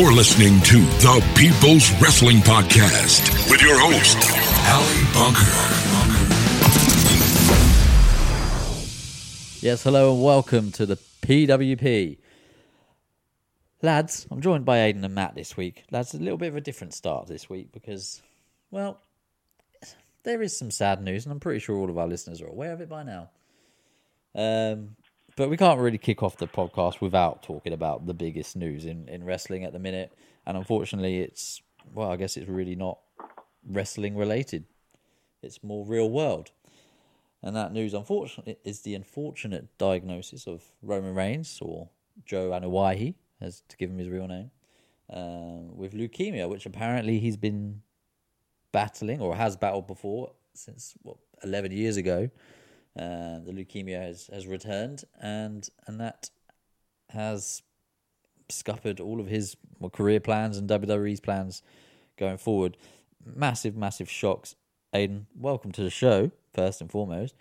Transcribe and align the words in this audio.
You're 0.00 0.14
listening 0.14 0.62
to 0.62 0.78
the 1.02 1.22
People's 1.36 1.92
Wrestling 2.00 2.38
Podcast 2.38 3.50
with 3.50 3.60
your 3.60 3.78
host, 3.78 4.16
Ali 4.66 5.04
Bunker. 5.12 5.44
Yes, 9.60 9.82
hello 9.82 10.14
and 10.14 10.22
welcome 10.24 10.72
to 10.72 10.86
the 10.86 10.96
PWP. 10.96 12.16
Lads, 13.82 14.26
I'm 14.30 14.40
joined 14.40 14.64
by 14.64 14.80
Aidan 14.84 15.04
and 15.04 15.14
Matt 15.14 15.34
this 15.34 15.54
week. 15.58 15.84
Lads, 15.90 16.14
a 16.14 16.18
little 16.18 16.38
bit 16.38 16.48
of 16.48 16.56
a 16.56 16.62
different 16.62 16.94
start 16.94 17.26
this 17.26 17.50
week 17.50 17.70
because, 17.70 18.22
well, 18.70 19.02
there 20.22 20.40
is 20.40 20.56
some 20.56 20.70
sad 20.70 21.02
news, 21.02 21.26
and 21.26 21.32
I'm 21.32 21.40
pretty 21.40 21.60
sure 21.60 21.76
all 21.76 21.90
of 21.90 21.98
our 21.98 22.08
listeners 22.08 22.40
are 22.40 22.48
aware 22.48 22.72
of 22.72 22.80
it 22.80 22.88
by 22.88 23.02
now. 23.02 23.28
Um, 24.34 24.96
but 25.40 25.48
we 25.48 25.56
can't 25.56 25.80
really 25.80 25.96
kick 25.96 26.22
off 26.22 26.36
the 26.36 26.46
podcast 26.46 27.00
without 27.00 27.42
talking 27.42 27.72
about 27.72 28.04
the 28.04 28.12
biggest 28.12 28.56
news 28.56 28.84
in, 28.84 29.08
in 29.08 29.24
wrestling 29.24 29.64
at 29.64 29.72
the 29.72 29.78
minute. 29.78 30.12
And 30.44 30.54
unfortunately, 30.54 31.20
it's, 31.20 31.62
well, 31.94 32.10
I 32.10 32.16
guess 32.16 32.36
it's 32.36 32.46
really 32.46 32.76
not 32.76 32.98
wrestling 33.66 34.18
related, 34.18 34.66
it's 35.42 35.64
more 35.64 35.86
real 35.86 36.10
world. 36.10 36.50
And 37.42 37.56
that 37.56 37.72
news, 37.72 37.94
unfortunately, 37.94 38.58
is 38.64 38.82
the 38.82 38.94
unfortunate 38.94 39.78
diagnosis 39.78 40.46
of 40.46 40.62
Roman 40.82 41.14
Reigns, 41.14 41.58
or 41.62 41.88
Joe 42.26 42.50
Anoa'i, 42.50 43.14
as 43.40 43.62
to 43.68 43.78
give 43.78 43.88
him 43.88 43.96
his 43.96 44.10
real 44.10 44.28
name, 44.28 44.50
um, 45.08 45.74
with 45.74 45.94
leukemia, 45.94 46.50
which 46.50 46.66
apparently 46.66 47.18
he's 47.18 47.38
been 47.38 47.80
battling 48.72 49.22
or 49.22 49.36
has 49.36 49.56
battled 49.56 49.86
before 49.86 50.32
since 50.52 50.92
what 51.00 51.16
eleven 51.42 51.72
years 51.72 51.96
ago. 51.96 52.28
Uh, 52.98 53.38
the 53.44 53.52
leukemia 53.52 54.00
has, 54.02 54.28
has 54.32 54.46
returned, 54.46 55.04
and 55.20 55.68
and 55.86 56.00
that 56.00 56.30
has 57.10 57.62
scuppered 58.48 59.00
all 59.00 59.20
of 59.20 59.26
his 59.28 59.56
career 59.92 60.20
plans 60.20 60.56
and 60.58 60.68
WWE's 60.68 61.20
plans 61.20 61.62
going 62.18 62.36
forward. 62.36 62.76
Massive, 63.24 63.76
massive 63.76 64.10
shocks. 64.10 64.56
Aiden, 64.94 65.26
welcome 65.36 65.70
to 65.72 65.82
the 65.82 65.90
show. 65.90 66.30
First 66.52 66.80
and 66.80 66.90
foremost, 66.90 67.34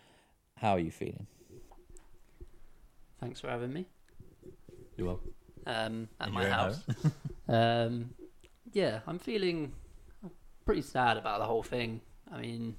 how 0.58 0.73
are 0.73 0.80
you 0.80 0.92
feeling? 0.92 1.25
Thanks 3.20 3.39
for 3.42 3.47
having 3.50 3.73
me 3.73 3.86
You're 4.97 5.08
welcome. 5.08 5.31
um, 5.66 6.09
at 6.20 6.27
In 6.27 6.33
my 6.33 6.47
house. 6.47 6.80
um, 7.50 8.11
yeah, 8.72 9.00
I'm 9.08 9.17
feeling 9.20 9.73
pretty 10.64 10.83
sad 10.83 11.17
about 11.17 11.39
the 11.39 11.45
whole 11.45 11.64
thing. 11.64 12.02
I 12.31 12.39
mean, 12.39 12.75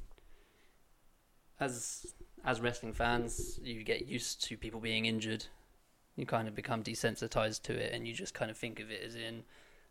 as 1.58 2.14
as 2.44 2.60
wrestling 2.60 2.92
fans, 2.92 3.60
you 3.62 3.82
get 3.84 4.06
used 4.06 4.42
to 4.44 4.56
people 4.56 4.80
being 4.80 5.06
injured. 5.06 5.46
You 6.16 6.26
kind 6.26 6.48
of 6.48 6.54
become 6.54 6.82
desensitized 6.82 7.62
to 7.62 7.74
it, 7.74 7.92
and 7.92 8.06
you 8.06 8.14
just 8.14 8.34
kind 8.34 8.50
of 8.50 8.56
think 8.56 8.80
of 8.80 8.90
it 8.90 9.02
as 9.04 9.14
in, 9.14 9.44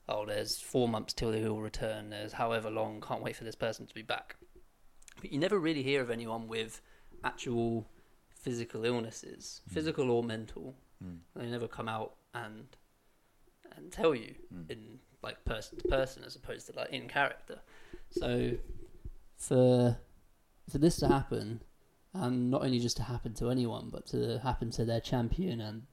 oh, 0.08 0.26
there's 0.26 0.60
four 0.60 0.88
months 0.88 1.14
till 1.14 1.32
he'll 1.32 1.60
return. 1.60 2.10
There's 2.10 2.34
however 2.34 2.70
long. 2.70 3.02
Can't 3.02 3.24
wait 3.24 3.36
for 3.36 3.44
this 3.44 3.56
person 3.56 3.88
to 3.88 3.94
be 3.94 4.02
back. 4.02 4.36
But 5.22 5.32
you 5.32 5.40
never 5.40 5.60
really 5.60 5.84
hear 5.84 6.02
of 6.02 6.10
anyone 6.10 6.48
with 6.48 6.82
actual 7.24 7.88
physical 8.34 8.86
illnesses, 8.86 9.62
mm. 9.68 9.74
physical 9.74 10.10
or 10.12 10.24
mental. 10.24 10.76
Mm. 11.04 11.20
They 11.36 11.48
never 11.48 11.68
come 11.68 11.90
out 11.90 12.16
and 12.34 12.66
and 13.76 13.92
tell 13.92 14.16
you 14.16 14.34
mm. 14.54 14.70
in 14.70 15.00
like 15.22 15.44
person 15.46 15.78
to 15.78 15.88
person 15.88 16.24
as 16.24 16.36
opposed 16.36 16.68
to 16.68 16.74
like 16.76 16.90
in 16.90 17.08
character. 17.08 17.60
So 18.12 18.52
for 19.38 19.98
for 20.70 20.78
this 20.78 20.98
to 20.98 21.08
happen, 21.08 21.62
and 22.14 22.50
not 22.50 22.64
only 22.64 22.80
just 22.80 22.98
to 22.98 23.04
happen 23.04 23.34
to 23.36 23.50
anyone, 23.50 23.90
but 23.92 24.08
to 24.08 24.40
happen 24.40 24.72
to 24.72 24.86
their 24.86 25.00
champion 25.00 25.62
and 25.62 25.84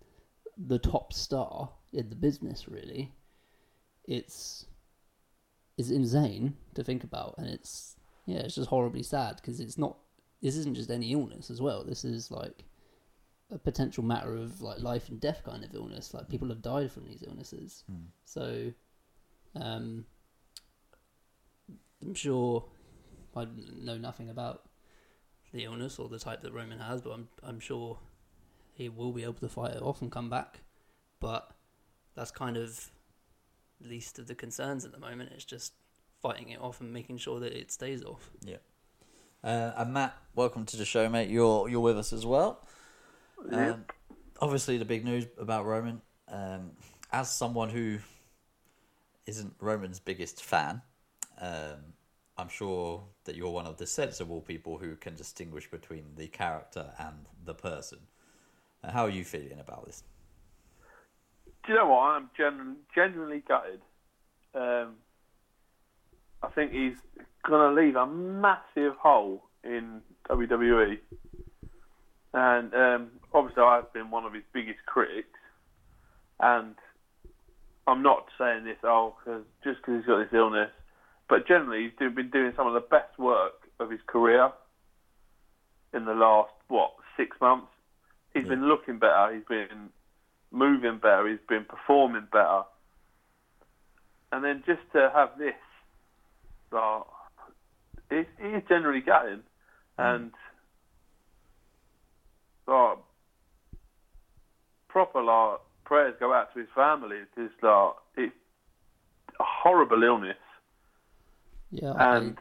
the 0.57 0.79
top 0.79 1.13
star 1.13 1.71
in 1.93 2.09
the 2.09 2.17
business, 2.17 2.69
really, 2.69 3.13
it's 4.05 4.67
is 5.77 5.91
insane 5.91 6.57
to 6.75 6.83
think 6.83 7.05
about, 7.05 7.35
and 7.39 7.47
it's 7.49 7.97
yeah, 8.27 8.39
it's 8.39 8.55
just 8.55 8.69
horribly 8.69 9.03
sad 9.03 9.37
because 9.37 9.61
it's 9.61 9.79
not. 9.79 9.99
This 10.43 10.57
isn't 10.57 10.77
just 10.77 10.91
any 10.91 11.13
illness 11.13 11.51
as 11.51 11.61
well. 11.61 11.85
This 11.85 12.05
is 12.05 12.31
like 12.31 12.65
a 13.51 13.59
potential 13.59 14.03
matter 14.03 14.37
of 14.37 14.61
like 14.61 14.81
life 14.81 15.09
and 15.09 15.21
death 15.21 15.43
kind 15.45 15.65
of 15.65 15.75
illness. 15.75 16.13
Like 16.15 16.29
people 16.29 16.49
have 16.49 16.63
died 16.63 16.91
from 16.91 17.07
these 17.07 17.25
illnesses. 17.27 17.85
So, 18.25 18.73
um, 19.55 20.05
I'm 22.03 22.15
sure 22.15 22.65
I 23.35 23.47
know 23.83 23.99
nothing 23.99 24.31
about 24.31 24.66
the 25.57 25.65
illness 25.65 25.99
or 25.99 26.09
the 26.09 26.19
type 26.19 26.43
that 26.43 26.53
Roman 26.53 26.79
has, 26.79 27.01
but 27.01 27.11
I'm 27.13 27.29
I'm 27.43 27.61
sure 27.61 27.99
he 28.75 28.89
will 28.89 29.13
be 29.13 29.23
able 29.23 29.35
to 29.35 29.49
fight 29.49 29.73
it 29.73 29.83
off 29.83 30.03
and 30.03 30.13
come 30.13 30.29
back. 30.29 30.61
But 31.19 31.51
that's 32.15 32.31
kind 32.31 32.57
of 32.57 32.91
least 33.81 34.19
of 34.19 34.27
the 34.27 34.35
concerns 34.35 34.85
at 34.85 34.93
the 34.93 34.99
moment. 34.99 35.31
It's 35.35 35.45
just 35.45 35.73
fighting 36.21 36.51
it 36.51 36.61
off 36.61 36.81
and 36.81 36.93
making 36.93 37.19
sure 37.19 37.41
that 37.41 37.53
it 37.53 37.73
stays 37.73 38.03
off. 38.03 38.31
Yeah. 38.45 38.57
Uh, 39.43 39.73
and 39.77 39.93
Matt, 39.93 40.17
welcome 40.35 40.67
to 40.67 40.77
the 40.77 40.85
show, 40.85 41.09
mate. 41.09 41.31
You're 41.31 41.69
you're 41.69 41.81
with 41.81 41.99
us 41.99 42.13
as 42.13 42.27
well. 42.27 42.67
Um, 43.51 43.85
obviously, 44.41 44.77
the 44.77 44.85
big 44.85 45.05
news 45.05 45.27
about 45.39 45.65
Roman. 45.65 46.03
Um, 46.29 46.73
as 47.13 47.31
someone 47.31 47.71
who 47.71 47.99
isn't 49.27 49.55
Roman's 49.61 50.01
biggest 50.01 50.45
fan, 50.45 50.83
um, 51.41 51.95
I'm 52.37 52.49
sure 52.49 53.05
that 53.27 53.37
you're 53.37 53.51
one 53.51 53.67
of 53.67 53.77
the 53.77 53.87
sensible 53.87 54.41
people 54.41 54.79
who 54.79 54.97
can 54.97 55.15
distinguish 55.15 55.71
between 55.71 56.05
the 56.17 56.27
character 56.29 56.93
and 56.99 57.29
the 57.45 57.55
person. 57.55 57.99
Uh, 58.83 58.93
how 58.93 59.05
are 59.05 59.11
you 59.11 59.25
feeling 59.25 59.61
about 59.61 59.87
this? 59.87 60.03
Do 61.65 61.73
you 61.73 61.79
know 61.79 61.89
what? 61.89 62.03
I'm 62.03 62.31
genu- 62.37 62.77
genuinely 62.95 63.43
gutted. 63.47 63.81
Um, 64.55 64.95
I 66.43 66.49
think 66.55 66.73
he's 66.73 66.97
going 67.45 67.75
to 67.75 67.81
leave 67.81 67.97
a 67.97 68.07
massive 68.07 68.95
hole 68.97 69.43
in 69.65 70.01
WWE. 70.29 70.99
And 72.33 72.75
um, 72.75 73.11
obviously, 73.33 73.63
I've 73.63 73.93
been 73.93 74.11
one 74.11 74.25
of 74.25 74.33
his 74.33 74.45
biggest 74.53 74.79
critics. 74.87 75.29
And 76.39 76.75
I'm 77.87 78.03
not 78.03 78.27
saying 78.39 78.65
this 78.65 78.77
oh, 78.85 79.15
cause, 79.25 79.43
just 79.65 79.79
because 79.79 80.01
he's 80.01 80.07
got 80.07 80.19
this 80.19 80.33
illness, 80.33 80.71
but 81.29 81.47
generally, 81.47 81.85
he's 81.85 81.93
do, 81.99 82.11
been 82.11 82.31
doing 82.31 82.53
some 82.57 82.67
of 82.67 82.75
the 82.75 82.81
best 82.81 83.19
work 83.19 83.69
of 83.81 83.91
his 83.91 84.01
career 84.07 84.51
in 85.93 86.05
the 86.05 86.15
last, 86.15 86.53
what, 86.69 86.93
six 87.17 87.37
months. 87.41 87.69
He's 88.33 88.45
Yeah. 88.45 88.51
been 88.51 88.69
looking 88.69 88.99
better. 88.99 89.35
He's 89.35 89.45
been 89.45 89.91
moving 90.51 90.99
better. 90.99 91.27
He's 91.29 91.41
been 91.49 91.65
performing 91.65 92.27
better. 92.31 92.63
And 94.33 94.45
then 94.45 94.63
just 94.67 94.83
to 94.93 95.11
have 95.15 95.39
this, 95.39 95.55
like, 96.71 97.03
it, 98.11 98.29
it 98.39 98.55
is 98.57 98.63
generally 98.69 99.01
gutting. 99.01 99.43
Mm. 99.99 100.15
And, 100.15 100.33
like, 102.67 102.99
proper, 104.89 105.23
like, 105.23 105.61
prayers 105.85 106.15
go 106.21 106.33
out 106.33 106.53
to 106.55 106.61
his 106.61 106.69
family 106.75 107.19
because, 107.35 107.51
like, 107.63 107.95
it's 108.17 108.37
a 109.41 109.45
horrible 109.45 110.03
illness. 110.03 110.37
Yeah, 111.71 111.93
And 111.99 112.39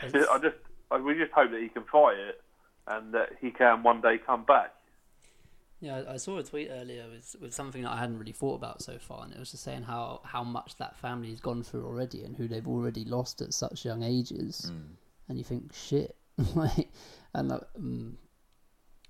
I, 0.00 0.06
I 0.06 0.38
just, 0.38 0.56
I, 0.90 0.98
we 0.98 1.14
just 1.14 1.32
hope 1.32 1.50
that 1.50 1.60
he 1.60 1.68
can 1.68 1.84
fight 1.84 2.16
it 2.18 2.40
and 2.86 3.14
that 3.14 3.30
he 3.40 3.50
can 3.50 3.82
one 3.82 4.00
day 4.00 4.18
come 4.24 4.44
back. 4.44 4.72
Yeah, 5.80 6.02
I 6.08 6.14
I 6.14 6.16
saw 6.16 6.38
a 6.38 6.42
tweet 6.42 6.68
earlier 6.70 7.04
with 7.10 7.36
with 7.40 7.52
something 7.52 7.82
that 7.82 7.90
I 7.90 7.98
hadn't 7.98 8.18
really 8.18 8.32
thought 8.32 8.54
about 8.54 8.82
so 8.82 8.98
far, 8.98 9.24
and 9.24 9.32
it 9.32 9.38
was 9.38 9.50
just 9.50 9.62
saying 9.62 9.82
how 9.82 10.20
how 10.24 10.42
much 10.42 10.76
that 10.76 10.96
family 10.96 11.30
has 11.30 11.40
gone 11.40 11.62
through 11.62 11.84
already, 11.84 12.24
and 12.24 12.36
who 12.36 12.48
they've 12.48 12.66
already 12.66 13.04
lost 13.04 13.42
at 13.42 13.52
such 13.52 13.84
young 13.84 14.02
ages. 14.02 14.70
Hmm. 14.72 14.94
And 15.28 15.38
you 15.38 15.44
think, 15.44 15.74
shit, 15.74 16.16
like, 16.54 16.88
and 17.34 17.48
like, 17.48 17.62
um, 17.76 18.16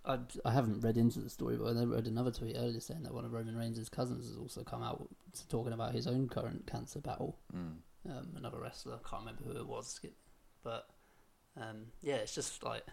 I 0.05 0.19
I 0.45 0.51
haven't 0.51 0.81
read 0.81 0.97
into 0.97 1.21
the 1.21 1.31
story, 1.31 1.57
but 1.57 1.77
I 1.77 1.85
read 1.85 2.07
another 2.09 2.33
tweet 2.33 2.57
earlier 2.57 2.81
saying 2.81 3.05
that 3.05 3.15
one 3.15 3.25
of 3.25 3.33
Roman 3.33 3.57
Reigns' 3.57 3.89
cousins 3.89 4.27
has 4.27 4.37
also 4.37 4.65
come 4.65 4.83
out 4.83 5.09
talking 5.49 5.73
about 5.73 5.95
his 5.95 6.09
own 6.09 6.29
current 6.29 6.67
cancer 6.67 7.01
battle. 7.01 7.39
Hmm. 7.53 7.75
Um, 8.09 8.29
another 8.37 8.61
wrestler, 8.61 8.95
I 8.95 9.09
can't 9.09 9.23
remember 9.25 9.43
who 9.45 9.59
it 9.59 9.67
was, 9.67 10.01
but 10.63 10.89
um, 11.57 11.87
yeah, 12.03 12.17
it's 12.17 12.35
just 12.35 12.63
like. 12.63 12.85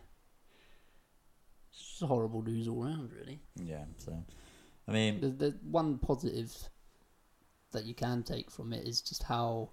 It's 1.71 1.99
just 1.99 2.03
horrible 2.03 2.41
news 2.41 2.67
all 2.67 2.85
around, 2.85 3.11
really. 3.11 3.39
Yeah. 3.55 3.85
So, 3.97 4.23
I 4.87 4.91
mean, 4.91 5.21
the, 5.21 5.29
the 5.29 5.57
one 5.69 5.97
positive 5.97 6.55
that 7.71 7.85
you 7.85 7.93
can 7.93 8.23
take 8.23 8.51
from 8.51 8.73
it 8.73 8.87
is 8.87 9.01
just 9.01 9.23
how, 9.23 9.71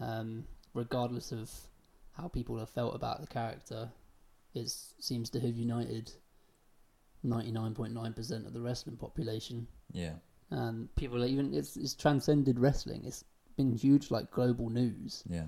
um, 0.00 0.44
regardless 0.74 1.32
of 1.32 1.50
how 2.16 2.28
people 2.28 2.58
have 2.58 2.70
felt 2.70 2.94
about 2.94 3.20
the 3.20 3.26
character, 3.26 3.90
it 4.54 4.72
seems 5.00 5.30
to 5.30 5.40
have 5.40 5.56
united 5.56 6.12
ninety 7.24 7.50
nine 7.50 7.74
point 7.74 7.92
nine 7.92 8.12
percent 8.12 8.46
of 8.46 8.52
the 8.52 8.60
wrestling 8.60 8.96
population, 8.96 9.66
yeah. 9.92 10.12
and 10.50 10.94
people 10.94 11.24
even 11.24 11.52
it's 11.52 11.76
it's 11.76 11.94
transcended 11.94 12.60
wrestling. 12.60 13.02
It's 13.04 13.24
been 13.56 13.72
huge, 13.72 14.10
like 14.10 14.30
global 14.30 14.70
news, 14.70 15.24
Yeah. 15.28 15.46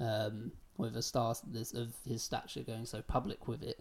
um, 0.00 0.52
with 0.76 0.96
a 0.96 1.02
star 1.02 1.34
this, 1.46 1.74
of 1.74 1.94
his 2.06 2.22
stature 2.22 2.62
going 2.62 2.86
so 2.86 3.02
public 3.02 3.48
with 3.48 3.62
it. 3.62 3.80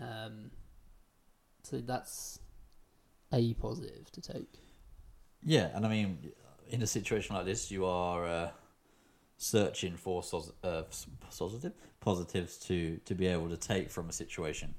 Um, 0.00 0.50
so 1.62 1.80
that's 1.80 2.40
a 3.32 3.54
positive 3.54 4.10
to 4.12 4.20
take. 4.20 4.58
Yeah, 5.42 5.70
and 5.74 5.84
I 5.84 5.88
mean, 5.88 6.32
in 6.68 6.82
a 6.82 6.86
situation 6.86 7.36
like 7.36 7.44
this, 7.44 7.70
you 7.70 7.84
are 7.84 8.26
uh, 8.26 8.50
searching 9.36 9.96
for 9.96 10.22
uh, 10.64 10.82
positive 11.30 11.72
positives 12.00 12.56
to 12.58 12.98
to 13.04 13.14
be 13.14 13.26
able 13.26 13.48
to 13.48 13.56
take 13.56 13.90
from 13.90 14.08
a 14.08 14.12
situation. 14.12 14.74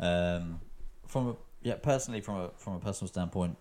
Um, 0.00 0.60
from 1.06 1.28
a, 1.28 1.36
yeah, 1.62 1.76
personally, 1.76 2.20
from 2.20 2.36
a 2.36 2.50
from 2.56 2.74
a 2.74 2.80
personal 2.80 3.08
standpoint, 3.08 3.56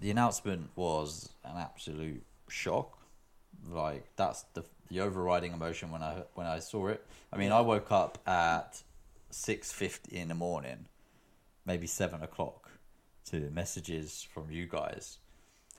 the 0.00 0.10
announcement 0.10 0.70
was 0.76 1.30
an 1.44 1.56
absolute 1.58 2.24
shock. 2.50 2.98
Like 3.68 4.04
that's 4.16 4.42
the 4.54 4.64
the 4.88 5.00
overriding 5.00 5.52
emotion 5.52 5.90
when 5.90 6.02
I 6.02 6.22
when 6.34 6.46
I 6.46 6.58
saw 6.58 6.88
it. 6.88 7.04
I 7.32 7.36
mean, 7.36 7.52
I 7.52 7.60
woke 7.60 7.92
up 7.92 8.18
at 8.26 8.82
six 9.30 9.72
fifty 9.72 10.16
in 10.16 10.28
the 10.28 10.34
morning, 10.34 10.86
maybe 11.66 11.86
seven 11.86 12.22
o'clock, 12.22 12.70
to 13.26 13.50
messages 13.50 14.26
from 14.32 14.50
you 14.50 14.66
guys. 14.66 15.18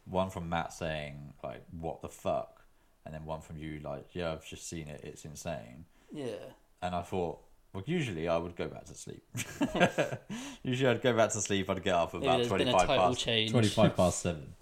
One 0.06 0.30
from 0.30 0.50
Matt 0.50 0.74
saying 0.74 1.34
like, 1.44 1.64
"What 1.72 2.02
the 2.02 2.10
fuck," 2.10 2.62
and 3.06 3.14
then 3.14 3.26
one 3.26 3.42
from 3.42 3.58
you 3.58 3.80
like, 3.80 4.14
"Yeah, 4.14 4.34
I've 4.34 4.46
just 4.46 4.68
seen 4.68 4.88
it. 4.88 5.02
It's 5.04 5.26
insane." 5.26 5.86
Yeah. 6.12 6.36
And 6.82 6.96
I 6.96 7.04
thought, 7.04 7.40
well, 7.74 7.84
usually 7.86 8.28
I 8.28 8.38
would 8.38 8.56
go 8.56 8.68
back 8.68 8.86
to 8.86 8.96
sleep. 8.96 9.24
usually 10.64 10.90
I'd 10.90 11.02
go 11.02 11.16
back 11.16 11.32
to 11.32 11.42
sleep. 11.42 11.70
I'd 11.70 11.84
get 11.84 11.96
up 11.96 12.14
about 12.14 12.38
there's 12.38 12.50
been 12.50 12.68
a 12.68 12.72
twenty-five 12.72 12.88
past 12.88 13.20
change. 13.20 13.52
twenty-five 13.52 13.96
past 13.96 14.20
seven. 14.20 14.54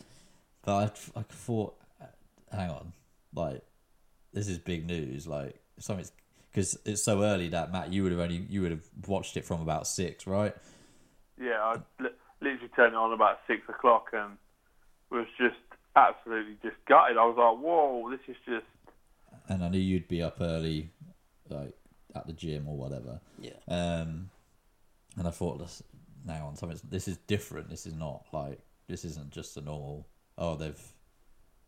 But 0.64 0.76
I, 1.16 1.20
I 1.20 1.24
thought, 1.24 1.79
hang 2.52 2.70
on, 2.70 2.94
like 3.34 3.62
this 4.34 4.48
is 4.48 4.58
big 4.58 4.86
news. 4.86 5.28
Like 5.28 5.60
something's 5.80 6.12
because 6.52 6.78
it's 6.86 7.04
so 7.04 7.24
early 7.24 7.50
that 7.50 7.72
Matt, 7.72 7.94
you 7.94 8.04
would 8.04 8.12
have 8.12 8.22
only 8.22 8.46
you 8.50 8.62
would 8.62 8.72
have 8.72 8.86
watched 9.08 9.38
it 9.38 9.46
from 9.46 9.62
about 9.62 9.88
six, 9.88 10.26
right? 10.28 10.56
Yeah, 11.40 11.62
I 11.62 11.74
li- 12.02 12.10
literally 12.42 12.68
turned 12.76 12.94
it 12.94 12.98
on 12.98 13.14
about 13.14 13.40
six 13.48 13.62
o'clock 13.70 14.10
and 14.14 14.38
was 15.10 15.28
just 15.38 15.56
absolutely 15.96 16.58
just 16.62 16.76
gutted. 16.88 17.18
I 17.18 17.26
was 17.26 17.36
like, 17.38 17.64
whoa, 17.64 18.10
this 18.12 18.20
is 18.28 18.36
just. 18.46 18.66
And 19.48 19.64
I 19.64 19.70
knew 19.70 19.80
you'd 19.80 20.08
be 20.08 20.22
up 20.22 20.38
early, 20.42 20.92
like 21.50 21.74
at 22.16 22.28
the 22.28 22.34
gym 22.34 22.68
or 22.68 22.78
whatever. 22.78 23.20
Yeah. 23.40 23.58
Um, 23.68 24.30
and 25.18 25.28
I 25.28 25.32
thought, 25.32 25.60
this, 25.60 25.84
hang 26.28 26.42
on, 26.42 26.56
something. 26.56 26.80
This 26.88 27.08
is 27.08 27.18
different. 27.28 27.70
This 27.70 27.86
is 27.86 27.94
not 27.94 28.26
like 28.32 28.60
this 28.88 29.06
isn't 29.06 29.32
just 29.32 29.58
a 29.58 29.62
normal. 29.62 30.08
Oh, 30.38 30.56
they've, 30.56 30.82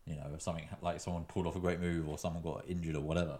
you 0.06 0.16
know, 0.16 0.30
if 0.34 0.42
something 0.42 0.68
like 0.80 1.00
someone 1.00 1.24
pulled 1.24 1.46
off 1.46 1.56
a 1.56 1.60
great 1.60 1.80
move 1.80 2.08
or 2.08 2.18
someone 2.18 2.42
got 2.42 2.64
injured 2.68 2.96
or 2.96 3.00
whatever, 3.02 3.38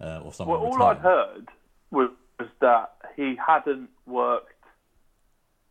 uh, 0.00 0.20
or 0.24 0.32
someone. 0.32 0.60
Well, 0.60 0.72
all. 0.72 0.82
I'd 0.82 0.98
heard 0.98 1.48
was, 1.90 2.10
was 2.38 2.48
that 2.60 2.94
he 3.16 3.36
hadn't 3.46 3.90
worked 4.06 4.50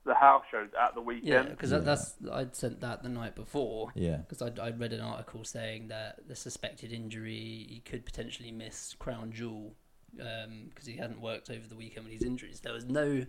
the 0.05 0.13
house 0.13 0.43
shows 0.51 0.69
at 0.81 0.95
the 0.95 1.01
weekend. 1.01 1.27
Yeah, 1.27 1.39
weekend. 1.39 1.57
because 1.57 1.71
Yeah. 1.71 1.79
that's 1.79 2.15
I'd 2.31 2.55
sent 2.55 2.81
that 2.81 3.03
the 3.03 3.09
night 3.09 3.35
before. 3.35 3.91
Yeah. 3.95 4.17
Because 4.17 4.41
I'd, 4.41 4.59
I'd 4.59 4.79
read 4.79 4.93
an 4.93 5.01
article 5.01 5.43
saying 5.45 5.87
that 5.89 6.27
the 6.27 6.35
suspected 6.35 6.91
injury 6.91 7.67
he 7.69 7.81
could 7.85 8.05
potentially 8.05 8.51
miss 8.51 8.95
Crown 8.99 9.31
Jewel 9.31 9.75
because 10.15 10.85
he 10.85 10.97
hadn't 10.97 11.21
worked 11.21 11.49
over 11.49 11.67
the 11.67 11.75
weekend 11.75 12.05
with 12.05 12.13
his 12.13 12.23
injuries. 12.23 12.59
There 12.59 12.73
was 12.73 12.85
no 12.85 13.25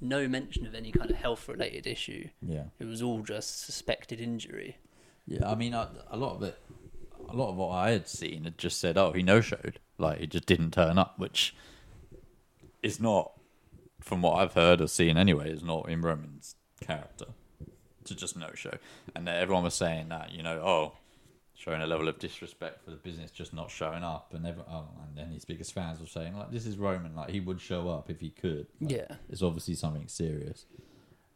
no 0.00 0.28
mention 0.28 0.66
of 0.66 0.74
any 0.74 0.92
kind 0.92 1.10
of 1.10 1.16
health 1.16 1.48
related 1.48 1.86
issue. 1.86 2.28
Yeah. 2.40 2.64
It 2.78 2.84
was 2.84 3.02
all 3.02 3.22
just 3.22 3.64
suspected 3.64 4.20
injury. 4.20 4.76
Yeah, 5.26 5.48
I 5.50 5.54
mean, 5.54 5.74
a, 5.74 5.88
a 6.10 6.16
lot 6.16 6.36
of 6.36 6.42
it, 6.42 6.58
a 7.28 7.34
lot 7.34 7.50
of 7.50 7.56
what 7.56 7.70
I 7.70 7.90
had 7.90 8.08
seen 8.08 8.44
had 8.44 8.58
just 8.58 8.80
said, 8.80 8.96
"Oh, 8.98 9.12
he 9.12 9.22
no 9.22 9.40
showed," 9.40 9.78
like 9.98 10.18
he 10.18 10.26
just 10.26 10.46
didn't 10.46 10.72
turn 10.72 10.98
up, 10.98 11.18
which 11.18 11.54
is 12.82 12.98
not, 13.00 13.32
from 14.00 14.22
what 14.22 14.34
I've 14.34 14.54
heard 14.54 14.80
or 14.80 14.88
seen 14.88 15.16
anyway, 15.16 15.50
is 15.50 15.62
not 15.62 15.88
in 15.88 16.02
Roman's 16.02 16.56
character 16.80 17.26
to 18.04 18.14
just 18.16 18.36
no 18.36 18.50
show. 18.54 18.72
And 19.14 19.28
everyone 19.28 19.62
was 19.62 19.74
saying 19.74 20.08
that, 20.08 20.32
you 20.32 20.42
know, 20.42 20.58
oh, 20.60 20.92
showing 21.54 21.80
a 21.80 21.86
level 21.86 22.08
of 22.08 22.18
disrespect 22.18 22.84
for 22.84 22.90
the 22.90 22.96
business, 22.96 23.30
just 23.30 23.54
not 23.54 23.70
showing 23.70 24.02
up, 24.02 24.34
and 24.34 24.44
every, 24.44 24.64
oh, 24.68 24.88
and 25.06 25.16
then 25.16 25.30
his 25.30 25.44
biggest 25.44 25.72
fans 25.72 26.00
were 26.00 26.06
saying 26.06 26.36
like, 26.36 26.50
"This 26.50 26.66
is 26.66 26.76
Roman, 26.76 27.14
like 27.14 27.30
he 27.30 27.38
would 27.38 27.60
show 27.60 27.88
up 27.88 28.10
if 28.10 28.18
he 28.20 28.30
could." 28.30 28.66
Like, 28.80 28.90
Yeah. 28.90 29.16
it's 29.30 29.42
obviously 29.42 29.74
something 29.74 30.08
serious. 30.08 30.66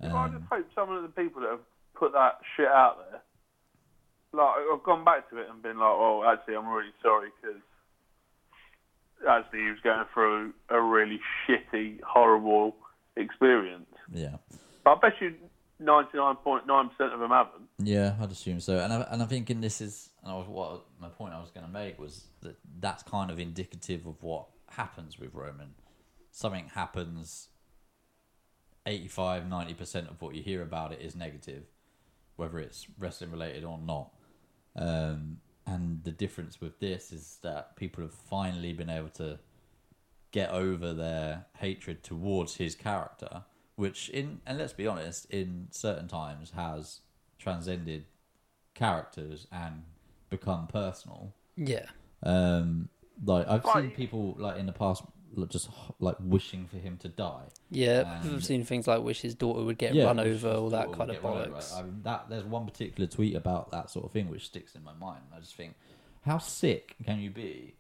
But 0.01 0.11
I 0.11 0.25
Um, 0.25 0.33
just 0.39 0.45
hope 0.53 0.67
some 0.75 0.91
of 0.93 1.03
the 1.03 1.09
people 1.09 1.43
that 1.43 1.51
have 1.53 1.61
put 1.95 2.13
that 2.13 2.41
shit 2.57 2.67
out 2.67 2.99
there, 3.11 3.23
like, 4.37 4.55
I've 4.73 4.83
gone 4.83 5.05
back 5.05 5.29
to 5.31 5.39
it 5.39 5.49
and 5.51 5.63
been 5.63 5.79
like, 5.79 5.89
oh, 5.89 6.25
actually, 6.27 6.57
I'm 6.57 6.69
really 6.69 6.93
sorry 7.03 7.31
because 7.41 7.61
actually 9.29 9.61
he 9.61 9.71
was 9.71 9.81
going 9.83 10.05
through 10.13 10.53
a 10.69 10.81
really 10.81 11.21
shitty, 11.49 12.01
horrible 12.03 12.77
experience. 13.17 13.87
yeah. 14.13 14.37
But 14.85 14.99
I 14.99 15.09
bet 15.09 15.21
you 15.21 15.35
99.9% 15.83 17.13
of 17.13 17.21
them 17.21 17.31
haven't. 17.31 17.69
Yeah, 17.79 18.15
I'd 18.21 18.31
assume 18.31 18.61
so. 18.61 18.79
And 18.79 18.93
I, 18.93 19.07
and 19.11 19.21
I'm 19.21 19.29
thinking 19.29 19.61
this 19.61 19.81
is, 19.81 20.11
and 20.23 20.33
I 20.33 20.37
was, 20.37 20.47
what 20.47 20.85
my 21.01 21.09
point 21.09 21.35
I 21.35 21.41
was 21.41 21.51
going 21.51 21.67
to 21.67 21.73
make 21.73 21.99
was 21.99 22.25
that 22.43 22.57
that's 22.81 23.03
kind 23.03 23.31
of 23.31 23.39
indicative 23.39 24.07
of 24.07 24.23
what 24.23 24.47
happens 24.71 25.19
with 25.19 25.35
Roman. 25.35 25.75
Something 26.31 26.71
happens, 26.75 27.49
85, 28.87 29.45
90% 29.45 30.11
of 30.11 30.23
what 30.23 30.35
you 30.35 30.43
hear 30.43 30.63
about 30.63 30.93
it 30.93 31.01
is 31.01 31.17
negative, 31.17 31.65
whether 32.37 32.59
it's 32.59 32.87
wrestling 32.99 33.31
related 33.31 33.65
or 33.65 33.79
not. 33.79 34.13
Um, 34.77 35.39
and 35.67 36.05
the 36.05 36.13
difference 36.13 36.61
with 36.61 36.79
this 36.79 37.13
is 37.13 37.39
that 37.43 37.77
people 37.77 38.03
have 38.03 38.15
finally 38.15 38.73
been 38.73 38.91
able 38.91 39.09
to 39.11 39.39
get 40.31 40.51
over 40.51 40.93
their 40.93 41.47
hatred 41.59 42.03
towards 42.03 42.57
his 42.57 42.75
character, 42.75 43.43
which 43.75 44.09
in 44.11 44.41
and 44.47 44.59
let's 44.59 44.73
be 44.73 44.87
honest, 44.87 45.27
in 45.31 45.69
certain 45.71 46.09
times 46.09 46.51
has 46.51 47.01
transcended 47.39 48.05
characters 48.75 49.47
and 49.51 49.83
become 50.31 50.67
personal. 50.67 51.33
Yeah. 51.57 51.87
Um, 52.23 52.89
like 53.25 53.49
I've 53.49 53.65
seen 53.65 53.91
people 53.91 54.37
like 54.39 54.59
in 54.59 54.67
the 54.67 54.73
past 54.73 55.03
like, 55.03 55.11
just 55.45 55.69
like 56.01 56.17
wishing 56.21 56.67
for 56.67 56.79
him 56.79 56.97
to 56.99 57.09
die. 57.09 57.45
Yeah. 57.71 58.21
And- 58.23 58.37
I've 58.37 58.45
seen 58.45 58.65
things 58.65 58.87
like 58.89 59.03
wish 59.03 59.21
his 59.21 59.35
daughter 59.35 59.63
would 59.63 59.77
get 59.79 59.95
Yeah, 59.95 60.05
run 60.07 60.19
over, 60.19 60.51
all 60.51 60.71
that 60.71 60.89
kind 60.93 61.11
of 61.11 61.17
get 61.17 61.23
run 61.23 61.37
over. 61.43 61.51
bollocks. 61.51 61.77
I 61.79 61.83
mean, 61.83 62.01
that 62.05 62.29
there's 62.31 62.45
one 62.45 62.65
particular 62.65 63.07
tweet 63.07 63.35
about 63.37 63.71
that 63.73 63.91
sort 63.91 64.07
of 64.07 64.13
thing 64.13 64.29
which 64.31 64.47
sticks 64.47 64.75
in 64.75 64.83
my 64.83 64.95
mind. 64.95 65.23
I 65.37 65.41
just 65.41 65.55
think, 65.55 65.75
how 66.25 66.39
sick 66.39 66.97
can 67.05 67.21
you 67.21 67.31
be 67.31 67.75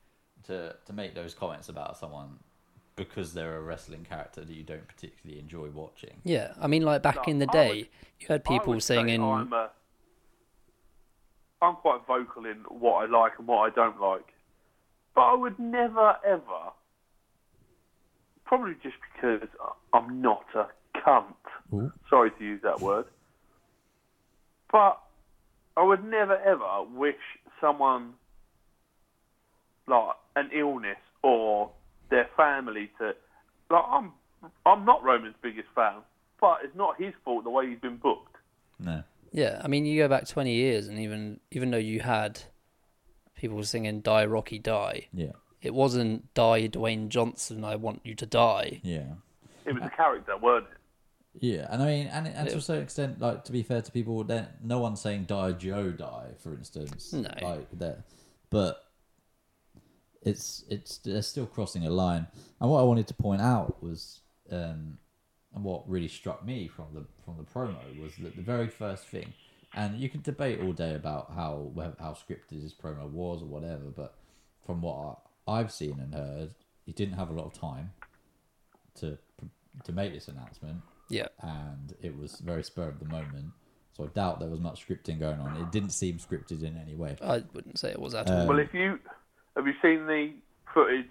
to 0.44 0.76
to 0.84 0.92
make 0.92 1.14
those 1.14 1.34
comments 1.34 1.68
about 1.68 1.96
someone 1.96 2.38
because 2.94 3.34
they're 3.34 3.56
a 3.56 3.60
wrestling 3.60 4.04
character 4.08 4.42
that 4.44 4.52
you 4.54 4.62
don't 4.62 4.86
particularly 4.86 5.40
enjoy 5.40 5.68
watching? 5.70 6.20
Yeah, 6.25 6.52
I 6.60 6.66
mean, 6.66 6.82
like 6.82 7.02
back 7.02 7.16
No, 7.16 7.22
in 7.32 7.38
the 7.38 7.46
day, 7.46 7.68
would- 7.68 7.88
you 8.20 8.26
had 8.28 8.44
people 8.44 8.72
would 8.75 8.82
say 8.82 8.96
singing. 8.96 9.22
I'm, 9.22 9.52
uh, 9.52 9.68
I'm 11.62 11.75
quite 11.76 12.00
vocal 12.06 12.44
in 12.46 12.58
what 12.68 13.02
I 13.02 13.06
like 13.06 13.32
and 13.38 13.46
what 13.48 13.58
I 13.58 13.75
don't 13.75 14.00
like. 14.00 14.32
But 15.14 15.22
I 15.22 15.34
would 15.34 15.58
never, 15.58 16.16
ever, 16.26 16.72
probably 18.47 18.75
just 18.83 18.97
because 19.12 19.49
I'm 19.93 20.23
not 20.23 20.45
a 20.55 20.67
cunt. 20.99 21.25
Ooh. 21.73 21.93
Sorry 22.09 22.31
to 22.31 22.45
use 22.45 22.62
that 22.62 22.81
word. 22.81 23.07
But 24.73 25.00
I 25.76 25.83
would 25.83 26.05
never, 26.05 26.37
ever 26.38 26.85
wish 26.95 27.17
someone 27.61 28.15
like 29.87 30.15
an 30.35 30.50
illness 30.55 30.97
or 31.23 31.71
their 32.11 32.29
family 32.37 32.91
to. 32.99 33.15
Like 33.71 33.85
I'm, 33.88 34.12
I'm 34.65 34.85
not 34.85 35.03
Roman's 35.03 35.35
biggest 35.43 35.69
fan, 35.75 35.95
but 36.41 36.59
it's 36.65 36.76
not 36.76 37.00
his 37.00 37.12
fault 37.25 37.45
the 37.45 37.50
way 37.50 37.69
he's 37.69 37.81
been 37.81 37.97
booked. 37.97 38.37
No. 38.79 39.03
Yeah, 39.33 39.61
I 39.62 39.69
mean, 39.69 39.85
you 39.85 40.00
go 40.00 40.09
back 40.09 40.29
twenty 40.29 40.55
years, 40.55 40.88
and 40.88 40.99
even 40.99 41.41
even 41.50 41.71
though 41.71 41.76
you 41.76 42.00
had 42.00 42.43
people 43.35 43.62
singing 43.65 44.00
"Die 44.00 44.26
Rocky 44.26 44.59
Die," 44.59 45.09
Yeah. 45.12 45.33
It 45.62 45.75
wasn't 45.75 46.32
"Die 46.34 46.68
Dwayne 46.68 47.08
Johnson, 47.08 47.64
I 47.64 47.76
want 47.76 48.00
you 48.04 48.14
to 48.14 48.26
die." 48.26 48.80
Yeah. 48.82 49.14
It 49.64 49.75
was 49.75 49.82
a 49.82 49.90
character, 49.90 50.36
weren't 50.36 50.66
it? 50.70 50.76
Yeah, 51.38 51.66
and 51.70 51.82
I 51.82 51.86
mean, 51.86 52.06
and, 52.06 52.26
and 52.26 52.48
to 52.48 52.56
a 52.56 52.60
certain 52.60 52.82
extent, 52.82 53.20
like 53.20 53.44
to 53.44 53.52
be 53.52 53.62
fair 53.62 53.82
to 53.82 53.92
people, 53.92 54.25
then 54.25 54.48
no 54.62 54.78
one's 54.78 55.00
saying 55.00 55.25
"die 55.25 55.52
Joe 55.52 55.90
die," 55.90 56.30
for 56.38 56.54
instance. 56.54 57.12
No. 57.12 57.28
like 57.42 57.68
that, 57.78 58.04
but 58.50 58.86
it's 60.22 60.64
it's 60.68 60.98
they're 60.98 61.22
still 61.22 61.46
crossing 61.46 61.86
a 61.86 61.90
line. 61.90 62.26
And 62.60 62.70
what 62.70 62.80
I 62.80 62.84
wanted 62.84 63.06
to 63.08 63.14
point 63.14 63.42
out 63.42 63.82
was, 63.82 64.20
um, 64.50 64.98
and 65.54 65.62
what 65.62 65.88
really 65.88 66.08
struck 66.08 66.44
me 66.44 66.68
from 66.68 66.86
the 66.94 67.04
from 67.25 67.36
the 67.36 67.44
promo 67.44 68.00
was 68.00 68.16
that 68.16 68.36
the 68.36 68.42
very 68.42 68.68
first 68.68 69.06
thing, 69.06 69.34
and 69.75 69.98
you 69.98 70.08
can 70.08 70.22
debate 70.22 70.60
all 70.60 70.72
day 70.72 70.94
about 70.94 71.32
how 71.34 71.70
how 72.00 72.12
scripted 72.14 72.62
his 72.62 72.72
promo 72.72 73.10
was 73.10 73.42
or 73.42 73.46
whatever, 73.46 73.84
but 73.94 74.14
from 74.64 74.80
what 74.80 74.96
I, 74.96 75.14
I've 75.49 75.73
seen 75.73 76.00
and 76.00 76.15
heard, 76.15 76.55
he 76.85 76.93
didn't 76.93 77.15
have 77.15 77.31
a 77.31 77.33
lot 77.33 77.47
of 77.47 77.53
time 77.55 77.93
to 78.97 79.19
to 79.85 79.93
make 79.93 80.12
this 80.12 80.29
announcement 80.29 80.81
Yeah, 81.11 81.26
and 81.43 81.95
it 82.00 82.17
was 82.17 82.41
very 82.41 82.62
spur 82.65 82.88
of 82.88 82.99
the 82.99 83.05
moment. 83.05 83.53
So 83.93 84.05
I 84.05 84.07
doubt 84.09 84.41
there 84.41 84.49
was 84.49 84.61
much 84.61 84.87
scripting 84.87 85.21
going 85.21 85.38
on. 85.41 85.57
It 85.57 85.71
didn't 85.71 85.91
seem 85.91 86.17
scripted 86.19 86.62
in 86.62 86.76
any 86.76 86.95
way. 86.95 87.17
I 87.23 87.45
wouldn't 87.55 87.79
say 87.79 87.91
it 87.91 87.99
was 88.00 88.15
at 88.15 88.31
Um, 88.31 88.41
all. 88.41 88.47
Well, 88.49 88.59
if 88.59 88.73
you 88.75 88.99
have 89.55 89.67
you 89.67 89.75
seen 89.83 90.07
the 90.07 90.33
footage 90.75 91.11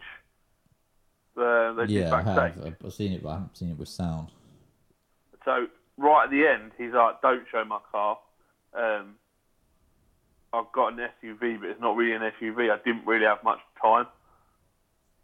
uh, 1.38 1.74
they 1.74 1.86
yeah, 1.86 2.14
I 2.14 2.22
backstage? 2.24 2.56
have. 2.56 2.66
I've- 2.66 2.86
I've 2.86 2.94
seen 2.94 3.12
it, 3.14 3.22
but 3.24 3.30
I 3.30 3.34
haven't 3.34 3.58
seen 3.58 3.70
it 3.70 3.78
with 3.78 3.90
sound. 3.90 4.32
So 5.44 5.68
right 5.98 6.24
at 6.26 6.30
the 6.32 6.48
end, 6.48 6.72
he's 6.78 6.94
like, 6.94 7.22
"Don't 7.22 7.46
show 7.52 7.64
my 7.66 7.80
car. 7.92 8.18
Um, 8.74 9.16
I've 10.54 10.72
got 10.72 10.94
an 10.94 11.00
SUV, 11.00 11.58
but 11.60 11.70
it's 11.70 11.82
not 11.82 11.96
really 11.98 12.14
an 12.14 12.22
SUV. 12.24 12.72
I 12.72 12.78
didn't 12.86 13.06
really 13.06 13.26
have 13.26 13.44
much 13.44 13.60
time, 13.82 14.08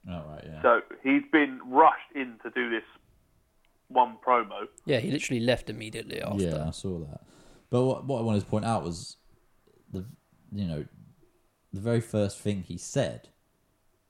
Oh 0.10 0.24
right, 0.30 0.44
yeah. 0.46 0.62
so 0.62 0.82
he's 1.04 1.24
been 1.32 1.60
rushed 1.68 2.12
in 2.16 2.38
to 2.44 2.50
do 2.50 2.70
this 2.70 2.84
one 3.88 4.18
promo. 4.26 4.68
Yeah, 4.86 5.00
he 5.00 5.12
literally 5.12 5.42
left 5.42 5.70
immediately 5.70 6.22
after. 6.22 6.44
Yeah, 6.44 6.68
I 6.68 6.72
saw 6.72 7.00
that. 7.00 7.22
But 7.70 7.84
what 7.84 8.06
what 8.06 8.20
I 8.20 8.22
wanted 8.24 8.42
to 8.42 8.46
point 8.48 8.66
out 8.66 8.84
was 8.84 9.18
the 9.92 10.06
you 10.52 10.66
know 10.66 10.86
the 11.74 11.80
very 11.80 12.02
first 12.02 12.40
thing 12.40 12.64
he 12.64 12.78
said, 12.78 13.30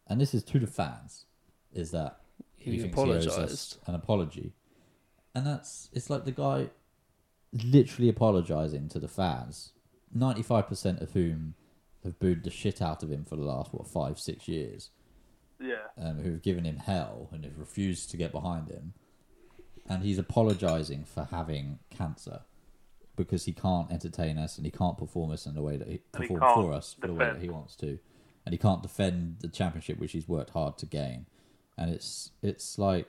and 0.08 0.20
this 0.20 0.34
is 0.34 0.44
to 0.44 0.60
the 0.60 0.68
fans, 0.68 1.26
is 1.74 1.92
that 1.92 2.22
He 2.56 2.80
thinks 2.80 2.98
owes 2.98 3.28
us 3.28 3.34
apologised. 3.36 3.78
an 3.88 3.96
apology, 3.96 4.54
and 5.36 5.46
that's 5.46 5.90
it's 5.94 6.10
like 6.10 6.26
the 6.26 6.32
guy 6.32 6.70
literally 7.52 8.08
apologising 8.08 8.88
to 8.90 9.00
the 9.00 9.10
fans, 9.10 9.74
ninety 10.14 10.42
five 10.42 10.68
percent 10.68 11.02
of 11.02 11.12
whom 11.12 11.56
have 12.04 12.18
booed 12.18 12.44
the 12.44 12.50
shit 12.50 12.82
out 12.82 13.04
of 13.04 13.12
him 13.12 13.26
for 13.26 13.36
the 13.36 13.44
last 13.44 13.74
what 13.74 13.88
five 13.88 14.18
six 14.18 14.48
years 14.48 14.90
Yeah, 15.62 15.88
um, 15.98 16.20
who've 16.20 16.42
given 16.42 16.64
him 16.66 16.78
hell 16.78 17.30
and 17.32 17.44
have 17.44 17.60
refused 17.60 18.10
to 18.12 18.18
get 18.18 18.32
behind 18.32 18.70
him, 18.70 18.94
and 19.88 20.04
he's 20.04 20.18
apologising 20.18 21.06
for 21.06 21.26
having 21.26 21.80
cancer 21.90 22.42
because 23.16 23.46
he 23.46 23.54
can't 23.54 23.92
entertain 23.92 24.38
us 24.38 24.58
and 24.58 24.66
he 24.66 24.72
can't 24.72 24.98
perform 24.98 25.32
us 25.32 25.46
in 25.46 25.54
the 25.54 25.62
way 25.62 25.78
that 25.78 25.88
he 25.88 26.02
And 26.14 26.24
he 26.24 26.30
perform 26.30 26.40
can't 26.40 26.54
for 26.56 26.74
us 26.74 26.96
for 27.00 27.08
the 27.08 27.14
way 27.14 27.26
that 27.26 27.42
he 27.42 27.50
wants 27.50 27.76
to, 27.78 28.00
and 28.46 28.54
he 28.54 28.58
can't 28.58 28.82
defend 28.82 29.38
the 29.42 29.48
championship 29.48 30.00
which 30.00 30.14
he's 30.14 30.28
worked 30.28 30.52
hard 30.52 30.78
to 30.80 30.86
gain, 30.86 31.28
and 31.78 31.90
it's 31.92 32.32
it's 32.42 32.80
like, 32.80 33.08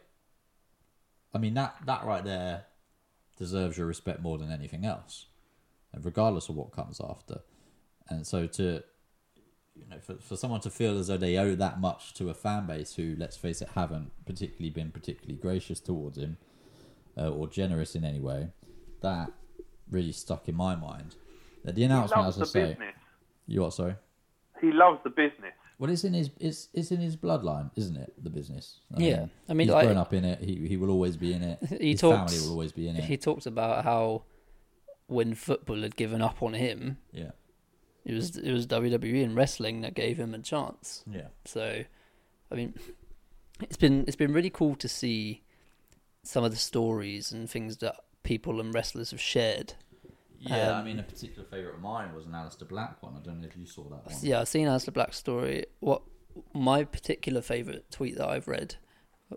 I 1.35 1.39
mean 1.39 1.55
that 1.55 1.77
that 1.87 2.05
right 2.05 2.25
there 2.25 2.67
deserves 3.39 3.79
your 3.79 3.87
respect 3.87 4.21
more 4.21 4.37
than 4.39 4.51
anything 4.53 4.85
else, 4.85 5.27
and 5.93 6.05
regardless 6.05 6.49
of 6.49 6.57
what 6.57 6.73
comes 6.73 7.01
after, 7.01 7.41
and 8.09 8.27
so 8.27 8.47
to 8.47 8.83
you 9.75 9.85
know, 9.89 9.99
for, 10.01 10.15
for 10.17 10.37
someone 10.37 10.61
to 10.61 10.71
feel 10.71 10.99
as 10.99 11.07
though 11.09 11.17
they 11.17 11.37
owe 11.39 11.55
that 11.55 11.81
much 11.81 12.15
to 12.15 12.29
a 12.31 12.35
fan 12.35 12.67
base 12.67 12.95
who, 12.95 13.15
let's 13.19 13.37
face 13.37 13.63
it, 13.63 13.69
haven't 13.75 14.11
particularly 14.27 14.71
been 14.71 14.91
particularly 14.91 15.39
gracious 15.41 15.81
towards 15.81 16.19
him 16.19 16.37
uh, 17.17 17.31
or 17.31 17.47
generous 17.49 17.95
in 17.95 18.05
any 18.05 18.21
way, 18.21 18.49
that 19.01 19.31
really 19.91 20.13
stuck 20.13 20.49
in 20.49 20.55
my 20.55 20.75
mind. 20.77 21.17
Uh, 21.67 21.73
the 21.73 21.81
he 21.81 21.85
announcement, 21.85 22.23
loves 22.25 22.41
as 22.41 22.53
the 22.53 22.59
I 22.61 22.63
say, 22.65 22.69
business. 22.71 22.95
you 23.47 23.61
what? 23.63 23.75
Sorry. 23.75 23.95
He 24.61 24.73
loves 24.73 24.99
the 25.05 25.11
business. 25.11 25.53
Well, 25.79 25.91
it's 25.91 26.05
in 26.05 26.15
his 26.15 26.31
it's 26.39 26.69
it's 26.75 26.93
in 26.93 27.01
his 27.01 27.17
bloodline, 27.17 27.71
isn't 27.75 27.97
it? 27.97 28.13
The 28.23 28.31
business. 28.31 28.79
I 28.97 29.01
Yeah. 29.03 29.27
I 29.49 29.55
mean, 29.55 29.67
he's 29.67 29.75
like- 29.75 29.87
grown 29.87 29.97
up 29.97 30.13
in 30.13 30.25
it. 30.25 30.41
He 30.41 30.69
he 30.69 30.77
will 30.77 30.91
always 30.91 31.17
be 31.17 31.33
in 31.33 31.43
it. 31.43 31.59
He 31.81 31.91
his 31.93 32.01
talks- 32.01 32.33
family 32.33 32.47
will 32.47 32.53
always 32.53 32.71
be 32.73 32.87
in 32.89 32.97
it. 32.97 33.05
He 33.05 33.17
talked 33.17 33.47
about 33.47 33.83
how 33.85 34.23
when 35.09 35.35
football 35.35 35.81
had 35.83 35.97
given 35.97 36.23
up 36.23 36.41
on 36.43 36.55
him, 36.55 36.99
yeah, 37.11 37.33
it 38.05 38.15
was 38.15 38.37
it 38.37 38.53
was 38.53 38.67
WWE 38.67 39.23
and 39.25 39.35
wrestling 39.37 39.81
that 39.83 39.95
gave 39.95 40.17
him 40.19 40.35
a 40.35 40.39
chance. 40.39 41.05
yeah, 41.11 41.29
So, 41.45 41.85
I 42.51 42.55
mean, 42.55 42.75
it's 43.61 43.77
been 43.77 44.05
it's 44.07 44.17
been 44.17 44.33
really 44.33 44.51
cool 44.51 44.75
to 44.77 44.89
see 44.89 45.43
some 46.23 46.45
of 46.45 46.51
the 46.51 46.57
stories 46.57 47.33
and 47.33 47.49
things 47.51 47.79
that 47.79 47.97
people 48.23 48.61
and 48.61 48.73
wrestlers 48.75 49.11
have 49.11 49.21
shared. 49.21 49.75
yeah. 50.39 50.71
I 50.73 50.79
Um, 50.81 50.85
mean, 50.85 50.99
a 50.99 51.03
particular 51.03 51.45
favorite 51.49 51.75
of 51.75 51.81
mine 51.81 52.15
was 52.15 52.27
an 52.27 52.33
Aleister 52.33 52.67
Black 52.69 53.03
one. 53.03 53.15
I 53.17 53.21
don't 53.25 53.41
know 53.41 53.47
if 53.49 53.57
you 53.57 53.67
saw 53.67 53.83
that 53.85 54.07
one. 54.07 54.15
Yeah, 54.23 54.41
I've 54.41 54.49
seen 54.49 54.67
Aleister 54.67 54.93
Black's 54.93 55.17
story. 55.19 55.67
What 55.81 56.03
my 56.55 56.85
particular 56.85 57.41
favorite 57.43 57.91
tweet 57.91 58.17
that 58.19 58.29
I've 58.29 58.49
read 58.49 58.77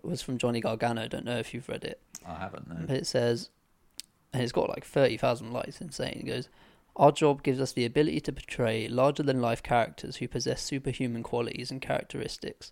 was 0.03 0.22
from 0.22 0.38
Johnny 0.38 0.62
Gargano. 0.62 1.01
I 1.03 1.07
Don't 1.07 1.25
know 1.25 1.38
if 1.38 1.53
you've 1.53 1.67
read 1.69 1.84
it. 1.84 2.00
I 2.25 2.36
haven't. 2.36 2.67
No. 2.69 2.86
But 2.88 2.98
it 2.98 3.07
says, 3.07 3.50
and 4.34 4.41
it's 4.43 4.51
got 4.51 4.69
like 4.69 4.86
30,000 4.86 5.51
likes, 5.51 5.81
insane. 5.81 6.19
It 6.22 6.25
goes, 6.25 6.50
Our 6.96 7.12
job 7.12 7.44
gives 7.44 7.60
us 7.60 7.74
the 7.74 7.86
ability 7.86 8.22
to 8.22 8.32
portray 8.32 8.88
larger 8.88 9.24
than 9.24 9.42
life 9.42 9.62
characters 9.62 10.18
who 10.18 10.28
possess 10.28 10.62
superhuman 10.62 11.24
qualities 11.24 11.70
and 11.72 11.82
characteristics. 11.82 12.72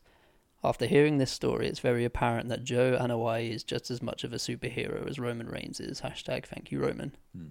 After 0.63 0.85
hearing 0.85 1.17
this 1.17 1.31
story, 1.31 1.67
it's 1.67 1.79
very 1.79 2.05
apparent 2.05 2.47
that 2.47 2.63
Joe 2.63 2.97
Anoa'i 2.99 3.51
is 3.51 3.65
just 3.65 3.91
as 3.91 4.01
much 4.01 4.23
of 4.23 4.31
a 4.31 4.37
superhero 4.37 5.05
as 5.09 5.19
Roman 5.19 5.49
Reigns 5.49 5.81
is. 5.81 6.01
Hashtag 6.01 6.45
thank 6.45 6.71
you, 6.71 6.79
Roman. 6.79 7.13
Hmm. 7.35 7.47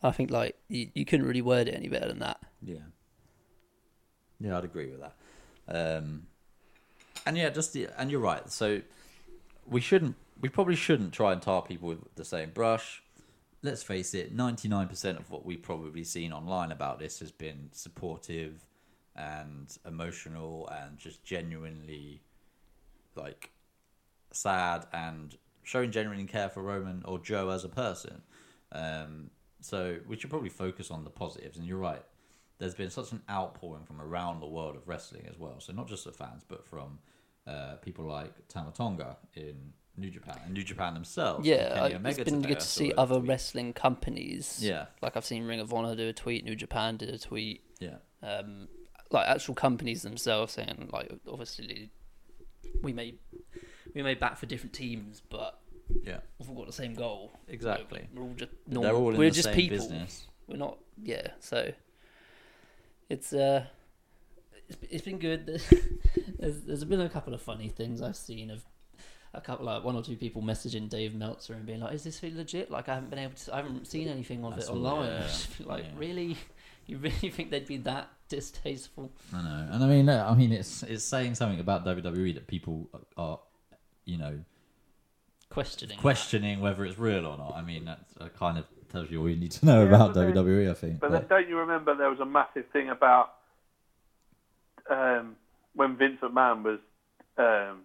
I 0.00 0.12
think 0.12 0.30
like 0.30 0.56
you, 0.68 0.88
you 0.94 1.04
couldn't 1.04 1.26
really 1.26 1.42
word 1.42 1.66
it 1.66 1.74
any 1.74 1.88
better 1.88 2.06
than 2.06 2.20
that. 2.20 2.38
Yeah. 2.62 2.76
Yeah, 4.38 4.58
I'd 4.58 4.64
agree 4.64 4.90
with 4.90 5.00
that. 5.00 5.98
Um, 5.98 6.26
and 7.24 7.36
yeah, 7.36 7.50
just 7.50 7.72
the, 7.72 7.88
and 7.98 8.10
you're 8.10 8.20
right. 8.20 8.48
So 8.50 8.82
we 9.66 9.80
shouldn't, 9.80 10.14
we 10.40 10.48
probably 10.48 10.76
shouldn't 10.76 11.12
try 11.12 11.32
and 11.32 11.42
tar 11.42 11.62
people 11.62 11.88
with 11.88 12.14
the 12.14 12.24
same 12.24 12.50
brush. 12.50 13.02
Let's 13.66 13.82
face 13.82 14.14
it, 14.14 14.32
99% 14.32 15.18
of 15.18 15.28
what 15.28 15.44
we've 15.44 15.60
probably 15.60 16.04
seen 16.04 16.32
online 16.32 16.70
about 16.70 17.00
this 17.00 17.18
has 17.18 17.32
been 17.32 17.68
supportive 17.72 18.64
and 19.16 19.76
emotional 19.84 20.68
and 20.68 20.96
just 20.96 21.24
genuinely 21.24 22.22
like 23.16 23.50
sad 24.30 24.86
and 24.92 25.36
showing 25.64 25.90
genuine 25.90 26.28
care 26.28 26.48
for 26.48 26.62
Roman 26.62 27.02
or 27.06 27.18
Joe 27.18 27.48
as 27.48 27.64
a 27.64 27.68
person. 27.68 28.22
Um, 28.70 29.30
so 29.60 29.96
we 30.06 30.16
should 30.16 30.30
probably 30.30 30.48
focus 30.48 30.92
on 30.92 31.02
the 31.02 31.10
positives. 31.10 31.58
And 31.58 31.66
you're 31.66 31.76
right, 31.76 32.04
there's 32.58 32.76
been 32.76 32.90
such 32.90 33.10
an 33.10 33.22
outpouring 33.28 33.82
from 33.82 34.00
around 34.00 34.38
the 34.38 34.46
world 34.46 34.76
of 34.76 34.86
wrestling 34.86 35.26
as 35.28 35.40
well. 35.40 35.56
So 35.58 35.72
not 35.72 35.88
just 35.88 36.04
the 36.04 36.12
fans, 36.12 36.44
but 36.46 36.64
from 36.64 37.00
uh, 37.48 37.78
people 37.82 38.04
like 38.04 38.46
Tama 38.46 38.70
Tonga 38.70 39.16
in 39.34 39.72
New 39.98 40.10
Japan 40.10 40.38
and 40.44 40.54
New 40.54 40.62
Japan 40.62 40.94
themselves. 40.94 41.46
Yeah, 41.46 41.78
I- 41.82 42.08
it's 42.08 42.18
been 42.22 42.42
good 42.42 42.60
to 42.60 42.66
see 42.66 42.92
other 42.96 43.16
tweet. 43.16 43.28
wrestling 43.28 43.72
companies. 43.72 44.58
Yeah. 44.62 44.86
Like 45.02 45.16
I've 45.16 45.24
seen 45.24 45.44
Ring 45.44 45.60
of 45.60 45.72
Honor 45.72 45.94
do 45.96 46.08
a 46.08 46.12
tweet, 46.12 46.44
New 46.44 46.54
Japan 46.56 46.96
did 46.96 47.08
a 47.10 47.18
tweet. 47.18 47.62
Yeah, 47.80 47.96
um, 48.22 48.68
like 49.10 49.26
actual 49.28 49.54
companies 49.54 50.02
themselves 50.02 50.52
saying 50.54 50.88
like 50.92 51.10
obviously 51.30 51.90
we 52.82 52.92
may 52.92 53.14
we 53.94 54.02
may 54.02 54.14
bat 54.14 54.38
for 54.38 54.46
different 54.46 54.72
teams, 54.72 55.22
but 55.30 55.58
yeah, 56.02 56.18
we've 56.38 56.48
all 56.50 56.56
got 56.56 56.66
the 56.66 56.72
same 56.72 56.94
goal. 56.94 57.32
exactly. 57.48 58.08
We're 58.14 58.22
all 58.22 58.34
just 58.36 58.50
They're 58.66 58.82
normal. 58.82 58.96
all 59.02 59.10
in 59.12 59.18
We're 59.18 59.30
the 59.30 59.34
just 59.36 59.44
same 59.48 59.54
people. 59.56 59.78
business. 59.78 60.26
We're 60.48 60.56
not. 60.56 60.78
Yeah. 61.02 61.28
So 61.40 61.72
it's 63.08 63.32
uh, 63.32 63.64
it's, 64.68 64.78
it's 64.90 65.04
been 65.04 65.18
good. 65.18 65.46
there's, 66.38 66.60
there's 66.62 66.84
been 66.84 67.00
a 67.00 67.08
couple 67.08 67.34
of 67.34 67.42
funny 67.42 67.68
things 67.68 68.02
I've 68.02 68.16
seen 68.16 68.50
of 68.50 68.64
a 69.34 69.40
couple 69.40 69.66
like 69.66 69.84
one 69.84 69.94
or 69.96 70.02
two 70.02 70.16
people 70.16 70.42
messaging 70.42 70.88
Dave 70.88 71.14
Meltzer 71.14 71.54
and 71.54 71.66
being 71.66 71.80
like, 71.80 71.94
"Is 71.94 72.04
this 72.04 72.18
thing 72.20 72.36
legit?" 72.36 72.70
Like 72.70 72.88
I 72.88 72.94
haven't 72.94 73.10
been 73.10 73.18
able 73.18 73.34
to. 73.34 73.54
I 73.54 73.58
haven't 73.58 73.86
seen 73.86 74.08
anything 74.08 74.44
of 74.44 74.54
I 74.54 74.56
it 74.58 74.68
online. 74.68 75.06
that, 75.10 75.18
I 75.22 75.22
just 75.26 75.46
feel 75.48 75.66
like 75.66 75.84
yeah. 75.84 75.90
really. 75.96 76.36
You 76.88 76.98
really 76.98 77.30
think 77.30 77.50
they'd 77.50 77.66
be 77.66 77.78
that 77.78 78.08
distasteful? 78.28 79.10
I 79.34 79.42
know, 79.42 79.68
and 79.72 79.82
I 79.82 79.88
mean, 79.88 80.08
I 80.08 80.32
mean, 80.36 80.52
it's 80.52 80.84
it's 80.84 81.02
saying 81.02 81.34
something 81.34 81.58
about 81.58 81.84
WWE 81.84 82.34
that 82.34 82.46
people 82.46 82.88
are, 83.16 83.40
you 84.04 84.16
know, 84.18 84.38
Questioning. 85.50 85.96
that. 85.96 86.00
questioning 86.00 86.60
whether 86.60 86.84
it's 86.84 86.96
real 86.96 87.26
or 87.26 87.36
not. 87.36 87.54
I 87.56 87.62
mean, 87.62 87.86
that 87.86 87.98
uh, 88.20 88.28
kind 88.28 88.56
of 88.56 88.66
tells 88.88 89.10
you 89.10 89.20
all 89.20 89.28
you 89.28 89.34
need 89.34 89.50
to 89.50 89.66
know 89.66 89.80
Yeah, 89.82 89.88
about 89.96 90.14
but 90.14 90.32
then- 90.32 90.44
WWE. 90.44 90.70
I 90.70 90.74
think. 90.74 91.00
But 91.00 91.10
But- 91.10 91.28
don't 91.28 91.48
you 91.48 91.58
remember 91.58 91.92
there 91.96 92.08
was 92.08 92.20
a 92.20 92.24
massive 92.24 92.66
thing 92.72 92.88
about 92.88 93.32
um, 94.88 95.34
when 95.74 95.96
Vince 95.96 96.20
McMahon 96.22 96.62
was 96.62 96.78
um, 97.36 97.80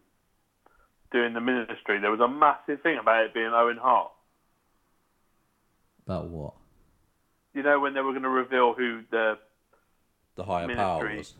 doing 1.12 1.34
the 1.34 1.42
ministry? 1.42 2.00
There 2.00 2.12
was 2.12 2.20
a 2.20 2.28
massive 2.28 2.82
thing 2.82 2.98
about 3.00 3.26
it 3.26 3.34
being 3.34 3.52
Owen 3.54 3.78
Hart. 3.78 4.12
about 6.06 6.28
what 6.30 6.54
You 7.54 7.64
know 7.64 7.80
when 7.80 7.94
they 7.94 8.02
were 8.02 8.12
going 8.12 8.24
to 8.24 8.30
reveal 8.30 8.74
who 8.74 9.02
the 9.12 9.38
the 10.36 10.44
higher 10.44 10.74
power 10.74 11.16
was. 11.18 11.34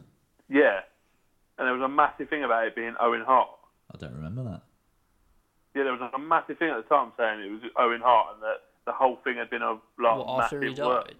yeah, 0.50 0.82
and 1.58 1.66
there 1.68 1.74
was 1.74 1.82
a 1.84 1.88
massive 1.90 2.30
thing 2.30 2.44
about 2.44 2.68
it 2.68 2.76
being 2.76 2.94
Owen 3.00 3.22
Hart. 3.26 3.50
I 3.94 3.98
don't 3.98 4.14
remember 4.16 4.44
that. 4.44 4.62
Yeah, 5.74 5.84
there 5.84 5.94
was 5.94 6.12
a 6.14 6.20
massive 6.20 6.58
thing 6.58 6.70
at 6.70 6.78
the 6.84 6.96
time 6.96 7.14
saying 7.18 7.40
it 7.42 7.52
was 7.52 7.62
Owen 7.78 8.02
Hart 8.02 8.34
and 8.36 8.44
that 8.44 8.58
the 8.86 8.92
whole 8.92 9.18
thing 9.24 9.38
had 9.38 9.50
been 9.50 9.62
a 9.62 9.74
like, 10.02 10.18
What, 10.18 10.44
after 10.44 10.60
massive 10.60 10.76
he 10.78 10.82
work. 10.82 11.08
died? 11.08 11.16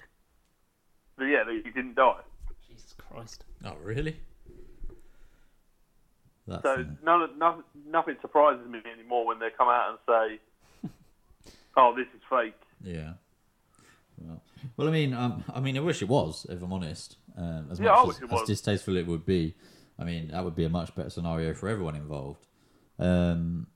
But 1.18 1.24
yeah, 1.26 1.44
that 1.46 1.54
he 1.54 1.72
didn't 1.72 1.96
die. 1.96 2.20
Jesus 2.68 2.94
Christ. 2.98 3.46
Oh, 3.64 3.76
really? 3.82 4.18
That's 6.48 6.64
So 6.64 6.86
none, 7.04 7.22
of- 7.22 7.64
nothing, 7.88 8.18
surprises 8.22 8.68
me 8.68 8.80
anymore 8.92 9.26
when 9.26 9.40
they 9.40 9.50
come 9.56 9.70
out 9.70 9.90
and 9.90 10.40
say, 10.84 10.90
"Oh, 11.78 11.94
this 11.96 12.08
is 12.16 12.22
fake." 12.30 12.56
yeah. 12.84 13.14
Well, 14.18 14.42
well, 14.78 14.88
I 14.88 14.92
mean, 14.92 15.14
um, 15.14 15.44
I 15.52 15.60
mean, 15.60 15.78
I 15.78 15.80
wish 15.80 16.02
it 16.02 16.08
was. 16.08 16.46
If 16.50 16.62
I'm 16.62 16.72
honest, 16.74 17.18
um, 17.36 17.68
as 17.72 17.80
Yeah, 17.80 17.94
I 17.94 18.06
much 18.06 18.20
wish 18.22 18.32
as, 18.32 18.42
as 18.42 18.48
distasteful 18.48 18.96
it 18.98 19.08
would 19.08 19.26
be, 19.26 19.56
I 19.98 20.04
mean, 20.04 20.30
that 20.30 20.44
would 20.44 20.56
be 20.56 20.64
a 20.66 20.70
much 20.70 20.94
better 20.96 21.10
scenario 21.10 21.54
for 21.54 21.68
everyone 21.68 21.96
involved. 21.96 22.46
Um, 23.00 23.68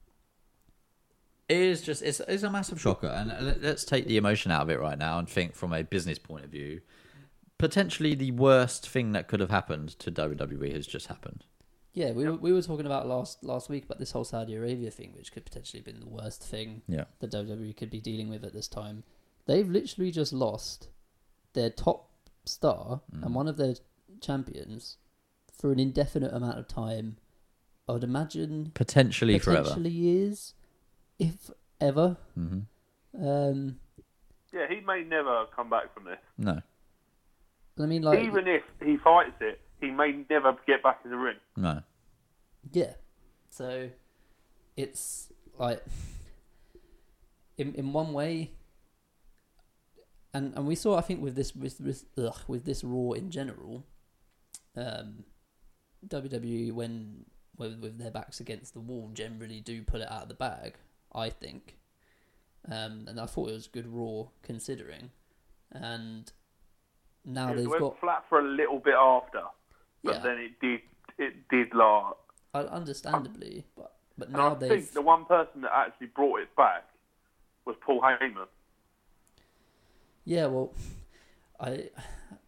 it 1.49 1.57
is 1.57 1.81
just 1.81 2.01
it's, 2.01 2.19
it's 2.21 2.43
a 2.43 2.49
massive 2.49 2.79
shocker, 2.81 3.07
and 3.07 3.61
let's 3.61 3.85
take 3.85 4.07
the 4.07 4.17
emotion 4.17 4.51
out 4.51 4.61
of 4.63 4.69
it 4.69 4.79
right 4.79 4.97
now 4.97 5.19
and 5.19 5.29
think 5.29 5.55
from 5.55 5.73
a 5.73 5.83
business 5.83 6.19
point 6.19 6.45
of 6.45 6.51
view. 6.51 6.81
Potentially, 7.57 8.15
the 8.15 8.31
worst 8.31 8.87
thing 8.89 9.13
that 9.13 9.27
could 9.27 9.39
have 9.39 9.49
happened 9.51 9.89
to 9.99 10.11
WWE 10.11 10.73
has 10.73 10.85
just 10.85 11.07
happened. 11.07 11.45
Yeah, 11.95 12.11
we 12.11 12.25
were, 12.25 12.35
we 12.35 12.51
were 12.51 12.61
talking 12.61 12.85
about 12.85 13.07
last 13.07 13.41
last 13.43 13.69
week 13.69 13.85
about 13.85 13.99
this 13.99 14.11
whole 14.11 14.25
Saudi 14.25 14.53
Arabia 14.55 14.91
thing, 14.91 15.13
which 15.15 15.31
could 15.31 15.45
potentially 15.45 15.79
have 15.79 15.85
been 15.85 16.01
the 16.01 16.09
worst 16.09 16.43
thing 16.43 16.81
Yeah, 16.87 17.05
that 17.19 17.31
WWE 17.31 17.75
could 17.75 17.89
be 17.89 18.01
dealing 18.01 18.29
with 18.29 18.43
at 18.43 18.53
this 18.53 18.67
time. 18.67 19.03
They've 19.45 19.67
literally 19.67 20.11
just 20.11 20.33
lost 20.33 20.89
their 21.53 21.69
top 21.69 22.09
star 22.45 23.01
Mm. 23.15 23.23
and 23.25 23.33
one 23.35 23.47
of 23.47 23.55
their 23.57 23.75
champions 24.21 24.97
for 25.51 25.71
an 25.71 25.79
indefinite 25.79 26.33
amount 26.33 26.59
of 26.59 26.67
time. 26.67 27.15
I 27.87 27.93
would 27.93 28.03
imagine 28.03 28.71
Potentially, 28.73 29.39
forever. 29.39 29.61
potentially 29.63 29.89
years, 29.91 30.53
if 31.17 31.49
ever. 31.79 32.17
hmm 32.33 32.59
Um, 33.17 33.79
Yeah, 34.51 34.67
he 34.67 34.81
may 34.81 35.03
never 35.03 35.45
come 35.55 35.69
back 35.69 35.93
from 35.93 36.03
this. 36.05 36.19
No, 36.37 36.61
I 37.79 37.85
mean, 37.85 38.01
like, 38.01 38.19
Even 38.19 38.47
if 38.47 38.63
he 38.83 38.97
fights 38.97 39.37
it, 39.39 39.61
he 39.79 39.91
may 39.91 40.23
never 40.29 40.57
get 40.65 40.83
back 40.83 41.01
in 41.03 41.11
the 41.11 41.17
ring. 41.17 41.37
no. 41.55 41.81
yeah. 42.71 42.93
So 43.49 43.89
it's 44.75 45.31
like, 45.57 45.83
in 47.57 47.73
in 47.75 47.93
one 47.93 48.11
way, 48.13 48.51
and 50.33 50.53
and 50.55 50.67
we 50.67 50.75
saw, 50.75 50.97
I 50.97 51.01
think, 51.01 51.21
with 51.21 51.35
this 51.35 51.55
with 51.55 51.79
with, 51.79 52.05
ugh, 52.17 52.39
with 52.47 52.65
this 52.65 52.83
Raw 52.83 53.13
in 53.13 53.31
general, 53.31 53.85
um, 54.75 55.23
WWE 56.07 56.73
when 56.73 57.25
with 57.57 57.79
with 57.79 57.97
their 57.97 58.11
backs 58.11 58.39
against 58.39 58.73
the 58.73 58.81
wall 58.81 59.09
generally 59.13 59.61
do 59.61 59.81
pull 59.81 60.01
it 60.01 60.11
out 60.11 60.23
of 60.23 60.27
the 60.27 60.35
bag. 60.35 60.75
I 61.13 61.29
think, 61.29 61.77
um, 62.69 63.05
and 63.07 63.19
I 63.19 63.25
thought 63.25 63.49
it 63.49 63.53
was 63.53 63.67
a 63.67 63.69
good 63.69 63.87
Raw 63.87 64.25
considering, 64.43 65.11
and 65.71 66.29
now 67.23 67.53
it 67.53 67.55
they've 67.55 67.67
went 67.67 67.81
got 67.81 67.99
flat 67.99 68.25
for 68.27 68.39
a 68.39 68.43
little 68.43 68.79
bit 68.79 68.95
after, 68.95 69.43
but 70.05 70.15
Yeah. 70.15 70.21
then 70.21 70.37
it 70.37 70.59
did 70.61 70.81
it 71.17 71.47
did 71.49 71.73
last. 71.73 72.15
uh, 72.53 72.59
understandably, 72.71 73.65
but 73.75 73.95
but 74.17 74.27
And 74.29 74.37
now 74.37 74.51
I 74.51 74.55
they've 74.55 74.69
think 74.69 74.91
the 74.93 75.01
one 75.01 75.25
person 75.25 75.61
that 75.61 75.71
actually 75.73 76.07
brought 76.07 76.39
it 76.41 76.55
back 76.55 76.85
was 77.65 77.75
Paul 77.85 78.01
Heyman. 78.01 78.47
Yeah, 80.23 80.47
well, 80.47 80.73
I 81.59 81.89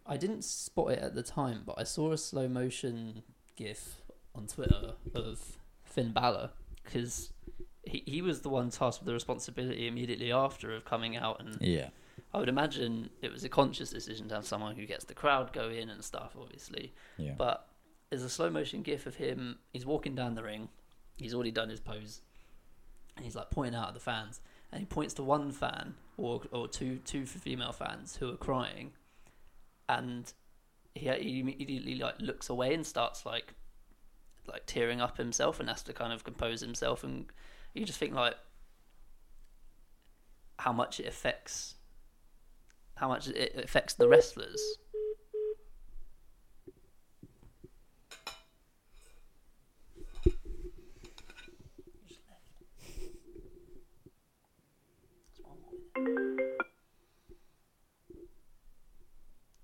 I 0.06 0.18
didn't 0.18 0.44
spot 0.44 0.92
it 0.92 1.00
at 1.00 1.16
the 1.16 1.24
time, 1.24 1.64
but 1.66 1.76
I 1.78 1.84
saw 1.84 2.12
a 2.12 2.18
slow 2.18 2.48
motion 2.48 3.24
GIF 3.56 4.02
on 4.36 4.48
Twitter 4.48 4.94
of 5.14 5.58
Finn 5.84 6.12
Balor 6.12 6.52
because 6.84 7.34
he 7.84 8.04
he 8.06 8.22
was 8.22 8.42
the 8.42 8.50
one 8.50 8.70
tasked 8.70 9.02
with 9.02 9.08
the 9.08 9.14
responsibility 9.14 9.88
immediately 9.88 10.32
after 10.32 10.74
of 10.74 10.86
coming 10.86 11.16
out, 11.18 11.40
and 11.40 11.58
Yeah, 11.62 11.90
I 12.34 12.40
would 12.40 12.50
imagine 12.50 13.10
it 13.22 13.32
was 13.32 13.44
a 13.44 13.50
conscious 13.50 13.90
decision 13.90 14.28
to 14.30 14.36
have 14.36 14.46
someone 14.46 14.76
who 14.76 14.86
gets 14.86 15.06
the 15.06 15.14
crowd 15.14 15.54
going 15.54 15.90
and 15.90 16.04
stuff, 16.04 16.36
obviously. 16.40 16.94
yeah. 17.18 17.34
But 17.38 17.68
there's 18.10 18.24
a 18.24 18.30
slow 18.30 18.50
motion 18.50 18.82
gif 18.82 19.06
of 19.06 19.16
him. 19.16 19.60
He's 19.74 19.86
walking 19.86 20.16
down 20.16 20.36
the 20.36 20.44
ring. 20.44 20.70
He's 21.18 21.34
already 21.34 21.52
done 21.52 21.70
his 21.70 21.80
pose, 21.80 22.22
and 23.16 23.26
he's 23.26 23.36
like 23.36 23.50
pointing 23.50 23.76
out 23.76 23.90
at 23.90 23.94
the 23.94 24.00
fans. 24.00 24.40
And 24.72 24.80
he 24.82 24.86
points 24.86 25.14
to 25.16 25.24
one 25.24 25.52
fan 25.52 25.96
or 26.18 26.42
or 26.52 26.68
two 26.68 27.00
two 27.06 27.26
female 27.26 27.72
fans 27.72 28.18
who 28.18 28.32
are 28.32 28.38
crying, 28.38 28.92
and 29.90 30.32
he 30.94 31.10
he 31.10 31.40
immediately 31.40 31.96
like 31.96 32.16
looks 32.20 32.50
away 32.50 32.74
and 32.74 32.86
starts 32.86 33.26
like 33.26 33.54
like 34.48 34.66
tearing 34.66 35.02
up 35.02 35.18
himself 35.18 35.60
and 35.60 35.70
has 35.70 35.84
to 35.84 35.94
kind 35.94 36.14
of 36.14 36.24
compose 36.24 36.62
himself. 36.62 37.04
And 37.04 37.26
you 37.74 37.86
just 37.86 38.00
think 38.00 38.14
like 38.14 38.36
how 40.60 40.74
much 40.74 41.00
it 41.00 41.06
affects 41.06 41.76
how 42.98 43.08
much 43.08 43.28
it 43.28 43.56
affects 43.56 43.94
the 43.94 44.08
wrestlers. 44.08 44.62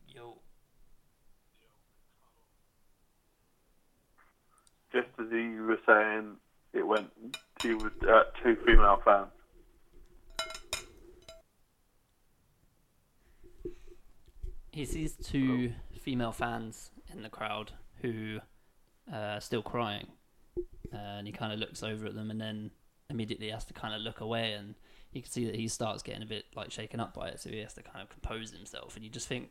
Yo. 0.08 0.38
Just 4.91 5.08
as 5.19 5.26
he 5.32 5.60
was 5.60 5.80
saying, 5.88 6.36
it 6.74 6.86
went 6.86 7.10
to 7.60 7.91
uh, 8.08 8.24
two 8.43 8.56
female 8.65 9.02
fans. 9.04 9.33
He 14.73 14.86
sees 14.86 15.15
two 15.15 15.71
female 16.01 16.31
fans 16.31 16.89
in 17.12 17.21
the 17.21 17.29
crowd 17.29 17.71
who 18.01 18.39
uh, 19.12 19.15
are 19.15 19.41
still 19.41 19.62
crying, 19.62 20.07
uh, 20.91 20.97
and 20.97 21.27
he 21.27 21.31
kind 21.31 21.53
of 21.53 21.59
looks 21.59 21.83
over 21.83 22.07
at 22.07 22.15
them, 22.15 22.31
and 22.31 22.41
then 22.41 22.71
immediately 23.09 23.49
has 23.49 23.63
to 23.65 23.73
kind 23.73 23.93
of 23.93 24.01
look 24.01 24.19
away, 24.19 24.53
and 24.53 24.73
you 25.12 25.21
can 25.21 25.31
see 25.31 25.45
that 25.45 25.55
he 25.55 25.67
starts 25.67 26.01
getting 26.01 26.23
a 26.23 26.25
bit 26.25 26.45
like 26.55 26.71
shaken 26.71 26.99
up 26.99 27.13
by 27.13 27.27
it, 27.27 27.39
so 27.39 27.49
he 27.49 27.59
has 27.59 27.73
to 27.75 27.83
kind 27.83 28.01
of 28.01 28.09
compose 28.09 28.51
himself, 28.51 28.95
and 28.95 29.05
you 29.05 29.12
just 29.12 29.27
think 29.27 29.49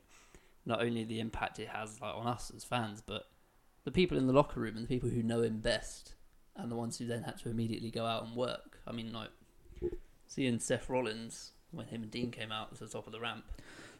not 0.66 0.82
only 0.82 1.04
the 1.04 1.20
impact 1.20 1.58
it 1.60 1.68
has 1.68 2.00
like 2.00 2.14
on 2.14 2.26
us 2.26 2.50
as 2.54 2.64
fans, 2.64 3.00
but 3.00 3.26
the 3.84 3.92
people 3.92 4.18
in 4.18 4.26
the 4.26 4.32
locker 4.32 4.60
room 4.60 4.76
and 4.76 4.84
the 4.84 4.88
people 4.88 5.08
who 5.08 5.22
know 5.22 5.42
him 5.42 5.60
best, 5.60 6.14
and 6.56 6.70
the 6.70 6.76
ones 6.76 6.98
who 6.98 7.06
then 7.06 7.22
had 7.22 7.38
to 7.38 7.48
immediately 7.48 7.90
go 7.90 8.06
out 8.06 8.24
and 8.24 8.34
work. 8.34 8.80
I 8.88 8.92
mean, 8.92 9.12
like 9.12 9.30
seeing 10.26 10.58
Seth 10.58 10.88
Rollins 10.90 11.52
when 11.70 11.86
him 11.86 12.02
and 12.02 12.10
Dean 12.10 12.30
came 12.30 12.52
out 12.52 12.74
to 12.74 12.84
the 12.84 12.90
top 12.90 13.06
of 13.06 13.12
the 13.12 13.20
ramp. 13.20 13.44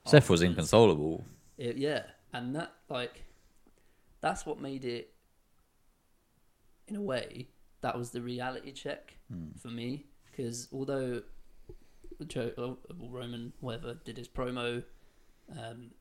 Seth 0.04 0.28
was 0.28 0.42
inconsolable. 0.42 1.24
It, 1.58 1.76
yeah, 1.76 2.02
and 2.32 2.54
that 2.56 2.72
like 2.88 3.24
that's 4.20 4.44
what 4.46 4.60
made 4.60 4.84
it. 4.84 5.10
In 6.88 6.96
a 6.96 7.00
way, 7.02 7.48
that 7.80 7.96
was 7.96 8.10
the 8.10 8.20
reality 8.20 8.72
check 8.72 9.16
for 9.60 9.68
me 9.68 10.06
because 10.30 10.68
although 10.72 11.22
Joe 12.26 12.50
or 12.58 12.76
Roman 13.08 13.52
whatever 13.60 13.94
did 14.04 14.16
his 14.18 14.28
promo, 14.28 14.82
um, 15.58 15.92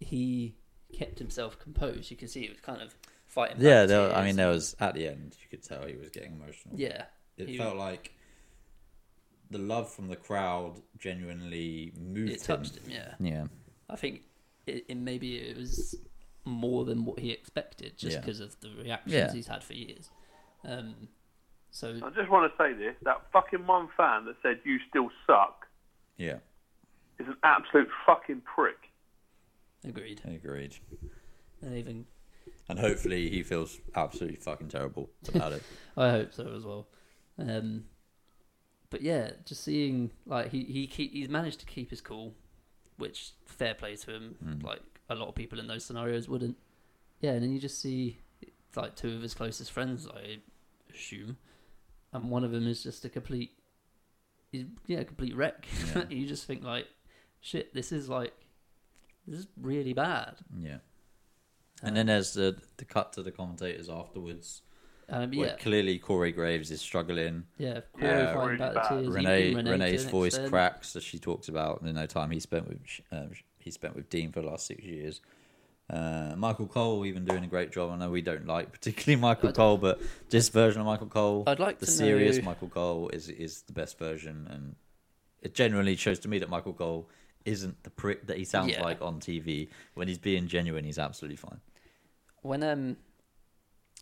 he 0.00 0.56
kept 0.92 1.18
himself 1.18 1.58
composed. 1.58 2.10
You 2.10 2.16
can 2.16 2.28
see 2.28 2.44
it 2.44 2.50
was 2.50 2.60
kind 2.60 2.82
of 2.82 2.94
fighting. 3.26 3.56
Yeah, 3.60 3.86
there, 3.86 4.14
I 4.14 4.24
mean, 4.24 4.36
there 4.36 4.48
was 4.48 4.74
at 4.80 4.94
the 4.94 5.06
end 5.06 5.36
you 5.40 5.48
could 5.48 5.62
tell 5.62 5.86
he 5.86 5.96
was 5.96 6.10
getting 6.10 6.32
emotional. 6.32 6.78
yeah, 6.78 7.04
it 7.36 7.56
felt 7.56 7.76
like 7.76 8.12
the 9.50 9.58
love 9.58 9.90
from 9.90 10.08
the 10.08 10.16
crowd 10.16 10.80
genuinely 10.98 11.92
moved 11.98 12.32
it 12.32 12.42
touched 12.42 12.76
him. 12.76 12.90
Yeah, 12.90 13.14
Yeah, 13.20 13.46
I 13.88 13.96
think 13.96 14.22
it, 14.66 14.84
it 14.88 14.96
maybe 14.96 15.36
it 15.36 15.56
was 15.56 15.94
more 16.44 16.84
than 16.84 17.04
what 17.04 17.18
he 17.18 17.30
expected 17.30 17.96
just 17.98 18.14
Yeah. 18.16 18.20
because 18.20 18.40
of 18.40 18.58
the 18.60 18.70
reactions 18.70 19.14
Yeah. 19.14 19.32
he's 19.32 19.46
had 19.46 19.62
for 19.64 19.74
years. 19.74 20.10
Um, 20.64 21.08
so 21.70 21.88
I 22.02 22.10
just 22.10 22.30
want 22.30 22.50
to 22.50 22.56
say 22.62 22.72
this: 22.72 22.94
that 23.02 23.22
fucking 23.32 23.66
one 23.66 23.88
fan 23.96 24.24
that 24.24 24.36
said 24.42 24.60
"you 24.64 24.78
still 24.88 25.10
suck" 25.26 25.66
yeah, 26.16 26.38
is 27.18 27.26
an 27.26 27.36
absolute 27.42 27.88
fucking 28.06 28.40
prick. 28.42 28.76
agreed. 29.84 30.20
agreed. 30.24 30.76
And 31.62 31.74
even 31.76 32.06
And 32.68 32.78
hopefully 32.78 33.28
he 33.30 33.42
feels 33.42 33.78
absolutely 33.94 34.36
fucking 34.36 34.68
terrible 34.68 35.10
about 35.28 35.52
it. 35.52 35.62
I 35.96 36.10
hope 36.10 36.32
so 36.32 36.52
as 36.56 36.64
well. 36.64 36.86
Um, 37.38 37.84
but 38.90 39.02
yeah, 39.02 39.30
just 39.44 39.62
seeing 39.62 40.10
like 40.26 40.50
he 40.50 40.64
he 40.64 40.86
keep, 40.86 41.12
he's 41.12 41.28
managed 41.28 41.60
to 41.60 41.66
keep 41.66 41.90
his 41.90 42.00
cool, 42.00 42.34
which 42.96 43.32
fair 43.46 43.74
play 43.74 43.96
to 43.96 44.10
him. 44.12 44.36
Mm. 44.44 44.62
Like 44.62 44.82
a 45.08 45.14
lot 45.14 45.28
of 45.28 45.34
people 45.34 45.58
in 45.58 45.66
those 45.66 45.84
scenarios 45.84 46.28
wouldn't. 46.28 46.56
Yeah, 47.20 47.32
and 47.32 47.42
then 47.42 47.52
you 47.52 47.58
just 47.58 47.80
see 47.80 48.18
like 48.76 48.94
two 48.94 49.14
of 49.14 49.22
his 49.22 49.34
closest 49.34 49.72
friends, 49.72 50.06
I 50.06 50.38
assume, 50.92 51.36
and 52.12 52.30
one 52.30 52.44
of 52.44 52.52
them 52.52 52.66
is 52.66 52.82
just 52.82 53.04
a 53.04 53.08
complete, 53.08 53.52
he's, 54.52 54.64
yeah, 54.86 54.98
a 54.98 55.04
complete 55.04 55.34
wreck. 55.36 55.66
Yeah. 55.94 56.04
you 56.08 56.26
just 56.26 56.46
think 56.46 56.62
like, 56.62 56.86
shit, 57.40 57.74
this 57.74 57.92
is 57.92 58.08
like, 58.08 58.32
this 59.26 59.40
is 59.40 59.46
really 59.60 59.92
bad. 59.92 60.36
Yeah. 60.58 60.78
And 61.82 61.96
then 61.96 62.06
there's 62.06 62.32
the 62.32 62.56
the 62.76 62.84
cut 62.84 63.12
to 63.14 63.22
the 63.22 63.30
commentators 63.30 63.88
afterwards. 63.88 64.62
Um, 65.10 65.30
where 65.30 65.48
yeah, 65.48 65.56
clearly 65.56 65.98
Corey 65.98 66.32
Graves 66.32 66.70
is 66.70 66.80
struggling. 66.82 67.44
yeah, 67.56 67.80
Yeah, 68.00 68.34
Corey 68.34 68.46
really 68.48 68.58
fighting 68.58 68.74
back 68.74 68.88
to. 68.90 68.94
Renee 69.10 69.54
Renee 69.54 69.70
Renee's 69.70 70.04
to 70.04 70.10
voice 70.10 70.34
extent. 70.34 70.50
cracks 70.50 70.96
as 70.96 71.02
she 71.02 71.18
talks 71.18 71.48
about 71.48 71.82
the 71.82 71.92
no 71.94 72.04
time 72.06 72.30
he 72.30 72.40
spent 72.40 72.68
with 72.68 72.78
um, 73.10 73.30
he 73.58 73.70
spent 73.70 73.96
with 73.96 74.10
Dean 74.10 74.32
for 74.32 74.42
the 74.42 74.48
last 74.48 74.66
six 74.66 74.82
years. 74.84 75.20
Uh, 75.90 76.34
Michael 76.36 76.66
Cole 76.66 77.06
even 77.06 77.24
doing 77.24 77.42
a 77.42 77.46
great 77.46 77.72
job. 77.72 77.90
I 77.90 77.96
know 77.96 78.10
we 78.10 78.20
don't 78.20 78.46
like 78.46 78.70
particularly 78.70 79.18
Michael 79.28 79.52
Cole, 79.52 79.78
but 79.78 79.98
this 80.28 80.50
version 80.50 80.80
of 80.82 80.86
Michael 80.86 81.06
Cole, 81.06 81.44
I'd 81.46 81.58
like 81.58 81.78
the 81.78 81.86
to 81.86 81.92
serious 81.92 82.36
know- 82.36 82.44
Michael 82.44 82.68
Cole, 82.68 83.08
is 83.08 83.30
is 83.30 83.62
the 83.62 83.72
best 83.72 83.98
version, 83.98 84.46
and 84.50 84.76
it 85.40 85.54
genuinely 85.54 85.96
shows 85.96 86.18
to 86.20 86.28
me 86.28 86.38
that 86.40 86.50
Michael 86.50 86.74
Cole 86.74 87.08
isn't 87.46 87.82
the 87.82 87.88
prick 87.90 88.26
that 88.26 88.36
he 88.36 88.44
sounds 88.44 88.72
Yeah. 88.72 88.82
like 88.82 89.00
on 89.00 89.20
TV. 89.20 89.68
When 89.94 90.06
he's 90.08 90.18
being 90.18 90.48
genuine, 90.48 90.84
he's 90.84 90.98
absolutely 90.98 91.36
fine. 91.36 91.60
when 92.42 92.62
um 92.62 92.98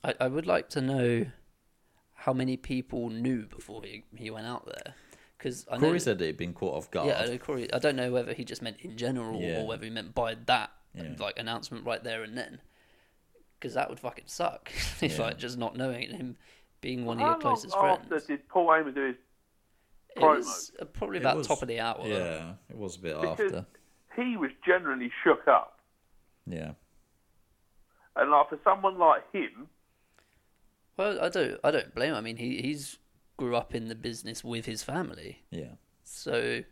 I, 0.05 0.15
I 0.21 0.29
would 0.29 0.47
like 0.47 0.69
to 0.71 0.81
know 0.81 1.27
how 2.15 2.33
many 2.33 2.57
people 2.57 3.11
knew 3.11 3.47
before 3.47 3.83
he, 3.85 4.05
he 4.17 4.31
went 4.31 4.47
out 4.47 4.67
there 4.67 4.95
because 5.39 5.67
I 5.71 5.77
know 5.77 5.89
Corey 5.89 6.01
said 6.01 6.19
that 6.19 6.25
he'd 6.27 6.37
been 6.37 6.55
caught 6.55 6.75
off 6.77 6.91
guard. 6.91 7.09
yeah 7.09 7.37
Corey 7.37 7.73
I 7.73 7.79
don't 7.79 7.97
know 7.97 8.11
whether 8.11 8.33
he 8.33 8.45
just 8.45 8.63
meant 8.63 8.79
in 8.81 8.97
general 8.97 9.41
Yeah. 9.41 9.61
or 9.61 9.67
whether 9.67 9.85
he 9.85 9.91
meant 9.91 10.15
by 10.15 10.35
that 10.47 10.71
Yeah. 10.95 11.15
like 11.19 11.39
announcement 11.39 11.85
right 11.87 12.03
there 12.03 12.23
and 12.23 12.37
then 12.37 12.61
because 13.59 13.75
that 13.75 13.89
would 13.91 14.01
fucking 14.01 14.25
suck 14.29 14.71
if 15.01 15.19
Yeah. 15.19 15.25
like 15.25 15.39
just 15.39 15.59
not 15.59 15.77
knowing 15.77 16.03
it, 16.03 16.11
him 16.13 16.37
being 16.81 17.05
one 17.05 17.19
of 17.21 17.27
your 17.27 17.37
closest 17.39 17.75
long 17.75 17.87
after 17.91 18.09
friends 18.09 18.25
did 18.27 18.49
Paul 18.49 18.69
Heyman 18.69 18.95
do 18.95 19.07
his 19.09 19.17
it 20.17 20.21
promo? 20.21 20.37
was 20.39 20.73
uh, 20.81 20.85
probably 20.87 21.19
It 21.19 21.23
about 21.23 21.37
was- 21.37 21.47
top 21.47 21.63
of 21.63 21.69
the 21.69 21.81
hour 21.81 22.01
Yeah, 22.05 22.53
it 22.71 22.77
was 22.77 22.97
a 22.97 23.01
bit 23.01 23.21
Because 23.21 23.53
after. 23.53 23.67
he 24.17 24.37
was 24.37 24.51
generally 24.67 25.11
shook 25.23 25.47
up. 25.47 25.79
Yeah. 26.47 26.73
And 28.17 28.31
like 28.31 28.49
for 28.49 28.59
someone 28.65 28.99
like 28.99 29.31
him, 29.33 29.69
Well, 30.97 31.21
I 31.21 31.29
don't, 31.29 31.61
I 31.63 31.71
don't 31.71 31.95
blame. 31.95 32.11
Him. 32.11 32.17
I 32.17 32.21
mean, 32.21 32.37
he 32.37 32.63
he's 32.63 32.99
grew 33.37 33.55
up 33.55 33.75
in 33.75 33.89
the 33.89 33.95
business 33.95 34.43
with 34.43 34.65
his 34.65 34.83
family, 34.83 35.43
Yeah. 35.51 35.73
so 36.05 36.63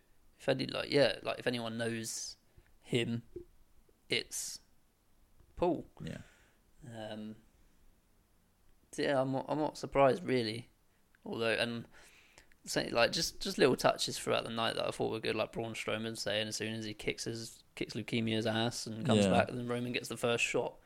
if 0.40 0.48
any 0.48 0.66
like 0.66 0.90
yeah, 0.90 1.16
like 1.22 1.38
if 1.38 1.46
anyone 1.46 1.76
knows 1.76 2.36
him, 2.82 3.22
it's 4.08 4.60
Paul. 5.56 5.84
Yeah. 6.02 6.18
Um, 7.12 7.34
so 8.92 9.02
yeah, 9.02 9.20
I'm 9.20 9.32
not, 9.32 9.44
I'm 9.48 9.58
not 9.58 9.76
surprised 9.76 10.24
really. 10.24 10.68
Although, 11.26 11.48
and 11.58 11.84
say 12.66 12.88
like 12.90 13.12
just 13.12 13.40
just 13.40 13.58
little 13.58 13.76
touches 13.76 14.18
throughout 14.18 14.44
the 14.44 14.50
night 14.50 14.76
that 14.76 14.86
I 14.88 14.90
thought 14.90 15.10
were 15.12 15.20
good, 15.20 15.34
like 15.36 15.52
Braun 15.52 15.74
Strowman 15.74 16.16
saying 16.16 16.48
as 16.48 16.56
soon 16.56 16.74
as 16.74 16.84
he 16.86 16.94
kicks 16.94 17.24
his 17.24 17.58
kicks 17.74 17.92
leukemia's 17.94 18.46
ass 18.46 18.86
and 18.86 19.04
comes 19.04 19.26
Yeah. 19.26 19.32
back, 19.32 19.48
and 19.50 19.58
then 19.58 19.66
Roman 19.68 19.92
gets 19.92 20.08
the 20.08 20.16
first 20.16 20.44
shot. 20.44 20.76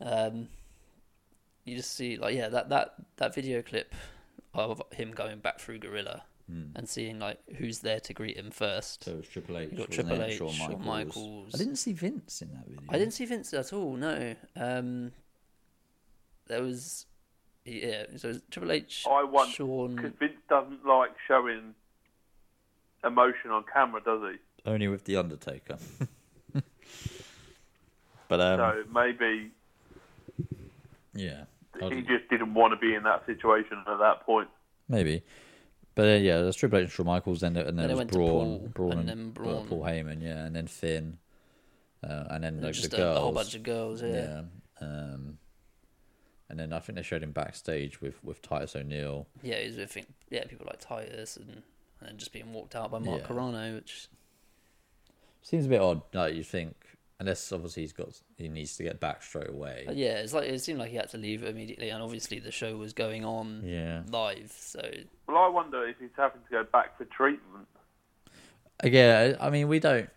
Um, 0.00 0.48
you 1.64 1.76
just 1.76 1.94
see 1.96 2.16
like 2.16 2.34
yeah 2.34 2.48
that 2.48 2.68
that 2.68 2.94
that 3.16 3.34
video 3.34 3.62
clip 3.62 3.94
of 4.54 4.82
him 4.92 5.10
going 5.12 5.38
back 5.38 5.58
through 5.58 5.78
Gorilla 5.78 6.22
and 6.46 6.86
seeing 6.88 7.18
like 7.18 7.38
who's 7.56 7.78
there 7.78 8.00
to 8.00 8.12
greet 8.12 8.36
him 8.36 8.50
first. 8.50 9.04
So 9.04 9.12
it 9.12 9.16
was 9.16 9.28
Triple 9.28 9.56
H. 9.58 9.70
You 9.72 9.78
got 9.78 9.90
Triple 9.90 10.20
it? 10.20 10.30
H, 10.30 10.38
Shawn 10.38 10.50
Shawn 10.50 10.84
Michaels. 10.84 10.86
Michaels. 10.86 11.54
I 11.54 11.58
didn't 11.58 11.76
see 11.76 11.92
Vince 11.94 12.42
in 12.42 12.52
that 12.52 12.66
video. 12.66 12.82
I 12.90 12.98
didn't 12.98 13.14
see 13.14 13.24
Vince 13.24 13.54
at 13.54 13.72
all. 13.72 13.96
No. 13.96 14.34
Um, 14.54 15.12
there 16.46 16.62
was, 16.62 17.06
yeah. 17.64 18.04
So 18.16 18.28
it 18.28 18.32
was 18.32 18.42
Triple 18.50 18.72
H, 18.72 19.06
I 19.10 19.24
want 19.24 19.52
Sean. 19.52 19.96
because 19.96 20.12
Vince 20.18 20.36
doesn't 20.50 20.84
like 20.84 21.12
showing 21.26 21.74
emotion 23.04 23.50
on 23.50 23.64
camera, 23.72 24.02
does 24.04 24.20
he? 24.32 24.70
Only 24.70 24.88
with 24.88 25.04
the 25.04 25.16
Undertaker. 25.16 25.78
but 28.28 28.40
um, 28.40 28.58
So 28.58 28.82
maybe 28.92 29.50
yeah, 31.14 31.44
he 31.80 32.00
just 32.02 32.28
didn't 32.30 32.54
want 32.54 32.72
to 32.72 32.76
be 32.78 32.94
in 32.94 33.02
that 33.04 33.26
situation 33.26 33.78
at 33.86 33.98
that 33.98 34.22
point. 34.24 34.48
maybe. 34.88 35.22
But 35.94 36.06
uh, 36.06 36.18
yeah, 36.18 36.40
there's 36.40 36.56
Triple 36.56 36.78
H 36.78 36.82
and 36.84 36.92
Shawn 36.92 37.06
Michaels, 37.06 37.40
then 37.40 37.56
and 37.56 37.66
then, 37.68 37.76
Then 37.76 37.84
it 37.84 37.88
it 37.90 37.92
was 37.92 37.98
went 37.98 38.12
to 38.12 38.18
Braun, 38.18 38.58
Paul, 38.58 38.68
Braun 38.74 38.92
and 38.92 39.00
and, 39.00 39.08
then 39.08 39.26
uh, 39.28 39.30
Braun. 39.30 39.66
Paul 39.68 39.82
Heyman, 39.82 40.22
yeah, 40.22 40.44
and 40.44 40.56
then 40.56 40.66
Finn, 40.66 41.18
uh, 42.02 42.24
and 42.30 42.42
then 42.42 42.60
like, 42.60 42.74
just 42.74 42.90
the 42.90 42.96
a, 42.96 43.00
girls, 43.00 43.16
a 43.16 43.20
whole 43.20 43.32
bunch 43.32 43.54
of 43.54 43.62
girls. 43.62 44.02
Yeah. 44.02 44.08
yeah. 44.08 44.42
Um, 44.80 45.38
and 46.48 46.58
then 46.58 46.72
I 46.72 46.80
think 46.80 46.96
they 46.96 47.02
showed 47.02 47.22
him 47.22 47.30
backstage 47.30 48.00
with 48.00 48.22
with 48.24 48.42
Titus 48.42 48.74
O'Neil. 48.74 49.28
Yeah, 49.42 49.60
he's 49.60 49.76
with 49.76 49.96
yeah 50.30 50.44
people 50.44 50.66
like 50.66 50.80
Titus 50.80 51.36
and 51.36 51.62
and 52.00 52.08
then 52.08 52.18
just 52.18 52.32
being 52.32 52.52
walked 52.52 52.74
out 52.74 52.90
by 52.90 52.98
Mark 52.98 53.20
Yeah. 53.22 53.26
Carrano, 53.28 53.74
which 53.76 54.08
Seems 55.42 55.66
a 55.66 55.68
bit 55.68 55.80
odd. 55.80 56.02
Like 56.12 56.34
you 56.34 56.42
think, 56.42 56.74
unless 57.20 57.52
obviously 57.52 57.82
he's 57.84 57.92
got 57.92 58.08
he 58.36 58.48
needs 58.48 58.76
to 58.76 58.82
get 58.82 59.00
back 59.00 59.22
straight 59.22 59.48
away. 59.50 59.84
uh, 59.88 59.92
yeah, 59.92 60.14
it's 60.18 60.32
like 60.32 60.48
it 60.48 60.60
seemed 60.60 60.78
like 60.78 60.90
he 60.90 60.96
had 60.96 61.10
to 61.10 61.18
leave 61.18 61.42
immediately, 61.44 61.90
and 61.90 62.02
obviously 62.02 62.38
the 62.38 62.50
show 62.50 62.76
was 62.76 62.92
going 62.92 63.24
on 63.24 63.62
Yeah. 63.64 64.02
live, 64.10 64.52
so 64.56 64.80
Well, 65.28 65.38
I 65.38 65.48
wonder 65.48 65.86
if 65.88 65.96
he's 66.00 66.10
having 66.16 66.40
to 66.42 66.50
go 66.50 66.64
back 66.64 66.96
for 66.98 67.04
treatment. 67.06 67.68
Again, 68.80 69.36
I 69.40 69.50
mean, 69.50 69.68
we 69.68 69.78
don't 69.78 70.10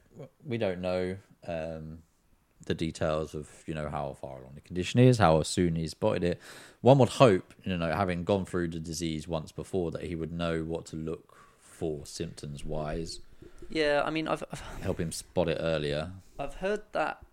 we 0.45 0.57
don't 0.57 0.81
know 0.81 1.17
um, 1.47 1.99
the 2.65 2.73
details 2.73 3.35
of 3.35 3.47
you 3.67 3.73
know 3.73 3.89
how 3.89 4.17
far 4.19 4.39
along 4.39 4.53
the 4.55 4.61
condition 4.61 4.99
is, 4.99 5.19
how 5.19 5.41
soon 5.43 5.75
he's 5.75 5.91
spotted 5.91 6.23
it. 6.23 6.39
One 6.81 6.97
would 6.99 7.09
hope, 7.09 7.53
you 7.63 7.77
know, 7.77 7.91
having 7.93 8.23
gone 8.23 8.45
through 8.45 8.69
the 8.69 8.79
disease 8.79 9.27
once 9.27 9.51
before, 9.51 9.91
that 9.91 10.03
he 10.03 10.15
would 10.15 10.31
know 10.31 10.63
what 10.63 10.85
to 10.87 10.95
look 10.95 11.35
for 11.61 12.05
symptoms 12.05 12.65
wise, 12.65 13.19
yeah. 13.69 14.01
I 14.03 14.09
mean, 14.09 14.27
I've, 14.27 14.43
I've 14.51 14.61
help 14.81 14.99
him 14.99 15.11
spot 15.11 15.47
it 15.49 15.57
earlier. 15.59 16.11
I've 16.39 16.55
heard 16.55 16.81
that 16.93 17.23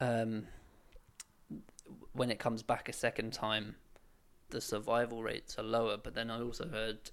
um, 0.00 0.46
when 2.12 2.30
it 2.30 2.38
comes 2.38 2.62
back 2.62 2.88
a 2.88 2.92
second 2.92 3.32
time, 3.32 3.76
the 4.50 4.60
survival 4.60 5.22
rates 5.22 5.58
are 5.58 5.62
lower. 5.62 5.96
But 5.96 6.14
then 6.14 6.30
I 6.30 6.40
also 6.40 6.68
heard 6.68 7.10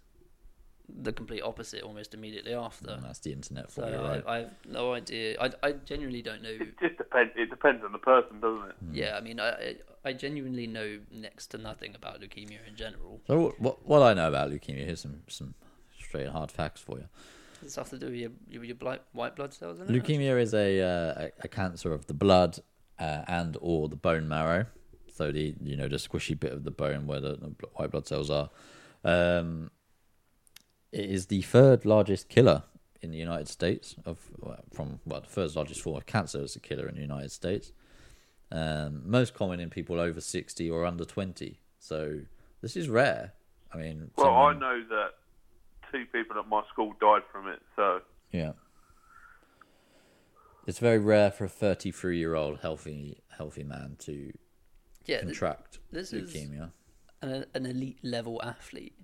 the 0.88 1.13
complete 1.13 1.41
opposite 1.41 1.81
almost 1.81 2.13
immediately 2.13 2.53
after. 2.53 2.91
And 2.91 3.03
that's 3.03 3.19
the 3.19 3.31
internet 3.31 3.71
for 3.71 3.81
So 3.81 3.88
you, 3.89 3.95
right? 3.97 4.23
I, 4.27 4.33
I 4.36 4.39
have 4.39 4.51
no 4.67 4.93
idea. 4.93 5.38
I, 5.39 5.51
I 5.62 5.71
genuinely 5.73 6.21
don't 6.21 6.41
know. 6.41 6.49
It 6.49 6.79
just 6.79 6.97
depends. 6.97 7.31
It 7.36 7.49
depends 7.49 7.83
on 7.83 7.91
the 7.91 7.97
person, 7.99 8.39
doesn't 8.39 8.69
it? 8.69 8.75
Yeah, 8.91 9.15
I 9.17 9.21
mean, 9.21 9.39
I 9.39 9.49
I- 9.49 9.77
I 10.05 10.12
genuinely 10.12 10.67
know 10.67 10.99
next 11.12 11.47
to 11.51 11.57
nothing 11.57 11.95
about 11.95 12.19
leukemia 12.19 12.57
in 12.67 12.75
general. 12.75 13.21
So 13.25 13.39
what, 13.39 13.59
what 13.62 13.88
what 13.88 14.01
I 14.01 14.13
know 14.13 14.27
about 14.27 14.51
leukemia? 14.51 14.83
Here's 14.83 14.99
some 14.99 15.21
some 15.29 15.53
straight 15.97 16.23
and 16.23 16.33
hard 16.33 16.51
facts 16.51 16.81
for 16.81 16.97
you. 16.97 17.05
Does 17.63 17.71
it 17.71 17.73
stuff 17.73 17.89
to 17.91 17.97
do 17.97 18.08
with 18.08 18.15
your 18.15 18.32
your, 18.49 18.63
your 18.65 18.76
blight, 18.76 19.02
white 19.13 19.36
blood 19.38 19.54
cells? 19.54 19.80
In 19.80 19.93
it? 19.93 20.04
Leukemia 20.04 20.39
is 20.39 20.54
a, 20.54 20.82
uh, 20.82 21.21
a 21.26 21.32
a 21.45 21.47
cancer 21.47 21.93
of 21.93 22.08
the 22.08 22.13
blood 22.13 22.60
uh, 22.99 23.21
and 23.28 23.58
or 23.62 23.88
the 23.88 23.95
bone 23.95 24.28
marrow. 24.28 24.65
So 25.13 25.32
the 25.32 25.56
you 25.62 25.78
know 25.78 25.88
the 25.88 25.95
squishy 25.95 26.38
bit 26.38 26.52
of 26.52 26.65
the 26.65 26.71
bone 26.71 27.08
where 27.08 27.21
the, 27.21 27.36
the 27.36 27.54
white 27.76 27.91
blood 27.91 28.06
cells 28.06 28.30
are. 28.30 28.49
Um, 29.06 29.71
it 30.91 31.10
is 31.10 31.28
the 31.28 31.41
third 31.41 31.86
largest 31.86 32.28
killer 32.28 32.63
in 33.02 33.12
the 33.12 33.17
United 33.17 33.47
States 33.47 33.95
of 34.06 34.17
well, 34.39 34.63
from 34.73 34.99
well 35.06 35.21
the 35.21 35.28
third 35.28 35.56
largest 35.56 35.82
form 35.82 35.95
of 35.95 36.06
cancer 36.06 36.41
is 36.41 36.56
a 36.58 36.60
killer 36.60 36.88
in 36.88 36.95
the 36.95 37.02
United 37.02 37.32
States. 37.32 37.71
Um, 38.52 39.04
most 39.06 39.34
common 39.34 39.62
in 39.62 39.69
people 39.69 40.02
over 40.02 40.19
sixty 40.19 40.69
or 40.69 40.86
under 40.86 41.06
twenty. 41.06 41.62
So 41.80 42.19
this 42.62 42.76
is 42.76 42.89
rare. 42.89 43.34
I 43.73 43.78
mean, 43.78 44.12
Well, 44.17 44.28
someone- 44.28 44.58
I 44.58 44.60
know 44.60 44.84
that 44.89 45.12
two 45.93 46.06
people 46.12 46.38
at 46.38 46.47
my 46.49 46.62
school 46.71 46.91
died 46.99 47.21
from 47.32 47.47
it. 47.47 47.62
So 47.77 48.01
Yeah. 48.32 48.53
It's 50.65 50.79
very 50.79 50.97
rare 50.99 51.29
for 51.32 51.45
a 51.45 51.49
33 51.49 52.17
year 52.17 52.36
old 52.36 52.60
healthy 52.60 53.21
healthy 53.38 53.63
man 53.63 53.95
to 53.99 54.32
yeah, 55.06 55.19
contract 55.19 55.79
this 55.91 56.13
is- 56.13 56.34
leukemia. 56.34 56.71
an, 57.21 57.45
an 57.53 57.65
elite 57.65 57.99
level 58.03 58.41
athlete. 58.43 58.95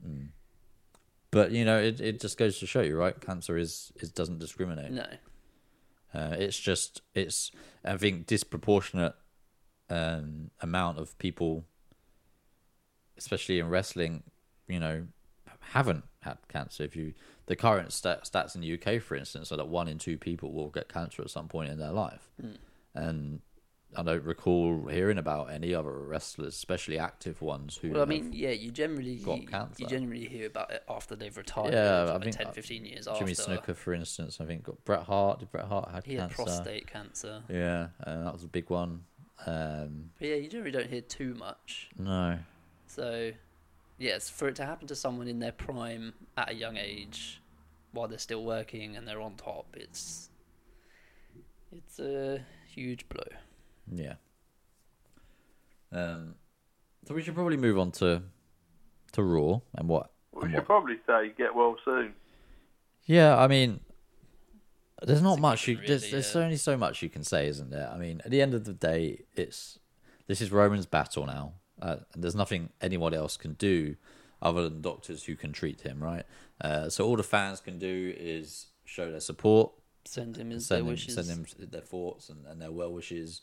But 1.32 1.52
you 1.52 1.64
know, 1.66 1.78
it, 1.80 2.00
it 2.02 2.20
just 2.22 2.38
goes 2.38 2.60
to 2.60 2.66
show 2.66 2.82
you, 2.82 2.98
right? 2.98 3.20
Cancer 3.20 3.58
is 3.58 3.92
is 3.98 4.10
doesn't 4.12 4.40
discriminate. 4.40 4.92
No, 4.92 5.06
Uh, 6.14 6.36
it's 6.40 6.60
just 6.60 7.02
it's 7.14 7.52
I 7.86 7.98
think 7.98 8.26
disproportionate 8.26 9.16
um, 9.90 10.52
amount 10.62 10.98
of 11.00 11.18
people, 11.18 11.66
especially 13.18 13.60
in 13.60 13.68
wrestling, 13.70 14.24
you 14.68 14.80
know, 14.80 15.08
haven't 15.74 16.06
had 16.22 16.38
cancer. 16.48 16.84
If 16.84 16.96
you 16.96 17.14
the 17.46 17.56
current 17.56 17.94
stat, 17.94 18.24
stats 18.26 18.56
in 18.56 18.62
the 18.62 18.74
UK, 18.74 19.02
for 19.02 19.16
instance, 19.16 19.52
are 19.52 19.58
that 19.58 19.68
one 19.68 19.88
in 19.88 19.98
two 19.98 20.18
people 20.18 20.52
will 20.52 20.70
get 20.70 20.90
cancer 20.90 21.22
at 21.22 21.30
some 21.30 21.48
point 21.48 21.70
in 21.72 21.80
their 21.80 21.92
life, 21.92 22.30
and 22.94 23.42
I 23.96 24.04
don't 24.04 24.24
recall 24.24 24.86
hearing 24.88 25.18
about 25.18 25.52
any 25.52 25.74
other 25.74 25.92
wrestlers, 25.92 26.54
especially 26.54 27.00
active 27.00 27.42
ones, 27.42 27.78
who. 27.78 27.92
well, 27.92 28.04
I 28.04 28.06
mean, 28.06 28.32
yeah, 28.34 28.52
you 28.52 28.70
generally 28.70 29.16
got 29.16 29.42
you, 29.42 29.48
cancer. 29.48 29.82
you 29.82 29.88
generally 29.88 30.28
hear 30.28 30.46
about 30.46 30.72
it 30.72 30.84
after 30.88 31.16
they've 31.16 31.36
retired. 31.36 31.74
Yeah, 31.74 32.04
I 32.04 32.14
like 32.14 32.24
think 32.24 32.38
10, 32.38 32.48
uh, 32.48 32.52
15 32.52 32.86
years 32.86 33.06
Jimmy 33.06 33.32
after. 33.32 33.44
Jimmy 33.44 33.58
Snuka, 33.58 33.76
for 33.76 33.94
instance, 33.94 34.40
I 34.40 34.46
think 34.46 34.64
got 34.64 34.84
Bret 34.86 35.04
Hart. 35.04 35.40
Did 35.40 35.52
Bret 35.52 35.66
Hart 35.66 35.90
had 35.92 36.06
He 36.06 36.16
had 36.16 36.30
prostate 36.30 36.86
cancer. 36.86 37.42
Yeah, 37.50 37.88
uh, 38.06 38.26
that 38.26 38.34
was 38.34 38.44
a 38.44 38.48
big 38.48 38.70
one. 38.70 39.06
Um, 39.48 40.12
But 40.20 40.28
yeah, 40.28 40.36
you 40.36 40.50
generally 40.50 40.72
don't 40.72 40.90
hear 40.90 41.02
too 41.02 41.34
much. 41.36 41.90
no, 41.98 42.38
So, 42.86 43.32
yes, 44.00 44.30
for 44.30 44.48
it 44.48 44.56
to 44.56 44.66
happen 44.66 44.88
to 44.88 44.96
someone 44.96 45.28
in 45.28 45.40
their 45.40 45.52
prime 45.52 46.14
at 46.38 46.50
a 46.52 46.56
young 46.56 46.78
age, 46.78 47.42
while 47.92 48.08
they're 48.08 48.18
still 48.18 48.44
working 48.44 48.96
and 48.96 49.08
they're 49.08 49.22
on 49.22 49.36
top, 49.36 49.76
it's 49.78 50.30
it's 51.72 52.00
a 52.00 52.42
huge 52.68 53.08
blow. 53.10 53.24
Yeah. 53.94 54.14
Um, 55.92 56.36
so 57.08 57.14
we 57.14 57.22
should 57.22 57.36
probably 57.36 57.58
move 57.58 57.78
on 57.78 57.92
to 57.94 58.24
to 59.14 59.24
Raw 59.24 59.60
and 59.76 59.88
what. 59.88 60.12
we 60.34 60.44
and 60.44 60.52
should 60.52 60.58
what 60.58 60.66
probably 60.66 60.96
say 61.08 61.34
get 61.38 61.54
well 61.56 61.76
soon. 61.84 62.14
yeah, 63.06 63.36
I 63.38 63.48
mean, 63.48 63.80
there's 65.02 65.22
not 65.22 65.40
a 65.40 65.42
much 65.42 65.68
you. 65.68 65.76
given, 65.76 65.88
There's, 65.88 66.02
really, 66.04 66.12
there's 66.12 66.36
yeah. 66.36 66.42
only 66.42 66.58
so 66.58 66.78
much 66.78 67.02
you 67.02 67.10
can 67.10 67.24
say, 67.24 67.48
isn't 67.48 67.72
there? 67.72 67.90
I 67.92 67.98
mean, 67.98 68.22
at 68.24 68.30
the 68.32 68.42
end 68.42 68.54
of 68.54 68.66
the 68.66 68.74
day, 68.74 69.24
it's 69.36 69.80
this 70.28 70.42
is 70.42 70.52
Roman's 70.52 70.86
battle 70.86 71.26
now. 71.26 71.54
Uh, 71.82 71.98
and 72.14 72.24
there's 72.24 72.36
nothing 72.36 72.70
anyone 72.82 73.14
else 73.14 73.38
can 73.38 73.54
do 73.54 73.96
other 74.42 74.70
than 74.70 74.82
doctors 74.82 75.24
who 75.26 75.36
can 75.36 75.52
treat 75.52 75.82
him, 75.82 76.02
right? 76.04 76.26
Uh, 76.62 76.90
so 76.90 77.06
all 77.06 77.16
the 77.16 77.24
fans 77.24 77.60
can 77.60 77.78
do 77.78 78.14
is 78.18 78.68
show 78.86 79.12
their 79.12 79.20
support, 79.20 79.72
Send 80.06 80.38
him 80.38 80.50
his 80.50 80.66
send 80.66 80.78
their 80.80 80.84
him, 80.86 80.90
wishes. 80.90 81.16
send 81.16 81.28
him 81.28 81.46
their 81.70 81.82
thoughts 81.82 82.30
and, 82.30 82.46
and 82.48 82.62
their 82.62 82.72
well 82.72 82.92
wishes. 82.92 83.42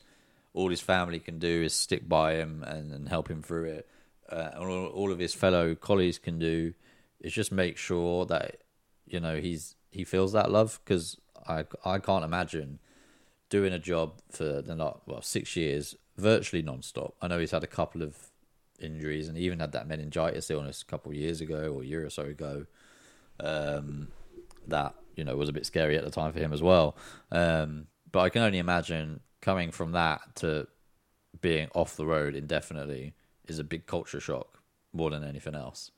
All 0.55 0.71
his 0.71 0.81
family 0.81 1.21
can 1.21 1.39
do 1.39 1.63
is 1.63 1.75
stick 1.75 2.09
by 2.09 2.35
him 2.35 2.65
and, 2.67 2.91
and 2.93 3.09
help 3.09 3.29
him 3.31 3.43
through 3.43 3.65
it. 3.65 3.89
Uh, 4.29 4.51
and 4.55 4.65
all, 4.65 4.87
all 4.87 5.13
of 5.13 5.19
his 5.19 5.35
fellow 5.35 5.75
colleagues 5.75 6.19
can 6.19 6.39
do 6.39 6.73
is 7.21 7.33
just 7.33 7.53
make 7.53 7.77
sure 7.77 8.25
that 8.27 8.63
you 9.07 9.21
know 9.21 9.37
he's 9.39 9.77
he 9.91 10.03
feels 10.03 10.33
that 10.33 10.51
love 10.51 10.81
because 10.85 11.19
I 11.47 11.65
I 11.85 11.99
can't 11.99 12.25
imagine 12.25 12.79
doing 13.51 13.73
a 13.73 13.79
job 13.79 14.15
for 14.31 14.61
the 14.63 14.75
not 14.75 15.03
well 15.07 15.23
six 15.23 15.55
years 15.57 15.95
virtually 16.17 16.63
non-stop. 16.63 17.15
I 17.21 17.29
know 17.29 17.39
he's 17.39 17.51
had 17.51 17.63
a 17.63 17.69
couple 17.69 18.03
of 18.03 18.26
injuries 18.81 19.29
and 19.29 19.37
he 19.37 19.45
even 19.45 19.61
had 19.61 19.73
that 19.73 19.89
meningitis 19.89 20.51
illness 20.51 20.83
a 20.83 20.87
couple 20.87 21.11
of 21.11 21.17
years 21.17 21.41
ago 21.41 21.75
or 21.75 21.83
a 21.83 21.87
year 21.87 22.05
or 22.05 22.11
so 22.11 22.23
ago. 22.23 22.67
Um, 23.39 24.09
that 24.69 24.95
you 25.15 25.25
know 25.25 25.37
was 25.37 25.49
a 25.49 25.53
bit 25.53 25.67
scary 25.67 25.97
at 25.97 26.05
the 26.05 26.11
time 26.11 26.33
for 26.33 26.39
him 26.39 26.53
as 26.53 26.63
well. 26.63 26.97
Um, 27.31 27.87
but 28.11 28.21
I 28.21 28.29
can 28.29 28.43
only 28.43 28.59
imagine 28.59 29.21
coming 29.41 29.71
from 29.71 29.93
that 29.93 30.21
to 30.37 30.67
being 31.41 31.69
off 31.75 31.97
the 31.97 32.07
road 32.07 32.35
indefinitely 32.35 33.15
is 33.47 33.59
a 33.59 33.65
big 33.65 33.87
culture 33.87 34.21
shock 34.21 34.59
more 34.93 35.11
than 35.11 35.23
anything 35.23 35.55
else. 35.55 35.91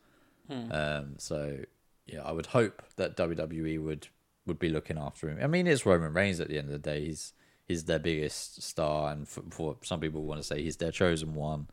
Um, 0.72 1.14
so 1.18 1.60
yeah, 2.06 2.22
I 2.22 2.32
would 2.32 2.46
hope 2.46 2.82
that 2.96 3.16
WWE 3.16 3.82
would 3.82 4.08
would 4.46 4.58
be 4.58 4.68
looking 4.70 4.98
after 4.98 5.28
him. 5.28 5.38
I 5.42 5.46
mean, 5.46 5.66
it's 5.66 5.84
Roman 5.84 6.12
Reigns 6.14 6.40
at 6.40 6.48
the 6.48 6.58
end 6.58 6.68
of 6.68 6.72
the 6.72 6.78
day. 6.90 7.04
He's 7.04 7.32
he's 7.66 7.84
their 7.84 7.98
biggest 7.98 8.62
star, 8.62 9.12
and 9.12 9.28
for, 9.28 9.42
for 9.50 9.76
some 9.82 10.00
people 10.00 10.24
want 10.24 10.40
to 10.40 10.46
say 10.46 10.62
he's 10.62 10.76
their 10.78 10.92
chosen 10.92 11.34
one. 11.34 11.68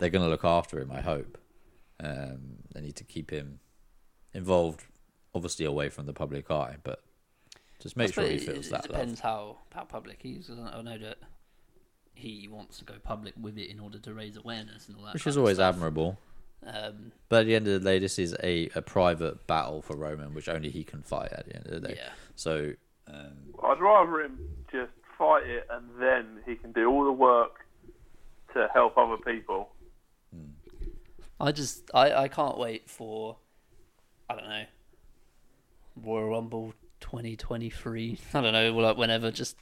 They're 0.00 0.10
going 0.10 0.24
to 0.24 0.30
look 0.30 0.44
after 0.44 0.80
him. 0.80 0.90
I 0.90 1.00
hope. 1.00 1.38
Um, 2.02 2.56
they 2.74 2.80
need 2.80 2.96
to 2.96 3.04
keep 3.04 3.30
him 3.30 3.60
involved, 4.32 4.84
obviously 5.34 5.66
away 5.66 5.88
from 5.90 6.06
the 6.06 6.12
public 6.14 6.50
eye, 6.50 6.76
but 6.82 7.00
just 7.78 7.96
make 7.96 8.12
sure 8.14 8.24
he 8.26 8.38
feels 8.38 8.66
it, 8.66 8.70
that 8.70 8.84
it 8.86 8.90
love. 8.90 9.00
depends 9.00 9.20
how 9.20 9.58
how 9.74 9.84
public 9.84 10.18
he 10.22 10.32
is. 10.32 10.46
'cause 10.48 10.58
I 10.58 10.80
know 10.82 10.98
that 10.98 11.18
he 12.14 12.48
wants 12.48 12.78
to 12.78 12.84
go 12.84 12.94
public 13.02 13.34
with 13.40 13.56
it 13.58 13.70
in 13.70 13.78
order 13.80 13.98
to 13.98 14.12
raise 14.14 14.36
awareness 14.36 14.88
and 14.88 14.96
all 14.96 15.04
that. 15.04 15.14
which 15.14 15.26
is 15.26 15.36
always 15.36 15.56
stuff. 15.56 15.74
admirable. 15.74 16.18
Um, 16.66 17.12
But 17.30 17.40
at 17.42 17.46
the 17.46 17.54
end 17.54 17.66
of 17.68 17.82
the 17.82 17.88
day, 17.90 17.98
this 17.98 18.18
is 18.18 18.34
a, 18.42 18.68
a 18.74 18.82
private 18.82 19.46
battle 19.46 19.80
for 19.80 19.96
Roman, 19.96 20.34
which 20.34 20.48
only 20.48 20.68
he 20.70 20.84
can 20.84 21.02
fight 21.02 21.32
at 21.32 21.46
the 21.46 21.56
end 21.56 21.66
of 21.66 21.72
the 21.80 21.88
day. 21.88 21.94
yeah, 21.96 22.12
So, 22.34 22.72
um, 23.06 23.54
I'd 23.62 23.80
rather 23.80 24.20
him 24.22 24.38
just 24.70 24.92
fight 25.16 25.46
it 25.46 25.66
and 25.70 25.86
then 25.98 26.42
he 26.46 26.56
can 26.56 26.72
do 26.72 26.88
all 26.90 27.04
the 27.04 27.12
work 27.12 27.64
to 28.54 28.68
help 28.74 28.98
other 28.98 29.16
people. 29.18 29.70
I 31.40 31.52
just 31.52 31.90
I 31.94 32.12
I 32.12 32.28
can't 32.28 32.58
wait 32.58 32.88
for 32.90 33.36
I 34.28 34.34
don't 34.34 34.48
know 34.48 34.64
Royal 35.96 36.28
Rumble 36.28 36.74
2023. 37.00 38.18
I 38.34 38.40
don't 38.40 38.52
know, 38.52 38.72
like 38.72 38.96
whenever, 38.96 39.30
just 39.30 39.56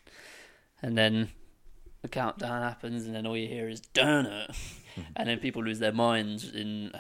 and 0.83 0.97
then 0.97 1.31
the 2.03 2.09
countdown 2.09 2.63
happens, 2.63 3.07
and 3.07 3.15
then 3.15 3.27
all 3.27 3.37
you 3.37 3.49
hear 3.49 3.69
is 3.69 3.81
"darn 3.81 4.27
it," 4.27 4.51
and 5.17 5.29
then 5.29 5.39
people 5.39 5.65
lose 5.65 5.79
their 5.79 5.93
minds 5.93 6.51
in 6.51 6.93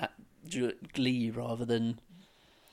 ju- 0.47 0.75
glee 0.93 1.31
rather 1.31 1.64
than 1.64 2.01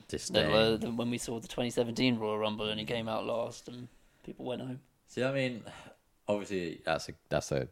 disdain. 0.08 0.44
than, 0.44 0.52
uh, 0.54 0.76
than 0.76 0.96
when 0.96 1.10
we 1.10 1.18
saw 1.18 1.38
the 1.40 1.48
2017 1.48 2.18
Royal 2.18 2.38
Rumble 2.38 2.68
and 2.68 2.78
he 2.80 2.86
came 2.86 3.08
out 3.08 3.26
last 3.26 3.68
and 3.68 3.88
people 4.24 4.44
went 4.44 4.62
home. 4.62 4.80
See, 5.08 5.24
I 5.24 5.32
mean, 5.32 5.62
obviously 6.28 6.80
that's 6.84 7.08
a 7.08 7.12
that's 7.28 7.52
a 7.52 7.68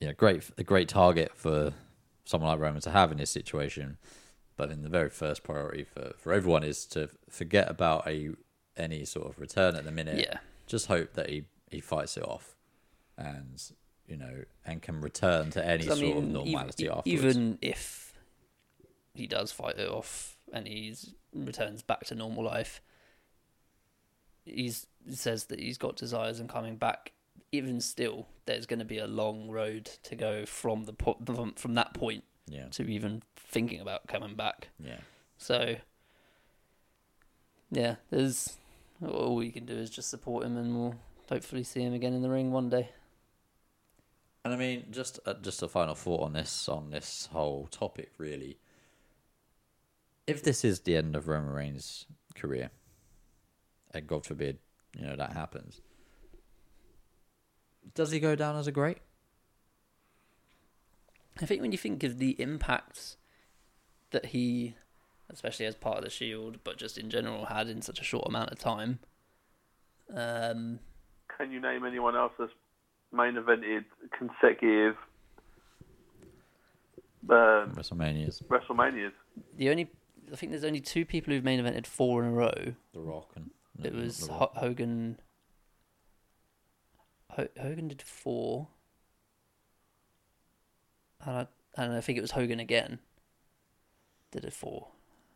you 0.00 0.08
know 0.08 0.14
great 0.14 0.44
a 0.58 0.64
great 0.64 0.88
target 0.88 1.32
for 1.34 1.72
someone 2.24 2.50
like 2.50 2.60
Roman 2.60 2.80
to 2.82 2.90
have 2.90 3.12
in 3.12 3.18
this 3.18 3.30
situation. 3.30 3.98
But 4.56 4.70
in 4.70 4.82
the 4.82 4.88
very 4.88 5.10
first 5.10 5.42
priority 5.42 5.84
for, 5.84 6.12
for 6.18 6.32
everyone 6.32 6.62
is 6.62 6.84
to 6.86 7.08
forget 7.30 7.70
about 7.70 8.06
a 8.06 8.30
any 8.76 9.04
sort 9.04 9.28
of 9.28 9.38
return 9.38 9.76
at 9.76 9.84
the 9.84 9.90
minute. 9.90 10.18
Yeah. 10.18 10.38
Just 10.66 10.86
hope 10.86 11.14
that 11.14 11.28
he, 11.28 11.44
he 11.70 11.80
fights 11.80 12.16
it 12.16 12.24
off, 12.24 12.54
and 13.18 13.62
you 14.06 14.16
know, 14.16 14.44
and 14.64 14.80
can 14.80 15.00
return 15.00 15.50
to 15.50 15.64
any 15.64 15.84
sort 15.84 16.16
of 16.16 16.24
normality 16.24 16.84
even, 16.84 16.98
afterwards. 16.98 17.06
even 17.06 17.58
if 17.60 18.12
he 19.14 19.26
does 19.26 19.52
fight 19.52 19.78
it 19.78 19.88
off 19.88 20.36
and 20.52 20.66
he's 20.66 21.14
returns 21.34 21.82
back 21.82 22.04
to 22.06 22.14
normal 22.14 22.44
life, 22.44 22.80
he's 24.44 24.86
he 25.06 25.14
says 25.14 25.44
that 25.44 25.58
he's 25.60 25.78
got 25.78 25.96
desires 25.96 26.40
and 26.40 26.48
coming 26.48 26.76
back. 26.76 27.12
Even 27.52 27.80
still, 27.80 28.26
there's 28.46 28.66
going 28.66 28.78
to 28.78 28.84
be 28.84 28.98
a 28.98 29.06
long 29.06 29.50
road 29.50 29.90
to 30.04 30.16
go 30.16 30.46
from 30.46 30.84
the 30.84 30.92
po- 30.92 31.18
from, 31.24 31.52
from 31.52 31.74
that 31.74 31.92
point 31.94 32.24
yeah, 32.48 32.66
to 32.70 32.90
even 32.90 33.22
thinking 33.36 33.80
about 33.80 34.06
coming 34.08 34.34
back. 34.34 34.68
yeah. 34.82 35.00
So, 35.38 35.76
yeah, 37.70 37.96
there's 38.10 38.56
all 39.06 39.34
we 39.36 39.50
can 39.50 39.66
do 39.66 39.74
is 39.74 39.90
just 39.90 40.08
support 40.08 40.44
him, 40.44 40.56
and 40.56 40.76
we'll 40.76 40.94
hopefully 41.28 41.64
see 41.64 41.82
him 41.82 41.92
again 41.92 42.14
in 42.14 42.22
the 42.22 42.30
ring 42.30 42.52
one 42.52 42.68
day. 42.68 42.90
And 44.44 44.52
I 44.52 44.56
mean, 44.56 44.86
just 44.90 45.20
uh, 45.26 45.34
just 45.34 45.62
a 45.62 45.68
final 45.68 45.94
thought 45.94 46.22
on 46.22 46.32
this 46.32 46.68
on 46.68 46.90
this 46.90 47.28
whole 47.32 47.68
topic, 47.70 48.12
really. 48.18 48.58
If 50.26 50.42
this 50.42 50.64
is 50.64 50.80
the 50.80 50.96
end 50.96 51.16
of 51.16 51.28
Roman 51.28 51.52
Reigns' 51.52 52.06
career, 52.34 52.70
and 53.92 54.06
God 54.06 54.24
forbid, 54.24 54.58
you 54.96 55.06
know 55.06 55.16
that 55.16 55.32
happens, 55.32 55.80
does 57.94 58.10
he 58.10 58.20
go 58.20 58.34
down 58.34 58.56
as 58.56 58.66
a 58.66 58.72
great? 58.72 58.98
I 61.40 61.46
think 61.46 61.60
when 61.62 61.72
you 61.72 61.78
think 61.78 62.02
of 62.04 62.18
the 62.18 62.30
impacts 62.40 63.16
that 64.10 64.26
he, 64.26 64.74
especially 65.30 65.66
as 65.66 65.74
part 65.74 65.98
of 65.98 66.04
the 66.04 66.10
Shield, 66.10 66.58
but 66.64 66.76
just 66.76 66.98
in 66.98 67.08
general, 67.10 67.46
had 67.46 67.68
in 67.68 67.80
such 67.82 68.00
a 68.00 68.04
short 68.04 68.26
amount 68.28 68.50
of 68.50 68.58
time, 68.58 68.98
um, 70.14 70.78
Can 71.38 71.50
you 71.50 71.60
name 71.60 71.84
anyone 71.86 72.14
else 72.16 72.32
that's 72.38 72.52
main 73.12 73.34
evented 73.34 73.84
consecutive 74.18 74.96
um, 77.28 77.72
WrestleManias, 77.74 78.42
WrestleManias? 78.44 79.12
the 79.56 79.70
only 79.70 79.88
I 80.32 80.36
think 80.36 80.52
there's 80.52 80.64
only 80.64 80.80
two 80.80 81.04
people 81.04 81.32
who've 81.32 81.44
main 81.44 81.60
evented 81.60 81.86
four 81.86 82.22
in 82.22 82.28
a 82.28 82.32
row. 82.32 82.74
The 82.94 83.00
Rock, 83.00 83.32
and 83.36 83.50
It 83.84 83.94
was 83.94 84.26
The 84.26 84.32
Ho- 84.34 84.52
Hogan. 84.54 85.18
Ho- 87.32 87.48
Hogan 87.60 87.88
did 87.88 88.02
four, 88.02 88.68
and 91.24 91.36
I, 91.36 91.46
and 91.76 91.92
I 91.94 92.00
think 92.00 92.18
it 92.18 92.22
was 92.22 92.32
Hogan 92.32 92.60
again. 92.60 92.98
Did 94.30 94.44
it 94.44 94.52
four 94.52 94.88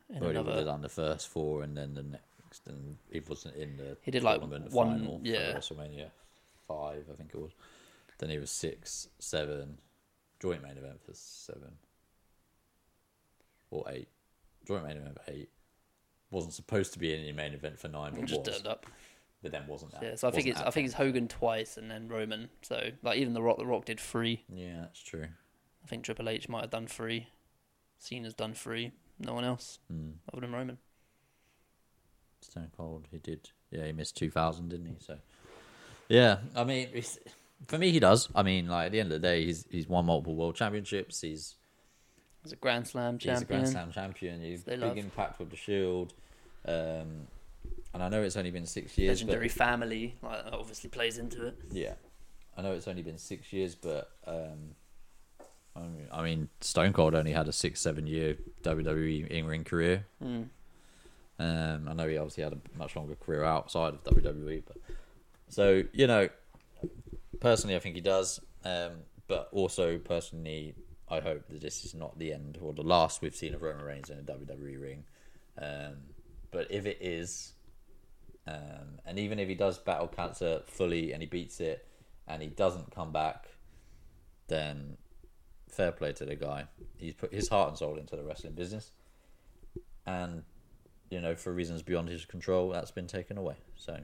in 0.09 0.21
Well, 0.21 0.31
he 0.31 0.37
would 0.37 0.47
another. 0.47 0.57
have 0.59 0.67
done 0.67 0.83
the 0.83 0.89
first 0.89 1.29
four, 1.29 1.63
and 1.63 1.77
then 1.77 1.95
the 1.95 2.03
next, 2.03 2.67
and 2.67 2.97
he 3.11 3.21
wasn't 3.21 3.57
in 3.57 3.77
the 3.77 3.97
He 4.03 4.11
did, 4.11 4.23
like, 4.23 4.41
one- 4.41 4.51
final 4.71 5.19
for 5.19 5.27
yeah. 5.27 5.53
WrestleMania 5.55 6.11
five, 6.67 7.05
I 7.11 7.15
think 7.15 7.31
it 7.35 7.39
was. 7.41 7.53
Then 8.19 8.31
he 8.31 8.39
was 8.39 8.51
six, 8.51 9.09
seven, 9.19 9.79
joint 10.41 10.63
main 10.63 10.79
event 10.79 11.03
for 11.05 11.13
seven 11.15 11.73
or 13.71 13.85
eight, 13.91 14.09
joint 14.67 14.85
main 14.87 14.97
event 14.97 15.19
for 15.23 15.31
eight. 15.31 15.51
Wasn't 16.31 16.55
supposed 16.55 16.93
to 16.95 16.99
be 16.99 17.13
in 17.15 17.21
any 17.21 17.33
main 17.33 17.53
event 17.53 17.79
for 17.79 17.89
nine, 17.89 18.15
but 18.15 18.25
just 18.25 18.41
was. 18.41 18.49
turned 18.57 18.67
up. 18.67 18.87
But 19.43 19.53
then 19.53 19.67
wasn't 19.67 19.93
that? 19.93 20.03
Yeah, 20.03 20.15
so 20.17 20.29
I 20.29 20.31
think 20.31 20.47
it's 20.49 20.61
I 20.61 20.71
think 20.71 20.87
it's 20.87 20.95
Hogan 20.95 21.29
twice 21.29 21.77
and 21.77 21.91
then 21.91 22.09
Roman. 22.09 22.49
So 22.63 22.91
like 23.03 23.19
even 23.19 23.33
the 23.35 23.43
Rock, 23.43 23.59
the 23.59 23.67
Rock 23.67 23.85
did 23.85 24.01
three. 24.01 24.45
Yeah, 24.53 24.81
that's 24.81 25.01
true. 25.03 25.27
I 25.85 25.87
think 25.89 26.05
Triple 26.05 26.29
H 26.29 26.49
might 26.49 26.63
have 26.63 26.71
done 26.71 26.87
three. 26.87 27.29
Cena's 27.99 28.35
done 28.35 28.55
three. 28.55 28.93
No 29.19 29.35
one 29.35 29.45
else 29.45 29.79
Hmm. 29.89 30.11
other 30.33 30.41
than 30.41 30.53
Roman. 30.53 30.79
Stone 32.41 32.71
Cold, 32.77 33.09
he 33.11 33.19
did. 33.19 33.51
Yeah, 33.71 33.87
he 33.87 33.93
missed 33.93 34.17
2000, 34.17 34.69
didn't 34.69 34.87
he? 34.87 34.95
So, 35.01 35.19
yeah, 36.09 36.39
I 36.55 36.65
mean, 36.65 36.89
for 37.67 37.79
me, 37.79 37.91
he 37.91 37.99
does. 38.01 38.29
I 38.35 38.43
mean, 38.43 38.69
like 38.69 38.87
at 38.87 38.93
the 38.93 39.01
end 39.01 39.13
of 39.13 39.21
the 39.21 39.27
day, 39.27 39.45
he's 39.45 39.67
he's 39.71 39.89
won 39.89 40.07
multiple 40.07 40.35
world 40.37 40.55
championships. 40.57 41.21
He's 41.21 41.57
He's 42.43 42.53
a 42.53 42.57
Grand 42.57 42.87
Slam 42.87 43.19
champion. 43.19 43.35
he's 43.35 43.43
a. 43.43 43.47
Grand 43.47 43.69
Slam 43.69 43.93
champion. 43.93 44.41
He's 44.41 44.63
big 44.63 44.79
love. 44.81 44.97
impact 44.97 45.41
with 45.41 45.51
the 45.51 45.57
Shield. 45.57 46.15
Um, 46.65 47.27
and 47.97 48.03
I 48.03 48.11
know 48.11 48.23
it's 48.23 48.37
only 48.37 48.51
been 48.51 48.67
six 48.67 48.99
years. 48.99 49.23
but- 49.23 49.29
Legendary 49.29 49.49
family, 49.49 50.17
like 50.23 50.41
obviously 50.53 50.91
plays 50.91 51.17
into 51.17 51.47
it. 51.47 51.57
yeah, 51.71 51.95
I 52.55 52.61
know 52.61 52.73
it's 52.73 52.87
only 52.87 53.01
been 53.01 53.17
six 53.17 53.55
years, 53.55 53.75
but 53.75 54.11
um, 54.27 54.75
I 55.75 55.81
mean, 55.81 56.07
I 56.13 56.23
mean, 56.23 56.49
Stone 56.61 56.93
Cold 56.93 57.15
only 57.15 57.33
had 57.33 57.49
a 57.49 57.53
six, 57.53 57.81
seven 57.81 58.07
year 58.07 58.37
WWE 58.65 59.29
in 59.29 59.47
ring 59.47 59.65
career. 59.65 60.05
Mm. 60.23 60.49
Um, 61.39 61.89
I 61.89 61.95
know 61.95 62.07
he 62.07 62.19
obviously 62.19 62.45
had 62.45 62.53
a 62.53 62.59
much 62.77 62.97
longer 62.97 63.15
career 63.15 63.45
outside 63.45 63.95
of 63.95 64.05
WWE, 64.05 64.63
but 64.67 64.77
so 65.49 65.83
you 65.95 66.07
know, 66.07 66.29
personally, 67.41 67.77
I 67.77 67.79
think 67.79 67.95
he 67.95 68.03
does. 68.03 68.41
Um, 68.63 68.93
but 69.27 69.49
also 69.53 69.97
personally, 69.97 70.75
I 71.09 71.21
hope 71.21 71.49
that 71.49 71.63
this 71.63 71.87
is 71.87 71.95
not 71.95 72.19
the 72.19 72.35
end 72.35 72.59
or 72.61 72.75
the 72.75 72.83
last 72.83 73.23
we've 73.23 73.35
seen 73.35 73.55
of 73.55 73.63
Roman 73.63 73.87
Reigns 73.87 74.11
in 74.11 74.19
a 74.19 74.23
WWE 74.23 74.79
ring. 74.83 75.05
Um, 75.57 75.95
but 76.51 76.71
if 76.71 76.85
it 76.85 76.99
is, 77.01 77.55
um, 78.47 79.01
and 79.05 79.19
even 79.19 79.39
if 79.39 79.49
he 79.49 79.55
does 79.55 79.79
battle 79.79 80.09
cancer 80.09 80.63
fully 80.67 81.13
and 81.13 81.23
he 81.23 81.27
beats 81.27 81.61
it, 81.61 81.87
and 82.29 82.43
he 82.43 82.49
doesn't 82.49 82.91
come 82.91 83.13
back, 83.13 83.49
then 84.49 84.97
fair 85.69 85.93
play 85.93 86.13
to 86.13 86.25
the 86.25 86.37
guy. 86.37 86.67
He's 86.97 87.15
put 87.15 87.33
his 87.33 87.49
heart 87.49 87.69
and 87.71 87.79
soul 87.79 87.97
into 87.97 88.17
the 88.17 88.23
wrestling 88.23 88.55
business, 88.55 88.93
and 90.07 90.45
you 91.11 91.21
know, 91.21 91.35
for 91.35 91.53
reasons 91.53 91.83
beyond 91.83 92.09
his 92.09 92.25
control, 92.25 92.71
that's 92.71 92.91
been 92.91 93.07
taken 93.07 93.39
away. 93.39 93.57
So 93.77 94.01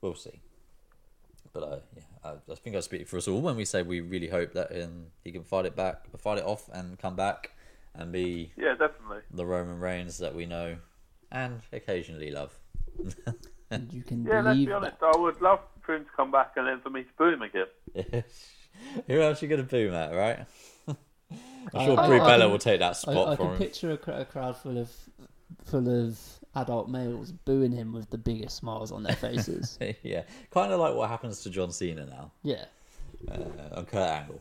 we'll 0.00 0.14
see. 0.14 0.40
But 1.52 1.62
uh, 1.62 1.78
yeah, 1.96 2.02
I, 2.24 2.52
I 2.52 2.54
think 2.54 2.76
I 2.76 2.80
speak 2.80 3.08
for 3.08 3.16
us 3.16 3.26
all 3.26 3.40
when 3.40 3.56
we 3.56 3.64
say 3.64 3.82
we 3.82 4.00
really 4.00 4.28
hope 4.28 4.52
that 4.52 4.70
um, 4.82 5.06
he 5.24 5.32
can 5.32 5.42
fight 5.42 5.66
it 5.66 5.74
back, 5.74 6.06
fight 6.18 6.38
it 6.38 6.44
off, 6.44 6.68
and 6.72 6.98
come 6.98 7.16
back 7.16 7.50
and 7.94 8.12
be 8.12 8.52
Yeah, 8.56 8.74
definitely. 8.78 9.18
the 9.32 9.44
Roman 9.44 9.80
Reigns 9.80 10.18
that 10.18 10.34
we 10.34 10.46
know 10.46 10.76
and 11.32 11.60
occasionally 11.72 12.30
love. 12.30 12.58
And 13.72 13.92
you 13.92 14.02
can 14.02 14.24
Yeah, 14.24 14.40
let's 14.40 14.54
believe 14.56 14.66
be 14.68 14.72
honest. 14.72 14.98
that. 15.00 15.12
I 15.14 15.18
would 15.18 15.40
love 15.40 15.60
for 15.82 15.94
him 15.94 16.04
to 16.04 16.10
come 16.16 16.30
back 16.32 16.52
and 16.56 16.66
then 16.66 16.80
for 16.80 16.90
me 16.90 17.02
to 17.04 17.08
boo 17.16 17.28
him 17.28 17.42
again. 17.42 17.66
Who 19.06 19.20
else 19.20 19.40
are 19.42 19.46
you 19.46 19.50
gonna 19.50 19.62
boo, 19.62 19.90
Matt? 19.92 20.12
Right? 20.12 20.44
I'm 21.74 21.86
sure 21.86 22.00
I- 22.00 22.06
Brie 22.08 22.18
I 22.18 22.26
Bella 22.26 22.44
can- 22.44 22.50
will 22.50 22.58
take 22.58 22.80
that 22.80 22.96
spot 22.96 23.28
I 23.28 23.36
from 23.36 23.46
can 23.46 23.52
him. 23.54 23.58
picture 23.58 23.90
a, 23.92 23.96
cr- 23.98 24.10
a 24.12 24.24
crowd 24.24 24.56
full 24.56 24.78
of 24.78 24.90
full 25.66 25.88
of 25.88 26.18
adult 26.56 26.88
males 26.88 27.30
booing 27.32 27.70
him 27.72 27.92
with 27.92 28.10
the 28.10 28.18
biggest 28.18 28.56
smiles 28.56 28.90
on 28.90 29.02
their 29.04 29.14
faces. 29.16 29.78
yeah, 30.02 30.22
kind 30.50 30.72
of 30.72 30.80
like 30.80 30.94
what 30.94 31.08
happens 31.08 31.42
to 31.44 31.50
John 31.50 31.70
Cena 31.70 32.06
now 32.06 32.32
yeah. 32.42 32.64
uh, 33.30 33.76
on 33.76 33.84
Kurt 33.86 34.08
Angle. 34.10 34.40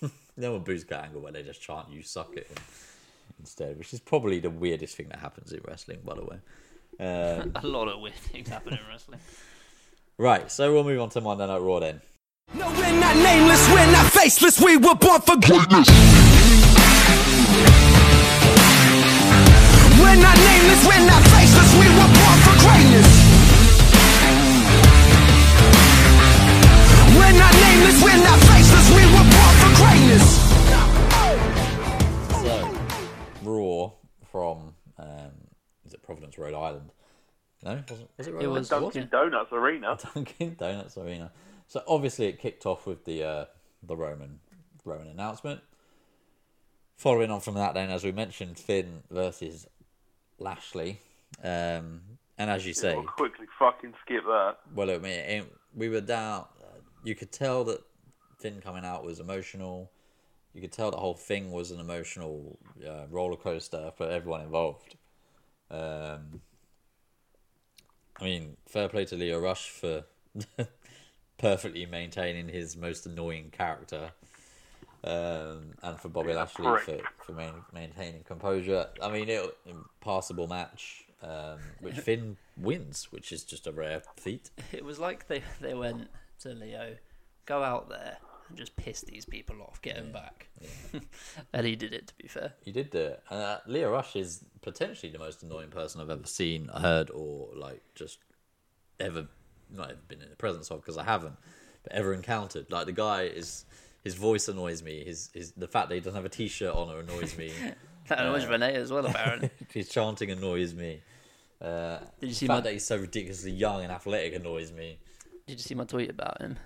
no 0.38 0.52
one 0.52 0.62
boos 0.62 0.84
Kurt 0.84 1.04
Angle 1.04 1.20
when 1.20 1.34
they 1.34 1.42
just 1.42 1.60
chant 1.60 1.90
"You 1.90 2.02
suck 2.02 2.34
it" 2.36 2.48
instead, 3.38 3.76
which 3.76 3.92
is 3.92 4.00
probably 4.00 4.38
the 4.38 4.48
weirdest 4.50 4.96
thing 4.96 5.08
that 5.08 5.18
happens 5.18 5.52
in 5.52 5.60
wrestling, 5.66 5.98
by 6.04 6.14
the 6.14 6.24
way. 6.24 6.38
Um, 7.00 7.52
A 7.62 7.66
lot 7.66 7.88
of 7.88 8.00
weird 8.00 8.14
things 8.14 8.48
happen 8.48 8.74
in 8.74 8.80
wrestling. 8.88 9.20
right, 10.18 10.50
so 10.52 10.72
we'll 10.72 10.84
move 10.84 11.00
on 11.00 11.08
to 11.10 11.20
Monday 11.22 11.46
Night 11.46 11.58
Raw 11.58 11.80
then. 11.80 12.02
No, 12.52 12.68
we're 12.68 12.92
not 13.00 13.16
nameless, 13.16 13.68
we're 13.70 13.90
not 13.90 14.06
faceless, 14.12 14.60
we 14.60 14.76
were 14.76 14.94
born 14.96 15.20
for 15.22 15.36
greatness. 15.36 15.88
We're 19.96 20.16
not 20.20 20.36
nameless, 20.36 20.82
we're 20.86 21.06
not 21.06 21.22
faceless, 21.30 21.72
we 21.80 21.88
were 21.88 22.10
born 22.20 22.38
for 22.44 22.56
greatness. 22.60 23.08
We're 27.16 27.38
not 27.38 27.54
nameless, 27.54 28.02
we're 28.02 28.22
not 28.22 28.38
faceless, 28.50 28.86
we 28.90 29.04
were 29.14 29.26
born 29.30 29.54
for 29.62 29.70
greatness. 29.80 30.26
So, 32.42 32.54
Raw 33.44 33.90
from 34.32 34.74
um, 34.98 35.06
is 35.06 35.38
it 35.38 35.39
Providence, 36.10 36.36
Rhode 36.38 36.54
Island? 36.54 36.90
No, 37.62 37.80
was 37.88 38.00
it? 38.00 38.10
Was 38.18 38.26
it 38.26 38.34
Rhode 38.34 38.42
It 38.42 38.46
was- 38.48 38.68
Dunkin' 38.68 39.08
Donuts 39.12 39.52
Arena. 39.52 39.96
Dunkin' 40.14 40.56
Donuts 40.58 40.98
Arena. 40.98 41.30
So 41.68 41.82
obviously 41.86 42.26
it 42.26 42.40
kicked 42.40 42.66
off 42.66 42.84
with 42.84 43.04
the 43.04 43.22
uh, 43.22 43.44
the 43.84 43.96
Roman 43.96 44.40
Roman 44.84 45.06
announcement. 45.06 45.60
Following 46.96 47.30
on 47.30 47.40
from 47.40 47.54
that, 47.54 47.74
then 47.74 47.90
as 47.90 48.02
we 48.02 48.10
mentioned, 48.10 48.58
Finn 48.58 49.04
versus 49.10 49.68
Lashley, 50.40 51.00
um, 51.44 52.00
and 52.36 52.50
as 52.50 52.66
you 52.66 52.74
say, 52.74 52.94
We'll 52.94 53.04
quickly 53.04 53.46
fucking 53.58 53.94
skip 54.04 54.24
that. 54.24 54.56
well, 54.74 54.90
I 54.90 54.98
mean, 54.98 55.12
it, 55.12 55.52
we 55.74 55.88
were 55.88 56.00
down. 56.02 56.44
You 57.04 57.14
could 57.14 57.30
tell 57.32 57.62
that 57.64 57.80
Finn 58.40 58.60
coming 58.60 58.84
out 58.84 59.04
was 59.04 59.20
emotional. 59.20 59.90
You 60.54 60.60
could 60.60 60.72
tell 60.72 60.90
the 60.90 60.96
whole 60.98 61.14
thing 61.14 61.52
was 61.52 61.70
an 61.70 61.78
emotional 61.78 62.58
uh, 62.86 63.06
roller 63.08 63.36
coaster 63.36 63.92
for 63.96 64.08
everyone 64.10 64.40
involved. 64.42 64.96
Um, 65.70 66.40
I 68.20 68.24
mean, 68.24 68.56
fair 68.66 68.88
play 68.88 69.04
to 69.06 69.16
Lio 69.16 69.40
Rush 69.40 69.70
for 69.70 70.04
perfectly 71.38 71.86
maintaining 71.86 72.48
his 72.48 72.76
most 72.76 73.06
annoying 73.06 73.50
character, 73.50 74.10
um, 75.04 75.72
and 75.82 75.98
for 75.98 76.08
Bobby 76.08 76.34
Lashley 76.34 76.78
for, 76.80 76.98
for 77.24 77.32
main, 77.32 77.54
maintaining 77.72 78.22
composure. 78.24 78.88
I 79.02 79.10
mean, 79.10 79.28
it 79.28 79.56
passable 80.00 80.48
match, 80.48 81.06
um, 81.22 81.58
which 81.80 81.96
Finn 82.04 82.36
wins, 82.56 83.08
which 83.10 83.32
is 83.32 83.44
just 83.44 83.66
a 83.66 83.72
rare 83.72 84.02
feat. 84.16 84.50
It 84.72 84.84
was 84.84 84.98
like 84.98 85.28
they, 85.28 85.42
they 85.60 85.74
went 85.74 86.08
to 86.40 86.50
Lio, 86.50 86.96
go 87.46 87.62
out 87.62 87.88
there 87.88 88.18
and 88.50 88.58
just 88.58 88.76
piss 88.76 89.00
these 89.00 89.24
people 89.24 89.56
off, 89.62 89.80
get 89.80 89.96
them 89.96 90.12
back. 90.12 90.48
and 91.54 91.66
he 91.66 91.74
did 91.76 91.94
it, 91.94 92.08
to 92.08 92.14
be 92.20 92.28
fair. 92.28 92.52
You 92.64 92.72
did 92.72 92.90
do 92.90 92.98
it. 92.98 93.22
Uh, 93.30 93.58
Lio 93.66 93.90
Rush 93.90 94.14
is 94.16 94.44
potentially 94.60 95.10
the 95.10 95.18
most 95.18 95.42
annoying 95.42 95.70
person 95.70 96.00
I've 96.00 96.10
ever 96.10 96.26
seen, 96.26 96.68
heard, 96.68 97.10
or 97.10 97.48
like 97.54 97.80
just 97.94 98.18
ever 98.98 99.26
not 99.72 99.90
ever 99.90 100.00
been 100.08 100.20
in 100.20 100.28
the 100.28 100.36
presence 100.36 100.70
of 100.70 100.80
because 100.80 100.98
I 100.98 101.04
haven't, 101.04 101.36
but 101.84 101.92
ever 101.92 102.12
encountered. 102.12 102.70
Like 102.70 102.86
the 102.86 102.92
guy 102.92 103.22
is 103.22 103.64
his 104.04 104.14
voice 104.14 104.48
annoys 104.48 104.82
me. 104.82 105.04
His 105.04 105.30
his 105.32 105.52
the 105.52 105.68
fact 105.68 105.88
that 105.88 105.94
he 105.94 106.00
doesn't 106.00 106.14
have 106.16 106.24
a 106.24 106.28
t-shirt 106.28 106.74
on 106.74 106.90
annoys 106.94 107.36
me. 107.38 107.52
That 108.08 108.20
annoys 108.26 108.44
Renee 108.46 108.74
as 108.74 108.90
well, 108.90 109.06
apparently. 109.06 109.50
his 109.72 109.88
chanting 109.88 110.32
annoys 110.32 110.74
me. 110.74 111.00
Uh, 111.62 111.98
Did 111.98 112.22
you 112.22 112.28
the 112.30 112.34
see 112.34 112.46
fact 112.48 112.56
my- 112.56 112.60
that 112.62 112.72
he's 112.72 112.84
so 112.84 112.96
ridiculously 112.96 113.52
young 113.52 113.84
and 113.84 113.92
athletic 113.92 114.34
annoys 114.34 114.72
me. 114.72 114.98
Did 115.46 115.58
you 115.58 115.62
see 115.62 115.76
my 115.76 115.84
tweet 115.84 116.10
about 116.10 116.40
him? 116.40 116.56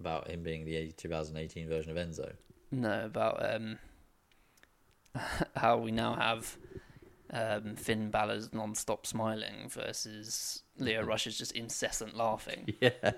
About 0.00 0.28
him 0.28 0.42
being 0.42 0.64
the 0.64 0.90
2018 0.96 1.68
version 1.68 1.96
of 1.96 2.08
Enzo. 2.08 2.32
No, 2.70 3.04
about 3.04 3.54
um, 3.54 3.78
how 5.56 5.76
we 5.78 5.90
now 5.92 6.14
have 6.14 6.56
um, 7.30 7.76
Finn 7.76 8.10
Balor's 8.10 8.52
non-stop 8.52 9.06
smiling 9.06 9.68
versus 9.68 10.62
Lio 10.78 11.02
Rush's 11.02 11.36
just 11.38 11.52
incessant 11.52 12.16
laughing. 12.16 12.74
Yeah, 12.80 13.12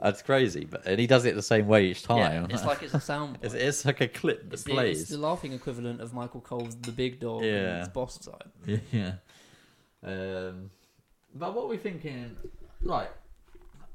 that's 0.00 0.22
crazy. 0.22 0.64
But 0.64 0.86
and 0.86 1.00
he 1.00 1.06
does 1.06 1.24
it 1.24 1.34
the 1.34 1.42
same 1.42 1.66
way 1.66 1.86
each 1.86 2.02
time. 2.02 2.18
Yeah, 2.50 2.54
it's 2.54 2.64
like 2.64 2.82
it's 2.82 2.94
a 2.94 3.00
sound. 3.00 3.38
it's, 3.42 3.54
it's 3.54 3.84
like 3.84 4.00
a 4.00 4.06
clip 4.08 4.44
that 4.50 4.54
It's 4.54 4.62
plays. 4.64 5.00
it's 5.02 5.10
the 5.10 5.18
laughing 5.18 5.52
equivalent 5.52 6.00
of 6.00 6.12
Michael 6.12 6.40
Cole's 6.40 6.76
The 6.76 6.92
Big 6.92 7.18
Dog 7.20 7.42
Yeah. 7.42 7.80
its 7.80 7.88
boss 7.88 8.18
time. 8.18 8.80
Yeah. 8.92 9.12
Um, 10.04 10.70
but 11.34 11.54
what 11.54 11.68
we're 11.68 11.78
thinking, 11.78 12.36
like, 12.82 13.10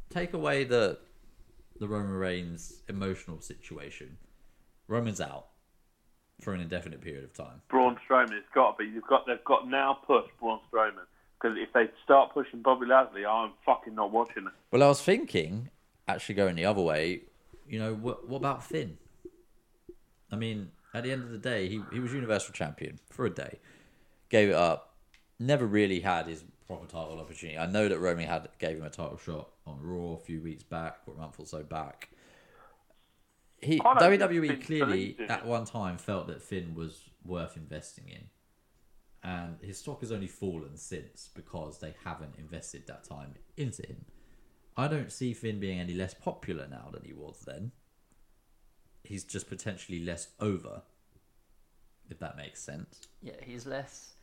take 0.10 0.34
away 0.34 0.64
the 0.66 0.98
the 1.80 1.88
Roman 1.88 2.14
Reigns 2.14 2.82
emotional 2.88 3.42
situation. 3.42 4.18
Roman's 4.88 5.22
out 5.22 5.48
for 6.42 6.54
an 6.54 6.62
indefinite 6.62 7.02
period 7.02 7.24
of 7.24 7.34
time. 7.34 7.62
Braun 7.70 7.98
Strowman, 8.08 8.34
it's 8.34 8.48
got 8.54 8.78
to 8.78 8.84
be. 8.84 8.90
You've 8.90 9.08
got. 9.08 9.26
They've 9.26 9.44
got 9.46 9.68
now 9.68 10.00
push 10.06 10.26
Braun 10.40 10.60
Strowman 10.72 11.06
because 11.42 11.58
if 11.58 11.72
they 11.74 11.90
start 12.04 12.34
pushing 12.34 12.62
Bobby 12.62 12.86
Lashley, 12.86 13.26
I'm 13.26 13.52
fucking 13.66 13.96
not 13.96 14.12
watching 14.12 14.46
it. 14.46 14.54
Well, 14.72 14.84
I 14.84 14.88
was 14.88 15.02
thinking, 15.02 15.70
actually 16.08 16.36
going 16.36 16.56
the 16.56 16.66
other 16.66 16.82
way. 16.82 17.22
You 17.68 17.80
know, 17.80 17.94
what 17.94 18.28
what 18.28 18.38
about 18.38 18.64
Finn? 18.64 18.98
I 20.32 20.36
mean, 20.36 20.72
at 20.94 21.04
the 21.04 21.12
end 21.12 21.24
of 21.24 21.32
the 21.32 21.38
day, 21.38 21.70
he 21.70 21.82
he 21.92 22.00
was 22.00 22.14
Universal 22.14 22.54
Champion 22.54 23.00
for 23.10 23.26
a 23.26 23.30
day, 23.30 23.60
gave 24.30 24.50
it 24.50 24.56
up, 24.56 24.96
never 25.40 25.66
really 25.66 26.02
had 26.02 26.28
his 26.28 26.44
proper 26.68 26.86
title 26.86 27.20
opportunity. 27.20 27.58
I 27.58 27.66
know 27.66 27.88
that 27.88 28.00
Roman 28.00 28.28
had 28.28 28.50
gave 28.60 28.78
him 28.78 28.84
a 28.84 28.90
title 28.90 29.18
shot 29.18 29.50
on 29.66 29.80
Raw 29.82 30.14
a 30.14 30.20
few 30.20 30.42
weeks 30.42 30.64
back, 30.64 31.00
or 31.06 31.14
a 31.14 31.18
month 31.18 31.40
or 31.40 31.46
so 31.46 31.64
back. 31.64 32.10
He 33.62 33.80
I 33.80 33.94
don't 33.98 34.20
think 34.20 34.22
WWE 34.22 34.66
clearly 34.66 35.18
at 35.30 35.46
one 35.46 35.66
time 35.66 35.98
felt 35.98 36.28
that 36.28 36.42
Finn 36.42 36.76
was 36.76 37.02
worth 37.26 37.56
investing 37.56 38.10
in, 38.10 38.24
and 39.24 39.58
his 39.62 39.78
stock 39.78 40.02
has 40.02 40.12
only 40.12 40.28
fallen 40.28 40.76
since 40.76 41.30
because 41.34 41.80
they 41.80 41.96
haven't 42.04 42.36
invested 42.38 42.88
that 42.88 43.04
time 43.04 43.36
into 43.56 43.84
him. 43.84 44.06
I 44.76 44.88
don't 44.88 45.12
see 45.12 45.34
Finn 45.34 45.60
being 45.60 45.80
any 45.80 45.94
less 45.94 46.14
popular 46.14 46.68
now 46.68 46.90
than 46.92 47.04
he 47.06 47.14
was 47.14 47.44
then. 47.46 47.72
He's 49.04 49.24
just 49.24 49.48
potentially 49.48 50.04
less 50.04 50.30
over, 50.40 50.82
if 52.10 52.20
that 52.20 52.36
makes 52.38 52.62
sense. 52.62 53.02
Yeah, 53.22 53.34
he's 53.42 53.66
less. 53.66 54.14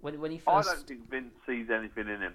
When 0.00 0.20
when 0.20 0.30
he 0.30 0.38
first, 0.38 0.68
I 0.68 0.72
first 0.72 0.86
don't 0.86 0.98
think 0.98 1.10
Vince 1.10 1.34
sees 1.46 1.70
anything 1.70 2.08
in 2.08 2.20
him. 2.20 2.34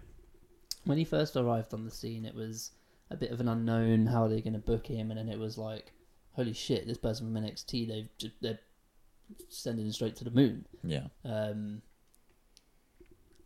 when 0.85 0.97
he 0.97 1.03
first 1.05 1.35
arrived 1.35 1.73
on 1.73 1.83
the 1.85 1.91
scene, 1.91 2.25
it 2.25 2.35
was 2.35 2.71
a 3.09 3.15
bit 3.17 3.31
of 3.31 3.39
an 3.39 3.47
unknown. 3.47 4.05
How 4.07 4.23
are 4.23 4.29
they're 4.29 4.41
going 4.41 4.53
to 4.53 4.59
book 4.59 4.87
him, 4.87 5.11
and 5.11 5.19
then 5.19 5.29
it 5.29 5.39
was 5.39 5.57
like, 5.57 5.91
holy 6.33 6.53
shit, 6.53 6.87
this 6.87 6.97
person 6.97 7.33
from 7.33 7.43
NXT, 7.43 7.87
they've 7.87 8.09
just, 8.17 8.33
they're 8.41 8.59
sending 9.49 9.85
him 9.85 9.91
straight 9.91 10.15
to 10.17 10.23
the 10.23 10.31
moon. 10.31 10.65
Yeah. 10.83 11.07
Um, 11.23 11.81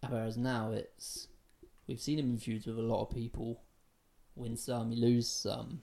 whereas 0.07 0.37
now 0.37 0.71
it's 0.71 1.27
we've 1.87 1.99
seen 1.99 2.19
him 2.19 2.31
in 2.31 2.37
feuds 2.37 2.65
with 2.65 2.77
a 2.77 2.81
lot 2.81 3.01
of 3.03 3.09
people, 3.15 3.61
win 4.35 4.55
some, 4.57 4.91
he 4.91 4.99
lose 4.99 5.27
some. 5.29 5.81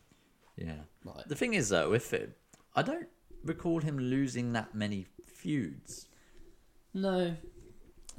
Yeah. 0.56 0.80
Like, 1.04 1.26
The 1.26 1.34
thing 1.34 1.54
is, 1.54 1.68
though, 1.68 1.90
with 1.90 2.04
Finn, 2.04 2.32
I 2.74 2.82
don't 2.82 3.08
recall 3.44 3.80
him 3.80 3.98
losing 3.98 4.52
that 4.52 4.74
many 4.74 5.06
feuds. 5.24 6.06
no, 6.94 7.36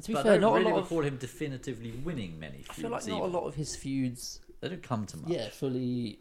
to 0.01 0.07
be 0.07 0.13
But 0.13 0.23
fair, 0.23 0.31
I 0.33 0.35
don't 0.37 0.41
not 0.41 0.53
really 0.59 0.71
a 0.71 0.75
lot 0.75 0.83
recall 0.83 0.99
of. 0.99 1.05
him 1.05 1.17
definitively 1.17 1.91
winning 1.91 2.39
many 2.39 2.57
feuds. 2.57 2.69
I 2.69 2.73
feel 2.81 2.89
like 2.91 3.07
not 3.07 3.21
a 3.21 3.25
lot 3.25 3.45
of 3.47 3.55
his 3.55 3.75
feuds, 3.75 4.39
They 4.61 4.69
don't 4.69 4.83
come 4.83 5.05
to 5.07 5.17
much. 5.17 5.31
yeah, 5.31 5.49
fully 5.49 6.19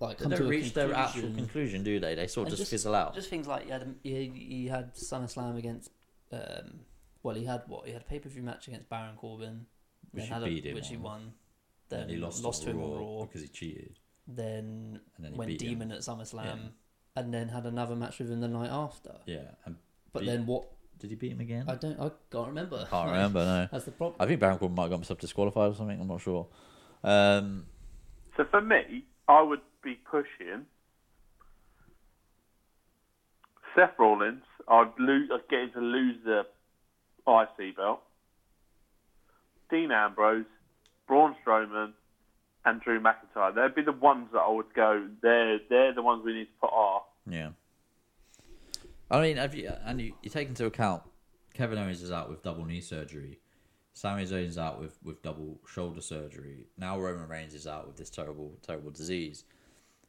like 0.00 0.18
They 0.18 0.22
come 0.24 0.30
to 0.32 0.36
don't 0.38 0.46
a 0.46 0.50
reach 0.50 0.72
their 0.74 0.94
actual 0.94 1.22
conclusion. 1.22 1.36
conclusion, 1.36 1.84
do 1.84 2.00
they? 2.00 2.14
They 2.14 2.26
sort 2.26 2.48
of 2.48 2.52
And 2.52 2.58
just, 2.58 2.70
fizzle 2.70 2.94
out. 2.94 3.14
Just 3.14 3.28
things 3.30 3.46
like 3.46 3.64
he 3.64 3.70
had 3.70 3.94
he, 4.02 4.26
he 4.28 4.66
had 4.66 4.94
SummerSlam 4.94 5.56
against 5.58 5.90
um, 6.32 6.80
well 7.22 7.34
he 7.34 7.44
had 7.44 7.62
what 7.66 7.86
he 7.86 7.92
had 7.92 8.02
a 8.02 8.04
pay 8.04 8.18
per 8.18 8.28
view 8.28 8.42
match 8.42 8.68
against 8.68 8.88
Baron 8.88 9.16
Corbin, 9.16 9.66
Which 10.12 10.24
he 10.24 10.30
had 10.30 10.42
a- 10.42 10.48
him 10.48 10.74
which 10.74 10.88
he 10.88 10.96
won. 10.96 11.32
Then 11.90 12.02
and 12.02 12.10
he 12.10 12.16
lost, 12.18 12.42
lost 12.44 12.62
to 12.62 12.70
him 12.70 12.80
on 12.82 12.90
Raw 12.92 12.98
Raw. 13.18 13.24
because 13.26 13.42
he 13.42 13.48
cheated. 13.48 13.98
Then, 14.28 15.00
And 15.16 15.24
then 15.24 15.32
he 15.32 15.38
went 15.38 15.48
beat 15.48 15.60
him. 15.62 15.68
Demon 15.70 15.90
at 15.92 16.00
SummerSlam, 16.00 16.44
Yeah. 16.44 16.56
and 17.16 17.34
then 17.34 17.48
had 17.48 17.66
another 17.66 17.96
match 17.96 18.20
with 18.20 18.30
him 18.30 18.40
the 18.40 18.46
night 18.48 18.70
after. 18.70 19.16
Yeah. 19.26 19.50
And 19.64 19.74
But 20.12 20.20
beat- 20.20 20.26
then 20.26 20.46
what? 20.46 20.68
Did 21.00 21.10
he 21.10 21.16
beat 21.16 21.32
him 21.32 21.40
again? 21.40 21.64
I 21.68 21.74
don't. 21.74 21.98
I 21.98 22.10
can't 22.30 22.48
remember. 22.48 22.86
can't 22.90 23.10
remember. 23.10 23.40
No. 23.44 23.68
That's 23.72 23.84
the 23.86 23.90
problem. 23.92 24.16
I 24.20 24.26
think 24.26 24.38
Baron 24.40 24.58
Corbin 24.58 24.74
might 24.76 24.82
have 24.84 24.90
got 24.90 24.96
himself 24.98 25.18
disqualified 25.18 25.72
or 25.72 25.74
something. 25.74 26.00
I'm 26.00 26.06
not 26.08 26.20
sure. 26.20 26.46
Um, 27.02 27.66
So 28.36 28.44
for 28.50 28.60
me, 28.60 29.04
I 29.28 29.42
would 29.42 29.60
be 29.82 29.94
pushing 30.10 30.66
Seth 33.74 33.98
Rollins. 33.98 34.42
I'd 34.68 34.92
lose. 34.98 35.30
I'd 35.32 35.48
get 35.48 35.60
him 35.60 35.70
to 35.74 35.80
lose 35.80 36.16
the 36.24 36.40
IC 37.26 37.76
belt. 37.76 38.00
Dean 39.70 39.90
Ambrose, 39.92 40.44
Braun 41.06 41.34
Strowman, 41.46 41.92
and 42.64 42.80
Drew 42.80 43.00
McIntyre. 43.00 43.54
They'd 43.54 43.74
be 43.74 43.82
the 43.82 43.92
ones 43.96 44.28
that 44.32 44.40
I 44.40 44.50
would 44.50 44.72
go. 44.74 45.06
They're 45.22 45.58
they're 45.68 45.94
the 45.94 46.02
ones 46.02 46.22
we 46.24 46.34
need 46.34 46.44
to 46.46 46.50
put 46.60 46.70
off. 46.72 47.04
yeah. 47.28 47.50
I 49.10 49.20
mean, 49.20 49.36
have 49.36 49.54
you, 49.54 49.72
and 49.84 50.00
you, 50.00 50.14
you 50.22 50.30
take 50.30 50.48
into 50.48 50.66
account 50.66 51.02
Kevin 51.54 51.78
Owens 51.78 52.02
is 52.02 52.12
out 52.12 52.30
with 52.30 52.42
double 52.42 52.64
knee 52.64 52.80
surgery. 52.80 53.40
Sami 53.92 54.24
Zayn's 54.24 54.56
out 54.56 54.80
with, 54.80 54.98
with 55.02 55.22
double 55.22 55.60
shoulder 55.66 56.00
surgery. 56.00 56.66
Now 56.78 56.98
Roman 56.98 57.28
Reigns 57.28 57.54
is 57.54 57.66
out 57.66 57.86
with 57.86 57.96
this 57.96 58.08
terrible, 58.08 58.56
terrible 58.62 58.90
disease. 58.90 59.44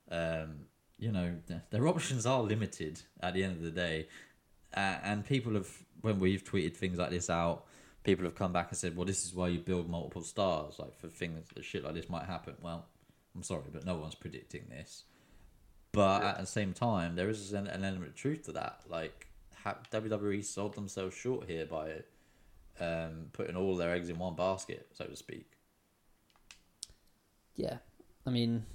Um, 0.10 0.66
you 0.99 1.12
know, 1.12 1.36
th- 1.47 1.62
their 1.72 1.88
options 1.89 2.26
are 2.26 2.41
limited 2.41 3.02
at 3.22 3.34
the 3.34 3.43
end 3.43 3.58
of 3.58 3.64
the 3.64 3.72
day. 3.72 4.08
Uh, 4.76 4.97
and 5.04 5.26
people 5.26 5.54
have, 5.56 5.70
when 6.02 6.20
we've 6.20 6.43
tweeted 6.43 6.76
things 6.76 6.99
like 6.99 7.10
this 7.10 7.30
out, 7.30 7.66
people 8.04 8.24
have 8.24 8.36
come 8.36 8.54
back 8.54 8.70
and 8.70 8.78
said, 8.78 8.95
well, 8.95 9.06
this 9.06 9.26
is 9.26 9.34
why 9.34 9.47
you 9.47 9.60
build 9.60 9.89
multiple 9.89 10.22
stars, 10.22 10.76
like 10.80 10.97
for 10.97 11.08
things, 11.08 11.47
that 11.56 11.66
shit 11.66 11.84
like 11.84 11.95
this 11.95 12.10
might 12.10 12.26
happen. 12.26 12.54
Well, 12.62 12.86
I'm 13.36 13.43
sorry, 13.43 13.64
but 13.72 13.86
no 13.86 13.95
one's 13.95 14.16
predicting 14.16 14.66
this. 14.70 15.04
But 15.93 16.23
at 16.23 16.39
the 16.39 16.45
same 16.45 16.73
time, 16.73 17.15
there 17.15 17.29
is 17.29 17.51
an, 17.53 17.67
an 17.67 17.83
element 17.83 18.09
of 18.11 18.15
truth 18.15 18.43
to 18.45 18.53
that. 18.53 18.81
Like, 18.87 19.27
ha- 19.63 19.79
WWE 19.91 20.43
sold 20.43 20.73
themselves 20.75 21.15
short 21.15 21.49
here 21.49 21.65
by 21.65 22.03
um, 22.79 23.27
putting 23.33 23.55
all 23.57 23.75
their 23.75 23.93
eggs 23.93 24.09
in 24.09 24.17
one 24.17 24.35
basket, 24.35 24.87
so 24.93 25.05
to 25.05 25.15
speak. 25.15 25.51
Yeah, 27.55 27.77
I 28.25 28.29
mean, 28.29 28.65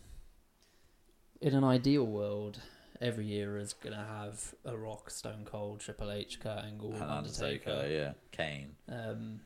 in 1.40 1.54
an 1.54 1.64
ideal 1.64 2.04
world, 2.04 2.60
every 3.00 3.24
year 3.24 3.56
is 3.58 3.72
gonna 3.72 4.06
have 4.20 4.54
a 4.64 4.76
Rock, 4.76 5.10
Stone 5.10 5.46
Cold, 5.46 5.80
Triple 5.80 6.10
H, 6.10 6.38
Kurt 6.40 6.64
Angle, 6.64 6.92
And 6.94 7.02
Undertaker. 7.02 7.70
Undertaker, 7.70 7.88
yeah, 7.88 8.12
Kane, 8.32 8.76
Um, 8.88 9.40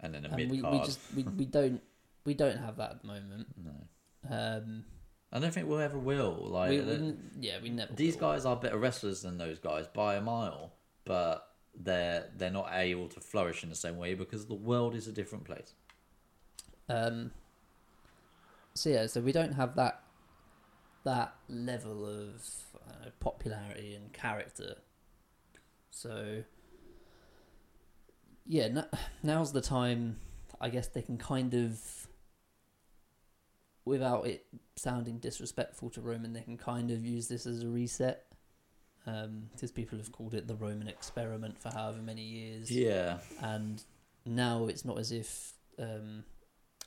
and 0.00 0.14
then 0.14 0.26
a 0.26 0.36
mid 0.36 0.50
we, 0.50 0.60
we 0.60 0.78
just 0.80 1.00
we, 1.16 1.22
we 1.22 1.44
don't 1.46 1.80
we 2.26 2.34
don't 2.34 2.58
have 2.58 2.76
that 2.76 2.90
at 2.90 3.00
the 3.00 3.06
moment. 3.06 3.46
No. 3.64 3.72
Um, 4.30 4.84
I 5.34 5.40
don't 5.40 5.52
think 5.52 5.68
we'll 5.68 5.80
ever 5.80 5.98
will. 5.98 6.46
Like 6.48 6.70
we, 6.70 6.80
we, 6.80 7.14
yeah, 7.40 7.56
we 7.62 7.68
never. 7.68 7.92
these 7.92 8.14
will. 8.14 8.32
guys 8.32 8.46
are 8.46 8.56
better 8.56 8.78
wrestlers 8.78 9.22
than 9.22 9.36
those 9.36 9.58
guys 9.58 9.86
by 9.88 10.14
a 10.14 10.20
mile, 10.20 10.72
but 11.04 11.48
they're 11.74 12.30
they're 12.36 12.50
not 12.50 12.68
able 12.72 13.08
to 13.08 13.20
flourish 13.20 13.62
in 13.64 13.68
the 13.68 13.74
same 13.74 13.96
way 13.96 14.14
because 14.14 14.46
the 14.46 14.54
world 14.54 14.94
is 14.94 15.08
a 15.08 15.12
different 15.12 15.44
place. 15.44 15.74
Um, 16.88 17.32
so 18.74 18.90
yeah, 18.90 19.06
so 19.06 19.20
we 19.20 19.32
don't 19.32 19.54
have 19.54 19.74
that 19.74 20.02
that 21.02 21.34
level 21.48 22.06
of 22.06 22.42
uh, 22.88 23.10
popularity 23.20 23.94
and 23.94 24.12
character. 24.12 24.76
So 25.90 26.44
yeah, 28.46 28.68
no, 28.68 28.84
now's 29.22 29.52
the 29.52 29.60
time. 29.60 30.18
I 30.60 30.68
guess 30.68 30.86
they 30.88 31.02
can 31.02 31.18
kind 31.18 31.52
of, 31.54 32.03
without 33.84 34.26
it 34.26 34.46
sounding 34.76 35.18
disrespectful 35.18 35.90
to 35.90 36.00
Roman, 36.00 36.32
they 36.32 36.40
can 36.42 36.56
kind 36.56 36.90
of 36.90 37.04
use 37.04 37.28
this 37.28 37.46
as 37.46 37.62
a 37.62 37.68
reset. 37.68 38.26
Because 39.04 39.70
people 39.70 39.98
have 39.98 40.10
called 40.12 40.32
it 40.32 40.48
the 40.48 40.54
Roman 40.54 40.88
experiment 40.88 41.60
for 41.60 41.68
however 41.70 41.98
many 42.00 42.22
years 42.22 42.70
Yeah, 42.70 43.18
and 43.42 43.84
now 44.24 44.64
it's 44.66 44.82
not 44.82 44.98
as 44.98 45.12
if 45.12 45.52
um, 45.78 46.24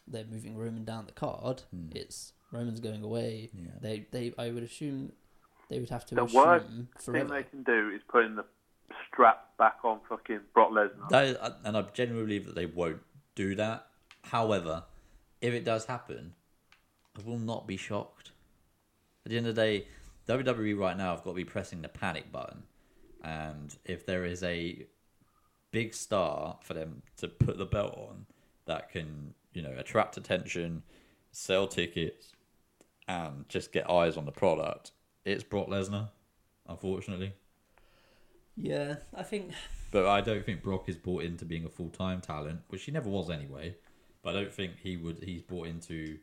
they're 0.08 0.26
moving 0.26 0.58
Roman 0.58 0.84
down 0.84 1.06
the 1.06 1.12
card. 1.12 1.62
Hmm. 1.70 1.90
It's 1.94 2.34
Roman's 2.52 2.80
going 2.80 3.04
away. 3.04 3.52
Yeah. 3.54 3.68
They 3.80 4.08
they 4.12 4.34
I 4.36 4.50
would 4.50 4.64
assume 4.64 5.12
they 5.70 5.78
would 5.80 5.92
have 5.92 6.08
to 6.08 6.16
The 6.16 6.24
assume 6.24 6.42
worst 6.44 6.66
thing 6.68 6.88
forever. 7.00 7.34
they 7.36 7.44
can 7.44 7.62
do 7.62 7.92
is 7.94 8.02
putting 8.10 8.34
the 8.36 8.46
strap 9.12 9.56
back 9.60 9.78
on 9.84 10.00
fucking 10.10 10.40
Brock 10.56 10.72
Lesnar. 10.72 11.10
that 11.10 11.24
is, 11.26 11.38
and 11.66 11.78
I 11.78 11.82
genuinely 11.94 12.26
believe 12.40 12.46
that 12.48 12.56
they 12.56 12.66
won't 12.66 13.02
do 13.36 13.54
that. 13.56 13.90
However, 14.24 14.86
if 15.40 15.54
it 15.54 15.66
does 15.66 15.86
happen, 15.86 16.34
I 17.18 17.28
will 17.28 17.40
not 17.40 17.68
be 17.68 17.78
shocked. 17.78 18.32
At 19.26 19.32
the 19.32 19.38
end 19.38 19.48
of 19.48 19.56
the 19.56 19.62
day, 19.62 19.88
WWE 20.28 20.78
right 20.78 20.98
now 20.98 21.16
have 21.16 21.24
got 21.24 21.32
to 21.32 21.36
be 21.36 21.46
pressing 21.46 21.82
the 21.82 21.90
panic 21.90 22.32
button, 22.32 22.64
and 23.24 23.76
if 23.86 24.06
there 24.06 24.26
is 24.26 24.44
a 24.44 24.86
big 25.72 25.94
star 25.94 26.58
for 26.62 26.74
them 26.74 27.02
to 27.18 27.28
put 27.28 27.58
the 27.58 27.66
belt 27.66 27.94
on 27.98 28.26
that 28.66 28.92
can, 28.92 29.34
you 29.54 29.62
know, 29.62 29.74
attract 29.78 30.18
attention, 30.18 30.84
sell 31.32 31.68
tickets, 31.68 32.34
and 33.08 33.48
just 33.50 33.72
get 33.72 33.90
eyes 33.90 34.18
on 34.18 34.26
the 34.26 34.32
product, 34.32 34.92
it's 35.26 35.44
Brock 35.44 35.68
Lesnar, 35.68 36.10
unfortunately. 36.68 37.34
Yeah, 38.56 38.96
I 39.16 39.24
think 39.24 39.52
But 39.92 40.06
I 40.06 40.22
don't 40.22 40.46
think 40.46 40.62
Brock 40.62 40.90
is 40.90 40.98
bought 40.98 41.24
into 41.24 41.46
being 41.46 41.66
a 41.66 41.70
full 41.70 41.90
time 41.90 42.22
talent, 42.22 42.62
which 42.68 42.84
he 42.84 42.92
never 42.92 43.10
was 43.10 43.30
anyway. 43.30 43.76
But 44.22 44.36
I 44.36 44.42
don't 44.42 44.54
think 44.54 44.80
he 44.82 44.98
would. 44.98 45.24
He's 45.24 45.42
bought 45.42 45.68
into 45.68 46.18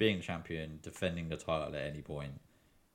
being 0.00 0.20
champion, 0.20 0.80
defending 0.82 1.28
the 1.28 1.36
title 1.36 1.74
at 1.76 1.82
any 1.86 2.02
point. 2.02 2.40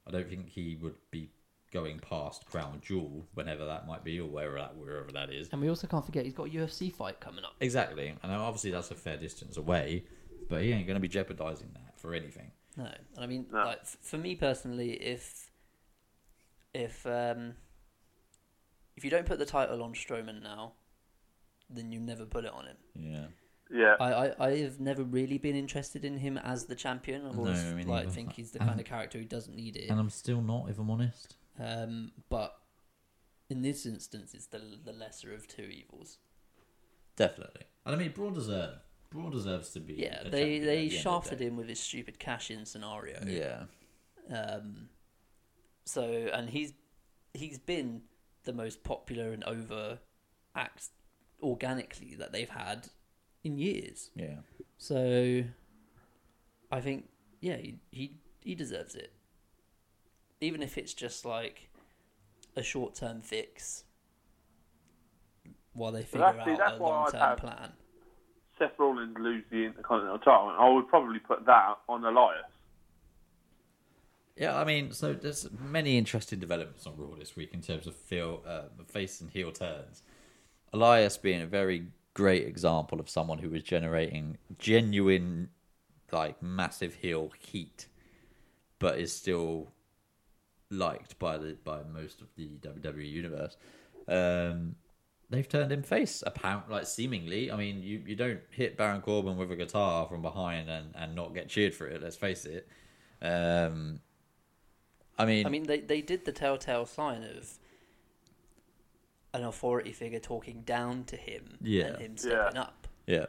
I 0.08 0.12
don't 0.12 0.28
think 0.28 0.49
he 0.49 0.76
would 0.82 0.95
be 1.12 1.30
going 1.72 1.99
past 1.99 2.45
Crown 2.45 2.82
Jewel 2.82 3.26
whenever 3.34 3.66
that 3.66 3.88
might 3.88 4.03
be, 4.03 4.20
or 4.20 4.28
wherever 4.30 4.56
that 4.56 4.76
wherever 4.76 5.12
that 5.14 5.30
is. 5.30 5.49
and 5.51 5.62
we 5.62 5.70
also 5.70 5.88
can't 5.88 6.06
forget 6.06 6.26
he's 6.26 6.34
got 6.34 6.47
a 6.47 6.49
UFC 6.49 6.91
fight 6.93 7.20
coming 7.20 7.43
up. 7.45 7.53
Exactly, 7.62 8.14
and 8.22 8.32
obviously 8.32 8.72
that's 8.72 8.91
a 8.91 8.95
fair 8.95 9.18
distance 9.18 9.56
away, 9.58 10.03
but 10.49 10.62
he 10.64 10.72
ain't 10.72 10.88
going 10.88 10.95
to 10.95 11.01
be 11.01 11.08
jeopardizing 11.08 11.70
that 11.74 11.99
for 11.99 12.14
anything. 12.14 12.51
No, 12.78 12.86
and 13.16 13.24
I 13.24 13.28
mean, 13.28 13.45
No. 13.51 13.64
like 13.66 13.86
for 13.86 14.18
me 14.18 14.36
personally, 14.36 14.91
if 14.93 15.49
if 16.74 17.06
um 17.06 17.53
if 18.97 19.03
you 19.03 19.10
don't 19.10 19.26
put 19.26 19.39
the 19.39 19.45
title 19.45 19.82
on 19.84 19.93
Strowman 19.93 20.41
now, 20.41 20.74
then 21.70 21.91
you 21.91 21.99
never 21.99 22.26
put 22.26 22.45
it 22.45 22.51
on 22.51 22.66
him. 22.66 22.78
Yeah, 22.95 23.26
Yeah. 23.76 23.95
I, 23.99 24.28
I, 24.28 24.47
I 24.47 24.57
have 24.59 24.80
never 24.80 25.03
really 25.03 25.38
been 25.38 25.55
interested 25.55 26.05
in 26.05 26.17
him 26.17 26.38
as 26.38 26.65
the 26.65 26.76
champion. 26.76 27.26
I've 27.26 27.34
No, 27.36 27.39
always 27.39 27.63
me 27.73 27.84
like 27.84 28.03
neither. 28.05 28.09
think 28.11 28.34
he's 28.34 28.51
the 28.51 28.59
And- 28.59 28.69
kind 28.69 28.80
of 28.80 28.86
character 28.86 29.17
who 29.17 29.26
doesn't 29.26 29.55
need 29.55 29.76
it. 29.76 29.89
and 29.89 29.99
I'm 29.99 30.09
still 30.09 30.41
not, 30.41 30.69
if 30.69 30.80
I'm 30.80 30.89
honest. 30.89 31.36
Um, 31.59 32.11
but 32.30 32.57
in 33.49 33.61
this 33.61 33.86
instance, 33.86 34.34
it's 34.34 34.47
the 34.47 34.61
the 34.84 34.91
lesser 34.93 35.34
of 35.34 35.47
two 35.47 35.63
evils. 35.63 36.17
Definitely, 37.15 37.63
and 37.86 37.95
I 37.95 37.97
mean 37.97 38.11
Braun 38.11 38.34
deserves. 38.34 38.80
Braun 39.09 39.32
deserves 39.32 39.69
to 39.71 39.80
be. 39.80 39.93
Yeah, 39.93 40.21
a 40.21 40.30
they 40.30 40.59
champion 40.59 40.61
at 40.61 40.65
they 40.65 40.65
the 40.65 40.71
end 40.71 40.86
of 40.88 40.91
the 40.91 40.97
shafted 40.97 41.39
day. 41.39 41.45
him 41.45 41.55
with 41.57 41.69
his 41.69 41.80
stupid 41.80 42.19
cash 42.19 42.51
in 42.51 42.65
scenario. 42.65 43.23
Yeah, 43.26 43.63
Um, 44.36 44.89
so 45.86 46.03
and 46.34 46.49
he's 46.49 46.73
he's 47.34 47.57
been 47.57 48.01
the 48.43 48.53
most 48.53 48.84
popular 48.84 49.32
and 49.32 49.43
over 49.45 49.99
act 50.55 50.89
organically 51.41 52.15
that 52.15 52.32
they've 52.34 52.49
had 52.49 52.88
in 53.45 53.57
years. 53.57 54.09
yeah. 54.15 54.39
So 54.77 55.43
I 56.71 56.81
think 56.81 57.07
yeah, 57.39 57.57
he 57.57 57.77
he, 57.91 58.17
he 58.41 58.55
deserves 58.55 58.95
it. 58.95 59.13
Even 60.41 60.61
if 60.61 60.77
it's 60.77 60.93
just 60.93 61.23
like 61.23 61.69
a 62.57 62.63
short 62.63 62.95
term 62.95 63.21
fix 63.21 63.85
while 65.73 65.91
they 65.91 66.03
figure 66.03 66.19
that's- 66.19 66.45
see, 66.45 66.51
out 66.51 66.57
that's 66.57 66.79
a 66.79 66.83
long 66.83 67.11
term 67.11 67.37
plan. 67.37 67.71
Seth 68.57 68.71
Rollins 68.79 69.17
lose 69.19 69.43
the 69.51 69.65
Intercontinental 69.65 70.19
title, 70.19 70.49
and 70.49 70.57
I 70.57 70.69
would 70.69 70.87
probably 70.87 71.19
put 71.19 71.45
that 71.45 71.77
on 71.89 72.05
Elias. 72.05 72.45
Yeah, 74.37 74.57
I 74.57 74.63
mean, 74.63 74.93
so 74.93 75.13
there's 75.13 75.49
many 75.59 75.97
interesting 75.97 76.39
developments 76.39 76.87
on 76.87 76.93
Raw 76.95 77.15
this 77.17 77.35
week 77.35 77.53
in 77.53 77.61
terms 77.61 77.85
of 77.85 77.95
feel, 77.97 78.43
uh, 78.47 78.63
face 78.87 79.19
and 79.19 79.29
heel 79.29 79.51
turns. 79.51 80.03
Elias 80.71 81.17
being 81.17 81.41
a 81.41 81.45
very 81.45 81.87
great 82.16 82.47
example 82.47 82.99
of 82.99 83.07
someone 83.07 83.38
who 83.38 83.51
was 83.51 83.61
generating 83.61 84.38
genuine, 84.57 85.49
like 86.11 86.41
massive 86.41 86.95
heel 86.95 87.32
heat, 87.39 87.88
but 88.80 88.97
is 88.97 89.13
still 89.13 89.68
liked 90.72 91.20
by 91.20 91.38
the 91.38 91.55
by 91.63 91.82
most 91.84 92.22
of 92.22 92.28
the 92.36 92.47
WWE 92.63 93.11
universe. 93.11 93.57
Um, 94.07 94.76
they've 95.30 95.47
turned 95.47 95.72
him 95.72 95.84
face, 95.84 96.24
apparently, 96.26 96.74
like 96.74 96.88
seemingly. 96.88 97.51
I 97.51 97.57
mean, 97.57 97.84
you, 97.84 98.01
you 98.05 98.16
don't 98.16 98.41
hit 98.49 98.78
Baron 98.78 99.01
Corbin 99.01 99.38
with 99.38 99.51
a 99.51 99.55
guitar 99.55 100.07
from 100.07 100.22
behind 100.22 100.70
and, 100.70 100.93
and 100.95 101.16
not 101.16 101.34
get 101.34 101.49
cheered 101.49 101.76
for 101.76 101.88
it. 101.88 102.01
Let's 102.01 102.16
face 102.16 102.45
it. 102.45 102.68
Um, 103.22 103.99
I 105.18 105.26
mean, 105.26 105.45
I 105.45 105.49
mean, 105.49 105.63
they 105.63 105.80
they 105.82 106.01
did 106.01 106.26
the 106.26 106.32
telltale 106.32 106.86
sign 106.86 107.24
of 107.24 107.57
an 109.36 109.43
authority 109.45 109.91
figure 109.91 110.19
talking 110.19 110.61
down 110.61 111.03
to 111.05 111.15
him 111.17 111.57
Yeah. 111.61 111.86
and 111.86 111.97
him 111.97 112.17
stepping 112.17 112.57
up. 112.57 112.88
Yeah. 113.07 113.25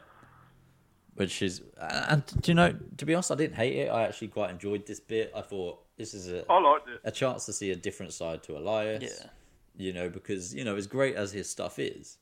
Which 1.15 1.41
is, 1.41 1.61
and 1.79 2.23
do 2.41 2.51
you 2.51 2.55
know, 2.55 2.75
to 2.97 3.05
be 3.05 3.15
honest, 3.15 3.31
I 3.31 3.35
didn't 3.35 3.55
hate 3.55 3.75
it. 3.75 3.89
I 3.89 4.03
actually 4.03 4.27
quite 4.27 4.51
enjoyed 4.51 4.85
this 4.85 4.99
bit. 4.99 5.31
I 5.35 5.41
thought 5.41 5.83
this 5.97 6.13
is 6.13 6.29
a, 6.31 6.45
I 6.51 6.59
liked 6.59 6.87
it. 6.89 6.99
a 7.03 7.11
chance 7.11 7.45
to 7.47 7.53
see 7.53 7.71
a 7.71 7.75
different 7.75 8.13
side 8.13 8.43
to 8.43 8.57
Elias. 8.57 9.03
Yeah. 9.23 9.29
You 9.75 9.93
know, 9.93 10.09
because, 10.09 10.53
you 10.53 10.63
know, 10.63 10.75
as 10.75 10.85
great 10.87 11.15
as 11.15 11.31
his 11.31 11.49
stuff 11.49 11.79
is, 11.79 12.17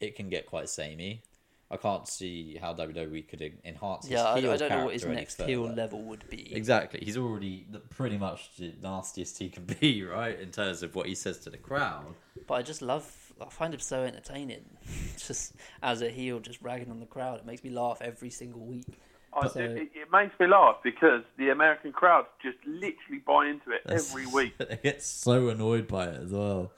it 0.00 0.16
can 0.16 0.28
get 0.28 0.46
quite 0.46 0.68
samey. 0.68 1.22
I 1.72 1.76
can't 1.76 2.08
see 2.08 2.56
how 2.60 2.74
WWE 2.74 3.28
could 3.28 3.40
enhance 3.64 4.04
his 4.06 4.12
Yeah, 4.12 4.26
I, 4.32 4.40
heel 4.40 4.50
I 4.50 4.56
don't 4.56 4.70
know 4.70 4.84
what 4.86 4.92
his 4.92 5.02
character 5.04 5.08
any 5.12 5.20
next 5.20 5.40
heel 5.42 5.62
further. 5.64 5.76
level 5.76 6.02
would 6.02 6.28
be. 6.28 6.52
Exactly. 6.54 7.00
He's 7.02 7.16
already 7.16 7.64
the, 7.70 7.78
pretty 7.78 8.18
much 8.18 8.56
the 8.56 8.72
nastiest 8.82 9.38
he 9.38 9.48
can 9.50 9.64
be, 9.64 10.02
right? 10.04 10.38
In 10.40 10.50
terms 10.50 10.82
of 10.82 10.94
what 10.96 11.06
he 11.06 11.14
says 11.14 11.38
to 11.40 11.50
the 11.50 11.58
crowd. 11.58 12.14
But 12.48 12.54
I 12.54 12.62
just 12.62 12.82
love, 12.82 13.08
I 13.40 13.48
find 13.50 13.72
him 13.72 13.78
so 13.80 14.02
entertaining. 14.02 14.64
just 15.16 15.54
as 15.82 16.02
a 16.02 16.10
heel, 16.10 16.40
just 16.40 16.60
ragging 16.60 16.90
on 16.90 16.98
the 16.98 17.06
crowd. 17.06 17.38
It 17.38 17.46
makes 17.46 17.62
me 17.62 17.70
laugh 17.70 17.98
every 18.00 18.30
single 18.30 18.66
week. 18.66 18.98
I, 19.32 19.46
So- 19.46 19.60
it, 19.60 19.90
it 19.94 20.10
makes 20.10 20.38
me 20.40 20.48
laugh 20.48 20.78
because 20.82 21.22
the 21.38 21.50
American 21.50 21.92
crowd 21.92 22.26
just 22.42 22.58
literally 22.66 23.22
buy 23.24 23.46
into 23.46 23.70
it 23.70 23.82
every 23.88 24.26
week. 24.26 24.58
they 24.58 24.76
get 24.82 25.04
so 25.04 25.50
annoyed 25.50 25.86
by 25.86 26.06
it 26.08 26.20
as 26.20 26.32
well. 26.32 26.72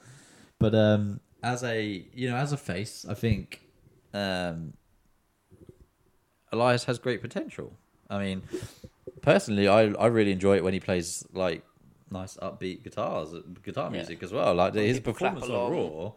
But 0.59 0.75
um, 0.75 1.19
as 1.41 1.63
a 1.63 2.05
you 2.13 2.29
know, 2.29 2.35
as 2.35 2.53
a 2.53 2.57
face, 2.57 3.07
I 3.09 3.15
think 3.15 3.61
um, 4.13 4.73
Elias 6.53 6.85
has 6.85 6.99
great 6.99 7.19
potential. 7.21 7.73
I 8.09 8.19
mean, 8.19 8.43
personally, 9.21 9.67
I 9.67 9.81
I 9.93 10.07
really 10.07 10.31
enjoy 10.31 10.55
it 10.57 10.63
when 10.63 10.73
he 10.73 10.79
plays 10.79 11.25
like 11.33 11.63
nice 12.11 12.37
upbeat 12.37 12.83
guitars, 12.83 13.33
guitar 13.63 13.85
Yeah. 13.91 13.97
music 13.97 14.23
as 14.23 14.31
well. 14.31 14.53
Like 14.55 14.73
his 14.75 14.97
people 14.99 15.13
performance 15.13 15.49
on. 15.49 15.71
Raw. 15.71 16.11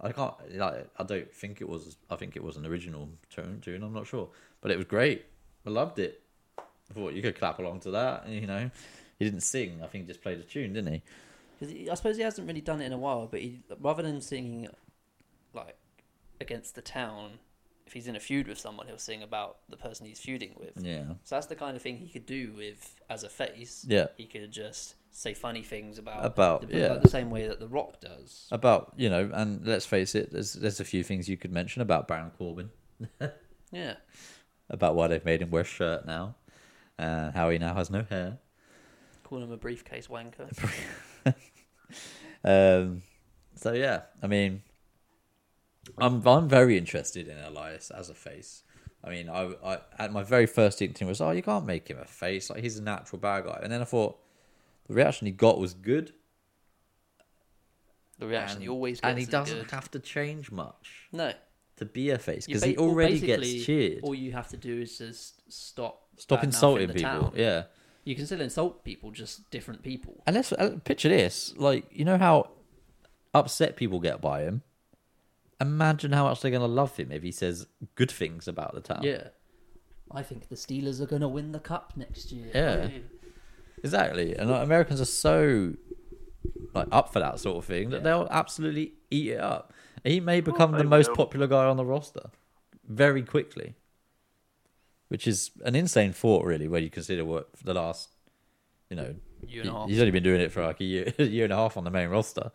I 0.00 0.12
can't 0.12 0.34
like. 0.56 0.88
I 0.98 1.02
don't 1.04 1.32
think 1.32 1.60
it 1.60 1.68
was. 1.68 1.96
I 2.10 2.16
think 2.16 2.36
it 2.36 2.42
was 2.42 2.56
an 2.56 2.64
original 2.66 3.08
tune. 3.28 3.60
Tune. 3.60 3.82
I'm 3.82 3.92
not 3.92 4.06
sure, 4.06 4.30
but 4.60 4.70
it 4.70 4.76
was 4.76 4.86
great. 4.86 5.24
I 5.66 5.70
loved 5.70 5.98
it. 5.98 6.22
I 6.58 6.94
thought 6.94 7.12
you 7.14 7.22
could 7.22 7.36
clap 7.38 7.58
along 7.58 7.80
to 7.80 7.90
that. 7.92 8.28
You 8.28 8.46
know, 8.46 8.70
he 9.18 9.24
didn't 9.24 9.42
sing. 9.42 9.80
I 9.82 9.86
think 9.86 10.04
he 10.04 10.08
just 10.08 10.22
played 10.22 10.38
a 10.38 10.42
tune, 10.42 10.72
didn't 10.74 10.92
he? 10.92 11.02
Because 11.60 11.88
I 11.90 11.94
suppose 11.94 12.16
he 12.16 12.22
hasn't 12.24 12.46
really 12.48 12.60
done 12.60 12.80
it 12.80 12.86
in 12.86 12.92
a 12.92 12.98
while, 12.98 13.28
but 13.28 13.40
he, 13.40 13.60
rather 13.80 14.02
than 14.02 14.20
singing 14.20 14.68
like 15.54 15.76
against 16.40 16.74
the 16.74 16.82
town, 16.82 17.38
if 17.92 17.94
he's 17.94 18.08
in 18.08 18.16
a 18.16 18.20
feud 18.20 18.48
with 18.48 18.58
someone, 18.58 18.86
he'll 18.86 18.96
sing 18.96 19.22
about 19.22 19.58
the 19.68 19.76
person 19.76 20.06
he's 20.06 20.18
feuding 20.18 20.54
with. 20.58 20.82
Yeah. 20.82 21.04
So 21.24 21.34
that's 21.34 21.44
the 21.46 21.54
kind 21.54 21.76
of 21.76 21.82
thing 21.82 21.98
he 21.98 22.08
could 22.08 22.24
do 22.24 22.54
with 22.56 22.98
as 23.10 23.22
a 23.22 23.28
face. 23.28 23.84
Yeah. 23.86 24.06
He 24.16 24.24
could 24.24 24.50
just 24.50 24.94
say 25.10 25.34
funny 25.34 25.62
things 25.62 25.98
about 25.98 26.24
About- 26.24 26.66
the, 26.70 26.78
yeah. 26.78 26.88
like 26.92 27.02
the 27.02 27.10
same 27.10 27.28
way 27.28 27.46
that 27.48 27.60
The 27.60 27.68
Rock 27.68 28.00
does. 28.00 28.48
About 28.50 28.94
you 28.96 29.10
know, 29.10 29.30
and 29.34 29.66
let's 29.66 29.84
face 29.84 30.14
it, 30.14 30.32
there's 30.32 30.54
there's 30.54 30.80
a 30.80 30.86
few 30.86 31.04
things 31.04 31.28
you 31.28 31.36
could 31.36 31.52
mention 31.52 31.82
about 31.82 32.08
Baron 32.08 32.30
Corbin. 32.38 32.70
Yeah. 33.70 33.96
about 34.70 34.94
why 34.94 35.08
they've 35.08 35.24
made 35.24 35.42
him 35.42 35.50
wear 35.50 35.62
a 35.62 35.64
shirt 35.66 36.06
now, 36.06 36.34
uh, 36.98 37.30
how 37.32 37.50
he 37.50 37.58
now 37.58 37.74
has 37.74 37.90
no 37.90 38.04
hair. 38.08 38.38
Call 39.22 39.42
him 39.42 39.50
a 39.52 39.56
briefcase 39.58 40.08
wanker. 40.08 40.48
Um, 42.44 43.02
so 43.54 43.72
yeah, 43.72 44.02
I 44.22 44.26
mean, 44.26 44.62
I'm 45.98 46.26
I'm 46.26 46.48
very 46.48 46.76
interested 46.78 47.28
in 47.28 47.38
Elias 47.38 47.90
as 47.90 48.10
a 48.10 48.14
face. 48.14 48.62
I 49.04 49.10
mean, 49.10 49.28
I, 49.28 49.52
I 49.64 49.78
at 49.98 50.12
my 50.12 50.22
very 50.22 50.46
first 50.46 50.80
instinct 50.80 51.08
was, 51.08 51.20
oh, 51.20 51.30
you 51.32 51.42
can't 51.42 51.66
make 51.66 51.88
him 51.88 51.98
a 51.98 52.04
face. 52.04 52.50
Like 52.50 52.62
he's 52.62 52.78
a 52.78 52.82
natural 52.82 53.18
bad 53.20 53.44
guy. 53.44 53.60
And 53.62 53.72
then 53.72 53.80
I 53.80 53.84
thought 53.84 54.18
the 54.86 54.94
reaction 54.94 55.26
he 55.26 55.32
got 55.32 55.58
was 55.58 55.74
good, 55.74 56.12
The 58.18 58.26
reaction 58.26 58.56
and, 58.58 58.62
he 58.62 58.68
always 58.68 59.00
gets 59.00 59.08
and 59.10 59.18
he 59.18 59.26
doesn't 59.26 59.58
good. 59.58 59.70
have 59.72 59.90
to 59.92 59.98
change 59.98 60.50
much 60.52 61.08
No. 61.12 61.32
to 61.76 61.84
be 61.84 62.10
a 62.10 62.18
face 62.18 62.46
because 62.46 62.62
he 62.62 62.74
ba- 62.74 62.80
well, 62.82 62.90
already 62.90 63.18
gets 63.20 63.64
cheered. 63.64 64.00
All 64.04 64.14
you 64.14 64.32
have 64.32 64.48
to 64.48 64.56
do 64.56 64.80
is 64.80 64.96
just 64.98 65.42
stop. 65.52 66.00
Stop 66.16 66.44
insulting 66.44 66.88
the 66.88 66.94
people. 66.94 67.10
town. 67.10 67.32
Yeah. 67.34 67.64
You 68.04 68.14
can 68.16 68.26
still 68.26 68.40
insult 68.40 68.84
people, 68.84 69.10
just 69.10 69.50
different 69.50 69.82
people. 69.82 70.22
And 70.26 70.36
let's 70.36 70.52
uh, 70.52 70.76
picture 70.84 71.08
this. 71.08 71.54
Like, 71.56 71.86
you 71.90 72.04
know 72.04 72.18
how 72.18 72.50
upset 73.34 73.76
people 73.76 73.98
get 74.00 74.20
by 74.20 74.42
him? 74.42 74.62
Imagine 75.62 76.12
how 76.12 76.24
much 76.24 76.40
they're 76.40 76.50
going 76.50 76.60
to 76.60 76.66
love 76.66 76.96
him 76.96 77.10
if 77.12 77.22
he 77.22 77.30
says 77.32 77.66
good 77.94 78.10
things 78.10 78.46
about 78.48 78.74
the 78.74 78.80
town. 78.80 79.02
Yeah. 79.02 79.28
I 80.10 80.22
think 80.22 80.48
the 80.48 80.56
Steelers 80.56 81.00
are 81.00 81.06
going 81.06 81.22
to 81.22 81.28
win 81.28 81.52
the 81.52 81.58
cup 81.60 81.94
next 81.96 82.30
year. 82.32 82.50
Yeah. 82.54 82.88
Exactly. 83.82 84.34
And 84.36 84.50
like, 84.50 84.62
Americans 84.62 85.00
are 85.00 85.04
so 85.06 85.74
like 86.74 86.88
up 86.92 87.12
for 87.12 87.20
that 87.20 87.38
sort 87.40 87.56
of 87.58 87.64
thing 87.64 87.90
that 87.90 88.02
they'll 88.04 88.28
absolutely 88.30 88.92
eat 89.10 89.30
it 89.32 89.40
up. 89.40 89.72
He 90.04 90.20
may 90.20 90.40
become 90.40 90.72
they 90.72 90.78
the 90.78 90.84
most 90.84 91.08
will. 91.08 91.16
popular 91.16 91.46
guy 91.46 91.64
on 91.66 91.76
the 91.76 91.84
roster 91.84 92.30
very 92.86 93.22
quickly. 93.22 93.74
Which 95.08 95.26
is 95.26 95.50
an 95.64 95.74
insane 95.74 96.12
thought 96.12 96.44
really 96.44 96.68
when 96.68 96.82
you 96.82 96.90
consider 96.90 97.24
what 97.24 97.56
for 97.56 97.64
the 97.64 97.74
last 97.74 98.08
you 98.88 98.96
know 98.96 99.14
Year 99.46 99.60
and 99.62 99.68
a 99.70 99.72
he- 99.72 99.78
half. 99.78 99.88
he's 99.88 99.98
only 100.00 100.10
been 100.10 100.22
doing 100.22 100.40
it 100.40 100.50
for 100.52 100.64
like 100.64 100.80
a 100.80 100.84
year 100.84 101.12
a 101.18 101.22
year 101.36 101.44
and 101.44 101.52
a 101.52 101.56
half 101.56 101.76
on 101.76 101.84
the 101.84 101.90
main 101.90 102.08
roster, 102.08 102.50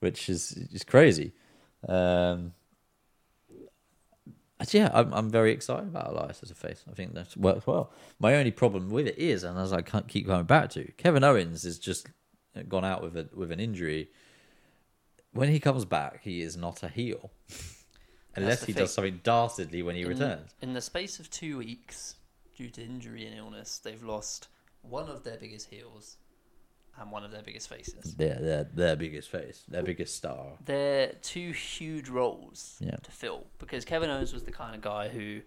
which 0.00 0.28
is 0.28 0.52
is 0.72 0.84
crazy. 0.84 1.32
Um 1.86 2.52
yeah, 4.70 4.90
I'm 4.92 5.12
I'm 5.14 5.30
very 5.30 5.52
excited 5.52 5.88
about 5.88 6.08
Elias 6.08 6.40
as 6.42 6.50
a 6.50 6.54
face. 6.54 6.84
I 6.90 6.94
think 6.94 7.14
that 7.14 7.36
works 7.36 7.66
well. 7.66 7.92
My 8.18 8.34
only 8.34 8.50
problem 8.50 8.90
with 8.90 9.06
it 9.06 9.18
is, 9.18 9.44
and 9.44 9.58
as 9.58 9.72
I 9.72 9.82
can't 9.82 10.08
keep 10.08 10.26
going 10.26 10.44
back 10.44 10.70
to, 10.70 10.84
Kevin 10.96 11.24
Owens 11.24 11.62
has 11.62 11.78
just 11.78 12.08
gone 12.68 12.84
out 12.84 13.02
with 13.02 13.16
a 13.16 13.28
with 13.34 13.52
an 13.52 13.60
injury. 13.60 14.08
When 15.32 15.50
he 15.50 15.60
comes 15.60 15.84
back, 15.84 16.22
he 16.22 16.40
is 16.40 16.56
not 16.56 16.82
a 16.82 16.88
heel, 16.88 17.30
unless 18.34 18.64
he 18.64 18.72
thing. 18.72 18.82
does 18.82 18.94
something 18.94 19.20
dastardly 19.22 19.82
when 19.82 19.94
he 19.94 20.02
in, 20.02 20.08
returns. 20.08 20.54
In 20.60 20.72
the 20.72 20.80
space 20.80 21.20
of 21.20 21.30
two 21.30 21.58
weeks, 21.58 22.16
due 22.56 22.70
to 22.70 22.82
injury 22.82 23.26
and 23.26 23.36
illness, 23.36 23.78
they've 23.78 24.02
lost 24.02 24.48
one 24.82 25.08
of 25.08 25.22
their 25.22 25.36
biggest 25.36 25.70
heels 25.70 26.16
and 27.00 27.10
one 27.12 27.24
of 27.24 27.30
their 27.30 27.42
biggest 27.42 27.68
faces. 27.68 28.14
They're, 28.14 28.38
they're 28.40 28.64
their 28.64 28.96
biggest 28.96 29.30
face, 29.30 29.64
their 29.68 29.82
biggest 29.82 30.16
star. 30.16 30.52
They're 30.64 31.12
two 31.22 31.52
huge 31.52 32.08
roles 32.08 32.76
Yeah. 32.80 32.96
to 32.96 33.10
fill 33.10 33.46
because 33.58 33.84
Kevin 33.84 34.10
Owens 34.10 34.32
was 34.32 34.44
the 34.44 34.52
kind 34.52 34.74
of 34.74 34.80
guy 34.80 35.08
who, 35.08 35.40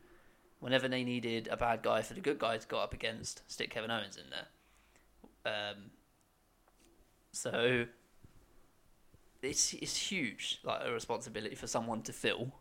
whenever 0.59 0.87
they 0.87 1.03
needed 1.03 1.47
a 1.51 1.57
bad 1.57 1.81
guy 1.83 2.01
for 2.01 2.13
the 2.13 2.21
good 2.21 2.39
guy 2.39 2.57
to 2.57 2.67
go 2.67 2.77
up 2.79 2.93
against, 2.93 3.41
stick 3.51 3.69
Kevin 3.69 3.91
Owens 3.91 4.17
in 4.17 4.23
there. 4.29 4.47
Um, 5.53 5.91
so 7.31 7.85
it's 9.41 9.73
it's 9.73 9.95
huge, 9.97 10.59
like 10.63 10.81
a 10.85 10.91
responsibility 10.91 11.55
for 11.55 11.67
someone 11.67 12.01
to 12.03 12.13
fill, 12.13 12.53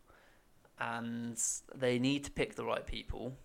and 0.79 1.39
they 1.75 1.99
need 1.99 2.25
to 2.25 2.31
pick 2.31 2.55
the 2.55 2.65
right 2.65 2.87
people. 2.87 3.37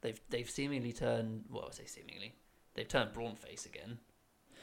They've 0.00 0.20
they've 0.30 0.48
seemingly 0.50 0.92
turned 0.92 1.44
well, 1.50 1.68
I 1.70 1.72
say 1.74 1.84
seemingly, 1.86 2.34
they've 2.74 2.88
turned 2.88 3.12
Braun 3.12 3.36
face 3.36 3.64
again. 3.66 3.98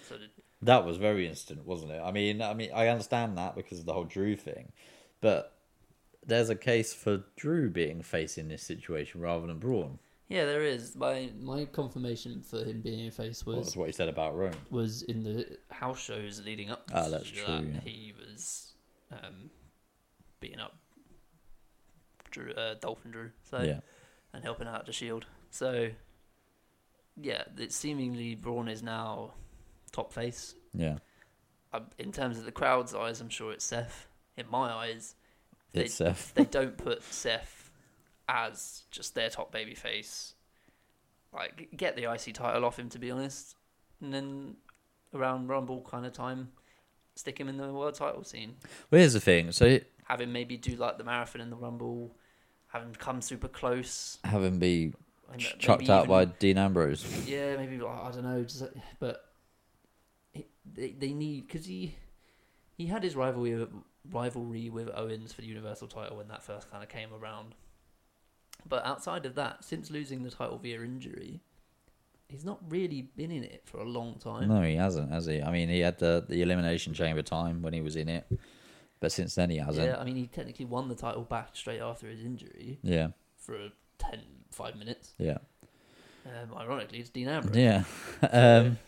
So 0.07 0.15
That 0.61 0.85
was 0.85 0.97
very 0.97 1.27
instant, 1.27 1.65
wasn't 1.65 1.91
it? 1.91 2.01
I 2.03 2.11
mean, 2.11 2.41
I 2.41 2.53
mean, 2.53 2.69
I 2.73 2.87
understand 2.87 3.37
that 3.37 3.55
because 3.55 3.79
of 3.79 3.85
the 3.85 3.93
whole 3.93 4.03
Drew 4.03 4.35
thing, 4.35 4.71
but 5.21 5.55
there's 6.25 6.49
a 6.49 6.55
case 6.55 6.93
for 6.93 7.23
Drew 7.35 7.69
being 7.69 8.01
face 8.01 8.37
in 8.37 8.47
this 8.47 8.63
situation 8.63 9.21
rather 9.21 9.45
than 9.45 9.59
Braun. 9.59 9.99
yeah, 10.27 10.45
there 10.45 10.63
is. 10.63 10.95
My 10.95 11.29
my 11.39 11.65
confirmation 11.65 12.41
for 12.41 12.63
him 12.63 12.81
being 12.81 13.07
a 13.07 13.11
face 13.11 13.45
Well, 13.45 13.57
was 13.57 13.67
That's 13.67 13.75
what 13.77 13.87
he 13.87 13.93
said 13.93 14.09
about 14.09 14.35
Rome. 14.35 14.55
was 14.69 15.03
in 15.03 15.23
the 15.23 15.57
house 15.69 15.99
shows 16.01 16.43
leading 16.43 16.71
up. 16.71 16.89
Ah, 16.93 17.05
to 17.05 17.09
that's 17.11 17.31
that, 17.31 17.45
true, 17.45 17.71
yeah. 17.73 17.79
He 17.83 18.13
was 18.17 18.73
um, 19.11 19.49
beating 20.39 20.59
up 20.59 20.75
Drew, 22.31 22.51
uh, 22.53 22.75
Dolphin 22.75 23.11
Drew, 23.11 23.31
so 23.49 23.61
Yeah, 23.61 23.79
and 24.33 24.43
helping 24.43 24.67
out 24.67 24.85
the 24.85 24.93
Shield. 24.93 25.25
So 25.51 25.89
yeah, 27.21 27.43
it 27.57 27.71
seemingly 27.71 28.35
Braun 28.35 28.67
is 28.67 28.83
now 28.83 29.33
top 29.95 30.13
face. 30.13 30.55
yeah. 30.73 30.97
Um, 31.73 31.87
in 31.99 32.11
terms 32.13 32.37
of 32.37 32.45
the 32.45 32.51
crowd's 32.53 32.95
eyes, 32.95 33.19
I'm 33.19 33.27
sure 33.29 33.51
it's 33.51 33.65
Seth. 33.65 34.07
In 34.37 34.45
my 34.49 34.71
eyes, 34.71 35.15
they, 35.73 35.83
It's 35.85 35.95
Seth. 35.95 36.33
they 36.35 36.45
don't 36.45 36.77
put 36.77 37.03
Seth 37.03 37.69
as 38.29 38.83
just 38.91 39.13
their 39.13 39.29
top 39.29 39.51
baby 39.51 39.75
face. 39.75 40.35
Like, 41.33 41.67
get 41.75 41.97
the 41.97 42.09
IC 42.11 42.33
title 42.35 42.63
off 42.63 42.79
him, 42.79 42.87
to 42.89 42.99
be 42.99 43.11
honest. 43.11 43.55
And 44.01 44.13
then 44.13 44.55
around 45.13 45.47
Rumble 45.47 45.81
kind 45.89 46.05
of 46.05 46.13
time, 46.13 46.49
stick 47.15 47.37
him 47.37 47.49
in 47.49 47.57
the 47.57 47.73
world 47.73 47.95
title 47.95 48.23
scene. 48.23 48.55
Well, 48.89 48.99
here's 48.99 49.13
the 49.13 49.19
thing. 49.19 49.51
So 49.51 49.79
Have 50.05 50.21
him 50.21 50.31
maybe 50.31 50.55
do 50.55 50.75
like 50.77 50.97
the 50.97 51.03
marathon 51.03 51.41
in 51.41 51.49
the 51.49 51.57
Rumble. 51.57 52.15
Have 52.67 52.83
him 52.83 52.93
come 52.97 53.21
super 53.21 53.49
close. 53.49 54.17
have 54.23 54.43
him 54.43 54.59
be 54.59 54.93
ch- 55.37 55.55
chucked 55.59 55.89
out 55.89 56.05
even- 56.05 56.09
by 56.09 56.25
Dean 56.25 56.57
Ambrose. 56.57 57.05
Yeah, 57.27 57.57
maybe 57.57 57.75
I 57.85 58.11
don't 58.11 58.23
know, 58.23 58.45
like- 58.61 58.71
but 58.99 59.09
it, 59.09 59.21
they 60.73 60.89
they 60.91 61.13
need 61.13 61.47
because 61.47 61.65
he 61.65 61.95
he 62.77 62.87
had 62.87 63.03
his 63.03 63.15
rivalry 63.15 63.55
with, 63.55 63.69
rivalry 64.11 64.69
with 64.69 64.89
Owens 64.93 65.31
for 65.33 65.41
the 65.41 65.47
Universal 65.47 65.87
title 65.87 66.17
when 66.17 66.27
that 66.27 66.43
first 66.43 66.69
kind 66.69 66.83
of 66.83 66.89
came 66.89 67.09
around. 67.13 67.55
But 68.67 68.85
outside 68.85 69.25
of 69.25 69.35
that, 69.35 69.63
since 69.63 69.91
losing 69.91 70.23
the 70.23 70.31
title 70.31 70.57
via 70.57 70.81
injury, 70.81 71.41
he's 72.27 72.43
not 72.43 72.59
really 72.67 73.03
been 73.15 73.31
in 73.31 73.43
it 73.43 73.61
for 73.65 73.77
a 73.77 73.83
long 73.85 74.15
time. 74.15 74.47
No, 74.47 74.61
he 74.61 74.75
hasn't, 74.75 75.11
has 75.11 75.25
he? 75.25 75.41
I 75.41 75.51
mean, 75.51 75.69
he 75.69 75.79
had 75.81 75.99
the 75.99 76.25
the 76.27 76.41
elimination 76.41 76.93
chamber 76.93 77.21
time 77.21 77.61
when 77.61 77.73
he 77.73 77.81
was 77.81 77.95
in 77.95 78.09
it, 78.09 78.25
but 78.99 79.11
since 79.11 79.35
then 79.35 79.49
he 79.49 79.57
hasn't. 79.57 79.87
yeah, 79.87 79.97
I 79.99 80.03
mean, 80.03 80.15
he 80.15 80.27
technically 80.27 80.65
won 80.65 80.89
the 80.89 80.95
title 80.95 81.23
back 81.23 81.49
straight 81.53 81.81
after 81.81 82.07
his 82.07 82.21
injury 82.21 82.79
Yeah, 82.81 83.09
for 83.37 83.69
10, 83.99 84.19
5 84.51 84.75
minutes. 84.77 85.13
yeah. 85.17 85.37
Um, 86.25 86.57
ironically, 86.57 86.97
it's 86.99 87.09
Dean 87.11 87.27
Ambrose. 87.27 87.55
Yeah. 87.55 87.83
um, 88.31 88.79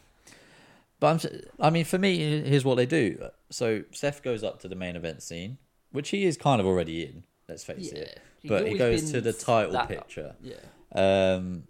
but 1.00 1.26
I'm, 1.26 1.42
I 1.60 1.70
mean, 1.70 1.86
for 1.86 1.98
me, 1.98 2.42
here's 2.42 2.66
what 2.66 2.76
they 2.76 2.86
do. 2.86 3.30
So 3.50 3.84
Seth 3.92 4.24
goes 4.24 4.44
up 4.44 4.60
to 4.62 4.68
the 4.68 4.76
main 4.76 4.96
event 4.96 5.22
scene, 5.22 5.58
which 5.92 6.10
he 6.10 6.26
is 6.26 6.38
kind 6.38 6.60
of 6.60 6.68
already 6.68 7.04
in. 7.04 7.24
Let's 7.48 7.64
face 7.64 7.92
Yeah, 7.94 8.00
it. 8.00 8.20
But 8.46 8.68
he 8.68 8.78
goes 8.78 9.12
to 9.12 9.22
the 9.22 9.34
title 9.34 9.80
picture. 9.86 10.36
Yeah. 10.42 10.56
Um, 10.94 11.64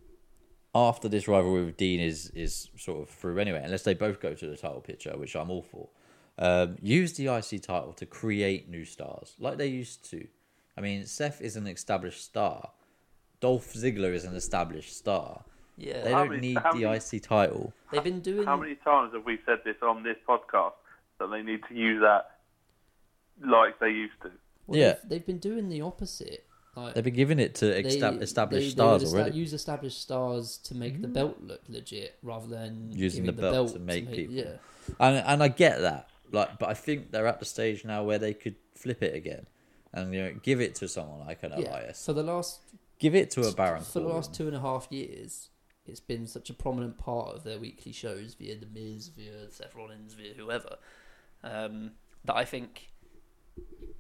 after 0.73 1.09
this 1.09 1.28
rivalry 1.28 1.65
with 1.65 1.78
Dean 1.78 1.99
is 1.99 2.30
is 2.32 2.69
sort 2.78 3.01
of 3.01 3.09
through 3.09 3.39
anyway, 3.39 3.61
unless 3.63 3.84
they 3.84 3.93
both 3.93 4.19
go 4.19 4.34
to 4.34 4.47
the 4.47 4.57
title 4.57 4.82
picture, 4.82 5.17
which 5.17 5.36
I'm 5.36 5.49
all 5.49 5.63
for. 5.63 5.89
Um, 6.39 6.78
use 6.82 7.13
the 7.13 7.28
IC 7.34 7.63
title 7.63 7.93
to 7.93 8.05
create 8.05 8.69
new 8.69 8.86
stars, 8.86 9.36
like 9.39 9.57
they 9.57 9.67
used 9.67 10.09
to. 10.11 10.28
I 10.78 10.82
mean, 10.82 11.07
Seth 11.07 11.41
is 11.41 11.55
an 11.55 11.65
established 11.65 12.23
star. 12.23 12.69
Dolph 13.39 13.73
Ziggler 13.73 14.13
is 14.13 14.23
an 14.23 14.36
established 14.36 14.95
star. 14.95 15.45
Yeah. 15.78 16.01
They 16.03 16.11
How 16.11 16.19
don't 16.19 16.30
many- 16.32 16.47
need 16.49 16.57
the 16.57 16.80
many- 16.80 16.97
IC 16.97 17.19
title. 17.21 17.73
They've 17.91 18.03
been 18.03 18.21
doing. 18.21 18.45
How 18.45 18.57
many 18.57 18.75
times 18.75 19.13
have 19.13 19.25
we 19.25 19.38
said 19.45 19.59
this 19.63 19.75
on 19.82 20.03
this 20.03 20.17
podcast 20.28 20.73
that 21.19 21.28
they 21.28 21.41
need 21.43 21.61
to 21.69 21.73
use 21.75 22.01
that 22.01 22.32
like 23.45 23.80
they 23.80 23.89
used 23.89 24.19
to? 24.23 24.32
Well, 24.65 24.80
Yeah. 24.80 24.93
they've, 24.93 25.09
they've 25.09 25.25
been 25.25 25.39
doing 25.39 25.69
the 25.69 25.82
opposite 25.82 26.43
Like, 26.75 26.93
They've 26.93 27.03
been 27.03 27.15
giving 27.15 27.39
it 27.39 27.55
to 27.55 27.65
they- 27.65 27.84
estab- 27.86 28.17
they- 28.19 28.23
established 28.25 28.65
they 28.67 28.69
stars 28.71 29.03
would 29.05 29.11
already. 29.19 29.32
Mm. 29.32 29.36
Use 29.39 29.53
established 29.53 29.99
stars 29.99 30.59
to 30.59 30.75
make 30.75 31.01
the 31.01 31.07
belt 31.07 31.41
look 31.41 31.61
legit, 31.67 32.19
rather 32.21 32.45
than 32.45 32.91
Using 32.91 33.23
giving 33.25 33.36
the 33.36 33.41
belt 33.51 33.73
to 33.73 33.80
make 33.80 34.11
people. 34.11 34.36
Yeah, 34.36 34.57
and 34.99 35.17
and 35.25 35.41
I 35.41 35.47
get 35.47 35.80
that. 35.82 36.07
Like, 36.32 36.59
but 36.59 36.69
I 36.69 36.75
think 36.75 37.09
they're 37.09 37.25
at 37.25 37.39
the 37.39 37.45
stage 37.45 37.84
now 37.84 38.03
where 38.03 38.19
they 38.19 38.36
could 38.36 38.57
flip 38.75 39.01
it 39.01 39.15
again, 39.15 39.47
and 39.91 40.13
you 40.13 40.21
know, 40.21 40.34
give 40.43 40.61
it 40.61 40.75
to 40.75 40.88
someone 40.88 41.21
like 41.25 41.41
an 41.41 41.53
yeah. 41.57 41.67
Elias. 41.71 42.05
For 42.05 42.13
the 42.13 42.21
last 42.21 42.61
Give 42.99 43.15
it 43.15 43.32
to 43.32 43.41
a 43.47 43.51
Baron. 43.53 43.82
for 43.82 43.99
the 43.99 44.07
last 44.09 44.36
two 44.36 44.45
and 44.45 44.55
a 44.55 44.59
half 44.59 44.88
years, 44.91 45.49
it's 45.88 45.99
been 45.99 46.27
such 46.27 46.49
a 46.49 46.53
prominent 46.53 46.97
part 46.97 47.35
of 47.35 47.43
their 47.43 47.59
weekly 47.59 47.91
shows 47.91 48.33
via 48.33 48.55
the 48.57 48.65
Miz, 48.65 49.09
via 49.09 49.49
Seth 49.51 49.75
Rollins, 49.75 50.13
via 50.13 50.33
whoever, 50.33 50.77
um, 51.43 51.91
that 52.25 52.35
I 52.35 52.45
think 52.45 52.89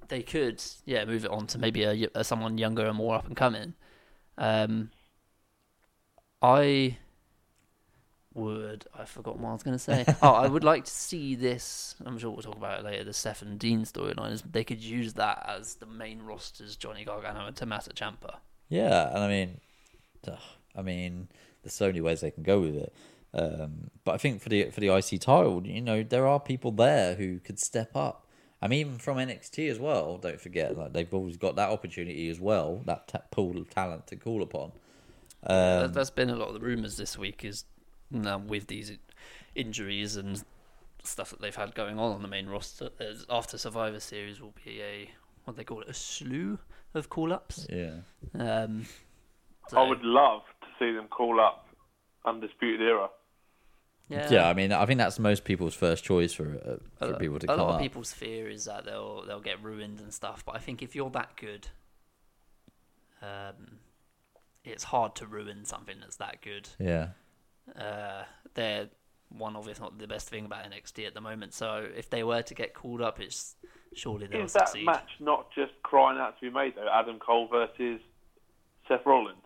they 0.07 0.21
could, 0.21 0.61
yeah, 0.85 1.05
move 1.05 1.25
it 1.25 1.31
on 1.31 1.47
to 1.47 1.57
maybe 1.57 1.83
a, 1.83 2.09
a 2.15 2.23
someone 2.23 2.57
younger 2.57 2.85
and 2.85 2.97
more 2.97 3.15
up 3.15 3.27
and 3.27 3.35
coming. 3.35 3.73
Um, 4.37 4.91
I 6.41 6.97
would, 8.33 8.85
I 8.97 9.05
forgot 9.05 9.39
what 9.39 9.49
I 9.49 9.53
was 9.53 9.63
going 9.63 9.77
to 9.77 9.83
say. 9.83 10.05
oh, 10.21 10.33
I 10.33 10.47
would 10.47 10.63
like 10.63 10.85
to 10.85 10.91
see 10.91 11.35
this. 11.35 11.95
I'm 12.05 12.17
sure 12.17 12.29
we'll 12.29 12.43
talk 12.43 12.55
about 12.55 12.79
it 12.79 12.85
later. 12.85 13.03
The 13.03 13.13
Seth 13.13 13.41
and 13.41 13.57
Dean 13.59 13.81
storyline 13.81 14.31
is 14.31 14.41
they 14.43 14.63
could 14.63 14.81
use 14.81 15.13
that 15.13 15.45
as 15.49 15.75
the 15.75 15.85
main 15.85 16.21
roster's 16.21 16.75
Johnny 16.75 17.03
Gargano 17.03 17.47
and 17.47 17.55
Tommaso 17.55 17.91
Ciampa. 17.91 18.37
Yeah, 18.69 19.09
and 19.09 19.23
I 19.23 19.27
mean, 19.27 19.61
I 20.75 20.81
mean, 20.81 21.29
there's 21.67 21.73
so 21.75 21.87
many 21.87 22.01
ways 22.01 22.21
they 22.21 22.31
can 22.31 22.43
go 22.43 22.61
with 22.61 22.75
it. 22.75 22.93
Um, 23.33 23.91
but 24.05 24.13
I 24.15 24.17
think 24.17 24.41
for 24.41 24.49
the 24.49 24.69
for 24.71 24.79
the 24.79 24.87
IC 24.95 25.19
title, 25.21 25.61
you 25.67 25.81
know, 25.81 26.01
there 26.01 26.25
are 26.25 26.39
people 26.39 26.71
there 26.71 27.15
who 27.15 27.39
could 27.39 27.59
step 27.59 27.95
up. 27.95 28.25
I 28.61 28.67
mean, 28.67 28.79
even 28.79 28.97
from 28.97 29.17
NXT 29.17 29.69
as 29.69 29.77
well. 29.79 30.17
Don't 30.17 30.39
forget, 30.41 30.75
like 30.77 30.93
they've 30.93 31.13
always 31.13 31.37
got 31.37 31.55
that 31.57 31.69
opportunity 31.69 32.29
as 32.29 32.39
well, 32.39 32.81
that 32.85 33.07
ta- 33.09 33.21
pool 33.29 33.57
of 33.57 33.69
talent 33.69 34.07
to 34.07 34.15
call 34.15 34.41
upon. 34.41 34.71
That- 35.43 35.83
Um, 35.85 35.93
That's 35.93 36.09
been 36.09 36.29
a 36.31 36.35
lot 36.35 36.47
of 36.47 36.53
the 36.55 36.59
rumours 36.61 36.97
this 36.97 37.17
week 37.17 37.43
is 37.45 37.65
um, 38.25 38.47
with 38.47 38.67
these 38.67 38.97
injuries 39.53 40.15
and 40.15 40.43
stuff 41.03 41.29
that 41.29 41.39
they've 41.41 41.55
had 41.55 41.75
going 41.75 41.99
on 41.99 42.13
on 42.13 42.21
the 42.21 42.27
main 42.27 42.47
roster. 42.47 42.89
After 43.29 43.57
Survivor 43.57 43.99
Series 43.99 44.41
will 44.41 44.55
be 44.65 44.81
a 44.81 45.11
what 45.45 45.55
they 45.57 45.63
call 45.63 45.81
it 45.81 45.89
a 45.89 45.93
slew 45.93 46.57
of 46.95 47.09
call 47.09 47.31
ups. 47.31 47.67
yeah, 47.69 47.97
Um, 48.33 48.85
I 49.73 49.83
would 49.87 50.01
love 50.03 50.41
to 50.56 50.56
see 50.79 50.91
them 50.91 51.07
call 51.07 51.39
up 51.39 51.67
Undisputed 52.25 52.81
Era. 52.81 53.09
yeah, 54.09 54.27
yeah. 54.31 54.49
I 54.49 54.53
mean, 54.53 54.71
I 54.71 54.85
think 54.85 54.97
that's 54.99 55.19
most 55.19 55.43
people's 55.43 55.73
first 55.75 56.03
choice 56.03 56.33
for 56.33 56.79
uh, 57.01 57.05
a, 57.05 57.13
for 57.13 57.19
people 57.19 57.39
to 57.39 57.45
a 57.45 57.47
come 57.55 57.59
A 57.59 57.63
lot 57.63 57.69
up. 57.69 57.75
of 57.75 57.81
people's 57.81 58.13
fear 58.13 58.49
is 58.49 58.65
that 58.65 58.85
they'll 58.85 59.23
they'll 59.25 59.39
get 59.41 59.61
ruined 59.63 59.99
and 59.99 60.13
stuff. 60.13 60.43
But 60.45 60.55
I 60.55 60.59
think 60.59 60.81
if 60.81 60.95
you're 60.95 61.09
that 61.11 61.35
good, 61.35 61.67
um, 63.21 63.79
it's 64.63 64.83
hard 64.85 65.15
to 65.15 65.25
ruin 65.25 65.65
something 65.65 65.97
that's 65.99 66.17
that 66.17 66.41
good. 66.41 66.69
Yeah, 66.79 67.09
uh, 67.79 68.23
they're 68.53 68.89
one 69.29 69.55
of, 69.57 69.67
if 69.67 69.79
not 69.81 69.97
the 69.99 70.07
best 70.07 70.29
thing 70.29 70.45
about 70.45 70.63
NXT 70.69 71.05
at 71.05 71.13
the 71.13 71.19
moment. 71.21 71.53
So 71.53 71.85
if 71.95 72.09
they 72.09 72.23
were 72.23 72.41
to 72.41 72.53
get 72.53 72.73
called 72.73 73.01
up, 73.01 73.19
it's 73.19 73.55
surely 73.93 74.27
they'll 74.27 74.45
Is 74.45 74.53
that 74.53 74.73
match 74.83 75.09
not 75.19 75.47
just 75.53 75.71
crying 75.83 76.17
out 76.19 76.39
to 76.39 76.49
be 76.49 76.53
made 76.53 76.75
though? 76.75 76.87
Adam 76.93 77.19
Cole 77.19 77.47
versus 77.47 77.99
Seth 78.87 79.05
Rollins. 79.05 79.37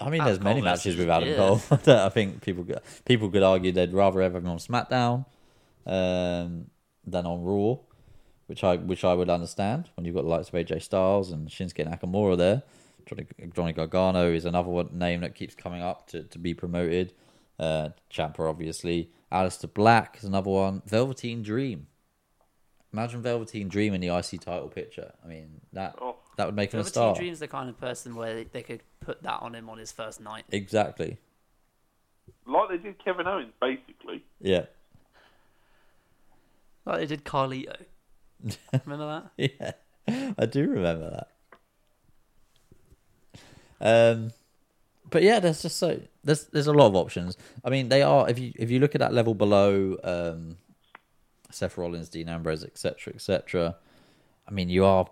I 0.00 0.10
mean, 0.10 0.20
Adam 0.20 0.26
there's 0.26 0.40
many 0.40 0.60
Cole 0.60 0.64
matches 0.70 0.96
with 0.96 1.08
Adam 1.08 1.28
yeah. 1.28 1.36
Cole 1.36 1.56
that 1.56 1.88
I 2.06 2.08
think 2.08 2.42
people 2.42 2.64
could- 2.64 2.80
people 3.04 3.30
could 3.30 3.42
argue 3.42 3.72
they'd 3.72 3.92
rather 3.92 4.20
have 4.22 4.34
him 4.34 4.46
on 4.48 4.58
SmackDown 4.58 5.24
um, 5.86 6.66
than 7.06 7.26
on 7.26 7.42
Raw, 7.42 7.76
which 8.46 8.64
I 8.64 8.76
which 8.76 9.04
I 9.04 9.14
would 9.14 9.30
understand 9.30 9.90
when 9.96 10.04
you've 10.04 10.14
got 10.14 10.22
the 10.22 10.28
likes 10.28 10.48
of 10.48 10.54
AJ 10.54 10.82
Styles 10.82 11.30
and 11.30 11.48
Shinsuke 11.48 11.86
Nakamura 11.88 12.36
there. 12.36 12.62
Johnny, 13.06 13.26
Johnny 13.54 13.72
Gargano 13.74 14.32
is 14.32 14.46
another 14.46 14.70
one 14.70 14.88
name 14.98 15.20
that 15.20 15.34
keeps 15.34 15.54
coming 15.54 15.82
up 15.82 16.06
to, 16.08 16.22
to 16.22 16.38
be 16.38 16.54
promoted. 16.54 17.12
Uh, 17.58 17.90
Ciampa, 18.10 18.48
obviously. 18.48 19.10
Aleister 19.30 19.72
Black 19.72 20.16
is 20.18 20.24
another 20.24 20.48
one. 20.50 20.80
Velveteen 20.86 21.42
Dream. 21.42 21.86
Imagine 22.94 23.20
Velveteen 23.22 23.68
Dream 23.68 23.92
in 23.92 24.00
the 24.00 24.08
IC 24.08 24.40
title 24.40 24.68
picture. 24.68 25.12
I 25.22 25.28
mean, 25.28 25.60
that 25.74 25.96
Oh. 26.00 26.16
That 26.36 26.46
would 26.46 26.56
make 26.56 26.72
him 26.72 26.80
a 26.80 26.82
Velveteen 26.82 26.92
star. 26.92 27.14
Dream's 27.14 27.40
the 27.40 27.48
kind 27.48 27.68
of 27.68 27.78
person 27.78 28.14
where 28.14 28.34
they, 28.34 28.44
they 28.44 28.62
could 28.62 28.82
put 29.00 29.22
that 29.22 29.40
on 29.40 29.54
him 29.54 29.68
on 29.68 29.78
his 29.78 29.92
first 29.92 30.20
night. 30.20 30.44
Exactly. 30.50 31.18
Like 32.46 32.68
they 32.70 32.76
did 32.78 33.02
Kevin 33.04 33.26
Owens, 33.26 33.52
basically. 33.60 34.22
Yeah. 34.40 34.66
Like 36.84 37.00
they 37.00 37.06
did 37.06 37.24
Carlito. 37.24 37.76
Remember 38.84 39.30
that? 39.38 39.50
Yeah, 40.06 40.32
I 40.36 40.46
do 40.46 40.68
remember 40.68 41.10
that. 41.10 41.28
Um, 43.80 44.32
but 45.10 45.22
yeah, 45.22 45.40
there's 45.40 45.62
just 45.62 45.78
so 45.78 46.00
there's 46.22 46.44
there's 46.46 46.66
a 46.66 46.72
lot 46.72 46.88
of 46.88 46.96
options. 46.96 47.38
I 47.64 47.70
mean, 47.70 47.88
they 47.88 48.02
are 48.02 48.28
if 48.28 48.38
you 48.38 48.52
if 48.56 48.70
you 48.70 48.80
look 48.80 48.94
at 48.94 48.98
that 48.98 49.14
level 49.14 49.34
below, 49.34 49.96
um, 50.04 50.58
Seth 51.50 51.78
Rollins, 51.78 52.08
Dean 52.08 52.28
Ambrose, 52.28 52.64
etc., 52.64 53.14
etc. 53.14 53.76
I 54.46 54.50
mean, 54.50 54.68
you 54.68 54.84
are 54.84 55.06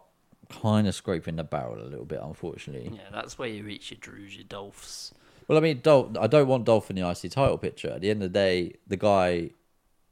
kind 0.61 0.87
of 0.87 0.95
scraping 0.95 1.37
the 1.37 1.45
barrel 1.45 1.81
a 1.81 1.89
little 1.89 2.05
bit, 2.05 2.21
unfortunately. 2.23 2.91
Yeah, 2.95 3.11
that's 3.13 3.39
where 3.39 3.49
you 3.49 3.65
reach 3.65 3.91
your 3.91 3.99
Drews, 4.01 4.37
your 4.37 4.45
Dolphs. 4.45 5.13
Well, 5.49 5.59
I 5.59 5.61
mean, 5.61 5.81
Dolph, 5.83 6.17
I 6.19 6.27
don't 6.27 6.47
want 6.47 6.65
Dolph 6.65 6.91
in 6.91 6.97
the 6.97 7.09
IC 7.09 7.33
title 7.33 7.59
picture. 7.59 7.91
At 7.91 8.01
the 8.01 8.11
end 8.11 8.23
of 8.23 8.33
the 8.33 8.39
day, 8.39 8.75
the 8.87 8.97
guy 8.97 9.51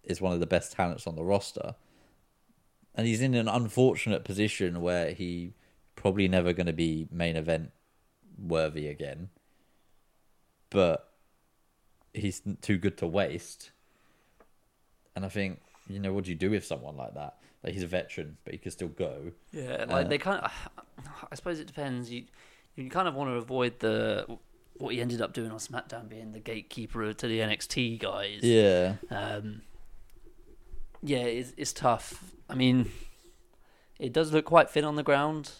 is 0.03 0.21
one 0.21 0.33
of 0.33 0.41
the 0.41 0.47
best 0.47 0.73
talents 0.73 1.07
on 1.07 1.17
the 1.17 1.23
roster, 1.25 1.75
and 2.95 3.07
he's 3.07 3.23
in 3.23 3.35
an 3.35 3.49
unfortunate 3.49 4.25
position 4.25 4.81
where 4.81 5.13
he 5.13 5.55
probably 5.95 6.29
never 6.29 6.53
going 6.53 6.67
to 6.67 6.73
be 6.73 7.07
main 7.11 7.37
event 7.37 7.71
worthy 8.39 8.89
again. 8.89 9.29
But 10.71 11.09
he's 12.13 12.43
too 12.61 12.79
good 12.79 12.97
to 12.99 13.07
waste, 13.07 13.71
and 15.15 15.25
I 15.25 15.29
think 15.29 15.61
you 15.89 15.99
know 15.99 16.13
what 16.13 16.25
do 16.25 16.31
you 16.31 16.37
do 16.37 16.51
with 16.51 16.65
someone 16.65 16.97
like 16.97 17.15
that? 17.15 17.37
Like 17.63 17.75
he's 17.75 17.83
a 17.83 17.87
veteran, 17.87 18.39
but 18.45 18.53
he 18.55 18.59
can 18.59 18.71
still 18.71 18.89
go. 18.89 19.33
Yeah, 19.53 19.85
like 19.89 20.09
they 20.09 20.19
kind 20.19 20.41
of. 20.43 20.53
I 21.31 21.35
suppose 21.35 21.61
it 21.61 21.67
depends. 21.67 22.11
You 22.11 22.25
you 22.77 22.89
kind 22.91 23.07
of 23.09 23.15
want 23.15 23.31
to 23.31 23.35
avoid 23.35 23.79
the 23.81 24.39
what 24.79 24.95
he 24.95 25.01
ended 25.01 25.21
up 25.21 25.35
doing 25.35 25.51
on 25.51 25.59
SmackDown, 25.59 26.09
being 26.09 26.33
the 26.33 26.41
gatekeeper 26.41 27.13
to 27.13 27.27
the 27.29 27.41
NXT 27.41 27.99
guys. 27.99 28.41
Yeah, 28.43 28.95
Um, 29.11 29.61
yeah, 31.03 31.19
it's, 31.19 31.53
it's 31.59 31.73
tough. 31.75 32.25
I 32.49 32.55
mean, 32.55 32.91
it 33.99 34.13
does 34.15 34.33
look 34.33 34.47
quite 34.47 34.71
thin 34.71 34.85
on 34.85 34.97
the 34.97 35.03
ground. 35.03 35.53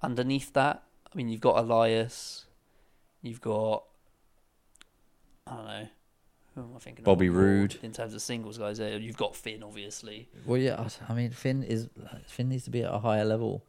Underneath 0.00 0.54
that, 0.54 0.82
I 1.12 1.16
mean, 1.16 1.28
you've 1.28 1.42
got 1.42 1.58
Elias, 1.58 2.46
you've 3.20 3.42
got 3.42 3.84
I 5.46 5.54
don't 5.54 5.66
know. 5.66 5.88
Who 6.54 6.60
am 6.60 6.70
I 6.76 6.78
thinking? 6.78 7.02
of? 7.02 7.06
Bobby 7.06 7.28
Roode. 7.28 7.78
In 7.82 7.92
terms 7.92 8.14
of 8.14 8.22
singles 8.22 8.58
guys, 8.58 8.78
there 8.78 8.98
you've 8.98 9.16
got 9.16 9.34
Finn, 9.34 9.62
obviously. 9.62 10.28
Well, 10.44 10.58
yeah, 10.58 10.76
I 10.78 11.12
I 11.12 11.14
mean, 11.14 11.30
Finn 11.30 11.62
is 11.62 11.88
Finn 12.26 12.48
needs 12.48 12.64
to 12.64 12.70
be 12.70 12.82
at 12.82 12.92
a 12.92 12.98
higher 12.98 13.24
level 13.24 13.64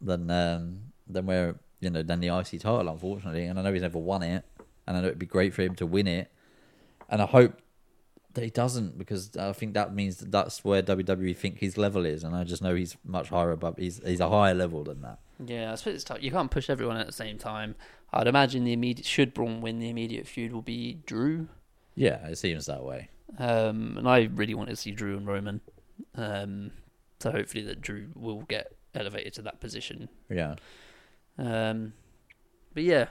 than 0.00 0.30
um, 0.30 0.92
than 1.08 1.26
where 1.26 1.56
you 1.80 1.90
know 1.90 2.02
than 2.02 2.20
the 2.20 2.28
IC 2.28 2.60
title, 2.60 2.88
unfortunately. 2.88 3.46
And 3.46 3.58
I 3.58 3.62
know 3.62 3.72
he's 3.72 3.82
never 3.82 3.98
won 3.98 4.22
it, 4.22 4.44
and 4.86 4.96
I 4.96 5.00
know 5.00 5.08
it'd 5.08 5.18
be 5.18 5.26
great 5.26 5.54
for 5.54 5.62
him 5.62 5.74
to 5.76 5.86
win 5.86 6.06
it. 6.06 6.30
And 7.08 7.20
I 7.20 7.26
hope 7.26 7.60
that 8.34 8.44
he 8.44 8.50
doesn't 8.50 8.96
because 8.96 9.36
I 9.36 9.52
think 9.52 9.74
that 9.74 9.92
means 9.92 10.18
that 10.18 10.30
that's 10.30 10.64
where 10.64 10.82
WWE 10.82 11.36
think 11.36 11.58
his 11.58 11.76
level 11.76 12.06
is, 12.06 12.22
and 12.22 12.36
I 12.36 12.44
just 12.44 12.62
know 12.62 12.74
he's 12.74 12.96
much 13.04 13.30
higher 13.30 13.50
above. 13.50 13.76
He's 13.78 14.00
he's 14.04 14.20
a 14.20 14.28
higher 14.28 14.54
level 14.54 14.84
than 14.84 15.02
that. 15.02 15.18
Yeah, 15.44 15.72
I 15.72 15.74
suppose 15.74 15.94
it's 15.94 16.04
tough. 16.04 16.22
You 16.22 16.30
can't 16.30 16.50
push 16.50 16.70
everyone 16.70 16.98
at 16.98 17.06
the 17.06 17.12
same 17.12 17.38
time. 17.38 17.74
I'd 18.12 18.26
imagine 18.26 18.64
the 18.64 18.72
immediate 18.72 19.06
should 19.06 19.32
Braun 19.34 19.60
win, 19.60 19.78
the 19.78 19.88
immediate 19.90 20.26
feud 20.26 20.52
will 20.52 20.62
be 20.62 20.94
Drew. 21.06 21.48
Yeah, 21.94 22.26
it 22.28 22.36
seems 22.38 22.66
that 22.66 22.82
way. 22.84 23.08
Um, 23.38 23.96
and 23.96 24.08
I 24.08 24.28
really 24.34 24.54
want 24.54 24.68
to 24.70 24.76
see 24.76 24.90
Drew 24.90 25.16
and 25.16 25.26
Roman. 25.26 25.60
Um, 26.16 26.72
so 27.20 27.30
hopefully 27.30 27.62
that 27.64 27.80
Drew 27.80 28.08
will 28.16 28.42
get 28.42 28.72
elevated 28.94 29.34
to 29.34 29.42
that 29.42 29.60
position. 29.60 30.08
Yeah, 30.28 30.56
Um, 31.38 31.92
but 32.74 32.82
yeah, 32.82 33.08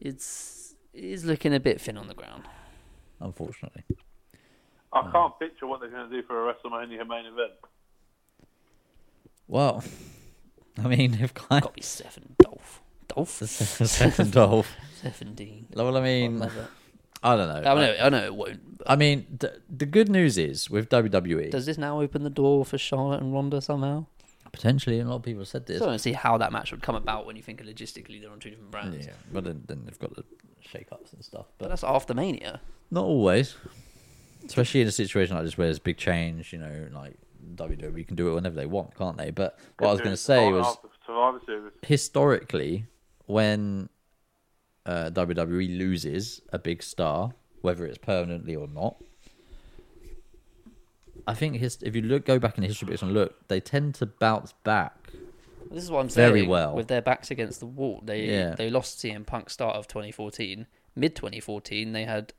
it's 0.00 0.74
it 0.94 1.04
is 1.04 1.24
looking 1.24 1.52
a 1.54 1.60
bit 1.60 1.80
thin 1.80 1.98
on 1.98 2.06
the 2.08 2.14
ground. 2.14 2.44
unfortunately. 3.20 3.84
I 4.92 5.10
can't 5.12 5.38
picture 5.38 5.66
what 5.66 5.80
they're 5.80 5.90
going 5.90 6.08
to 6.08 6.16
do 6.20 6.26
for 6.26 6.48
a 6.48 6.54
WrestleMania 6.54 7.06
main 7.06 7.26
event. 7.26 7.52
Well, 9.46 9.84
I 10.82 10.88
mean, 10.88 11.12
they've 11.12 11.34
kind 11.34 11.62
Got 11.62 11.68
to 11.74 11.74
be 11.74 11.82
Seth 11.82 12.16
and 12.16 12.36
Dolph. 12.38 12.80
Dolph. 13.18 13.42
of 13.80 13.88
second 13.88 14.32
Dolph. 14.32 14.70
Seth 15.00 15.22
Dean. 15.34 15.66
Well, 15.74 15.96
I 15.96 16.00
mean, 16.00 16.38
Love 16.38 16.56
it. 16.56 16.66
I 17.22 17.36
don't 17.36 17.48
know. 17.48 17.70
I 17.70 17.74
know. 17.74 17.96
I 18.00 18.08
know 18.08 18.24
it 18.24 18.34
won't. 18.34 18.78
But 18.78 18.90
I 18.90 18.96
mean, 18.96 19.26
the, 19.38 19.60
the 19.68 19.86
good 19.86 20.08
news 20.08 20.38
is 20.38 20.70
with 20.70 20.88
WWE, 20.88 21.50
does 21.50 21.66
this 21.66 21.78
now 21.78 22.00
open 22.00 22.22
the 22.22 22.30
door 22.30 22.64
for 22.64 22.78
Charlotte 22.78 23.20
and 23.20 23.32
Ronda 23.32 23.60
somehow? 23.60 24.06
potentially, 24.52 24.98
and 24.98 25.08
a 25.08 25.10
lot 25.10 25.18
of 25.18 25.22
people 25.22 25.40
have 25.40 25.48
said 25.48 25.66
this. 25.66 25.82
I 25.82 25.86
don't 25.86 25.98
see 25.98 26.12
how 26.12 26.38
that 26.38 26.52
match 26.52 26.70
would 26.70 26.82
come 26.82 26.94
about 26.94 27.26
when 27.26 27.36
you 27.36 27.42
think 27.42 27.62
logistically 27.62 28.20
they're 28.20 28.30
on 28.30 28.40
two 28.40 28.50
different 28.50 28.70
brands. 28.70 29.06
Yeah, 29.06 29.12
but 29.32 29.44
then, 29.44 29.62
then 29.66 29.82
they've 29.84 29.98
got 29.98 30.14
the 30.14 30.24
shake-ups 30.60 31.12
and 31.12 31.24
stuff. 31.24 31.46
But 31.58 31.64
But 31.64 31.68
that's 31.70 31.84
after 31.84 32.14
Mania. 32.14 32.60
not 32.90 33.04
always, 33.04 33.56
especially 34.46 34.80
in 34.80 34.88
a 34.88 34.92
situation 34.92 35.36
like 35.36 35.44
this 35.44 35.58
where 35.58 35.66
there's 35.66 35.78
big 35.78 35.96
change. 35.96 36.52
You 36.52 36.58
know, 36.60 36.88
like 36.92 37.14
WWE 37.54 38.06
can 38.06 38.16
do 38.16 38.30
it 38.30 38.34
whenever 38.34 38.56
they 38.56 38.66
want, 38.66 38.94
can't 38.96 39.16
they? 39.16 39.30
But 39.30 39.58
what 39.78 39.88
I 39.88 39.92
was 39.92 40.00
going 40.00 40.12
to 40.12 40.16
say 40.16 40.50
was 40.50 40.76
Survivor 41.06 41.40
Series. 41.46 41.72
historically, 41.82 42.86
when 43.28 43.88
uh, 44.86 45.10
WWE 45.12 45.78
loses 45.78 46.40
a 46.52 46.58
big 46.58 46.82
star, 46.82 47.32
whether 47.62 47.86
it's 47.86 47.98
permanently 47.98 48.56
or 48.56 48.66
not, 48.66 48.96
I 51.26 51.34
think 51.34 51.56
his, 51.56 51.78
if 51.82 51.94
you 51.94 52.02
look, 52.02 52.24
go 52.24 52.38
back 52.38 52.56
in 52.56 52.62
the 52.62 52.68
history 52.68 52.86
books 52.86 53.02
and 53.02 53.12
look, 53.12 53.48
they 53.48 53.60
tend 53.60 53.94
to 53.96 54.06
bounce 54.06 54.54
back. 54.64 55.12
This 55.70 55.84
is 55.84 55.90
what 55.90 56.00
I'm 56.00 56.08
saying. 56.08 56.32
Very 56.32 56.46
well. 56.46 56.74
With 56.74 56.88
their 56.88 57.02
backs 57.02 57.30
against 57.30 57.60
the 57.60 57.66
wall, 57.66 58.00
they 58.02 58.24
Yeah. 58.24 58.54
they 58.54 58.70
lost 58.70 58.98
CM 58.98 59.26
Punk 59.26 59.50
start 59.50 59.76
of 59.76 59.86
2014. 59.86 60.66
Mid 60.96 61.14
2014, 61.14 61.92
they 61.92 62.04
had 62.04 62.32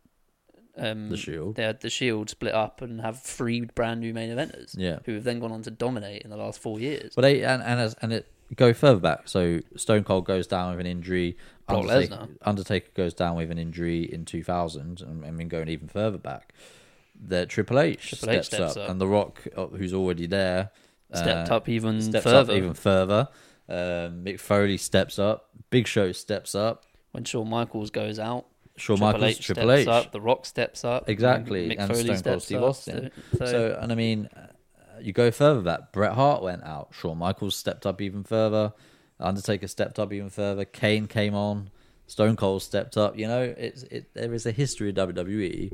um, 0.75 1.09
The 1.09 1.17
Shield. 1.17 1.55
They 1.55 1.63
had 1.63 1.81
the 1.81 1.89
Shield 1.89 2.29
split 2.31 2.53
up 2.55 2.81
and 2.81 3.01
have 3.01 3.21
three 3.21 3.61
brand 3.61 3.99
new 3.99 4.13
main 4.13 4.29
eventers. 4.35 4.73
Yeah. 4.75 4.99
who 5.05 5.13
have 5.13 5.23
then 5.23 5.39
gone 5.39 5.51
on 5.51 5.61
to 5.63 5.71
dominate 5.71 6.23
in 6.23 6.31
the 6.31 6.37
last 6.37 6.59
four 6.59 6.79
years. 6.79 7.13
But 7.15 7.21
they 7.21 7.43
and 7.43 7.61
and, 7.61 7.79
as, 7.79 7.95
and 8.01 8.11
it 8.11 8.25
go 8.55 8.73
further 8.73 8.99
back. 8.99 9.27
So 9.27 9.59
Stone 9.75 10.03
Cold 10.03 10.25
goes 10.25 10.47
down 10.47 10.71
with 10.71 10.79
an 10.79 10.85
injury. 10.91 11.37
Brock 11.67 11.83
Undertaker, 11.83 12.15
Lesnar. 12.15 12.29
Undertaker 12.43 12.89
goes 12.95 13.13
down 13.13 13.35
with 13.35 13.51
an 13.51 13.57
injury 13.59 14.03
in 14.03 14.25
2000, 14.25 15.01
and 15.01 15.25
I 15.25 15.31
mean 15.31 15.47
going 15.47 15.69
even 15.69 15.87
further 15.87 16.17
back. 16.17 16.53
The 17.21 17.45
Triple 17.45 17.79
H, 17.79 18.09
Triple 18.09 18.29
H 18.31 18.45
steps, 18.45 18.47
steps 18.47 18.77
up, 18.77 18.83
up. 18.85 18.89
and 18.89 19.01
The 19.01 19.07
Rock, 19.07 19.45
uh, 19.55 19.67
who's 19.67 19.93
already 19.93 20.25
there, 20.25 20.71
Stepped 21.13 21.49
uh, 21.51 21.55
up 21.55 21.67
even 21.67 22.01
steps 22.01 22.23
further 22.23 22.53
up 22.53 22.57
even 22.57 22.73
further. 22.75 23.27
Um, 23.67 24.23
Mick 24.23 24.39
Foley 24.39 24.77
steps 24.77 25.17
up. 25.19 25.49
Big 25.69 25.87
Show 25.87 26.11
steps 26.11 26.53
up. 26.55 26.85
when 27.11 27.23
Shawn 27.23 27.49
Michaels 27.49 27.89
goes 27.89 28.19
out. 28.19 28.45
Shawn 28.77 28.97
Triple 28.97 29.13
Michaels, 29.13 29.31
H 29.39 29.45
Triple 29.45 29.63
steps 29.63 29.81
H, 29.81 29.87
up. 29.87 30.11
The 30.11 30.21
Rock 30.21 30.45
steps 30.45 30.85
up. 30.85 31.09
exactly, 31.09 31.69
Mick 31.69 31.79
and 31.79 31.91
Foley 31.91 32.03
Stone 32.15 32.21
Cold 32.21 32.43
Steve 32.43 32.57
up. 32.59 32.63
Austin. 32.63 33.11
So, 33.37 33.45
So, 33.45 33.79
and 33.81 33.91
I 33.91 33.95
mean, 33.95 34.29
you 35.01 35.13
go 35.13 35.31
further 35.31 35.61
that 35.61 35.91
Bret 35.91 36.13
Hart 36.13 36.41
went 36.43 36.63
out. 36.63 36.89
Shawn 36.91 37.17
Michaels 37.17 37.55
stepped 37.55 37.85
up 37.85 38.01
even 38.01 38.23
further. 38.23 38.73
Undertaker 39.19 39.67
stepped 39.67 39.99
up 39.99 40.13
even 40.13 40.29
further. 40.29 40.65
Kane 40.65 41.07
came 41.07 41.35
on. 41.35 41.69
Stone 42.07 42.37
Cold 42.37 42.61
stepped 42.63 42.97
up. 42.97 43.17
You 43.17 43.27
know, 43.27 43.53
it's 43.57 43.83
it. 43.83 44.13
There 44.13 44.33
is 44.33 44.45
a 44.45 44.51
history 44.51 44.89
of 44.89 44.95
WWE 44.95 45.71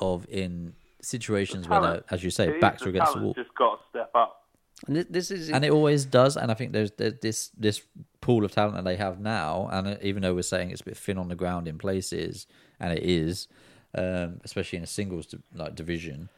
of 0.00 0.26
in 0.30 0.74
situations 1.00 1.68
where, 1.68 1.80
Talent. 1.80 2.04
they're, 2.08 2.14
as 2.16 2.24
you 2.24 2.30
say, 2.30 2.48
is 2.48 2.60
backs 2.60 2.82
are 2.86 2.88
against 2.88 3.14
the 3.14 3.20
wall, 3.20 3.34
Just 3.34 3.54
got 3.54 3.76
to 3.76 3.82
step 3.90 4.10
up. 4.14 4.44
and 4.86 4.96
this 5.10 5.30
is 5.30 5.50
and 5.50 5.64
it 5.64 5.70
always 5.70 6.04
does. 6.04 6.36
And 6.36 6.50
I 6.50 6.54
think 6.54 6.72
there's, 6.72 6.90
there's 6.92 7.14
this 7.20 7.50
this 7.58 7.82
pool 8.20 8.44
of 8.44 8.52
talent 8.52 8.76
that 8.76 8.84
they 8.84 8.96
have 8.96 9.20
now, 9.20 9.68
and 9.70 9.98
even 10.02 10.22
though 10.22 10.34
we're 10.34 10.42
saying 10.42 10.70
it's 10.70 10.80
a 10.80 10.84
bit 10.84 10.96
thin 10.96 11.18
on 11.18 11.28
the 11.28 11.34
ground 11.34 11.68
in 11.68 11.76
places, 11.76 12.46
and 12.80 12.96
it 12.96 13.02
is, 13.02 13.46
um, 13.94 14.40
especially 14.44 14.78
in 14.78 14.84
a 14.84 14.86
singles 14.86 15.34
like 15.54 15.74
division, 15.74 16.30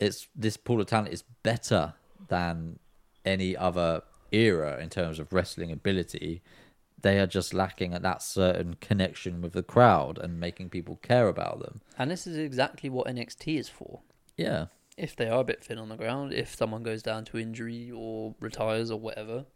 it's 0.00 0.28
this 0.34 0.56
pool 0.56 0.80
of 0.80 0.86
talent 0.86 1.12
is 1.12 1.22
better 1.42 1.94
than 2.28 2.78
any 3.24 3.56
other 3.56 4.02
era 4.32 4.78
in 4.80 4.88
terms 4.88 5.18
of 5.18 5.32
wrestling 5.32 5.70
ability. 5.70 6.42
They 7.02 7.18
are 7.18 7.26
just 7.26 7.54
lacking 7.54 7.94
at 7.94 8.02
that 8.02 8.22
certain 8.22 8.74
connection 8.80 9.40
with 9.40 9.52
the 9.52 9.62
crowd 9.62 10.18
and 10.18 10.38
making 10.40 10.68
people 10.70 10.96
care 10.96 11.28
about 11.28 11.60
them. 11.60 11.80
and 11.98 12.10
this 12.10 12.26
is 12.26 12.36
exactly 12.36 12.90
what 12.90 13.06
NXT 13.06 13.58
is 13.58 13.68
for. 13.68 14.00
Yeah, 14.36 14.66
If 14.96 15.16
they 15.16 15.28
are 15.28 15.40
a 15.40 15.44
bit 15.44 15.62
thin 15.64 15.78
on 15.78 15.88
the 15.88 15.96
ground, 15.96 16.32
if 16.32 16.54
someone 16.54 16.82
goes 16.82 17.02
down 17.02 17.24
to 17.26 17.38
injury 17.38 17.90
or 17.94 18.34
retires 18.40 18.90
or 18.90 18.98
whatever, 19.00 19.46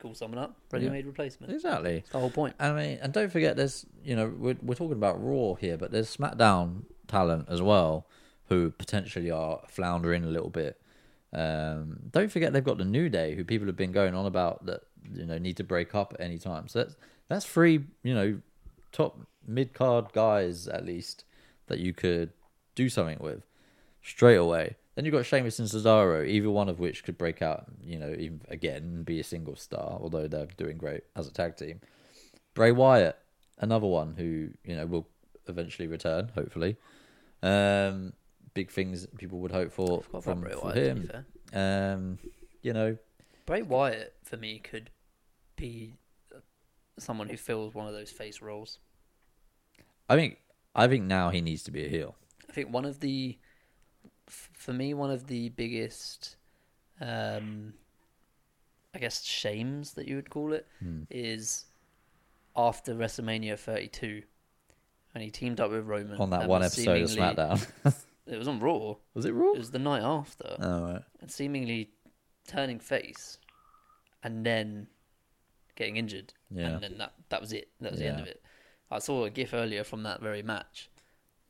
call 0.00 0.14
someone 0.14 0.38
up, 0.38 0.56
ready-made 0.72 1.06
replacement. 1.06 1.52
exactly. 1.52 1.96
That's 1.98 2.10
the 2.10 2.18
whole 2.20 2.30
point. 2.30 2.54
I 2.60 2.72
mean, 2.72 2.98
and 3.00 3.12
don't 3.12 3.30
forget, 3.32 3.56
there's 3.56 3.84
you 4.04 4.14
know 4.16 4.32
we're 4.36 4.56
we're 4.62 4.74
talking 4.74 4.92
about 4.96 5.16
Raw 5.22 5.54
here, 5.54 5.76
but 5.76 5.90
there's 5.92 6.14
SmackDown 6.16 6.82
talent 7.08 7.46
as 7.48 7.62
well 7.62 8.06
who 8.48 8.70
potentially 8.70 9.30
are 9.30 9.60
floundering 9.68 10.24
a 10.24 10.28
little 10.28 10.50
bit. 10.50 10.80
Um, 11.32 11.98
don't 12.10 12.32
forget 12.32 12.52
they've 12.52 12.64
got 12.64 12.78
the 12.78 12.84
New 12.84 13.08
Day, 13.08 13.34
who 13.34 13.44
people 13.44 13.66
have 13.66 13.76
been 13.76 13.92
going 13.92 14.14
on 14.14 14.26
about 14.26 14.64
that 14.66 14.82
you 15.12 15.26
know 15.26 15.38
need 15.38 15.56
to 15.58 15.64
break 15.64 15.94
up 15.94 16.14
at 16.14 16.24
any 16.24 16.38
time. 16.38 16.68
So 16.68 16.80
that's 16.80 16.96
that's 17.28 17.44
three 17.44 17.84
you 18.02 18.14
know 18.14 18.40
top 18.92 19.18
mid 19.46 19.74
card 19.74 20.06
guys 20.12 20.68
at 20.68 20.84
least 20.84 21.24
that 21.66 21.78
you 21.78 21.92
could 21.92 22.30
do 22.74 22.88
something 22.88 23.18
with 23.20 23.42
straight 24.02 24.36
away. 24.36 24.76
Then 24.94 25.04
you've 25.04 25.14
got 25.14 25.26
Sheamus 25.26 25.58
and 25.60 25.68
Cesaro, 25.68 26.26
either 26.26 26.50
one 26.50 26.68
of 26.68 26.80
which 26.80 27.04
could 27.04 27.16
break 27.16 27.40
out, 27.40 27.66
you 27.84 27.98
know, 28.00 28.10
even 28.18 28.40
again 28.48 28.82
and 28.82 29.04
be 29.04 29.20
a 29.20 29.24
single 29.24 29.54
star, 29.54 29.96
although 30.00 30.26
they're 30.26 30.48
doing 30.56 30.76
great 30.76 31.04
as 31.14 31.28
a 31.28 31.32
tag 31.32 31.56
team. 31.56 31.80
Bray 32.54 32.72
Wyatt, 32.72 33.16
another 33.58 33.86
one 33.86 34.14
who 34.16 34.48
you 34.64 34.74
know 34.74 34.86
will 34.86 35.06
eventually 35.46 35.86
return, 35.86 36.30
hopefully. 36.34 36.76
Um, 37.42 38.14
big 38.54 38.70
things 38.70 39.02
that 39.02 39.16
people 39.16 39.38
would 39.40 39.52
hope 39.52 39.72
for 39.72 40.02
from 40.22 40.40
Bray 40.40 40.54
Wyatt, 40.60 40.76
him. 40.76 41.10
Um, 41.52 42.18
you 42.62 42.72
know, 42.72 42.96
Bray 43.46 43.62
Wyatt 43.62 44.14
for 44.24 44.36
me 44.36 44.58
could 44.58 44.90
be 45.56 45.94
someone 46.98 47.28
who 47.28 47.36
fills 47.36 47.74
one 47.74 47.86
of 47.86 47.92
those 47.92 48.10
face 48.10 48.42
roles. 48.42 48.78
I 50.08 50.16
think 50.16 50.38
I 50.74 50.86
think 50.88 51.04
now 51.04 51.30
he 51.30 51.40
needs 51.40 51.62
to 51.64 51.70
be 51.70 51.84
a 51.84 51.88
heel. 51.88 52.14
I 52.48 52.52
think 52.52 52.72
one 52.72 52.84
of 52.84 53.00
the, 53.00 53.36
for 54.26 54.72
me, 54.72 54.94
one 54.94 55.10
of 55.10 55.26
the 55.26 55.50
biggest, 55.50 56.36
um, 57.00 57.74
I 58.94 58.98
guess, 58.98 59.22
shames 59.22 59.92
that 59.94 60.08
you 60.08 60.16
would 60.16 60.30
call 60.30 60.52
it 60.52 60.66
is 61.10 61.66
after 62.56 62.94
WrestleMania 62.94 63.58
32 63.58 64.22
when 65.12 65.22
he 65.24 65.30
teamed 65.30 65.60
up 65.60 65.70
with 65.70 65.86
Roman 65.86 66.18
On 66.20 66.30
that 66.30 66.48
one 66.48 66.62
episode 66.62 67.02
of 67.02 67.10
SmackDown, 67.10 67.66
It 68.30 68.38
was 68.38 68.48
on 68.48 68.60
Raw. 68.60 68.96
was 69.14 69.24
it 69.24 69.32
Raw? 69.32 69.52
It 69.52 69.58
was 69.58 69.70
the 69.70 69.78
night 69.78 70.02
after. 70.02 70.56
Oh 70.60 70.82
right. 70.82 71.02
and 71.20 71.30
seemingly 71.30 71.90
turning 72.46 72.78
face 72.78 73.38
and 74.22 74.44
then 74.44 74.88
getting 75.76 75.96
injured. 75.96 76.34
Yeah. 76.50 76.66
And 76.68 76.82
then 76.82 76.98
that, 76.98 77.14
that 77.28 77.40
was 77.40 77.52
it. 77.52 77.68
That 77.80 77.92
was 77.92 78.00
the 78.00 78.06
end 78.06 78.20
of 78.20 78.26
it. 78.26 78.42
I 78.90 78.98
saw 78.98 79.24
a 79.24 79.30
gif 79.30 79.52
earlier 79.54 79.84
from 79.84 80.02
that 80.04 80.20
very 80.20 80.42
match 80.42 80.90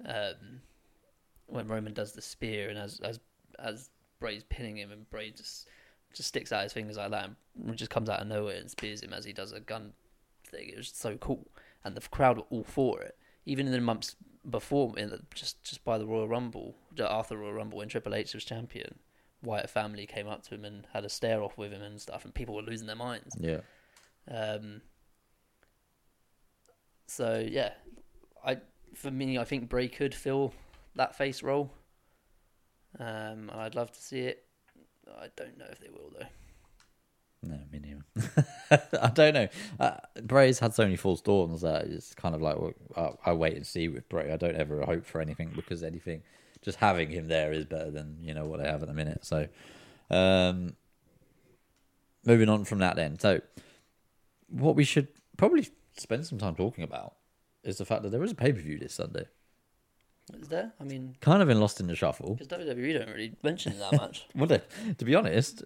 um, 0.04 0.60
when 1.46 1.68
Roman 1.68 1.94
does 1.94 2.12
the 2.12 2.22
spear 2.22 2.68
and 2.68 2.78
as 2.78 3.00
as 3.00 3.20
as 3.58 3.90
Bray's 4.20 4.44
pinning 4.44 4.76
him 4.76 4.92
and 4.92 5.08
Bray 5.10 5.30
just 5.30 5.68
just 6.12 6.28
sticks 6.28 6.52
out 6.52 6.62
his 6.62 6.72
fingers 6.72 6.96
like 6.96 7.10
that 7.10 7.30
and 7.64 7.76
just 7.76 7.90
comes 7.90 8.08
out 8.08 8.20
of 8.20 8.26
nowhere 8.26 8.56
and 8.56 8.70
spears 8.70 9.02
him 9.02 9.12
as 9.12 9.24
he 9.24 9.32
does 9.32 9.52
a 9.52 9.60
gun 9.60 9.92
thing. 10.46 10.70
It 10.70 10.76
was 10.76 10.92
so 10.94 11.16
cool, 11.16 11.46
and 11.84 11.94
the 11.96 12.00
crowd 12.00 12.38
were 12.38 12.44
all 12.50 12.64
for 12.64 13.00
it. 13.02 13.16
Even 13.46 13.66
in 13.66 13.72
the 13.72 13.80
months 13.80 14.16
before, 14.50 14.98
in 14.98 15.10
the, 15.10 15.20
just 15.34 15.62
just 15.64 15.84
by 15.84 15.98
the 15.98 16.06
Royal 16.06 16.28
Rumble, 16.28 16.74
after 16.98 17.36
Royal 17.36 17.54
Rumble, 17.54 17.78
when 17.78 17.88
Triple 17.88 18.14
H 18.14 18.34
was 18.34 18.44
champion, 18.44 18.98
Wyatt 19.42 19.70
family 19.70 20.06
came 20.06 20.28
up 20.28 20.42
to 20.44 20.54
him 20.54 20.64
and 20.64 20.86
had 20.92 21.04
a 21.04 21.08
stare 21.08 21.42
off 21.42 21.56
with 21.56 21.72
him 21.72 21.82
and 21.82 22.00
stuff, 22.00 22.24
and 22.24 22.34
people 22.34 22.54
were 22.54 22.62
losing 22.62 22.86
their 22.86 22.96
minds. 22.96 23.36
Yeah. 23.38 23.60
Um, 24.30 24.82
so 27.06 27.44
yeah, 27.48 27.72
I 28.44 28.58
for 28.94 29.10
me, 29.10 29.38
I 29.38 29.44
think 29.44 29.68
Bray 29.68 29.88
could 29.88 30.14
fill 30.14 30.52
that 30.96 31.16
face 31.16 31.42
role. 31.42 31.72
Um, 32.98 33.50
I'd 33.52 33.74
love 33.74 33.92
to 33.92 34.00
see 34.00 34.20
it. 34.20 34.44
I 35.20 35.28
don't 35.36 35.56
know 35.58 35.66
if 35.70 35.80
they 35.80 35.88
will 35.88 36.12
though. 36.18 36.26
No, 37.42 37.58
me 37.70 37.78
neither. 37.78 38.46
I 39.02 39.10
don't 39.14 39.34
know. 39.34 39.48
Uh, 39.80 39.96
Bray's 40.22 40.58
had 40.58 40.74
so 40.74 40.84
many 40.84 40.96
false 40.96 41.20
dawns 41.20 41.62
that 41.62 41.86
it's 41.86 42.14
kind 42.14 42.34
of 42.34 42.42
like 42.42 42.56
well, 42.58 42.72
I, 43.24 43.30
I 43.30 43.32
wait 43.32 43.56
and 43.56 43.66
see 43.66 43.88
with 43.88 44.08
Bray. 44.08 44.32
I 44.32 44.36
don't 44.36 44.56
ever 44.56 44.84
hope 44.84 45.06
for 45.06 45.20
anything 45.20 45.52
because 45.54 45.82
anything, 45.82 46.22
just 46.62 46.78
having 46.78 47.10
him 47.10 47.28
there 47.28 47.52
is 47.52 47.64
better 47.64 47.90
than 47.90 48.18
you 48.22 48.34
know 48.34 48.46
what 48.46 48.60
I 48.60 48.64
have 48.70 48.82
at 48.82 48.88
the 48.88 48.94
minute. 48.94 49.24
So, 49.24 49.48
um, 50.10 50.74
moving 52.24 52.48
on 52.48 52.64
from 52.64 52.78
that, 52.80 52.96
then. 52.96 53.18
So, 53.18 53.40
what 54.48 54.76
we 54.76 54.84
should 54.84 55.08
probably 55.36 55.68
spend 55.96 56.26
some 56.26 56.38
time 56.38 56.54
talking 56.54 56.84
about 56.84 57.14
is 57.64 57.78
the 57.78 57.84
fact 57.84 58.02
that 58.02 58.10
there 58.10 58.22
is 58.22 58.32
a 58.32 58.34
pay 58.34 58.52
per 58.52 58.60
view 58.60 58.78
this 58.78 58.94
Sunday. 58.94 59.24
Is 60.40 60.48
there? 60.48 60.72
I 60.78 60.84
mean, 60.84 61.16
Kind 61.22 61.40
of 61.40 61.48
been 61.48 61.58
lost 61.60 61.80
in 61.80 61.86
the 61.86 61.96
shuffle. 61.96 62.34
because 62.34 62.48
WWE 62.48 62.98
don't 62.98 63.08
really 63.08 63.34
mention 63.42 63.72
it 63.72 63.78
that 63.78 63.92
much. 63.96 64.26
Well, 64.34 64.46
they- 64.46 64.60
to 64.98 65.04
be 65.06 65.14
honest, 65.14 65.64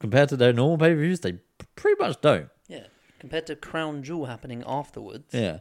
compared 0.00 0.28
to 0.30 0.36
their 0.36 0.52
normal 0.52 0.78
pay 0.78 0.94
per 0.94 1.00
views, 1.00 1.20
they 1.20 1.38
pretty 1.76 2.00
much 2.02 2.20
don't. 2.20 2.48
yeah, 2.68 2.86
compared 3.18 3.46
to 3.46 3.56
Crown 3.56 4.02
Jewel 4.02 4.26
happening 4.26 4.62
afterwards, 4.66 5.32
Yeah. 5.32 5.58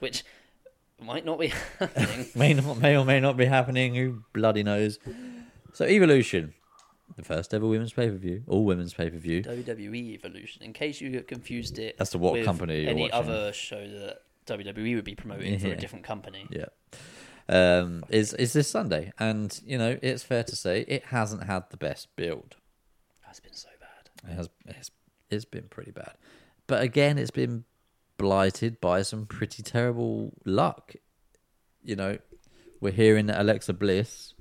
which 0.00 0.24
might 1.00 1.24
not 1.24 1.38
be 1.40 1.48
happening. 1.78 2.26
may 2.34 2.54
not, 2.54 2.78
may 2.78 2.96
or 2.96 3.04
may 3.04 3.20
not 3.20 3.36
be 3.36 3.46
happening. 3.46 3.94
Who 3.94 4.22
bloody 4.32 4.62
knows? 4.62 4.98
So 5.74 5.84
Evolution, 5.84 6.54
the 7.16 7.22
first 7.24 7.52
ever 7.54 7.66
women's 7.66 7.92
pay 7.92 8.08
per 8.08 8.16
view, 8.16 8.42
all 8.46 8.64
women's 8.64 8.94
pay 8.94 9.10
per 9.10 9.16
view. 9.18 9.42
WWE 9.42 10.14
Evolution. 10.14 10.62
In 10.62 10.72
case 10.72 11.00
you 11.00 11.10
get 11.10 11.26
confused 11.28 11.78
it 11.78 11.96
As 11.98 12.10
to 12.10 12.18
what 12.18 12.34
with 12.34 12.44
company 12.44 12.82
you're 12.82 12.90
any 12.90 13.02
watching. 13.02 13.14
other 13.14 13.52
show 13.52 13.86
that 13.86 14.22
WWE 14.46 14.94
would 14.96 15.04
be 15.04 15.14
promoting 15.14 15.58
for 15.58 15.68
Yeah. 15.68 15.74
a 15.74 15.76
different 15.76 16.04
company. 16.04 16.46
Yeah, 16.50 16.66
um, 17.48 18.04
is 18.08 18.32
is 18.34 18.52
this 18.52 18.68
Sunday? 18.68 19.12
And 19.18 19.58
you 19.64 19.78
know, 19.78 19.98
it's 20.02 20.22
fair 20.22 20.42
to 20.44 20.56
say 20.56 20.84
it 20.88 21.06
hasn't 21.06 21.44
had 21.44 21.64
the 21.70 21.76
best 21.76 22.14
build. 22.16 22.56
That's 23.32 23.40
been 23.40 23.54
so 23.54 23.70
bad. 23.80 24.30
It 24.30 24.36
has 24.36 24.50
it's, 24.66 24.90
it's 25.30 25.44
been 25.46 25.64
pretty 25.70 25.90
bad, 25.90 26.12
but 26.66 26.82
again, 26.82 27.16
it's 27.16 27.30
been 27.30 27.64
blighted 28.18 28.78
by 28.78 29.00
some 29.00 29.24
pretty 29.24 29.62
terrible 29.62 30.34
luck. 30.44 30.92
You 31.82 31.96
know, 31.96 32.18
we're 32.82 32.92
hearing 32.92 33.28
that 33.28 33.40
Alexa 33.40 33.72
Bliss, 33.72 34.34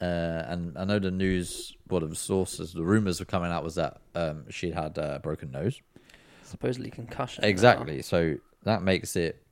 uh, 0.00 0.04
and 0.48 0.76
I 0.76 0.84
know 0.84 0.98
the 0.98 1.12
news 1.12 1.76
what 1.86 2.00
the 2.08 2.16
sources, 2.16 2.72
the 2.72 2.82
rumors 2.82 3.20
were 3.20 3.24
coming 3.24 3.52
out 3.52 3.62
was 3.62 3.76
that 3.76 4.00
um, 4.16 4.50
she'd 4.50 4.74
had 4.74 4.98
a 4.98 5.20
broken 5.22 5.52
nose. 5.52 5.80
Supposedly 6.42 6.90
concussion. 6.90 7.44
Exactly. 7.44 8.02
So 8.02 8.34
that 8.64 8.82
makes 8.82 9.14
it 9.14 9.46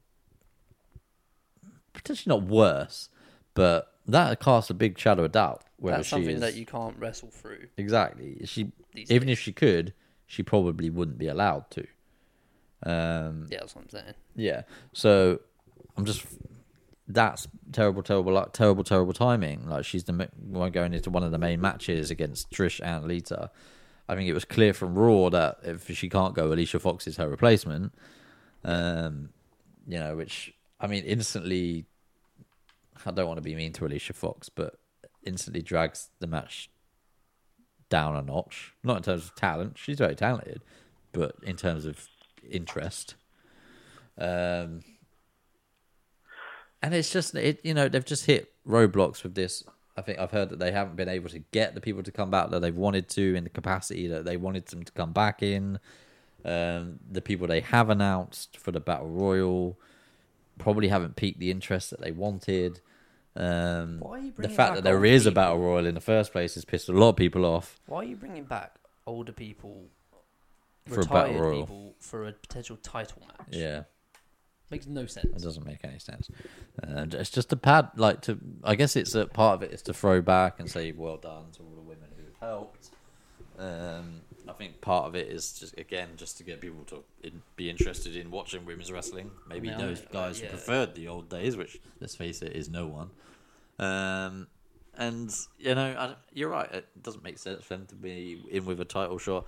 potentially 1.93 2.35
not 2.37 2.49
worse, 2.49 3.11
but 3.55 3.93
that 4.11 4.41
casts 4.41 4.71
a 4.71 4.75
big 4.75 4.99
shadow 4.99 5.25
of 5.25 5.33
doubt 5.33 5.63
whether 5.79 5.99
That's 5.99 6.09
something 6.09 6.37
is 6.37 6.41
that 6.41 6.55
you 6.55 6.67
can't 6.67 6.97
wrestle 6.99 7.31
through. 7.31 7.69
exactly. 7.77 8.41
She 8.45 8.71
even 8.95 9.29
if 9.29 9.39
she 9.41 9.53
could, 9.53 9.95
she 10.27 10.43
probably 10.43 10.91
wouldn't 10.91 11.19
be 11.19 11.27
allowed 11.29 11.71
to. 11.71 11.87
Um, 12.83 13.47
Yeah, 13.51 13.61
that's 13.61 13.75
what 13.75 13.83
I'm 13.85 13.91
saying. 13.91 14.15
yeah. 14.37 14.63
So 14.93 15.41
I'm 15.97 16.05
just 16.05 16.25
that's 17.09 17.49
terrible, 17.73 18.03
terrible, 18.05 18.33
like, 18.33 18.53
terrible, 18.53 18.85
terrible 18.85 19.13
timing. 19.13 19.69
Like 19.69 19.85
she's 19.85 20.05
the 20.05 20.29
one 20.41 20.71
going 20.71 20.95
into 20.95 21.11
one 21.11 21.23
of 21.25 21.31
the 21.33 21.39
main 21.39 21.61
matches 21.61 22.11
against 22.11 22.51
Trish 22.51 22.81
and 22.85 23.07
Lita. 23.07 23.51
I 24.09 24.15
think 24.17 24.29
it 24.29 24.33
was 24.35 24.45
clear 24.45 24.73
from 24.73 24.95
Raw 24.95 25.29
that 25.31 25.59
if 25.63 25.91
she 25.97 26.09
can't 26.09 26.35
go, 26.35 26.53
Alicia 26.53 26.79
Fox 26.79 27.07
is 27.07 27.17
her 27.17 27.29
replacement. 27.29 27.93
Um, 28.65 29.31
you 29.87 29.99
know, 29.99 30.17
which 30.17 30.53
I 30.81 30.87
mean, 30.87 31.05
instantly. 31.05 31.87
I 33.07 33.11
don't 33.11 33.27
want 33.27 33.39
to 33.39 33.43
be 33.43 33.55
mean 33.55 33.73
to 33.75 33.87
Alicia 33.87 34.13
Fox, 34.13 34.49
but 34.49 34.79
instantly 35.25 35.63
drags 35.63 36.11
the 36.19 36.27
match 36.27 36.71
down 37.89 38.17
a 38.17 38.23
notch. 38.23 38.75
Not 38.83 38.99
in 38.99 39.03
terms 39.03 39.25
of 39.25 39.35
talent; 39.35 39.79
she's 39.79 39.99
very 39.99 40.15
talented, 40.15 40.63
but 41.13 41.35
in 41.43 41.57
terms 41.57 41.85
of 41.85 42.09
interest. 42.49 43.15
Um, 44.19 44.83
and 46.83 46.95
it's 46.95 47.13
just 47.13 47.35
it, 47.35 47.61
you 47.65 47.75
know, 47.75 47.89
they've 47.89 48.05
just 48.05 48.27
hit 48.27 48.53
roadblocks 48.67 49.23
with 49.23 49.35
this. 49.35 49.65
I 49.97 50.03
think 50.03 50.19
I've 50.19 50.31
heard 50.31 50.49
that 50.51 50.59
they 50.59 50.73
haven't 50.73 50.97
been 50.97 51.09
able 51.09 51.29
to 51.31 51.41
get 51.53 51.75
the 51.75 51.81
people 51.81 52.03
to 52.03 52.13
come 52.13 52.31
back 52.31 52.51
that 52.51 52.61
they've 52.61 52.77
wanted 52.77 53.09
to 53.11 53.35
in 53.35 53.45
the 53.45 53.51
capacity 53.51 54.07
that 54.07 54.25
they 54.25 54.37
wanted 54.37 54.67
them 54.67 54.85
to 54.85 54.93
come 54.93 55.13
back 55.13 55.43
in. 55.43 55.79
Um, 56.43 57.01
the 57.11 57.21
people 57.21 57.47
they 57.47 57.61
have 57.61 57.91
announced 57.91 58.57
for 58.57 58.73
the 58.73 58.81
battle 58.81 59.09
royal 59.09 59.79
probably 60.59 60.89
haven't 60.89 61.17
piqued 61.17 61.39
the 61.39 61.51
interest 61.51 61.91
that 61.91 62.01
they 62.01 62.13
wanted. 62.13 62.81
Um, 63.37 64.01
Why 64.01 64.19
are 64.19 64.19
you 64.19 64.33
the 64.37 64.49
fact 64.49 64.75
that 64.75 64.85
there 64.85 65.05
is 65.05 65.27
a 65.27 65.31
battle 65.31 65.59
royal 65.59 65.87
in 65.87 65.95
the 65.95 66.01
first 66.01 66.33
place 66.33 66.55
has 66.55 66.65
pissed 66.65 66.89
a 66.89 66.93
lot 66.93 67.11
of 67.11 67.17
people 67.17 67.45
off. 67.45 67.79
Why 67.87 67.99
are 67.99 68.05
you 68.05 68.17
bringing 68.17 68.45
back 68.45 68.75
older 69.07 69.33
people, 69.33 69.87
For 70.87 71.01
a 71.01 71.05
battle 71.05 71.35
retired 71.35 71.41
royal. 71.41 71.61
people, 71.63 71.95
for 72.01 72.27
a 72.27 72.33
potential 72.33 72.77
title 72.83 73.23
match? 73.29 73.47
Yeah. 73.51 73.83
Makes 74.71 74.87
no 74.87 75.07
sense. 75.07 75.27
It 75.27 75.43
doesn't 75.43 75.67
make 75.67 75.79
any 75.85 75.99
sense. 75.99 76.29
And 76.83 77.13
it's 77.15 77.31
just 77.31 77.53
a 77.53 77.57
pad, 77.57 77.91
like 77.97 78.21
to. 78.23 78.39
I 78.63 78.77
guess 78.77 78.95
it's 78.95 79.17
a 79.17 79.27
part 79.27 79.55
of 79.55 79.63
it 79.65 79.73
is 79.73 79.83
to 79.83 79.93
throw 79.95 80.21
back 80.23 80.61
and 80.61 80.71
say 80.71 80.93
well 80.93 81.17
done 81.17 81.51
to 81.57 81.63
all 81.63 81.75
the 81.75 81.81
women 81.83 82.09
who 82.17 82.23
have 82.25 82.37
helped. 82.51 82.91
Um, 83.59 84.21
I 84.51 84.53
think 84.55 84.81
part 84.81 85.07
of 85.07 85.15
it 85.15 85.29
is 85.29 85.59
just 85.59 85.79
again 85.79 86.09
just 86.17 86.37
to 86.39 86.45
get 86.45 86.61
people 86.61 86.85
to 86.87 87.03
in, 87.23 87.43
be 87.57 87.71
interested 87.71 88.17
in 88.17 88.31
watching 88.31 88.65
women's 88.67 88.91
wrestling. 88.93 89.31
Maybe 89.49 89.69
Yeah, 89.69 89.79
those 89.79 90.01
uh, 90.03 90.07
guys 90.13 90.41
yeah. 90.41 90.47
who 90.47 90.51
preferred 90.57 90.95
the 90.95 91.09
old 91.09 91.29
days, 91.29 91.57
which 91.57 91.79
let's 92.01 92.15
face 92.17 92.43
it, 92.43 92.53
is 92.55 92.69
no 92.69 92.87
one. 92.87 93.11
Um, 93.79 94.47
and 94.97 95.35
you 95.59 95.75
know, 95.75 95.95
I, 95.99 96.15
you're 96.33 96.51
right. 96.51 96.71
It 96.73 96.87
doesn't 97.03 97.25
make 97.25 97.39
sense 97.39 97.63
for 97.65 97.77
them 97.77 97.87
to 97.87 97.95
be 97.95 98.43
in 98.51 98.65
with 98.67 98.81
a 98.81 98.85
title 98.85 99.19
shot. 99.19 99.47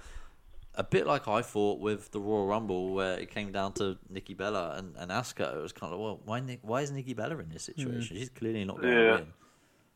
A 0.75 0.83
bit 0.85 1.07
like 1.07 1.29
I 1.29 1.43
thought 1.43 1.81
with 1.81 2.13
the 2.13 2.21
Royal 2.21 2.47
Rumble, 2.47 2.95
where 2.95 3.19
it 3.19 3.31
came 3.31 3.53
down 3.53 3.75
to 3.75 3.99
Nikki 4.09 4.33
Bella 4.33 4.77
and, 4.79 4.95
and 4.97 5.11
Asuka. 5.11 5.55
It 5.55 5.61
was 5.61 5.73
kind 5.73 5.93
of 5.93 6.01
well, 6.01 6.21
why 6.25 6.41
Nick, 6.41 6.61
why 6.63 6.81
is 6.81 6.91
Nikki 6.91 7.13
Bella 7.13 7.37
in 7.39 7.51
this 7.51 7.65
situation? 7.65 8.17
She's 8.17 8.31
clearly 8.31 8.65
not 8.65 8.81
going 8.81 8.95
to 8.95 9.03
Yeah. 9.05 9.15
win. 9.17 9.27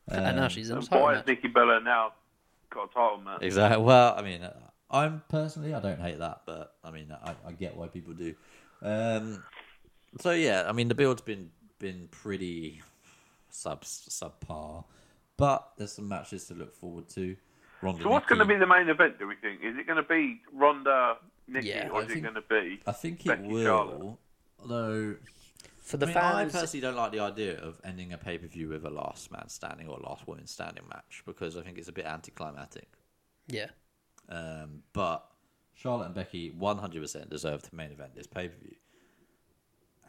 and 0.09 0.25
Um, 0.27 0.35
now 0.35 0.47
she's 0.49 0.69
in 0.69 0.75
a 0.75 0.79
And 0.79 0.87
title 0.89 1.03
why 1.05 1.13
match. 1.13 1.21
has 1.21 1.27
Nikki 1.27 1.47
Bella 1.47 1.79
now 1.79 2.13
got 2.69 2.91
a 2.91 2.93
title 2.93 3.17
match? 3.25 3.39
Exactly. 3.41 3.83
Well, 3.83 4.13
I 4.15 4.21
mean, 4.21 4.43
uh, 4.43 4.53
I'm 4.89 5.21
personally 5.29 5.73
I 5.73 5.79
don't 5.79 5.99
hate 5.99 6.19
that, 6.19 6.41
but 6.45 6.73
I 6.83 6.91
mean, 6.91 7.11
I, 7.11 7.35
I 7.45 7.51
get 7.51 7.75
why 7.75 7.87
people 7.87 8.13
do. 8.13 8.33
Um, 8.81 9.43
so 10.21 10.31
yeah, 10.31 10.65
I 10.67 10.71
mean, 10.71 10.87
the 10.87 10.95
build's 10.95 11.21
been 11.21 11.49
been 11.79 12.07
pretty 12.11 12.81
sub 13.49 13.83
subpar, 13.83 14.85
but 15.35 15.71
there's 15.77 15.91
some 15.93 16.07
matches 16.07 16.45
to 16.45 16.53
look 16.53 16.75
forward 16.75 17.09
to. 17.09 17.35
Ronda 17.81 18.01
So 18.03 18.09
what's 18.09 18.25
going 18.27 18.39
to 18.39 18.45
be 18.45 18.55
the 18.55 18.65
main 18.65 18.89
event? 18.89 19.19
Do 19.19 19.27
we 19.27 19.35
think? 19.35 19.59
Is 19.63 19.77
it 19.77 19.85
going 19.85 20.01
to 20.01 20.07
be 20.07 20.41
Ronda, 20.51 21.17
Nikki, 21.47 21.67
Yeah, 21.67 21.89
or 21.89 21.97
I 21.99 22.01
is 22.01 22.07
think- 22.07 22.19
it 22.19 22.21
going 22.21 22.33
to 22.35 22.41
be? 22.41 22.79
I 22.87 22.91
think 22.91 23.19
it 23.25 23.27
Becky 23.29 23.47
will. 23.47 23.63
Charlotte? 23.65 24.17
Although 24.59 25.15
For 25.81 25.97
the 25.97 26.05
I, 26.05 26.09
mean, 26.09 26.13
fans, 26.15 26.55
I 26.55 26.59
personally 26.59 26.81
don't 26.81 26.95
like 26.95 27.11
the 27.11 27.19
idea 27.19 27.59
of 27.59 27.79
ending 27.83 28.13
a 28.13 28.17
pay 28.17 28.37
per 28.39 28.47
view 28.47 28.69
with 28.69 28.83
a 28.85 28.89
last 28.89 29.31
man 29.31 29.47
standing 29.49 29.87
or 29.87 29.99
last 29.99 30.27
woman 30.27 30.47
standing 30.47 30.83
match 30.89 31.21
because 31.27 31.55
I 31.55 31.61
think 31.61 31.77
it's 31.77 31.87
a 31.87 31.91
bit 31.91 32.05
anticlimactic. 32.05 32.87
yeah, 33.47 33.67
Um, 34.29 34.83
but 34.93 35.25
Charlotte 35.75 36.05
and 36.07 36.15
Becky 36.15 36.51
100% 36.51 37.29
deserve 37.29 37.61
to 37.63 37.75
main 37.75 37.91
event 37.91 38.15
this 38.15 38.27
pay 38.27 38.47
per 38.49 38.55
view. 38.61 38.75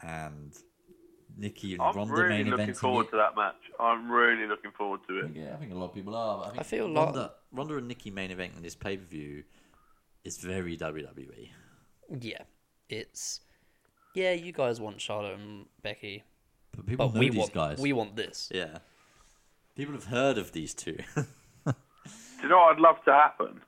And 0.01 0.53
Nikki 1.37 1.73
and 1.73 1.81
I'm 1.81 1.95
Ronda 1.95 2.13
really 2.13 2.29
main 2.43 2.49
looking 2.51 2.67
eventing 2.67 2.77
forward 2.77 3.07
it. 3.07 3.11
to 3.11 3.17
that 3.17 3.35
match. 3.35 3.55
I'm 3.79 4.11
really 4.11 4.47
looking 4.47 4.71
forward 4.71 5.01
to 5.07 5.19
it. 5.25 5.31
Yeah, 5.35 5.53
I 5.53 5.57
think 5.57 5.71
a 5.71 5.75
lot 5.75 5.85
of 5.85 5.93
people 5.93 6.15
are. 6.15 6.37
But 6.39 6.43
I, 6.43 6.49
think 6.51 6.59
I 6.59 6.63
feel 6.63 6.85
a 6.85 6.87
lot- 6.87 7.05
Ronda, 7.15 7.31
Ronda 7.51 7.77
and 7.77 7.87
Nikki 7.87 8.11
main 8.11 8.29
eventing 8.31 8.61
this 8.61 8.75
pay 8.75 8.97
per 8.97 9.03
view 9.05 9.43
is 10.23 10.37
very 10.37 10.75
WWE. 10.77 11.49
yeah, 12.21 12.41
it's 12.89 13.41
yeah. 14.15 14.31
You 14.33 14.51
guys 14.51 14.79
want 14.81 14.99
Charlotte 14.99 15.35
and 15.39 15.65
Becky, 15.81 16.23
But 16.75 16.85
people 16.85 17.07
but 17.07 17.15
know 17.15 17.19
we 17.19 17.29
these 17.29 17.39
want 17.39 17.53
guys. 17.53 17.79
we 17.79 17.93
want 17.93 18.15
this. 18.15 18.49
Yeah. 18.53 18.79
People 19.75 19.93
have 19.93 20.05
heard 20.05 20.37
of 20.37 20.51
these 20.51 20.73
two. 20.73 20.97
Do 21.65 21.73
you 22.43 22.49
know 22.49 22.57
what 22.57 22.75
I'd 22.75 22.81
love 22.81 23.03
to 23.05 23.13
happen? 23.13 23.61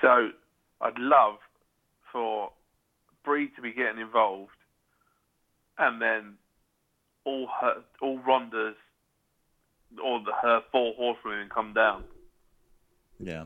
What? 0.00 0.08
So 0.08 0.28
I'd 0.80 0.98
love 0.98 1.36
for 2.12 2.50
Brie 3.24 3.48
to 3.56 3.62
be 3.62 3.72
getting 3.72 4.00
involved, 4.00 4.50
and 5.78 6.00
then 6.00 6.34
all 7.24 7.48
her, 7.60 7.82
all 8.00 8.18
Ronda's, 8.18 8.76
or 10.02 10.20
the, 10.20 10.32
her 10.42 10.60
four 10.72 10.94
horsewomen 10.96 11.48
come 11.52 11.74
down 11.74 12.04
yeah. 13.20 13.44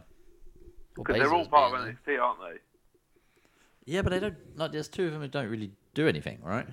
Well, 0.97 1.05
because 1.05 1.17
they're 1.17 1.35
all 1.35 1.47
part 1.47 1.75
of 1.75 1.85
being 1.85 2.19
NXT, 2.19 2.23
aren't 2.23 2.41
they? 2.41 2.61
Yeah, 3.85 4.03
but 4.03 4.11
they 4.11 4.21
don't. 4.21 4.37
Like, 4.57 4.73
there's 4.73 4.89
two 4.89 5.07
of 5.07 5.13
them 5.13 5.21
who 5.21 5.29
don't 5.29 5.49
really 5.49 5.73
do 5.93 6.07
anything, 6.07 6.39
right? 6.43 6.67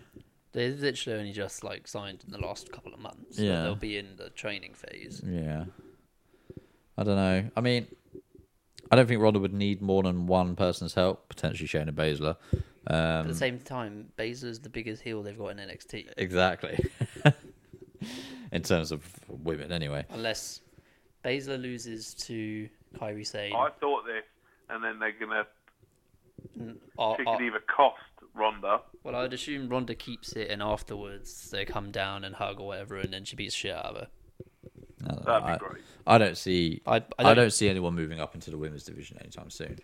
They're 0.54 0.70
literally 0.70 1.20
only 1.20 1.32
just 1.32 1.64
like 1.64 1.88
signed 1.88 2.24
in 2.26 2.32
the 2.32 2.38
last 2.38 2.72
couple 2.72 2.94
of 2.94 3.00
months. 3.00 3.40
Yeah. 3.40 3.64
they'll 3.64 3.76
be 3.76 3.98
in 3.98 4.18
the 4.18 4.30
training 4.30 4.74
phase. 4.74 5.22
Yeah. 5.26 5.66
I 6.98 7.04
don't 7.04 7.16
know. 7.16 7.50
I 7.56 7.62
mean, 7.62 7.88
I 8.92 8.96
don't 8.98 9.08
think 9.08 9.22
Ronda 9.22 9.39
would 9.39 9.54
need 9.54 9.82
more 9.82 10.04
than 10.04 10.28
one 10.28 10.56
person's 10.56 10.94
help, 10.94 11.30
potentially 11.30 11.68
Shayna 11.68 11.92
Baszler. 11.92 12.36
At 12.88 13.22
Um, 13.22 13.28
the 13.28 13.36
same 13.36 13.60
time, 13.60 14.10
Baszler's 14.18 14.60
the 14.60 14.70
biggest 14.70 15.02
heel 15.04 15.24
they've 15.24 15.38
got 15.38 15.48
in 15.50 15.58
NXT. 15.58 16.12
exactly. 16.18 16.78
In 18.52 18.64
terms 18.64 18.92
of 18.92 19.06
women, 19.30 19.72
anyway. 19.72 20.06
Unless 20.10 20.60
Baszler 21.24 21.62
loses 21.62 22.14
to 22.16 22.68
Kairi 23.00 23.26
Sane, 23.26 23.54
I 23.56 23.70
thought 23.80 24.04
this, 24.06 24.26
and 24.70 24.84
then 24.84 25.00
they're 25.00 25.14
gonna. 25.14 25.46
or- 26.98 27.16
She 27.18 27.24
or- 27.24 27.38
could 27.38 27.44
either 27.46 27.60
cost 27.74 28.02
Ronda. 28.34 28.82
well, 29.04 29.16
I'd 29.16 29.32
assume 29.34 29.70
Ronda 29.70 29.96
keeps 29.96 30.34
it, 30.34 30.50
and 30.50 30.62
afterwards 30.62 31.50
they 31.52 31.64
come 31.64 31.92
down 31.92 32.26
and 32.26 32.36
hug 32.36 32.60
or 32.60 32.68
whatever, 32.68 32.98
and 32.98 33.14
then 33.14 33.24
she 33.24 33.36
beats 33.38 33.54
the 33.54 33.60
shit 33.60 33.76
out 33.76 33.86
of 33.86 33.96
her. 33.98 34.08
I 35.06 35.14
don't. 35.14 35.26
That'd 35.26 35.45
be 35.45 35.52
I, 35.52 35.58
great. 35.58 35.82
I 36.08 36.18
don't 36.18 36.38
see. 36.38 36.82
I- 36.86 36.95
I, 36.97 37.04
I 37.20 37.24
don't, 37.24 37.36
don't- 37.36 37.54
see 37.54 37.70
anyone 37.70 37.93
moving 37.95 38.20
up 38.20 38.36
into 38.36 38.52
the 38.52 38.58
women's 38.58 38.84
division 38.84 39.18
anytime 39.20 39.49
soon. 39.49 39.78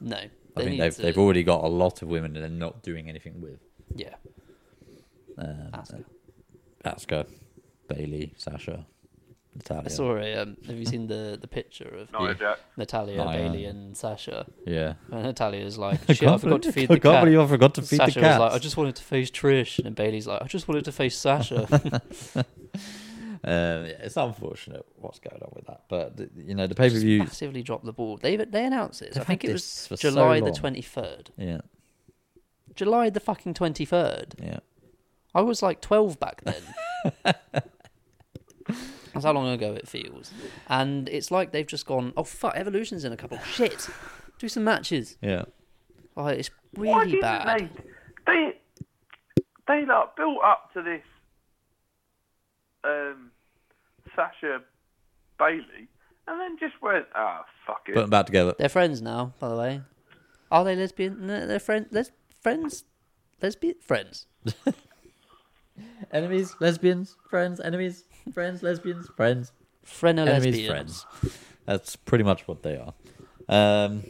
No, 0.00 0.16
I 0.16 0.28
they 0.56 0.64
think 0.64 0.80
they've 0.80 0.94
to- 0.96 1.02
they've 1.02 1.18
already 1.18 1.42
got 1.42 1.64
a 1.64 1.68
lot 1.68 2.02
of 2.02 2.08
women 2.08 2.32
that 2.34 2.40
they're 2.40 2.48
not 2.50 2.82
doing 2.82 3.08
anything 3.08 3.40
with. 3.40 3.60
yeah. 3.94 4.14
Um, 5.38 5.70
Asuka. 5.74 6.04
Asuka, 6.84 7.26
Bayley, 7.88 8.32
Sasha, 8.38 8.86
Natalya. 9.54 9.82
I 9.84 9.88
saw 9.88 10.16
a. 10.16 10.34
Um, 10.36 10.56
have 10.66 10.76
you 10.76 10.86
seen 10.86 11.06
the 11.08 11.36
the 11.40 11.46
picture 11.48 11.88
of 11.88 12.10
Nia 12.18 12.34
Jax. 12.34 12.60
Natalya, 12.76 13.16
Nia. 13.24 13.26
Bayley, 13.36 13.64
and 13.66 13.94
Sasha? 13.96 14.46
Yeah. 14.66 14.94
And 15.10 15.24
Natalya's 15.24 15.76
like, 15.86 16.00
I 16.08 16.14
"Shit, 16.14 16.22
I 16.28 16.30
can't 16.30 16.40
forgot 16.40 16.62
to 16.62 16.72
feed 16.72 16.90
I 16.90 16.94
the 16.94 17.00
can't 17.00 17.14
cat." 17.16 17.24
believe 17.24 17.40
I 17.40 17.46
forgot 17.46 17.74
to 17.74 17.82
feed 17.82 18.00
the 18.00 18.06
Sasha 18.06 18.20
was 18.20 18.38
like, 18.38 18.52
"I 18.52 18.58
just 18.58 18.76
wanted 18.78 18.96
to 18.96 19.02
face 19.02 19.30
Trish," 19.30 19.78
and 19.78 19.86
then 19.86 19.92
Bayley's 19.94 20.26
like, 20.26 20.40
"I 20.42 20.46
just 20.46 20.68
wanted 20.68 20.84
to 20.86 20.92
face 20.92 21.16
Sasha." 21.18 21.66
Uh, 23.46 23.84
yeah, 23.86 23.92
it's 24.00 24.16
unfortunate 24.16 24.84
what's 24.96 25.20
going 25.20 25.40
on 25.40 25.52
with 25.54 25.66
that, 25.66 25.82
but 25.88 26.18
you 26.36 26.54
know 26.54 26.66
the 26.66 26.74
pay 26.74 26.90
per 26.90 26.98
view. 26.98 27.20
massively 27.20 27.62
dropped 27.62 27.84
the 27.84 27.92
ball. 27.92 28.16
They 28.16 28.36
they 28.36 28.64
announced 28.64 29.02
it. 29.02 29.12
I 29.12 29.20
They've 29.20 29.26
think 29.26 29.44
it 29.44 29.52
was 29.52 29.86
for 29.86 29.96
so 29.96 30.10
July 30.10 30.40
the 30.40 30.50
twenty 30.50 30.82
third. 30.82 31.30
Yeah, 31.38 31.60
July 32.74 33.08
the 33.10 33.20
fucking 33.20 33.54
twenty 33.54 33.84
third. 33.84 34.34
yeah. 34.42 34.58
I 35.34 35.42
was 35.42 35.62
like 35.62 35.80
twelve 35.80 36.18
back 36.18 36.42
then. 36.42 36.62
That's 38.66 39.24
how 39.24 39.32
long 39.32 39.48
ago 39.48 39.74
it 39.74 39.86
feels. 39.88 40.32
And 40.68 41.08
it's 41.08 41.30
like 41.30 41.52
they've 41.52 41.66
just 41.66 41.86
gone, 41.86 42.12
oh 42.16 42.24
fuck, 42.24 42.54
Evolution's 42.56 43.04
in 43.04 43.12
a 43.12 43.16
couple. 43.16 43.38
Shit, 43.38 43.88
do 44.38 44.48
some 44.48 44.64
matches. 44.64 45.16
Yeah. 45.22 45.44
Oh, 46.16 46.26
it's 46.26 46.50
really 46.76 47.12
didn't 47.12 47.20
bad. 47.20 47.46
they? 47.58 47.70
They 48.26 48.52
they 49.68 49.84
like 49.86 50.16
built 50.16 50.38
up 50.44 50.72
to 50.74 50.82
this 50.82 51.02
um, 52.84 53.30
Sasha 54.16 54.62
Bayley, 55.38 55.88
and 56.26 56.40
then 56.40 56.56
just 56.58 56.80
went, 56.82 57.04
ah, 57.14 57.44
fuck 57.66 57.82
it. 57.88 57.94
Put 57.94 58.00
them 58.02 58.10
back 58.10 58.26
together. 58.26 58.54
They're 58.58 58.68
friends 58.68 59.00
now, 59.02 59.34
by 59.38 59.48
the 59.50 59.56
way. 59.56 59.80
Are 60.50 60.64
they 60.64 60.74
lesbian? 60.74 61.26
No, 61.26 61.46
they're 61.46 61.58
friends. 61.60 61.88
Les- 61.92 62.10
friends. 62.42 62.84
Lesbian 63.42 63.74
friends. 63.80 64.26
Enemies, 66.10 66.54
lesbians, 66.58 67.16
friends, 67.28 67.60
enemies, 67.60 68.04
friends, 68.32 68.62
lesbians, 68.62 69.08
friends, 69.14 69.52
Friend 69.82 70.18
or 70.18 70.22
enemies, 70.22 70.56
lesbians. 70.56 71.02
friends. 71.12 71.36
That's 71.66 71.96
pretty 71.96 72.24
much 72.24 72.48
what 72.48 72.62
they 72.62 72.76
are. 72.78 72.94
Um, 73.48 74.04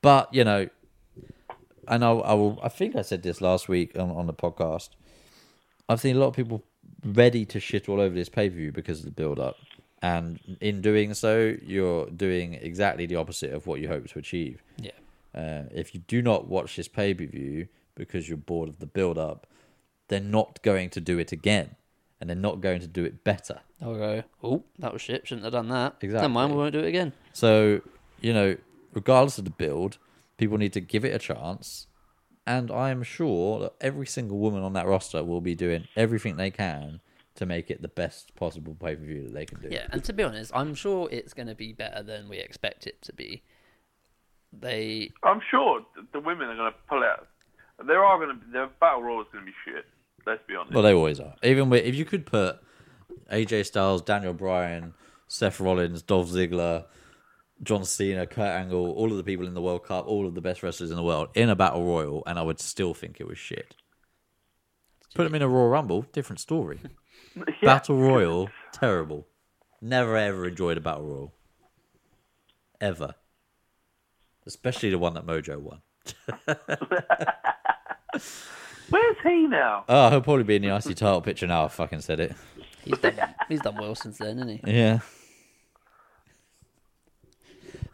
but 0.00 0.32
you 0.34 0.42
know, 0.42 0.68
and 1.86 2.04
I, 2.04 2.10
I 2.10 2.34
will. 2.34 2.58
I 2.62 2.68
think 2.68 2.96
I 2.96 3.02
said 3.02 3.22
this 3.22 3.40
last 3.40 3.68
week 3.68 3.96
on, 3.96 4.10
on 4.10 4.26
the 4.26 4.34
podcast. 4.34 4.90
I've 5.88 6.00
seen 6.00 6.16
a 6.16 6.18
lot 6.18 6.28
of 6.28 6.34
people 6.34 6.64
ready 7.04 7.44
to 7.46 7.60
shit 7.60 7.88
all 7.88 8.00
over 8.00 8.14
this 8.14 8.28
pay 8.28 8.48
per 8.48 8.56
view 8.56 8.72
because 8.72 9.00
of 9.00 9.04
the 9.04 9.10
build 9.10 9.38
up, 9.38 9.56
and 10.00 10.38
in 10.60 10.80
doing 10.80 11.14
so, 11.14 11.54
you're 11.62 12.06
doing 12.10 12.54
exactly 12.54 13.06
the 13.06 13.16
opposite 13.16 13.52
of 13.52 13.66
what 13.66 13.80
you 13.80 13.88
hope 13.88 14.08
to 14.08 14.18
achieve. 14.18 14.62
Yeah. 14.76 14.90
Uh, 15.34 15.62
if 15.72 15.94
you 15.94 16.00
do 16.06 16.20
not 16.22 16.48
watch 16.48 16.76
this 16.76 16.88
pay 16.88 17.14
per 17.14 17.24
view 17.26 17.68
because 17.94 18.28
you're 18.28 18.38
bored 18.38 18.68
of 18.68 18.78
the 18.78 18.86
build 18.86 19.18
up, 19.18 19.46
they're 20.08 20.20
not 20.20 20.60
going 20.62 20.90
to 20.90 21.00
do 21.00 21.18
it 21.18 21.32
again, 21.32 21.76
and 22.20 22.28
they're 22.28 22.36
not 22.36 22.60
going 22.60 22.80
to 22.80 22.86
do 22.86 23.04
it 23.04 23.24
better. 23.24 23.60
I'll 23.80 23.94
go, 23.94 24.22
oh, 24.42 24.64
that 24.78 24.92
was 24.92 25.02
shit. 25.02 25.26
Shouldn't 25.26 25.44
have 25.44 25.52
done 25.52 25.68
that. 25.68 25.96
Exactly. 26.00 26.22
Never 26.22 26.34
mind, 26.34 26.52
we 26.52 26.58
won't 26.58 26.72
do 26.72 26.80
it 26.80 26.86
again. 26.86 27.12
So, 27.32 27.80
you 28.20 28.32
know, 28.32 28.56
regardless 28.92 29.38
of 29.38 29.44
the 29.44 29.50
build, 29.50 29.98
people 30.36 30.58
need 30.58 30.72
to 30.74 30.80
give 30.80 31.04
it 31.04 31.14
a 31.14 31.18
chance. 31.18 31.86
And 32.46 32.70
I 32.70 32.90
am 32.90 33.02
sure 33.02 33.60
that 33.60 33.74
every 33.80 34.06
single 34.06 34.38
woman 34.38 34.62
on 34.62 34.72
that 34.72 34.86
roster 34.86 35.22
will 35.22 35.40
be 35.40 35.54
doing 35.54 35.86
everything 35.94 36.36
they 36.36 36.50
can 36.50 37.00
to 37.36 37.46
make 37.46 37.70
it 37.70 37.80
the 37.82 37.88
best 37.88 38.34
possible 38.34 38.74
pay 38.74 38.96
per 38.96 39.04
view 39.04 39.24
that 39.24 39.32
they 39.32 39.46
can 39.46 39.60
do. 39.60 39.68
Yeah, 39.70 39.86
and 39.90 40.02
to 40.04 40.12
be 40.12 40.22
honest, 40.22 40.50
I'm 40.54 40.74
sure 40.74 41.08
it's 41.10 41.32
going 41.32 41.46
to 41.48 41.54
be 41.54 41.72
better 41.72 42.02
than 42.02 42.28
we 42.28 42.38
expect 42.38 42.86
it 42.86 43.00
to 43.02 43.12
be. 43.12 43.42
They, 44.52 45.10
I'm 45.22 45.40
sure 45.50 45.80
the 46.12 46.20
women 46.20 46.48
are 46.48 46.56
going 46.56 46.72
to 46.72 46.78
pull 46.88 47.02
out. 47.02 47.28
There 47.86 48.04
are 48.04 48.18
going 48.18 48.28
to 48.28 48.34
be, 48.34 48.52
the 48.52 48.68
battle 48.80 49.02
royal 49.02 49.22
is 49.22 49.28
going 49.32 49.46
to 49.46 49.50
be 49.50 49.56
shit. 49.64 49.86
Let's 50.26 50.42
be 50.46 50.54
honest. 50.54 50.74
Well, 50.74 50.82
they 50.82 50.92
always 50.92 51.20
are. 51.20 51.34
Even 51.42 51.70
with, 51.70 51.84
if 51.84 51.94
you 51.94 52.04
could 52.04 52.26
put 52.26 52.60
AJ 53.32 53.66
Styles, 53.66 54.02
Daniel 54.02 54.34
Bryan, 54.34 54.94
Seth 55.26 55.58
Rollins, 55.58 56.02
Dolph 56.02 56.28
Ziggler, 56.28 56.84
John 57.62 57.84
Cena, 57.84 58.26
Kurt 58.26 58.48
Angle, 58.48 58.90
all 58.92 59.10
of 59.10 59.16
the 59.16 59.22
people 59.22 59.46
in 59.46 59.54
the 59.54 59.62
World 59.62 59.84
Cup, 59.84 60.06
all 60.06 60.26
of 60.26 60.34
the 60.34 60.40
best 60.40 60.62
wrestlers 60.62 60.90
in 60.90 60.96
the 60.96 61.02
world 61.02 61.28
in 61.34 61.48
a 61.48 61.54
battle 61.54 61.84
royal, 61.84 62.22
and 62.26 62.38
I 62.38 62.42
would 62.42 62.58
still 62.58 62.92
think 62.94 63.20
it 63.20 63.28
was 63.28 63.38
shit. 63.38 63.76
Put 65.14 65.24
them 65.24 65.34
in 65.34 65.42
a 65.42 65.48
Royal 65.48 65.68
Rumble, 65.68 66.02
different 66.12 66.40
story. 66.40 66.80
Yeah. 67.34 67.52
Battle 67.62 67.96
Royal, 67.96 68.50
terrible. 68.72 69.26
Never 69.80 70.18
ever 70.18 70.46
enjoyed 70.46 70.76
a 70.76 70.82
Battle 70.82 71.06
Royal. 71.06 71.32
Ever. 72.78 73.14
Especially 74.44 74.90
the 74.90 74.98
one 74.98 75.14
that 75.14 75.24
Mojo 75.24 75.58
won. 75.58 75.80
Where's 78.90 79.16
he 79.22 79.46
now? 79.46 79.84
Oh, 79.88 80.10
he'll 80.10 80.20
probably 80.20 80.44
be 80.44 80.56
in 80.56 80.62
the 80.62 80.76
IC 80.76 80.96
title 80.96 81.22
picture 81.22 81.46
now. 81.46 81.64
I 81.64 81.68
fucking 81.68 82.02
said 82.02 82.20
it. 82.20 82.34
he's 82.84 82.98
done, 82.98 83.14
he's 83.48 83.60
done 83.62 83.76
well 83.76 83.94
since 83.94 84.18
then, 84.18 84.36
isn't 84.36 84.48
he? 84.48 84.60
Yeah. 84.70 84.98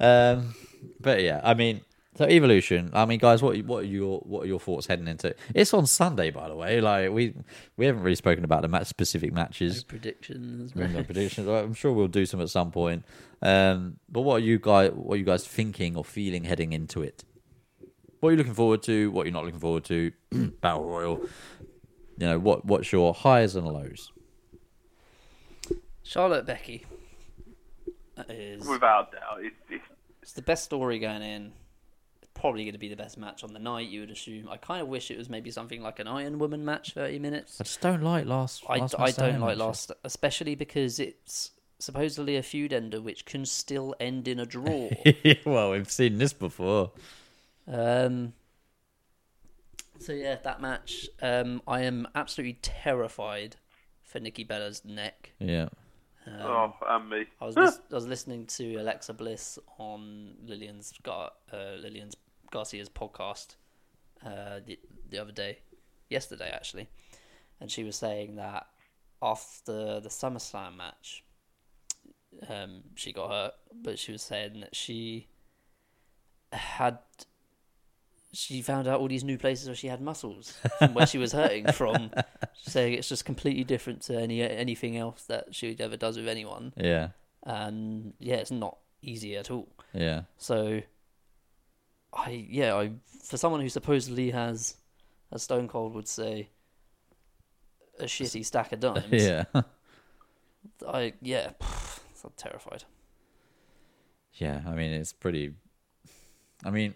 Um, 0.01 0.55
but 1.01 1.22
yeah, 1.22 1.40
I 1.42 1.55
mean, 1.55 1.80
so 2.18 2.24
evolution. 2.24 2.90
I 2.94 3.05
mean, 3.05 3.20
guys, 3.20 3.42
what 3.42 3.57
what 3.64 3.84
are 3.84 3.86
your 3.86 4.18
what 4.20 4.42
are 4.42 4.46
your 4.46 4.59
thoughts 4.59 4.86
heading 4.88 5.07
into? 5.07 5.34
It's 5.55 5.72
on 5.72 5.86
Sunday, 5.86 6.32
by 6.32 6.49
the 6.49 6.57
way. 6.57 6.80
Like 6.80 7.12
we 7.12 7.34
we 7.76 7.86
haven't 7.86 8.03
really 8.03 8.16
spoken 8.16 8.42
about 8.42 8.62
the 8.62 8.68
match 8.68 8.88
specific 8.88 9.32
matches. 9.32 9.84
Predictions. 9.84 10.74
We 10.74 10.86
predictions. 11.05 11.46
I'm 11.46 11.74
sure 11.74 11.92
we'll 11.92 12.09
do 12.09 12.26
some 12.26 12.40
at 12.40 12.51
some 12.51 12.72
point. 12.72 13.05
Um, 13.40 14.01
but 14.09 14.22
what 14.22 14.36
are 14.36 14.44
you 14.44 14.59
guys 14.59 14.90
what 14.92 15.14
are 15.14 15.18
you 15.18 15.24
guys 15.24 15.46
thinking 15.46 15.96
or 15.96 16.05
feeling 16.05 16.42
heading 16.42 16.72
into 16.72 17.03
it? 17.03 17.24
What 18.18 18.30
are 18.30 18.32
you 18.32 18.38
looking 18.38 18.55
forward 18.55 18.82
to? 18.82 19.12
What 19.12 19.26
you're 19.26 19.32
not 19.32 19.44
looking 19.44 19.61
forward 19.61 19.84
to? 19.84 20.11
Battle 20.61 20.86
Royal. 20.86 21.20
You 22.18 22.26
know 22.26 22.38
what? 22.40 22.64
What's 22.64 22.90
your 22.90 23.14
highs 23.14 23.55
and 23.55 23.64
lows? 23.64 24.11
Charlotte 26.03 26.46
Becky 26.46 26.84
is 28.28 28.66
Without 28.66 29.12
doubt, 29.12 29.38
it's, 29.40 29.57
it's 30.29 30.35
the 30.35 30.43
best 30.43 30.64
story 30.64 30.99
going 30.99 31.22
in. 31.22 31.53
It's 32.20 32.31
probably 32.35 32.64
going 32.64 32.74
to 32.74 32.79
be 32.79 32.91
the 32.91 32.97
best 32.97 33.16
match 33.16 33.43
on 33.43 33.55
the 33.55 33.59
night. 33.59 33.89
You 33.89 34.01
would 34.01 34.11
assume. 34.11 34.47
I 34.51 34.59
kind 34.59 34.83
of 34.83 34.89
wish 34.89 35.11
it 35.11 35.16
was 35.16 35.31
maybe 35.31 35.51
something 35.51 35.81
like 35.81 36.01
an 36.01 36.07
Iron 36.07 36.39
Woman 36.39 36.66
match, 36.66 36.93
thirty 36.93 37.18
minutes. 37.18 37.59
I 37.59 37.64
just 37.64 37.81
don't 37.81 38.03
like 38.03 38.26
last. 38.26 38.62
I, 38.68 38.76
last 38.76 38.95
I 38.99 39.11
don't 39.11 39.41
like 39.41 39.57
last, 39.57 39.91
especially 40.05 40.55
because 40.55 41.01
it's 41.01 41.53
supposedly 41.79 42.37
a 42.37 42.43
feud 42.43 42.74
ender 42.74 43.01
which 43.01 43.24
can 43.24 43.47
still 43.47 43.95
end 43.99 44.29
in 44.29 44.39
a 44.39 44.45
draw. 44.45 44.91
well, 45.47 45.70
we've 45.70 45.91
seen 45.91 46.18
this 46.18 46.35
before. 46.35 46.91
um, 47.66 48.35
so 49.99 50.12
yeah, 50.12 50.37
that 50.45 50.61
match. 50.61 51.09
Um, 51.22 51.62
I 51.66 51.85
am 51.85 52.07
absolutely 52.14 52.59
terrified 52.61 53.57
for 54.03 54.20
Nikki 54.20 54.45
Bella's 54.45 54.85
neck. 54.85 55.33
Yeah. 55.39 55.68
Oh, 56.41 56.74
and 56.87 57.11
me. 57.11 57.24
I 57.41 57.45
was 57.47 57.57
lis- 57.59 57.81
I 57.91 57.95
was 57.95 58.07
listening 58.07 58.47
to 58.47 58.76
Alexa 58.76 59.12
Bliss 59.14 59.59
on 59.79 60.35
Lillian's 60.45 60.93
Gar- 61.03 61.33
uh, 61.53 61.76
Lillian's 61.81 62.16
Garcia's 62.51 62.89
podcast 62.89 63.57
uh, 64.24 64.61
the 64.64 64.79
the 65.09 65.18
other 65.18 65.33
day, 65.33 65.59
yesterday 66.09 66.51
actually, 66.53 66.89
and 67.61 67.70
she 67.70 67.85
was 67.85 67.97
saying 67.97 68.37
that 68.37 68.66
after 69.22 70.01
the 70.01 70.09
SummerSlam 70.09 70.76
match, 70.76 71.24
um, 72.49 72.83
she 72.95 73.12
got 73.12 73.31
hurt, 73.31 73.55
but 73.74 73.99
she 73.99 74.12
was 74.12 74.22
saying 74.22 74.61
that 74.61 74.74
she 74.74 75.29
had 76.53 76.99
she 78.33 78.61
found 78.62 78.87
out 78.87 79.01
all 79.01 79.09
these 79.09 79.24
new 79.24 79.39
places 79.39 79.66
where 79.68 79.74
she 79.76 79.87
had 79.89 80.01
muscles 80.01 80.53
from 80.79 80.93
where 80.95 81.07
she 81.07 81.18
was 81.18 81.33
hurting 81.33 81.72
from. 81.72 82.11
saying 82.62 82.93
it's 82.95 83.09
just 83.09 83.24
completely 83.24 83.64
different 83.64 84.03
to 84.03 84.18
any 84.20 84.43
anything 84.43 84.97
else 84.97 85.24
that 85.24 85.55
she 85.55 85.74
ever 85.81 85.97
does 85.97 86.16
with 86.18 86.29
anyone 86.29 86.72
Yeah. 86.76 87.09
and 87.45 88.12
yeah, 88.18 88.37
it's 88.37 88.51
not 88.51 88.76
easy 89.01 89.37
at 89.37 89.51
all. 89.51 89.68
Yeah. 89.95 90.22
So, 90.37 90.83
I 92.12 92.47
yeah, 92.51 92.74
I 92.74 92.93
for 93.24 93.37
someone 93.39 93.61
who 93.62 93.68
supposedly 93.70 94.31
has, 94.31 94.76
as 95.33 95.43
Stone 95.43 95.68
Cold 95.68 95.95
would 95.95 96.09
say, 96.09 96.51
a 97.99 98.05
shitty 98.05 98.45
stack 98.45 98.72
of 98.72 98.81
dimes. 98.81 99.07
Yeah. 99.11 99.45
I 100.87 101.14
yeah, 101.22 101.51
I'm 102.24 102.33
terrified. 102.37 102.85
yeah. 104.35 104.61
I 104.66 104.74
mean, 104.74 104.93
it's 104.93 105.12
pretty. 105.12 105.55
I 106.64 106.70
mean, 106.70 106.95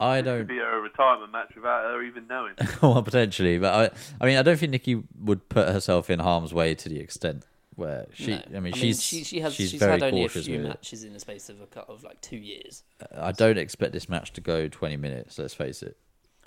I 0.00 0.20
don't. 0.22 0.46
be 0.46 0.58
a 0.58 0.76
retirement 0.76 1.32
match 1.32 1.52
without 1.54 1.84
her 1.84 2.02
even 2.02 2.26
knowing. 2.26 2.54
well, 2.82 3.02
potentially, 3.02 3.58
but 3.58 3.74
I. 3.74 3.90
I 4.20 4.26
mean, 4.26 4.36
I 4.36 4.42
don't 4.42 4.58
think 4.58 4.72
Nikki 4.72 5.02
would 5.20 5.48
put 5.48 5.68
herself 5.68 6.10
in 6.10 6.18
harm's 6.18 6.52
way 6.52 6.74
to 6.74 6.88
the 6.88 6.98
extent 6.98 7.46
where 7.76 8.06
she. 8.12 8.32
No. 8.32 8.42
I 8.56 8.60
mean, 8.60 8.72
she's 8.72 9.02
she 9.02 9.24
she 9.24 9.40
has 9.40 9.54
she's, 9.54 9.70
she's 9.70 9.80
had 9.80 10.02
only 10.02 10.24
a 10.24 10.28
few 10.28 10.60
it. 10.60 10.68
matches 10.68 11.04
in 11.04 11.12
the 11.12 11.20
space 11.20 11.48
of 11.48 11.58
a 11.60 11.80
of 11.80 12.02
like 12.02 12.20
two 12.20 12.36
years. 12.36 12.82
I 13.16 13.32
don't 13.32 13.58
expect 13.58 13.92
this 13.92 14.08
match 14.08 14.32
to 14.34 14.40
go 14.40 14.68
twenty 14.68 14.96
minutes. 14.96 15.38
Let's 15.38 15.54
face 15.54 15.82
it. 15.82 15.96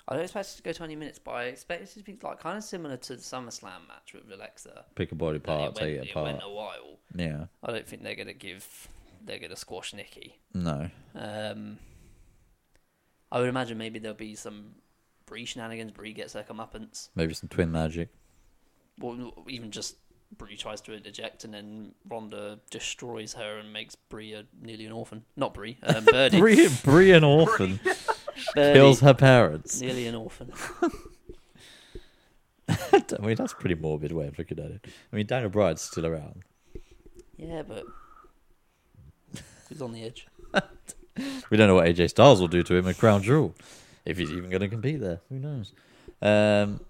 I 0.06 0.14
don't 0.14 0.24
expect 0.24 0.52
it 0.52 0.56
to 0.56 0.62
go 0.62 0.72
twenty 0.72 0.96
minutes, 0.96 1.18
but 1.18 1.32
I 1.32 1.44
expect 1.44 1.82
it 1.82 1.88
to 1.98 2.02
be 2.02 2.18
like 2.22 2.40
kind 2.40 2.56
of 2.56 2.64
similar 2.64 2.96
to 2.96 3.16
the 3.16 3.22
SummerSlam 3.22 3.86
match 3.88 4.14
with 4.14 4.30
Alexa. 4.32 4.84
Pick 4.94 5.12
a 5.12 5.14
body 5.14 5.38
part, 5.38 5.60
it, 5.60 5.64
went, 5.64 5.76
take 5.76 5.96
it 5.96 6.06
it 6.06 6.10
apart. 6.10 6.26
went 6.26 6.40
a 6.42 6.50
while. 6.50 6.98
Yeah. 7.14 7.46
I 7.62 7.72
don't 7.72 7.86
think 7.86 8.02
they're 8.02 8.14
gonna 8.14 8.32
give. 8.32 8.88
They're 9.24 9.38
gonna 9.38 9.56
squash 9.56 9.92
Nikki. 9.92 10.38
No. 10.54 10.88
Um, 11.14 11.78
I 13.30 13.40
would 13.40 13.48
imagine 13.48 13.78
maybe 13.78 13.98
there'll 13.98 14.16
be 14.16 14.34
some 14.34 14.74
Brie 15.26 15.44
shenanigans. 15.44 15.92
Brie 15.92 16.12
gets 16.12 16.32
her 16.32 16.42
comeuppance, 16.42 17.08
Maybe 17.14 17.34
some 17.34 17.48
twin 17.48 17.70
magic. 17.70 18.08
Well, 18.98 19.32
even 19.48 19.70
just 19.70 19.96
Brie 20.36 20.56
tries 20.56 20.80
to 20.82 20.92
eject, 20.92 21.44
and 21.44 21.52
then 21.54 21.92
Ronda 22.08 22.58
destroys 22.70 23.34
her 23.34 23.58
and 23.58 23.72
makes 23.72 23.94
Brie 23.94 24.32
a, 24.32 24.44
nearly 24.60 24.86
an 24.86 24.92
orphan. 24.92 25.24
Not 25.36 25.54
Brie, 25.54 25.78
um, 25.82 26.04
Birdie. 26.10 26.38
Brie, 26.38 26.68
Brie 26.84 27.12
an 27.12 27.24
orphan 27.24 27.78
Birdie, 28.54 28.72
kills 28.78 29.00
her 29.00 29.14
parents. 29.14 29.80
nearly 29.80 30.06
an 30.06 30.14
orphan. 30.14 30.52
I 32.68 33.02
mean, 33.20 33.36
that's 33.36 33.52
a 33.52 33.56
pretty 33.56 33.74
morbid 33.74 34.12
way 34.12 34.26
of 34.26 34.38
looking 34.38 34.58
at 34.58 34.70
it. 34.70 34.86
I 35.12 35.16
mean, 35.16 35.26
Daniel 35.26 35.50
Bryan's 35.50 35.80
still 35.80 36.04
around. 36.06 36.42
Yeah, 37.36 37.62
but 37.62 37.84
he's 39.68 39.80
on 39.80 39.92
the 39.92 40.04
edge. 40.04 40.26
We 41.50 41.56
don't 41.56 41.68
know 41.68 41.76
what 41.76 41.86
AJ 41.86 42.10
Styles 42.10 42.40
will 42.40 42.48
do 42.48 42.62
to 42.62 42.74
him 42.74 42.86
at 42.88 42.98
Crown 42.98 43.22
Jewel, 43.22 43.54
if 44.04 44.18
he's 44.18 44.30
even 44.32 44.50
going 44.50 44.60
to 44.60 44.68
compete 44.68 45.00
there. 45.00 45.20
Who 45.28 45.38
knows? 45.38 45.72
Um, 46.20 46.80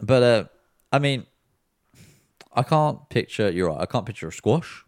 but 0.00 0.22
uh, 0.22 0.44
I 0.92 0.98
mean, 0.98 1.26
I 2.54 2.62
can't 2.62 3.08
picture. 3.08 3.50
You're 3.50 3.68
right. 3.70 3.80
I 3.80 3.86
can't 3.86 4.06
picture 4.06 4.28
a 4.28 4.32
squash. 4.32 4.84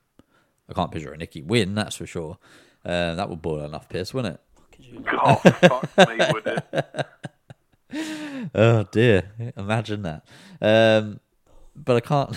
I 0.68 0.72
can't 0.72 0.90
picture 0.90 1.12
a 1.12 1.16
Nikki 1.16 1.42
win. 1.42 1.74
That's 1.74 1.96
for 1.96 2.06
sure. 2.06 2.38
Uh, 2.84 3.14
that 3.14 3.28
would 3.28 3.42
boil 3.42 3.64
enough 3.64 3.88
piss, 3.88 4.12
wouldn't 4.12 4.34
it? 4.34 4.40
God, 5.04 5.36
fuck 5.36 6.08
me, 6.08 6.26
would 6.32 6.46
it? 6.46 7.06
Oh 8.54 8.82
dear! 8.90 9.30
Imagine 9.56 10.02
that. 10.02 10.26
Um, 10.60 11.20
but 11.74 11.96
I 11.96 12.00
can't. 12.00 12.36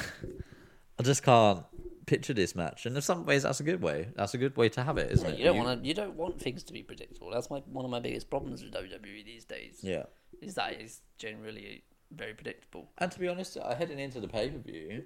I 0.99 1.03
just 1.03 1.21
can't 1.23 1.63
picture 2.07 2.33
this 2.33 2.55
match, 2.55 2.87
and 2.87 2.95
in 2.95 3.01
some 3.03 3.25
ways 3.25 3.43
that's 3.43 3.59
a 3.59 3.63
good 3.63 3.81
way. 3.81 4.09
That's 4.15 4.33
a 4.33 4.39
good 4.39 4.57
way 4.57 4.69
to 4.69 4.83
have 4.83 4.97
it, 4.97 5.11
isn't 5.11 5.29
it? 5.29 5.37
You 5.37 5.45
don't 5.45 5.57
want 5.57 5.83
to. 5.83 5.87
You 5.87 5.93
don't 5.93 6.15
want 6.15 6.41
things 6.41 6.63
to 6.63 6.73
be 6.73 6.81
predictable. 6.81 7.29
That's 7.29 7.51
my 7.51 7.59
one 7.67 7.85
of 7.85 7.91
my 7.91 7.99
biggest 7.99 8.29
problems 8.29 8.63
with 8.63 8.73
WWE 8.73 9.23
these 9.25 9.45
days. 9.45 9.79
Yeah. 9.83 10.03
Is 10.41 10.55
that 10.55 10.73
it's 10.73 11.01
generally 11.19 11.83
very 12.11 12.33
predictable. 12.33 12.89
And 12.97 13.11
to 13.11 13.19
be 13.19 13.27
honest, 13.27 13.57
uh, 13.57 13.75
heading 13.75 13.99
into 13.99 14.19
the 14.19 14.27
pay 14.27 14.49
per 14.49 14.57
view, 14.57 15.03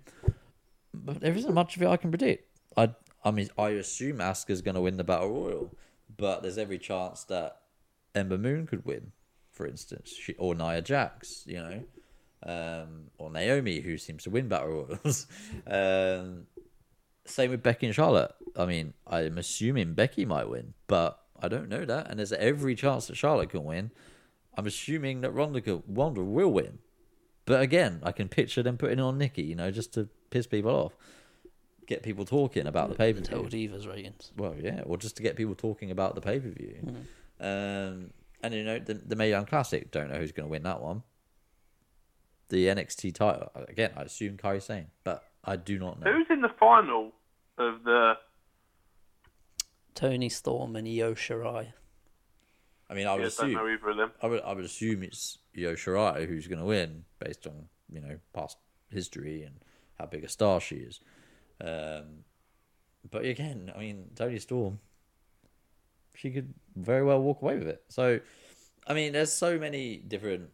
but 0.94 1.20
there 1.20 1.34
isn't 1.34 1.54
much 1.54 1.76
of 1.76 1.82
it 1.82 1.88
I 1.88 1.98
can 1.98 2.12
predict. 2.12 2.48
I 2.78 2.92
I 3.24 3.32
mean, 3.32 3.50
I 3.58 3.70
assume 3.70 4.18
Asuka's 4.18 4.62
going 4.62 4.76
to 4.76 4.82
win 4.82 4.98
the 4.98 5.04
battle 5.04 5.30
royal, 5.30 5.76
but 6.16 6.42
there's 6.42 6.58
every 6.58 6.80
chance 6.80 7.24
that 7.26 7.58
Ember 8.16 8.38
Moon 8.38 8.66
could 8.66 8.86
win, 8.86 9.12
for 9.52 9.68
instance, 9.68 10.14
she, 10.16 10.34
or 10.34 10.56
Nia 10.56 10.82
Jax, 10.82 11.44
you 11.46 11.58
know, 11.58 11.84
um, 12.44 13.12
or 13.18 13.30
Naomi, 13.30 13.80
who 13.82 13.98
seems 13.98 14.24
to 14.24 14.30
win 14.30 14.48
battle 14.48 14.88
royals. 14.88 15.28
um, 15.68 16.48
same 17.26 17.52
with 17.52 17.64
Becky 17.64 17.86
and 17.86 17.96
Charlotte. 17.96 18.34
I 18.56 18.66
mean, 18.66 18.94
I'm 19.08 19.38
assuming 19.38 19.94
Becky 19.94 20.26
might 20.26 20.50
win, 20.50 20.74
but 20.88 21.20
I 21.42 21.48
don't 21.48 21.70
know 21.70 21.86
that, 21.86 22.10
and 22.10 22.20
there's 22.20 22.34
every 22.34 22.76
chance 22.76 23.08
that 23.08 23.16
Charlotte 23.16 23.50
can 23.50 23.64
win. 23.64 23.92
I'm 24.58 24.68
assuming 24.68 25.22
that 25.22 25.32
Ronda, 25.32 25.62
could, 25.62 25.84
Ronda 25.88 26.22
will 26.24 26.52
win. 26.52 26.80
But 27.46 27.62
again, 27.62 28.02
I 28.04 28.12
can 28.12 28.28
picture 28.28 28.62
them 28.62 28.78
putting 28.78 29.00
on 29.00 29.18
Nikki, 29.18 29.44
you 29.44 29.56
know, 29.56 29.72
just 29.72 29.94
to 29.94 30.10
piss 30.30 30.46
people 30.46 30.72
off, 30.72 30.94
get 31.88 32.04
people 32.04 32.26
talking 32.26 32.68
about 32.68 32.90
the 32.90 32.96
pay 32.96 33.14
per 33.14 33.22
view. 33.22 33.70
Divas 33.70 33.88
ratings. 33.88 34.32
Well, 34.38 34.56
yeah, 34.60 34.82
or 34.86 34.98
just 34.98 35.18
to 35.18 35.24
get 35.24 35.36
people 35.36 35.56
talking 35.56 35.90
about 35.92 36.16
the 36.16 36.22
pay 36.22 36.40
per 36.40 36.50
view. 36.50 36.78
Hmm. 36.82 37.46
Um, 37.46 38.10
and 38.44 38.54
you 38.54 38.64
know, 38.64 38.80
the, 38.80 38.94
the 38.94 39.16
Mae 39.16 39.30
Young 39.30 39.46
Classic, 39.46 39.92
don't 39.92 40.10
know 40.12 40.18
who's 40.18 40.32
going 40.32 40.48
to 40.48 40.52
win 40.52 40.64
that 40.64 40.82
one. 40.82 41.04
The 42.50 42.68
NXT 42.68 43.16
title, 43.16 43.50
again, 43.56 43.92
I 43.96 44.02
assume 44.02 44.38
Kairi 44.38 44.62
Sane, 44.62 44.88
but 45.04 45.24
I 45.44 45.56
do 45.56 45.80
not 45.80 46.00
know. 46.00 46.12
Who's 46.12 46.28
in 46.30 46.42
the 46.42 46.52
final 46.60 47.12
of 47.58 47.84
the? 47.84 48.14
Toni 49.96 50.30
Storm 50.30 50.76
and 50.76 50.88
Io 50.88 51.14
Shirai. 51.14 51.74
I 52.90 52.94
mean, 52.94 53.08
I 53.08 53.14
would 53.14 53.22
Yeah, 53.22 53.24
don't 53.24 53.28
assume 53.28 53.54
know 53.54 53.68
either 53.68 53.90
of 53.90 53.98
them. 53.98 54.12
I 54.22 54.28
would 54.28 54.42
I 54.42 54.54
would 54.54 54.66
assume 54.66 55.04
it's 55.04 55.40
Io 55.58 55.74
Shirai 55.74 56.28
who's 56.28 56.48
going 56.48 56.60
to 56.60 56.66
win 56.66 57.06
based 57.20 57.48
on 57.48 57.68
you 57.92 58.02
know 58.02 58.18
past 58.34 58.58
history 58.90 59.44
and 59.44 59.56
how 60.00 60.06
big 60.06 60.24
a 60.24 60.30
star 60.30 60.60
she 60.60 60.76
is. 60.78 61.00
Um, 61.60 62.24
but 63.10 63.26
again, 63.26 63.72
I 63.76 63.80
mean 63.80 64.12
Toni 64.16 64.40
Storm, 64.40 64.80
she 66.14 66.32
could 66.32 66.54
very 66.76 67.04
well 67.04 67.22
walk 67.22 67.42
away 67.42 67.58
with 67.58 67.68
it. 67.68 67.84
So, 67.90 68.20
I 68.88 68.94
mean, 68.94 69.14
there's 69.14 69.32
so 69.32 69.58
many 69.58 69.98
different 69.98 70.50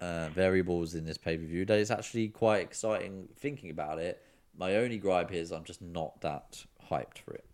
uh, 0.00 0.28
variables 0.30 0.94
in 0.94 1.04
this 1.04 1.18
pay 1.18 1.36
per 1.36 1.44
view 1.44 1.64
that 1.66 1.78
it's 1.78 1.90
actually 1.90 2.28
quite 2.28 2.60
exciting 2.62 3.28
thinking 3.38 3.70
about 3.70 3.98
it. 3.98 4.22
My 4.58 4.76
only 4.76 4.98
gripe 4.98 5.32
is 5.32 5.52
I'm 5.52 5.64
just 5.64 5.82
not 5.82 6.20
that 6.22 6.64
hyped 6.90 7.18
for 7.18 7.34
it, 7.34 7.44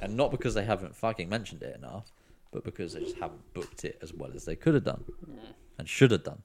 and 0.00 0.16
not 0.16 0.30
because 0.30 0.54
they 0.54 0.64
haven't 0.64 0.94
fucking 0.96 1.28
mentioned 1.28 1.62
it 1.62 1.74
enough, 1.76 2.10
but 2.52 2.64
because 2.64 2.94
they 2.94 3.00
just 3.00 3.16
haven't 3.18 3.52
booked 3.54 3.84
it 3.84 3.98
as 4.02 4.12
well 4.14 4.30
as 4.34 4.44
they 4.44 4.56
could 4.56 4.74
have 4.74 4.84
done 4.84 5.04
and 5.78 5.88
should 5.88 6.10
have 6.10 6.24
done, 6.24 6.42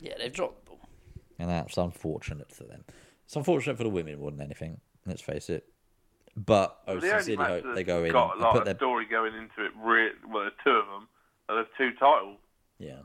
Yeah, 0.00 0.14
they've 0.18 0.32
dropped 0.32 0.64
the 0.64 0.70
ball. 0.70 0.80
and 1.38 1.48
that's 1.50 1.76
unfortunate 1.76 2.50
for 2.52 2.64
them. 2.64 2.84
It's 3.24 3.36
unfortunate 3.36 3.76
for 3.76 3.84
the 3.84 3.90
women 3.90 4.18
more 4.20 4.30
than 4.30 4.40
anything. 4.40 4.80
Let's 5.06 5.22
face 5.22 5.48
it. 5.50 5.64
But 6.36 6.78
I 6.86 6.94
the 6.94 6.98
only 6.98 7.08
sincerely 7.08 7.36
match 7.38 7.48
hope 7.48 7.64
that's 7.64 7.74
they 7.76 7.84
go 7.84 8.04
in 8.04 8.12
got 8.12 8.32
and 8.34 8.40
a 8.40 8.44
lot 8.44 8.52
put 8.52 8.60
of 8.60 8.64
their 8.66 8.76
story 8.76 9.04
going 9.04 9.34
into 9.34 9.64
it. 9.66 9.72
Re- 9.76 10.10
well, 10.28 10.42
there's 10.44 10.52
two 10.64 10.70
of 10.70 10.86
them. 10.86 11.08
And 11.48 11.58
there's 11.58 11.66
two 11.76 11.90
titles. 11.98 12.38
Yeah. 12.78 13.00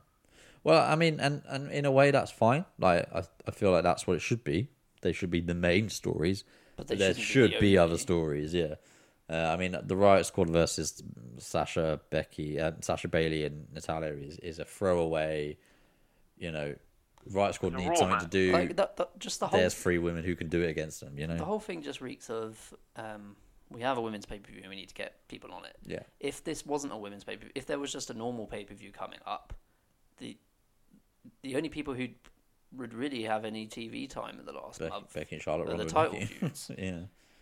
Well, 0.67 0.83
I 0.83 0.97
mean, 0.97 1.21
and, 1.21 1.43
and 1.47 1.71
in 1.71 1.85
a 1.85 1.91
way, 1.91 2.11
that's 2.11 2.29
fine. 2.29 2.65
Like, 2.77 3.07
I, 3.15 3.23
I 3.47 3.51
feel 3.51 3.71
like 3.71 3.83
that's 3.83 4.05
what 4.05 4.17
it 4.17 4.19
should 4.19 4.43
be. 4.43 4.67
They 5.01 5.13
should 5.13 5.31
be 5.31 5.39
the 5.39 5.53
main 5.53 5.87
stories. 5.87 6.43
But 6.75 6.89
there 6.89 7.13
shouldn't 7.13 7.61
be 7.61 7.71
be 7.71 7.77
other 7.77 7.97
stories, 7.97 8.53
yeah. 8.53 8.75
Uh, 9.29 9.35
I 9.35 9.55
mean, 9.55 9.77
the 9.81 9.95
Riot 9.95 10.25
Squad 10.25 10.49
versus 10.49 11.01
Sasha, 11.37 12.01
Becky, 12.09 12.59
uh, 12.59 12.73
Sasha 12.81 13.07
Bayley, 13.07 13.45
and 13.45 13.73
Natalya 13.73 14.11
is, 14.11 14.39
is 14.39 14.59
a 14.59 14.65
throwaway. 14.65 15.57
You 16.37 16.51
know, 16.51 16.75
Riot 17.31 17.55
Squad 17.55 17.73
needs 17.73 17.87
Raw 17.87 17.95
something 17.95 18.19
to 18.19 18.27
do. 18.27 18.51
Like 18.51 18.75
that, 18.75 18.97
that, 18.97 19.17
just 19.19 19.39
the 19.39 19.47
whole 19.47 19.57
There's 19.57 19.73
three 19.73 19.99
women 19.99 20.25
who 20.25 20.35
can 20.35 20.49
do 20.49 20.63
it 20.63 20.69
against 20.69 20.99
them. 20.99 21.17
You 21.17 21.27
know. 21.27 21.37
the 21.37 21.45
whole 21.45 21.61
thing 21.61 21.81
just 21.81 22.01
reeks 22.01 22.29
of 22.29 22.73
um, 22.97 23.37
we 23.69 23.79
have 23.83 23.97
a 23.97 24.01
women's 24.01 24.25
pay 24.25 24.39
per 24.39 24.51
view 24.51 24.59
and 24.63 24.69
we 24.69 24.75
need 24.75 24.89
to 24.89 24.95
get 24.95 25.25
people 25.29 25.53
on 25.53 25.63
it. 25.63 25.77
Yeah. 25.85 26.03
If 26.19 26.43
this 26.43 26.65
wasn't 26.65 26.91
a 26.91 26.97
women's 26.97 27.23
pay 27.23 27.37
per 27.37 27.43
view, 27.43 27.51
if 27.55 27.67
there 27.67 27.79
was 27.79 27.93
just 27.93 28.09
a 28.09 28.13
normal 28.13 28.47
pay 28.47 28.65
per 28.65 28.73
view 28.73 28.91
coming 28.91 29.19
up, 29.25 29.53
the 30.17 30.37
the 31.43 31.55
only 31.55 31.69
people 31.69 31.93
who 31.93 32.07
would 32.75 32.93
really 32.93 33.23
have 33.23 33.45
any 33.45 33.65
TV 33.67 34.09
time 34.09 34.39
in 34.39 34.45
the 34.45 34.51
last 34.51 34.79
Becky, 34.79 34.89
month 34.89 35.13
Becky 35.13 35.35
and 35.35 35.41
Charlotte. 35.43 35.69
are 35.69 35.77
the 35.77 35.85
title 35.85 36.19
feuds. 36.39 36.71
yeah. 36.77 37.01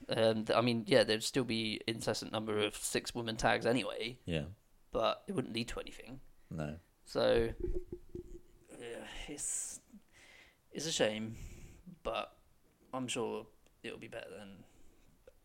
Um, 0.09 0.45
I 0.55 0.61
mean, 0.61 0.83
yeah, 0.87 1.03
there'd 1.03 1.23
still 1.23 1.43
be 1.43 1.81
incessant 1.87 2.31
number 2.31 2.59
of 2.59 2.75
six 2.75 3.15
women 3.15 3.35
tags 3.37 3.65
anyway, 3.65 4.19
Yeah. 4.25 4.43
but 4.91 5.23
it 5.27 5.33
wouldn't 5.33 5.53
lead 5.55 5.67
to 5.69 5.79
anything. 5.79 6.19
No. 6.51 6.75
So 7.05 7.49
yeah, 8.79 9.03
it's 9.27 9.79
it's 10.71 10.85
a 10.85 10.91
shame, 10.91 11.35
but 12.03 12.33
I'm 12.93 13.07
sure 13.07 13.47
it'll 13.83 13.97
be 13.99 14.07
better 14.07 14.29
than 14.37 14.63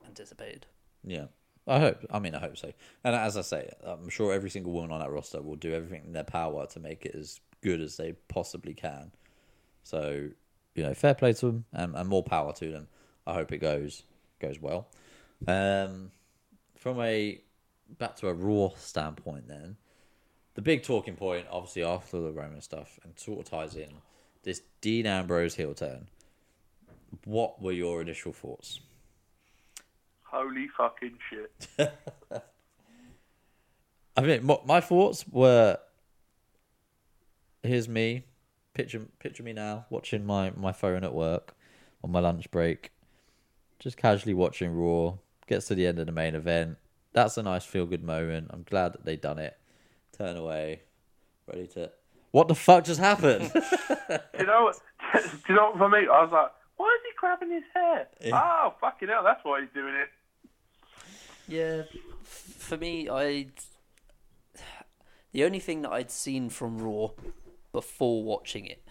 anticipated. 0.06 0.66
Yeah. 1.04 1.26
I 1.66 1.78
hope. 1.78 2.04
I 2.10 2.18
mean, 2.18 2.34
I 2.34 2.40
hope 2.40 2.56
so. 2.56 2.72
And 3.04 3.14
as 3.14 3.36
I 3.36 3.42
say, 3.42 3.70
I'm 3.84 4.08
sure 4.08 4.32
every 4.32 4.50
single 4.50 4.72
woman 4.72 4.90
on 4.90 5.00
that 5.00 5.10
roster 5.10 5.40
will 5.40 5.56
do 5.56 5.72
everything 5.72 6.02
in 6.06 6.12
their 6.12 6.24
power 6.24 6.66
to 6.66 6.80
make 6.80 7.04
it 7.06 7.14
as 7.14 7.38
good 7.62 7.80
as 7.80 7.96
they 7.96 8.12
possibly 8.28 8.74
can. 8.74 9.12
So, 9.82 10.28
you 10.74 10.82
know, 10.82 10.94
fair 10.94 11.14
play 11.14 11.32
to 11.34 11.46
them 11.46 11.64
and, 11.72 11.94
and 11.94 12.08
more 12.08 12.22
power 12.22 12.52
to 12.54 12.70
them. 12.70 12.88
I 13.26 13.34
hope 13.34 13.52
it 13.52 13.58
goes 13.58 14.04
goes 14.40 14.60
well. 14.60 14.88
Um, 15.46 16.10
from 16.76 17.00
a 17.00 17.40
back 17.98 18.16
to 18.16 18.28
a 18.28 18.34
raw 18.34 18.70
standpoint, 18.76 19.48
then 19.48 19.76
the 20.54 20.62
big 20.62 20.82
talking 20.82 21.16
point, 21.16 21.46
obviously 21.50 21.84
after 21.84 22.20
the 22.20 22.32
Roman 22.32 22.60
stuff, 22.60 22.98
and 23.04 23.18
sort 23.18 23.40
of 23.40 23.44
ties 23.50 23.76
in 23.76 23.92
this 24.42 24.62
Dean 24.80 25.06
Ambrose 25.06 25.54
heel 25.54 25.74
turn. 25.74 26.06
What 27.24 27.60
were 27.60 27.72
your 27.72 28.00
initial 28.00 28.32
thoughts? 28.32 28.80
Holy 30.22 30.68
fucking 30.76 31.18
shit. 31.28 31.68
I 34.16 34.20
mean, 34.22 34.44
my, 34.44 34.58
my 34.64 34.80
thoughts 34.80 35.24
were. 35.28 35.78
Here's 37.62 37.88
me, 37.88 38.24
picture 38.74 39.02
picture 39.18 39.42
me 39.42 39.52
now 39.52 39.86
watching 39.90 40.24
my 40.24 40.50
my 40.56 40.72
phone 40.72 41.04
at 41.04 41.14
work 41.14 41.54
on 42.02 42.10
my 42.10 42.20
lunch 42.20 42.50
break, 42.50 42.90
just 43.78 43.96
casually 43.96 44.34
watching 44.34 44.72
Raw. 44.72 45.14
Gets 45.46 45.66
to 45.66 45.74
the 45.74 45.86
end 45.86 45.98
of 45.98 46.06
the 46.06 46.12
main 46.12 46.36
event. 46.36 46.78
That's 47.12 47.36
a 47.36 47.42
nice 47.42 47.64
feel 47.64 47.84
good 47.84 48.04
moment. 48.04 48.48
I'm 48.50 48.62
glad 48.62 48.92
that 48.92 49.04
they 49.04 49.16
done 49.16 49.38
it. 49.40 49.58
Turn 50.16 50.36
away, 50.36 50.82
ready 51.46 51.66
to. 51.68 51.90
What 52.30 52.46
the 52.46 52.54
fuck 52.54 52.84
just 52.84 53.00
happened? 53.00 53.50
you 54.38 54.46
know, 54.46 54.72
do 55.12 55.20
you 55.48 55.54
know 55.56 55.70
what 55.70 55.78
for 55.78 55.88
me? 55.88 55.98
I 55.98 56.22
was 56.22 56.30
like, 56.30 56.52
why 56.76 56.86
is 56.86 57.02
he 57.04 57.12
grabbing 57.18 57.50
his 57.50 57.64
hair? 57.74 58.06
Oh, 58.32 58.74
fucking 58.80 59.08
hell, 59.08 59.24
that's 59.24 59.40
why 59.42 59.62
he's 59.62 59.70
doing 59.74 59.94
it. 59.94 60.08
Yeah, 61.48 61.82
for 62.22 62.76
me, 62.76 63.10
I 63.10 63.48
the 65.32 65.44
only 65.44 65.58
thing 65.58 65.82
that 65.82 65.90
I'd 65.90 66.12
seen 66.12 66.48
from 66.48 66.78
Raw 66.78 67.08
before 67.72 68.22
watching 68.22 68.66
it 68.66 68.82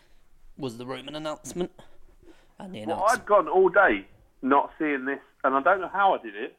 was 0.57 0.77
the 0.77 0.85
Roman 0.85 1.15
announcement 1.15 1.71
and 2.57 2.73
the 2.73 2.79
announcement. 2.79 2.99
Well. 2.99 3.09
I'd 3.19 3.25
gone 3.25 3.47
all 3.47 3.69
day 3.69 4.07
not 4.41 4.71
seeing 4.79 5.05
this, 5.05 5.19
and 5.43 5.55
I 5.55 5.61
don't 5.61 5.81
know 5.81 5.89
how 5.91 6.13
I 6.13 6.21
did 6.21 6.35
it 6.35 6.55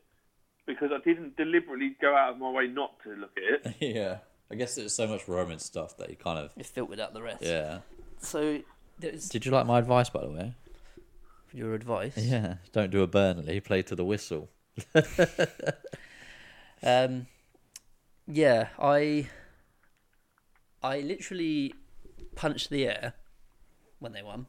because 0.66 0.90
I 0.92 0.98
didn't 1.04 1.36
deliberately 1.36 1.96
go 2.00 2.14
out 2.14 2.32
of 2.34 2.38
my 2.38 2.50
way 2.50 2.66
not 2.66 2.92
to 3.04 3.10
look 3.10 3.32
at 3.36 3.66
it. 3.66 3.76
yeah, 3.96 4.18
I 4.50 4.54
guess 4.54 4.74
there's 4.74 4.94
so 4.94 5.06
much 5.06 5.26
Roman 5.28 5.58
stuff 5.58 5.96
that 5.98 6.10
you 6.10 6.16
kind 6.16 6.38
of 6.38 6.52
It 6.56 6.66
filtered 6.66 7.00
out 7.00 7.14
the 7.14 7.22
rest. 7.22 7.42
yeah. 7.42 7.78
So, 8.18 8.60
there's 8.98 9.28
Did 9.28 9.46
you 9.46 9.52
like 9.52 9.66
my 9.66 9.78
advice 9.78 10.10
by 10.10 10.20
the 10.20 10.30
way? 10.30 10.54
your 11.52 11.74
advice. 11.74 12.12
Yeah, 12.16 12.56
don't 12.72 12.90
do 12.90 13.02
a 13.02 13.06
Burnley. 13.08 13.58
Play 13.60 13.82
to 13.82 13.96
the 13.96 14.04
whistle. 14.04 14.50
Um, 16.82 17.26
yeah, 18.26 18.68
I, 18.78 19.28
I 20.82 21.00
literally 21.00 21.74
punched 22.40 22.70
the 22.70 22.86
air 22.86 23.12
when 23.98 24.12
they 24.12 24.22
won. 24.22 24.46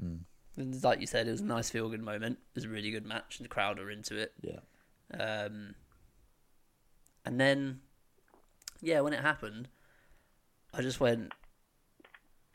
And 0.00 0.82
Like 0.82 1.00
you 1.00 1.06
said, 1.06 1.28
it 1.28 1.30
was 1.30 1.40
a 1.42 1.44
nice 1.44 1.68
feel 1.68 1.88
good 1.90 2.02
moment. 2.02 2.38
It 2.54 2.54
was 2.56 2.64
a 2.64 2.68
really 2.70 2.90
good 2.90 3.04
match, 3.04 3.38
and 3.38 3.44
the 3.44 3.48
crowd 3.50 3.78
are 3.78 3.90
into 3.90 4.16
it. 4.16 4.32
Yeah. 4.40 4.60
Um, 5.18 5.74
and 7.26 7.38
then, 7.38 7.80
yeah, 8.80 9.00
when 9.00 9.12
it 9.12 9.20
happened, 9.20 9.68
I 10.72 10.80
just 10.80 11.00
went, 11.00 11.32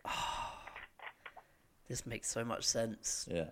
oh, 0.05 0.53
"This 1.87 2.05
makes 2.05 2.29
so 2.29 2.43
much 2.43 2.63
sense." 2.63 3.27
Yeah. 3.31 3.49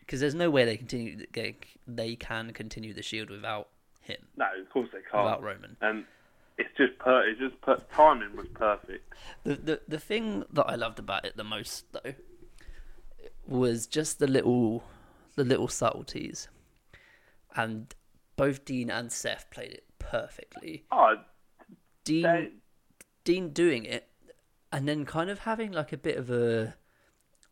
Because 0.00 0.20
there's 0.20 0.34
no 0.34 0.50
way 0.50 0.64
they 0.64 0.76
continue 0.76 1.26
they, 1.32 1.56
they 1.86 2.16
can 2.16 2.52
continue 2.52 2.92
the 2.94 3.02
Shield 3.02 3.28
without 3.30 3.68
him, 4.00 4.18
No, 4.36 4.46
of 4.60 4.70
course 4.70 4.88
they 4.92 5.00
can't. 5.10 5.24
without 5.24 5.42
Roman. 5.42 5.76
And 5.80 6.04
it's 6.58 6.70
just 6.76 6.98
per- 6.98 7.26
it's 7.28 7.38
just 7.40 7.60
per- 7.60 7.82
timing 7.94 8.36
was 8.36 8.46
perfect. 8.54 9.12
The, 9.44 9.54
the 9.56 9.80
the 9.88 9.98
thing 9.98 10.44
that 10.52 10.64
I 10.66 10.74
loved 10.74 10.98
about 10.98 11.24
it 11.24 11.36
the 11.36 11.44
most 11.44 11.86
though 11.92 12.14
was 13.46 13.86
just 13.86 14.18
the 14.18 14.26
little 14.26 14.84
the 15.36 15.44
little 15.44 15.68
subtleties. 15.68 16.48
and 17.54 17.94
both 18.36 18.64
Dean 18.66 18.90
and 18.90 19.10
Seth 19.10 19.50
played 19.50 19.70
it 19.72 19.84
perfectly. 19.98 20.84
Oh, 20.92 21.14
Dean 22.04 22.22
they, 22.22 22.50
Dean 23.24 23.50
doing 23.50 23.84
it, 23.84 24.08
and 24.72 24.86
then 24.88 25.04
kind 25.04 25.30
of 25.30 25.40
having 25.40 25.72
like 25.72 25.92
a 25.92 25.96
bit 25.96 26.16
of 26.18 26.30
a 26.30 26.74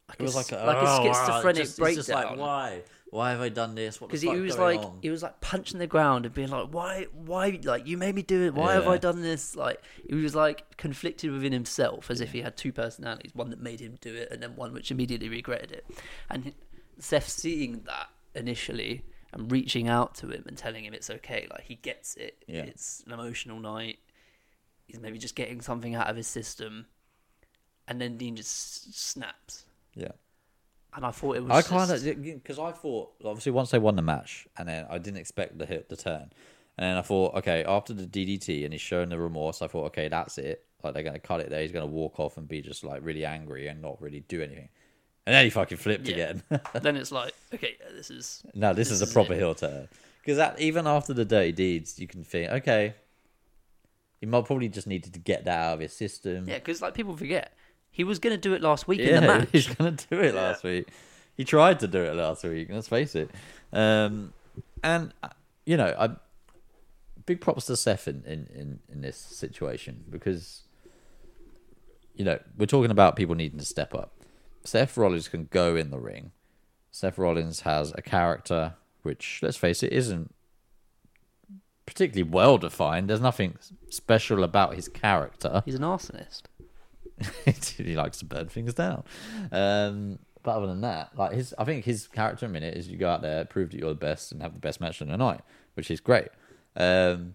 like 0.09 0.21
It 0.21 0.23
was 0.23 0.35
a, 0.35 0.39
like 0.39 0.53
s- 0.53 0.63
a, 0.63 0.67
like 0.67 0.77
a 0.77 0.81
oh, 0.87 1.03
schizophrenic 1.05 1.57
just, 1.63 1.79
it's 1.79 1.95
just 1.97 2.09
like 2.11 2.27
breakdown. 2.29 2.39
why? 2.39 2.83
Why 3.15 3.31
have 3.31 3.41
I 3.41 3.49
done 3.49 3.77
this? 3.77 4.01
What 4.01 4.09
because 4.09 4.23
he 4.23 4.29
was 4.41 4.59
like 4.59 4.81
on? 4.81 4.99
he 5.01 5.09
was 5.09 5.23
like 5.23 5.41
punching 5.41 5.79
the 5.79 5.87
ground 5.87 6.27
and 6.27 6.35
being 6.35 6.49
like 6.49 6.71
why 6.73 7.07
why 7.13 7.61
like 7.63 7.87
you 7.87 7.97
made 7.97 8.13
me 8.13 8.23
do 8.23 8.43
it. 8.43 8.55
Why 8.55 8.73
have 8.73 8.89
i 8.89 8.99
done 8.99 9.23
this? 9.23 9.55
Like 9.55 9.81
he 10.09 10.17
was 10.17 10.35
like 10.35 10.77
conflicted 10.79 11.31
within 11.31 11.53
himself 11.53 12.11
as 12.11 12.21
if 12.21 12.33
he 12.33 12.43
had 12.43 12.57
two 12.57 12.73
personalities 12.73 13.31
one 13.33 13.51
that 13.51 13.61
made 13.61 13.79
him 13.79 13.99
do 14.01 14.13
it 14.13 14.33
and 14.33 14.43
then 14.43 14.57
one 14.57 14.73
which 14.73 14.91
immediately 14.91 15.29
regretted 15.29 15.71
it. 15.71 15.87
And 16.29 16.55
seth 16.99 17.29
seeing 17.29 17.83
that 17.87 18.09
initially 18.35 19.05
and 19.33 19.49
reaching 19.53 19.87
out 19.87 20.17
to 20.17 20.31
him 20.31 20.43
and 20.49 20.59
telling 20.59 20.85
him 20.85 20.93
it's 20.93 21.09
okay 21.09 21.47
like 21.53 21.63
he 21.63 21.77
gets 21.77 22.17
it. 22.17 22.43
Yeah. 22.49 22.63
it's 22.63 23.05
an 23.07 23.13
emotional 23.13 23.61
night. 23.61 24.01
He's 24.89 24.99
maybe 24.99 25.19
just 25.19 25.37
getting 25.37 25.61
something 25.61 25.95
out 25.95 26.09
of 26.09 26.17
his 26.17 26.27
system. 26.27 26.87
And 27.87 28.01
then 28.01 28.17
dean 28.17 28.35
just 28.35 28.93
snaps. 28.93 29.67
Yeah. 29.95 30.13
And 30.97 31.05
i 31.05 31.11
thought 31.11 31.37
it 31.37 31.45
was 31.45 31.51
I 31.51 31.63
kind 31.69 31.91
of 31.91 32.23
because 32.25 32.59
I 32.59 32.71
thought 32.73 33.13
obviously 33.25 33.53
once 33.53 33.71
they 33.71 33.79
won 33.79 33.97
the 33.97 34.03
match, 34.03 34.47
and 34.57 34.69
then 34.69 34.87
I 34.89 34.99
didn't 34.99 35.19
expect 35.19 35.59
the 35.59 35.67
hit 35.67 35.89
the 35.89 35.97
turn, 35.97 36.31
and 36.79 36.85
then 36.87 36.97
I 36.97 37.03
thought 37.03 37.35
okay 37.37 37.65
after 37.65 37.93
the 37.93 38.07
DDT 38.07 38.65
and 38.65 38.73
he's 38.73 38.81
showing 38.81 39.09
the 39.09 39.19
remorse, 39.19 39.63
I 39.63 39.67
thought 39.67 39.87
okay 39.87 40.09
that's 40.09 40.39
it, 40.39 40.65
like 40.83 40.95
they're 40.95 41.03
gonna 41.03 41.19
cut 41.19 41.41
it 41.41 41.51
there. 41.51 41.63
He's 41.63 41.73
gonna 41.73 41.87
walk 41.87 42.21
off 42.21 42.37
and 42.37 42.47
be 42.49 42.63
just 42.63 42.85
like 42.85 43.01
really 43.05 43.25
angry 43.25 43.67
and 43.69 43.83
not 43.83 44.01
really 44.01 44.21
do 44.29 44.43
anything, 44.43 44.69
and 45.27 45.35
then 45.35 45.45
he 45.45 45.51
fucking 45.51 45.79
flipped 45.79 46.07
Yeah. 46.09 46.15
again. 46.15 46.43
then 46.83 46.97
it's 46.97 47.13
like 47.13 47.35
okay 47.53 47.77
this 47.95 48.11
is 48.11 48.43
no, 48.55 48.73
this, 48.75 48.91
is 48.91 49.03
a 49.03 49.07
proper 49.07 49.33
it. 49.35 49.39
heel 49.39 49.55
turn 49.55 49.89
because 50.21 50.37
that 50.39 50.61
even 50.61 50.87
after 50.87 51.13
the 51.13 51.25
dirty 51.25 51.53
deeds, 51.53 51.99
you 51.99 52.07
can 52.07 52.23
think 52.25 52.51
okay, 52.51 52.95
he 54.21 54.27
might 54.27 54.45
probably 54.45 54.69
just 54.69 54.87
needed 54.87 55.13
to 55.13 55.19
get 55.19 55.45
that 55.45 55.59
out 55.59 55.75
of 55.75 55.81
his 55.81 55.93
system. 55.93 56.49
Yeah, 56.49 56.59
because 56.59 56.81
like 56.81 56.95
people 56.95 57.17
forget, 57.17 57.53
he 57.95 58.03
was 58.03 58.19
going 58.19 58.35
to 58.35 58.41
do 58.41 58.55
it 58.55 58.61
last 58.61 58.89
week 58.89 58.99
in 58.99 59.15
the 59.15 59.21
match. 59.29 59.49
he's 59.53 59.69
gonna 59.69 59.93
do 59.93 60.19
it 60.19 60.35
last 60.35 60.65
week. 60.65 60.89
He 61.37 61.45
tried 61.45 61.79
to 61.79 61.87
do 61.87 62.03
it 62.03 62.17
last 62.17 62.43
week. 62.43 62.67
Let's 62.69 62.89
face 62.89 63.15
it. 63.15 63.31
Um, 63.73 64.33
and 64.83 65.15
uh, 65.23 65.29
you 65.65 65.77
know, 65.77 65.95
I 65.97 66.11
big 67.25 67.41
props 67.41 67.67
to 67.67 67.77
Seth 67.77 68.09
in, 68.09 68.25
in, 68.27 68.49
in, 68.53 68.81
in 68.93 69.01
this 69.01 69.17
situation 69.17 70.03
because 70.11 70.63
you 72.17 72.25
know 72.25 72.41
we're 72.59 72.67
talking 72.67 72.91
about 72.91 73.15
people 73.15 73.37
needing 73.37 73.61
to 73.61 73.65
step 73.65 73.95
up. 73.95 74.13
Seth 74.65 74.97
Rollins 74.97 75.29
can 75.29 75.47
go 75.53 75.77
in 75.77 75.91
the 75.91 75.99
ring. 76.01 76.33
Seth 76.91 77.17
Rollins 77.17 77.61
has 77.61 77.93
a 77.95 78.03
character 78.03 78.75
which, 79.03 79.39
let's 79.41 79.57
face 79.57 79.85
it, 79.85 79.93
isn't 79.93 80.35
particularly 81.87 82.29
well 82.29 82.59
defined. 82.59 83.09
There's 83.09 83.21
nothing 83.21 83.57
special 83.89 84.43
about 84.43 84.75
his 84.75 84.89
character. 84.89 85.63
He's 85.65 85.75
an 85.77 85.83
arsonist. 85.83 86.43
he 87.77 87.95
likes 87.97 88.19
to 88.19 88.25
burn 88.25 88.49
things 88.49 88.75
down. 88.75 89.05
Um, 89.53 90.19
but 90.43 90.57
other 90.57 90.67
than 90.67 90.81
that, 90.83 91.17
like 91.17 91.33
his, 91.33 91.55
I 91.59 91.65
think 91.65 91.85
his 91.85 92.07
character 92.09 92.45
in 92.47 92.51
a 92.51 92.53
minute 92.53 92.77
is 92.77 92.89
you 92.89 92.99
go 92.99 93.09
out 93.09 93.23
there, 93.23 93.45
prove 93.45 93.71
that 93.71 93.79
you're 93.79 93.91
the 93.91 93.95
best, 93.95 94.31
and 94.33 94.43
have 94.43 94.53
the 94.53 94.59
best 94.59 94.81
match 94.81 95.01
of 95.01 95.09
the 95.09 95.17
night, 95.17 95.41
which 95.75 95.91
is 95.91 96.01
great. 96.01 96.29
Um, 96.77 97.35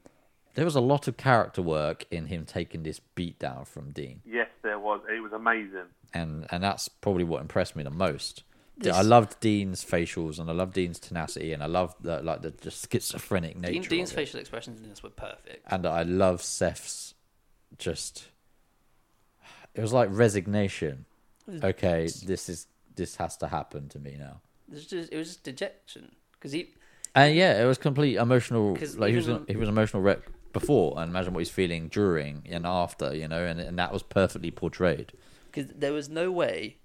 there 0.56 0.66
was 0.66 0.76
a 0.76 0.82
lot 0.82 1.08
of 1.08 1.16
character 1.18 1.62
work 1.62 2.06
in 2.12 2.26
him 2.28 2.46
taking 2.46 2.84
this 2.84 3.00
beat 3.16 3.40
down 3.40 3.66
from 3.66 3.92
Dean, 3.92 4.22
yes, 4.26 4.50
there 4.62 4.78
was. 4.80 5.02
It 5.10 5.22
was 5.22 5.32
amazing. 5.32 5.86
and 6.14 6.46
and 6.52 6.62
that's 6.64 6.88
probably 6.90 7.24
what 7.24 7.42
impressed 7.42 7.76
me 7.76 7.84
the 7.84 7.90
most. 7.90 8.44
This- 8.78 8.96
I 8.96 9.02
loved 9.02 9.40
Dean's 9.40 9.84
facials, 9.84 10.40
and 10.40 10.50
I 10.50 10.54
loved 10.54 10.74
Dean's 10.74 11.00
tenacity, 11.00 11.52
and 11.54 11.62
I 11.64 11.68
loved 11.68 12.04
the 12.04 12.22
like 12.22 12.42
the 12.42 12.52
just 12.52 12.92
schizophrenic 12.92 13.58
nature. 13.58 13.74
Dean, 13.74 13.82
of 13.84 13.90
Dean's 13.90 14.12
it. 14.12 14.16
facial 14.16 14.40
expressions 14.40 14.82
in 14.82 14.90
this 14.90 15.02
were 15.02 15.10
perfect. 15.10 15.66
and 15.68 15.86
I 15.86 16.04
love 16.04 16.42
Seth's 16.42 17.14
just. 17.78 18.28
It 19.80 19.82
was 19.82 19.94
like 19.94 20.10
resignation. 20.12 21.06
Okay, 21.64 22.08
this 22.26 22.50
is 22.50 22.68
this 22.96 23.16
has 23.16 23.38
to 23.38 23.48
happen 23.48 23.88
to 23.90 24.00
me 24.00 24.18
now. 24.20 24.42
It 24.68 24.74
was 24.76 24.86
just, 24.86 25.12
it 25.12 25.18
was 25.18 25.28
just 25.30 25.44
dejection 25.44 26.16
because 26.34 26.52
he 26.52 26.70
And 27.16 27.34
yeah, 27.34 27.62
it 27.62 27.66
was 27.66 27.78
complete 27.78 28.18
emotional. 28.18 28.78
Like 28.98 29.12
he 29.12 29.16
was 29.16 29.28
he 29.48 29.56
was 29.56 29.68
an 29.70 29.74
emotional 29.78 30.04
wreck 30.04 30.20
before, 30.54 31.00
and 31.00 31.10
imagine 31.10 31.34
what 31.34 31.40
he's 31.40 31.50
feeling 31.50 31.88
during 31.88 32.44
and 32.50 32.66
after. 32.68 33.16
You 33.16 33.28
know, 33.28 33.44
and 33.46 33.60
and 33.60 33.80
that 33.80 33.92
was 33.94 34.04
perfectly 34.04 34.52
portrayed. 34.52 35.14
because 35.50 35.72
there 35.72 35.94
was 35.94 36.08
no 36.10 36.30
way, 36.30 36.78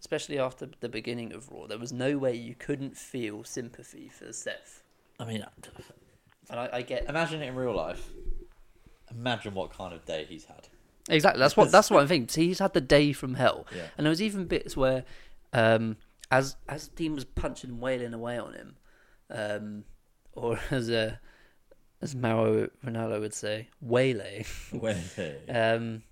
especially 0.00 0.38
after 0.38 0.68
the 0.80 0.88
beginning 0.88 1.32
of 1.32 1.50
Raw, 1.50 1.66
there 1.66 1.78
was 1.78 1.92
no 1.92 2.16
way 2.16 2.34
you 2.34 2.54
couldn't 2.54 2.96
feel 2.96 3.44
sympathy 3.44 4.08
for 4.08 4.32
Seth. 4.32 4.82
I 5.18 5.24
mean, 5.24 5.44
And 6.48 6.60
I, 6.60 6.68
I 6.78 6.82
get 6.82 7.08
imagine 7.08 7.42
it 7.42 7.48
in 7.48 7.54
real 7.56 7.76
life. 7.76 8.08
Imagine 9.10 9.52
what 9.54 9.72
kind 9.76 9.92
of 9.92 10.04
day 10.06 10.24
he's 10.28 10.44
had. 10.44 10.68
Exactly. 11.08 11.40
That's 11.40 11.56
what 11.56 11.70
that's 11.72 11.90
what 11.90 12.02
I'm 12.02 12.08
thinking. 12.08 12.28
See, 12.28 12.46
he's 12.48 12.58
had 12.58 12.72
the 12.74 12.80
day 12.80 13.12
from 13.12 13.34
hell, 13.34 13.66
Yeah. 13.74 13.86
and 13.96 14.04
there 14.06 14.10
was 14.10 14.22
even 14.22 14.44
bits 14.46 14.76
where, 14.76 15.04
um, 15.52 15.96
as 16.30 16.56
as 16.68 16.88
Dean 16.88 17.14
was 17.14 17.24
punching 17.24 17.70
and 17.70 17.80
wailing 17.80 18.14
away 18.14 18.38
on 18.38 18.52
him, 18.54 18.76
um, 19.30 19.84
or 20.34 20.60
as 20.70 20.90
uh, 20.90 21.16
as 22.02 22.14
Mauro 22.14 22.68
Ranallo 22.84 23.20
would 23.20 23.34
say, 23.34 23.68
waylaying. 23.80 24.46
um, 25.48 26.02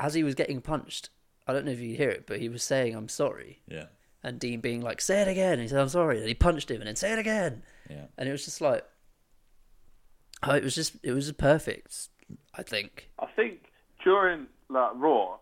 as 0.00 0.14
he 0.14 0.22
was 0.24 0.34
getting 0.34 0.60
punched, 0.60 1.10
I 1.46 1.52
don't 1.52 1.64
know 1.64 1.72
if 1.72 1.78
you 1.80 1.90
could 1.90 1.98
hear 1.98 2.10
it, 2.10 2.26
but 2.26 2.40
he 2.40 2.48
was 2.48 2.62
saying, 2.64 2.94
"I'm 2.96 3.08
sorry," 3.08 3.60
yeah, 3.68 3.86
and 4.22 4.40
Dean 4.40 4.60
being 4.60 4.80
like, 4.80 5.00
"Say 5.00 5.20
it 5.20 5.28
again." 5.28 5.52
And 5.54 5.62
he 5.62 5.68
said, 5.68 5.78
"I'm 5.78 5.88
sorry," 5.88 6.18
and 6.18 6.26
he 6.26 6.34
punched 6.34 6.70
him, 6.70 6.80
and 6.80 6.88
then 6.88 6.96
say 6.96 7.12
it 7.12 7.18
again, 7.18 7.62
yeah. 7.88 8.06
and 8.18 8.28
it 8.28 8.32
was 8.32 8.44
just 8.44 8.60
like, 8.60 8.84
oh, 10.42 10.54
it 10.54 10.64
was 10.64 10.74
just 10.74 10.96
it 11.02 11.12
was 11.12 11.26
just 11.26 11.38
perfect. 11.38 12.08
I 12.54 12.62
think. 12.62 13.10
I 13.18 13.26
think 13.26 13.70
during 14.04 14.46
like 14.68 14.92
Raw, 14.94 15.38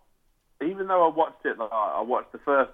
even 0.64 0.86
though 0.86 1.08
I 1.10 1.14
watched 1.14 1.44
it, 1.44 1.58
like 1.58 1.70
I 1.72 2.00
watched 2.00 2.32
the 2.32 2.38
first 2.38 2.70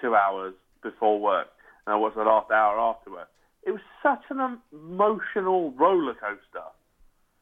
two 0.00 0.14
hours 0.14 0.54
before 0.82 1.18
work, 1.20 1.48
and 1.86 1.94
I 1.94 1.96
watched 1.96 2.16
the 2.16 2.22
last 2.22 2.50
hour 2.50 2.78
after 2.78 3.10
work. 3.10 3.28
It 3.66 3.72
was 3.72 3.80
such 4.02 4.22
an 4.30 4.58
emotional 4.72 5.72
roller 5.72 6.14
coaster. 6.14 6.66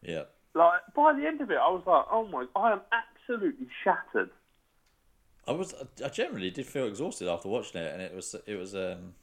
Yeah. 0.02 0.24
Like 0.54 0.80
by 0.94 1.12
the 1.12 1.26
end 1.26 1.40
of 1.40 1.50
it, 1.50 1.58
I 1.58 1.68
was 1.68 1.82
like, 1.86 2.04
"Oh 2.10 2.26
my! 2.26 2.46
I 2.56 2.72
am 2.72 2.80
absolutely 2.92 3.66
shattered." 3.84 4.30
I 5.46 5.52
was 5.52 5.74
I 6.04 6.08
generally 6.08 6.50
did 6.50 6.66
feel 6.66 6.86
exhausted 6.86 7.28
after 7.28 7.48
watching 7.48 7.80
it, 7.82 7.92
and 7.92 8.02
it 8.02 8.14
was 8.14 8.34
it 8.46 8.54
was 8.54 8.74
um 8.74 9.14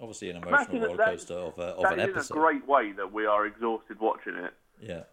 obviously 0.00 0.30
an 0.30 0.36
emotional 0.36 0.80
that- 0.80 0.88
roller 0.88 1.04
coaster 1.04 1.34
of, 1.34 1.58
a, 1.58 1.62
of 1.62 1.82
That 1.82 1.98
an 1.98 2.00
is 2.00 2.30
in 2.30 2.36
a 2.36 2.40
great 2.40 2.66
way 2.68 2.92
that 2.92 3.12
we 3.12 3.26
are 3.26 3.46
exhausted 3.46 3.98
watching 4.00 4.34
it. 4.36 4.54
Yeah, 4.80 5.04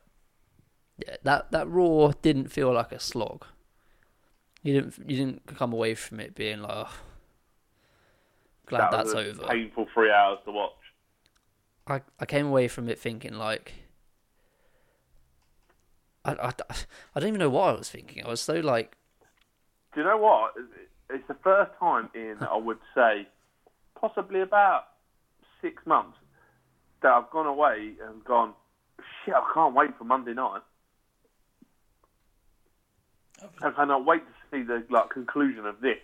that 1.23 1.51
that 1.51 1.67
Raw 1.69 2.11
didn't 2.21 2.49
feel 2.49 2.71
like 2.73 2.91
a 2.91 2.99
slog. 2.99 3.45
You 4.61 4.73
didn't 4.73 5.09
you 5.09 5.17
didn't 5.17 5.45
come 5.57 5.73
away 5.73 5.95
from 5.95 6.19
it 6.19 6.35
being 6.35 6.61
like, 6.61 6.71
oh, 6.87 6.93
glad 8.65 8.81
that 8.83 8.91
that's 8.91 9.13
was 9.13 9.25
a 9.25 9.29
over. 9.29 9.47
painful 9.47 9.87
three 9.93 10.11
hours 10.11 10.39
to 10.45 10.51
watch. 10.51 10.71
I 11.87 12.01
I 12.19 12.25
came 12.25 12.47
away 12.47 12.67
from 12.67 12.87
it 12.89 12.99
thinking 12.99 13.33
like, 13.33 13.73
I, 16.25 16.31
I, 16.33 16.51
I 17.15 17.19
don't 17.19 17.29
even 17.29 17.39
know 17.39 17.49
what 17.49 17.69
I 17.69 17.77
was 17.77 17.89
thinking. 17.89 18.25
I 18.25 18.29
was 18.29 18.41
so 18.41 18.53
like, 18.55 18.95
Do 19.93 20.01
you 20.01 20.07
know 20.07 20.17
what? 20.17 20.53
It's 21.09 21.27
the 21.27 21.35
first 21.43 21.71
time 21.79 22.09
in, 22.15 22.37
I 22.41 22.55
would 22.57 22.79
say, 22.95 23.27
possibly 23.99 24.41
about 24.41 24.85
six 25.61 25.85
months 25.85 26.17
that 27.01 27.11
I've 27.11 27.29
gone 27.29 27.45
away 27.45 27.93
and 28.07 28.23
gone, 28.23 28.53
shit, 29.25 29.33
I 29.35 29.51
can't 29.53 29.75
wait 29.75 29.91
for 29.97 30.05
Monday 30.05 30.33
night. 30.33 30.61
I 33.61 33.71
cannot 33.71 34.05
wait 34.05 34.21
to 34.25 34.33
see 34.57 34.63
the 34.63 34.83
like 34.89 35.09
conclusion 35.09 35.65
of 35.65 35.79
this. 35.81 35.97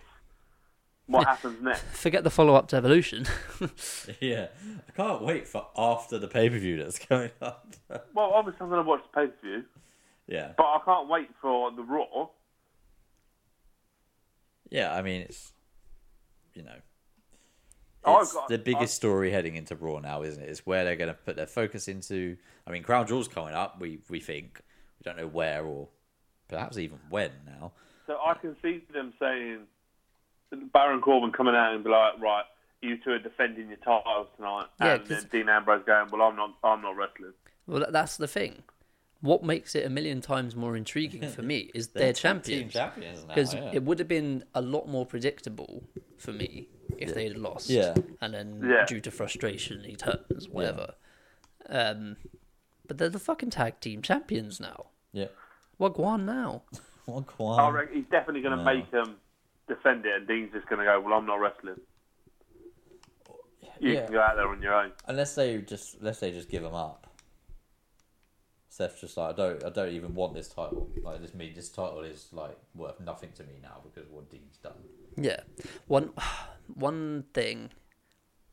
What 1.06 1.26
happens 1.26 1.60
next? 1.62 1.82
forget 1.96 2.22
the 2.24 2.30
follow 2.30 2.54
up 2.54 2.68
to 2.68 2.76
Evolution. 2.76 3.26
yeah. 4.20 4.46
I 4.88 4.92
can't 4.92 5.22
wait 5.22 5.48
for 5.48 5.66
after 5.76 6.18
the 6.18 6.28
pay 6.28 6.48
per 6.48 6.58
view 6.58 6.76
that's 6.82 6.98
coming 6.98 7.30
up. 7.42 7.74
Well, 8.14 8.30
obviously 8.34 8.60
I'm 8.62 8.68
going 8.70 8.84
to 8.84 8.88
watch 8.88 9.02
the 9.12 9.20
pay 9.20 9.26
per 9.26 9.34
view, 9.42 9.64
yeah, 10.28 10.52
but 10.56 10.64
I 10.64 10.78
can't 10.84 11.08
wait 11.08 11.28
for 11.42 11.72
the 11.72 11.82
Raw. 11.82 12.28
yeah. 14.70 14.94
I 14.94 15.02
mean, 15.02 15.22
it's 15.22 15.52
you 16.54 16.62
know, 16.62 16.76
I've 18.04 18.22
it's 18.22 18.32
got- 18.32 18.48
the 18.48 18.58
biggest 18.58 18.80
I've- 18.82 18.86
story 18.88 19.30
heading 19.30 19.56
into 19.56 19.74
Raw 19.74 19.98
now, 19.98 20.22
isn't 20.22 20.42
it? 20.42 20.48
It's 20.48 20.64
where 20.66 20.84
they're 20.84 20.96
going 20.96 21.08
to 21.08 21.14
put 21.14 21.36
their 21.36 21.46
focus 21.46 21.88
into. 21.88 22.36
I 22.66 22.70
mean, 22.70 22.82
Crown 22.82 23.06
Jewel's 23.06 23.28
coming 23.28 23.54
up. 23.54 23.80
We 23.80 24.00
we 24.08 24.20
think 24.20 24.60
we 24.98 25.02
don't 25.04 25.16
know 25.16 25.26
where 25.26 25.64
or 25.64 25.88
perhaps 26.50 26.76
even 26.76 26.98
when 27.08 27.30
now. 27.46 27.72
So 28.06 28.18
I 28.24 28.34
can 28.34 28.56
see 28.60 28.82
them 28.92 29.14
saying, 29.18 29.60
Baron 30.72 31.00
Corbin 31.00 31.30
coming 31.32 31.54
out 31.54 31.74
and 31.74 31.84
be 31.84 31.90
like, 31.90 32.20
right, 32.20 32.44
you 32.82 32.98
two 33.02 33.12
are 33.12 33.18
defending 33.18 33.68
your 33.68 33.76
titles 33.78 34.26
tonight, 34.36 34.66
Yeah, 34.80 34.94
and 34.94 35.06
then 35.06 35.26
Dean 35.30 35.48
Ambrose 35.48 35.82
going, 35.86 36.08
well, 36.10 36.22
I'm 36.22 36.36
not, 36.36 36.54
I'm 36.64 36.82
not 36.82 36.96
wrestling. 36.96 37.32
well, 37.66 37.86
that's 37.90 38.16
the 38.16 38.26
thing. 38.26 38.62
What 39.20 39.44
makes 39.44 39.74
it 39.74 39.84
a 39.84 39.90
million 39.90 40.22
times 40.22 40.56
more 40.56 40.76
intriguing 40.76 41.28
for 41.30 41.42
me 41.42 41.70
is 41.74 41.88
They're 41.94 42.14
champions. 42.14 42.72
Because 43.28 43.52
yeah. 43.54 43.70
it 43.74 43.82
would 43.84 43.98
have 43.98 44.08
been 44.08 44.44
a 44.54 44.62
lot 44.62 44.88
more 44.88 45.04
predictable 45.04 45.84
for 46.16 46.32
me 46.32 46.68
if 46.96 47.14
they 47.14 47.24
had 47.28 47.36
lost. 47.36 47.68
Yeah. 47.68 47.94
And 48.22 48.32
then 48.32 48.62
Yeah. 48.66 48.86
due 48.86 49.00
to 49.02 49.10
frustration, 49.10 49.84
he 49.84 49.94
turns, 49.94 50.48
whatever. 50.48 50.94
Um, 51.68 52.16
but 52.88 52.96
they're 52.96 53.10
the 53.10 53.18
fucking 53.20 53.50
tag 53.50 53.78
team 53.80 54.00
champions 54.00 54.58
now. 54.58 54.86
Yeah. 55.12 55.26
Wagwan 55.80 56.24
now. 56.24 56.62
What 57.06 57.22
I 57.22 57.32
Kwan? 57.32 57.72
reckon 57.72 57.96
he's 57.96 58.04
definitely 58.10 58.42
going 58.42 58.56
to 58.56 58.62
No. 58.62 58.72
make 58.74 58.88
him 58.92 59.16
defend 59.66 60.06
it, 60.06 60.14
and 60.14 60.28
Dean's 60.28 60.52
just 60.52 60.68
going 60.68 60.78
to 60.78 60.84
go, 60.84 61.00
"Well, 61.00 61.14
I'm 61.14 61.26
not 61.26 61.36
wrestling. 61.40 61.80
You 63.80 63.94
Yeah. 63.94 64.04
can 64.04 64.12
go 64.12 64.20
out 64.20 64.36
there 64.36 64.46
on 64.46 64.62
your 64.62 64.74
own." 64.74 64.92
Unless 65.06 65.34
they 65.34 65.58
just 65.62 65.96
unless 65.96 66.20
they 66.20 66.30
just 66.30 66.48
give 66.50 66.62
him 66.62 66.74
up. 66.74 67.08
Seth's 68.68 69.00
just 69.00 69.16
like 69.16 69.30
I 69.30 69.36
don't 69.36 69.64
I 69.64 69.70
don't 69.70 69.88
even 69.92 70.14
want 70.14 70.34
this 70.34 70.48
title. 70.48 70.88
Like 71.02 71.20
this 71.20 71.34
me 71.34 71.50
this 71.52 71.68
title 71.70 72.00
is 72.02 72.28
like 72.32 72.56
worth 72.76 73.00
nothing 73.00 73.32
to 73.32 73.42
me 73.42 73.54
now 73.60 73.80
because 73.82 74.08
of 74.08 74.12
what 74.12 74.30
Dean's 74.30 74.58
done. 74.58 74.84
Yeah. 75.16 75.40
One 75.88 76.12
one 76.74 77.24
thing 77.34 77.70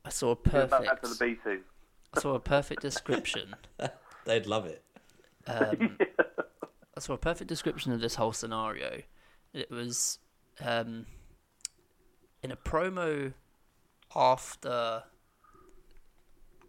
I 0.04 0.10
saw 0.10 0.32
a 0.32 0.36
Give 0.36 0.54
that 0.54 0.70
perfect 0.72 0.90
back 0.90 1.02
to 1.04 1.10
the 1.10 1.16
B 1.24 1.36
team. 1.44 1.64
I 2.16 2.22
saw 2.22 2.34
a 2.34 2.40
perfect 2.40 2.82
description. 2.82 3.56
They'd 4.26 4.48
love 4.48 4.66
it. 4.66 4.84
Um, 5.46 5.98
I 6.98 7.00
saw 7.00 7.14
a 7.14 7.18
perfect 7.18 7.48
description 7.48 7.92
of 7.92 8.02
this 8.02 8.16
whole 8.16 8.34
scenario. 8.34 9.04
It 9.54 9.70
was 9.70 10.18
um, 10.60 11.06
in 12.42 12.52
a 12.52 12.56
promo 12.56 13.34
after 14.16 15.04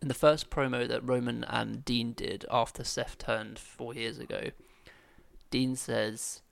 in 0.03 0.09
the 0.09 0.15
first 0.15 0.51
promo 0.51 0.87
that 0.87 1.09
Roman 1.09 1.45
and 1.45 1.83
Dean 1.83 2.13
did 2.13 2.45
after 2.51 2.85
Seth 2.85 3.17
turned 3.17 3.59
four 3.59 3.95
years 3.95 4.19
ago. 4.19 4.51
Dean 5.51 5.75
says 5.75 6.43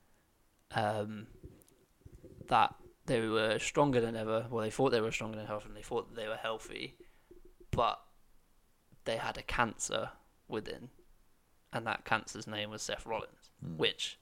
um, 0.75 1.27
that 2.49 2.75
they 3.05 3.21
were 3.29 3.59
stronger 3.59 4.01
than 4.01 4.17
ever. 4.17 4.47
Well, 4.51 4.65
they 4.65 4.71
thought 4.71 4.91
they 4.91 5.03
were 5.03 5.13
stronger 5.13 5.37
than 5.37 5.47
ever, 5.47 5.61
and 5.67 5.77
they 5.77 5.83
thought 5.83 6.17
they 6.17 6.27
were 6.27 6.37
healthy, 6.37 6.97
but 7.71 8.01
they 9.05 9.19
had 9.19 9.37
a 9.37 9.43
cancer 9.43 10.11
within, 10.49 10.89
and 11.77 11.87
that 11.87 12.05
cancer's 12.05 12.47
name 12.47 12.71
was 12.71 12.81
Seth 12.81 13.05
Rollins, 13.05 13.51
which 13.77 14.19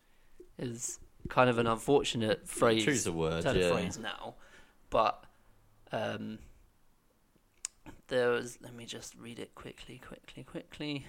is 0.59 0.99
kind 1.29 1.49
of 1.49 1.59
an 1.59 1.69
unfortunate 1.69 2.49
phrase. 2.49 2.85
Choose 2.85 3.07
a 3.07 3.13
word, 3.13 3.45
yeah. 3.45 3.71
phrase 3.71 3.97
now, 3.97 4.35
but 4.91 5.25
um, 5.93 6.41
there 8.09 8.31
was. 8.31 8.59
Let 8.61 8.75
me 8.75 8.87
just 8.87 9.15
read 9.15 9.39
it 9.39 9.55
quickly, 9.55 9.99
quickly, 10.05 10.43
quickly. 10.43 11.07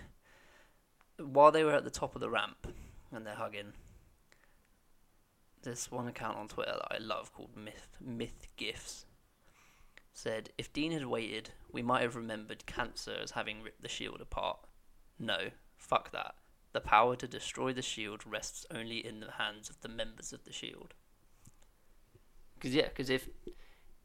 While 1.18 1.52
they 1.52 1.64
were 1.64 1.74
at 1.74 1.84
the 1.84 1.90
top 1.90 2.14
of 2.14 2.22
the 2.22 2.30
ramp 2.30 2.68
and 3.12 3.26
they're 3.26 3.34
hugging, 3.34 3.74
this 5.64 5.90
one 5.90 6.08
account 6.08 6.38
on 6.38 6.48
Twitter 6.48 6.74
that 6.74 6.96
I 6.96 6.98
love 7.00 7.34
called 7.34 7.58
Myth 7.58 7.98
Myth 8.00 8.48
Gifts 8.56 9.06
said 10.14 10.50
if 10.58 10.72
Dean 10.72 10.92
had 10.92 11.08
waited, 11.08 11.50
we 11.72 11.82
might 11.82 12.04
have 12.04 12.16
remembered 12.16 12.66
cancer 12.68 13.16
as 13.22 13.32
having 13.32 13.64
ripped 13.64 13.82
the 13.82 13.90
shield 13.90 14.22
apart. 14.22 14.60
No, 15.18 15.50
fuck 15.88 16.12
that. 16.12 16.36
The 16.74 16.82
power 16.82 17.16
to 17.16 17.28
destroy 17.28 17.72
the 17.74 17.82
shield 17.82 18.24
rests 18.26 18.66
only 18.70 19.06
in 19.06 19.20
the 19.22 19.32
hands 19.32 19.70
of 19.70 19.80
the 19.82 19.88
members 19.88 20.34
of 20.34 20.44
the 20.44 20.52
shield. 20.52 20.94
Because 22.56 22.74
yeah, 22.76 22.88
because 22.90 23.10
if 23.10 23.30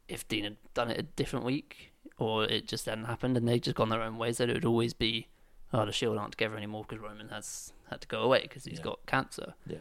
if 0.07 0.27
Dean 0.27 0.43
had 0.43 0.57
done 0.73 0.89
it 0.91 0.99
a 0.99 1.03
different 1.03 1.45
week, 1.45 1.91
or 2.17 2.43
it 2.43 2.67
just 2.67 2.85
hadn't 2.85 3.05
happened, 3.05 3.37
and 3.37 3.47
they'd 3.47 3.63
just 3.63 3.75
gone 3.77 3.89
their 3.89 4.01
own 4.01 4.17
ways, 4.17 4.37
then 4.37 4.49
it 4.49 4.53
would 4.53 4.65
always 4.65 4.93
be, 4.93 5.27
oh, 5.73 5.85
the 5.85 5.91
shield 5.91 6.17
aren't 6.17 6.33
together 6.33 6.57
anymore 6.57 6.83
because 6.87 7.01
Roman 7.01 7.29
has 7.29 7.71
had 7.89 8.01
to 8.01 8.07
go 8.07 8.21
away 8.21 8.41
because 8.43 8.65
he's 8.65 8.79
Yeah. 8.79 8.83
got 8.85 9.05
cancer. 9.05 9.53
Yeah. 9.65 9.77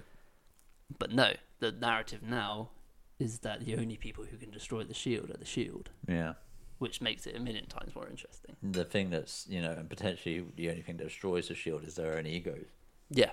But 0.98 1.12
no, 1.12 1.34
the 1.60 1.72
narrative 1.72 2.22
now 2.22 2.70
is 3.18 3.40
that 3.40 3.64
the 3.64 3.76
only 3.76 3.96
people 3.96 4.24
who 4.24 4.36
can 4.36 4.50
destroy 4.50 4.82
the 4.84 4.94
shield 4.94 5.30
are 5.30 5.36
the 5.36 5.44
shield, 5.44 5.90
Yeah. 6.08 6.34
Which 6.80 7.00
makes 7.00 7.26
it 7.26 7.36
a 7.36 7.40
million 7.40 7.66
times 7.66 7.94
more 7.94 8.08
interesting. 8.08 8.56
The 8.62 8.84
thing 8.84 9.10
that's 9.10 9.46
you 9.48 9.60
know, 9.62 9.70
and 9.70 9.88
potentially 9.88 10.44
the 10.56 10.70
only 10.70 10.82
thing 10.82 10.96
that 10.96 11.04
destroys 11.04 11.46
the 11.48 11.54
shield 11.54 11.84
is 11.84 11.94
their 11.94 12.16
own 12.18 12.26
egos, 12.26 12.66
Yeah, 13.10 13.32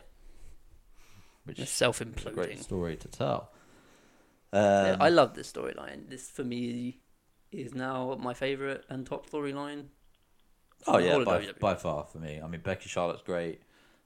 which 1.45 1.57
is 1.59 1.69
self 1.69 2.01
a 2.01 2.05
great 2.05 2.59
story 2.59 2.95
to 2.97 3.07
tell. 3.07 3.51
Yeah, 4.53 4.91
Um, 4.95 5.01
I 5.01 5.09
love 5.09 5.33
this 5.33 5.51
storyline. 5.51 6.09
This 6.09 6.29
for 6.29 6.43
me 6.43 6.99
is 7.51 7.73
now 7.73 8.17
my 8.19 8.33
favorite 8.33 8.85
and 8.89 9.05
top 9.05 9.29
storyline. 9.29 9.85
Oh 10.85 10.97
yeah, 10.99 11.23
by, 11.23 11.47
by 11.59 11.75
far 11.75 12.05
for 12.11 12.19
me. 12.19 12.39
I 12.43 12.47
mean, 12.47 12.61
Becky 12.61 12.89
Charlotte's 12.89 13.23
great. 13.23 13.61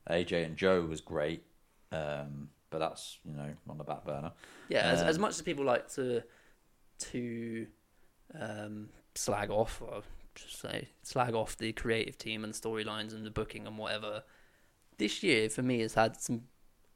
AJ 0.09 0.45
and 0.45 0.55
Joe 0.57 0.81
was 0.85 1.01
great, 1.01 1.43
um, 1.91 2.49
but 2.69 2.79
that's 2.79 3.17
you 3.25 3.33
know 3.33 3.49
on 3.69 3.77
the 3.77 3.83
back 3.83 4.05
burner. 4.05 4.31
Yeah, 4.69 4.81
as, 4.91 5.01
as 5.01 5.15
Um, 5.15 5.21
much 5.23 5.31
as 5.31 5.41
people 5.41 5.65
like 5.65 5.89
to 5.95 6.23
to 7.11 7.67
um, 8.39 8.89
slag 9.21 9.49
off, 9.49 9.81
or 9.81 10.01
just 10.35 10.59
say 10.59 10.89
slag 11.03 11.33
off 11.33 11.57
the 11.57 11.71
creative 11.73 12.17
team 12.17 12.43
and 12.43 12.53
storylines 12.53 13.13
and 13.13 13.25
the 13.25 13.31
booking 13.31 13.67
and 13.67 13.77
whatever, 13.77 14.23
this 14.97 15.23
year 15.23 15.49
for 15.49 15.61
me 15.61 15.79
has 15.79 15.93
had 15.93 16.19
some 16.19 16.43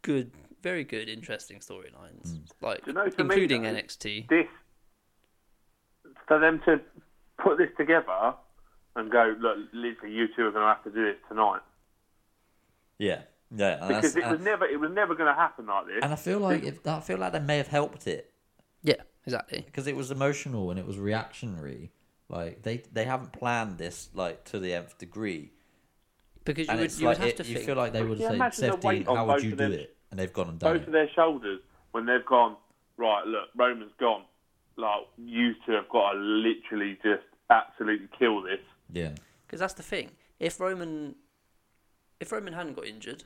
good, 0.02 0.32
very 0.62 0.84
good, 0.84 1.10
interesting 1.10 1.60
storylines, 1.60 2.28
mm. 2.28 2.42
like 2.62 2.86
you 2.88 2.94
know, 2.94 3.08
to 3.08 3.24
me, 3.24 3.34
including 3.36 3.64
NXT. 3.64 4.30
This 4.30 4.48
for 6.28 6.40
them 6.40 6.60
to 6.66 6.80
put 7.44 7.58
this 7.58 7.70
together 7.78 8.34
and 8.96 9.12
go, 9.12 9.36
look, 9.40 9.58
literally, 9.74 10.16
you 10.16 10.28
two 10.36 10.44
are 10.44 10.52
going 10.52 10.64
to 10.64 10.68
have 10.68 10.84
to 10.84 10.90
do 10.90 11.06
this 11.06 11.18
tonight 11.28 11.62
Yeah, 12.98 13.22
yeah, 13.52 13.76
because 13.88 14.14
that's- 14.14 14.16
it 14.16 14.24
was 14.24 14.36
and, 14.38 14.44
never, 14.46 14.66
it 14.66 14.80
was 14.80 14.92
never 14.92 15.14
going 15.16 15.28
to 15.28 15.40
happen 15.40 15.68
like 15.68 15.86
this. 15.88 16.00
and 16.02 16.14
I 16.14 16.16
feel 16.16 16.40
like 16.40 16.64
if, 16.64 16.88
I 16.88 17.00
feel 17.02 17.18
like 17.18 17.34
they 17.34 17.40
may 17.40 17.58
have 17.58 17.68
helped 17.68 18.08
it 18.08 18.32
Yeah, 18.82 19.02
exactly. 19.26 19.64
because 19.66 19.86
it 19.86 19.96
was 19.96 20.10
emotional 20.12 20.72
and 20.72 20.80
it 20.80 20.88
was 20.88 20.98
reactionary. 20.98 21.92
Like 22.30 22.64
they 22.64 22.78
they 22.92 23.06
haven't 23.06 23.34
planned 23.34 23.78
this 23.78 24.10
like 24.14 24.44
to 24.46 24.60
the 24.60 24.74
nth 24.74 24.98
degree, 24.98 25.52
Because 26.44 26.68
you 26.68 26.72
and 26.72 26.82
would, 26.82 27.00
you 27.00 27.06
like 27.06 27.18
would 27.20 27.24
have 27.24 27.28
it- 27.30 27.38
to 27.38 27.44
you 27.48 27.54
think. 27.56 27.66
feel 27.68 27.76
like 27.76 27.94
they 27.94 28.04
would 28.04 28.18
Yeah, 28.18 28.30
say, 28.30 28.36
imagine 28.36 28.66
the 28.68 28.72
"Seth 28.74 28.84
weight 28.84 28.98
Dean, 29.00 29.08
on 29.08 29.16
how 29.16 29.26
would 29.28 29.34
both 29.36 29.44
you 29.44 29.52
of 29.52 29.58
do 29.58 29.64
them. 29.70 29.74
it?" 29.74 29.98
And 30.12 30.20
they've 30.20 30.34
gone 30.34 30.50
and 30.50 30.60
done 30.60 30.74
Both 30.74 30.82
it. 30.84 30.88
of 30.88 30.94
their 30.94 31.10
shoulders 31.14 31.62
when 31.92 32.06
they've 32.06 32.26
gone 32.26 32.58
right. 32.98 33.26
Look, 33.28 33.50
Roman's 33.56 33.92
gone. 34.00 34.24
Like 34.78 35.08
you 35.18 35.54
two 35.66 35.74
have 35.74 35.88
got 35.90 36.14
to 36.14 36.18
literally 36.20 36.98
just 37.04 37.24
absolutely 37.50 38.08
kill 38.18 38.42
this. 38.42 38.60
Yeah, 38.92 39.12
Because 39.46 39.60
that's 39.60 39.74
the 39.76 39.84
thing. 39.84 40.12
If 40.40 40.60
Roman, 40.60 41.16
if 42.20 42.32
Roman 42.32 42.54
hadn't 42.54 42.74
got 42.74 42.86
injured, 42.86 43.24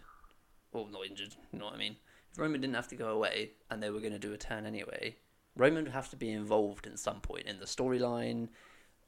or 0.71 0.87
not 0.91 1.05
injured, 1.05 1.35
you 1.51 1.59
know 1.59 1.65
what 1.65 1.73
I 1.73 1.77
mean. 1.77 1.95
If 2.31 2.37
Roman 2.37 2.61
didn't 2.61 2.75
have 2.75 2.87
to 2.89 2.95
go 2.95 3.09
away 3.09 3.51
and 3.71 3.81
they 3.81 3.89
were 3.89 3.99
going 3.99 4.13
to 4.13 4.19
do 4.19 4.31
a 4.33 4.37
turn 4.37 4.65
anyway, 4.65 5.15
Roman 5.55 5.85
would 5.85 5.93
have 5.93 6.09
to 6.11 6.15
be 6.15 6.29
involved 6.31 6.85
in 6.85 6.95
some 6.97 7.19
point 7.21 7.45
in 7.47 7.59
the 7.59 7.65
storyline. 7.65 8.49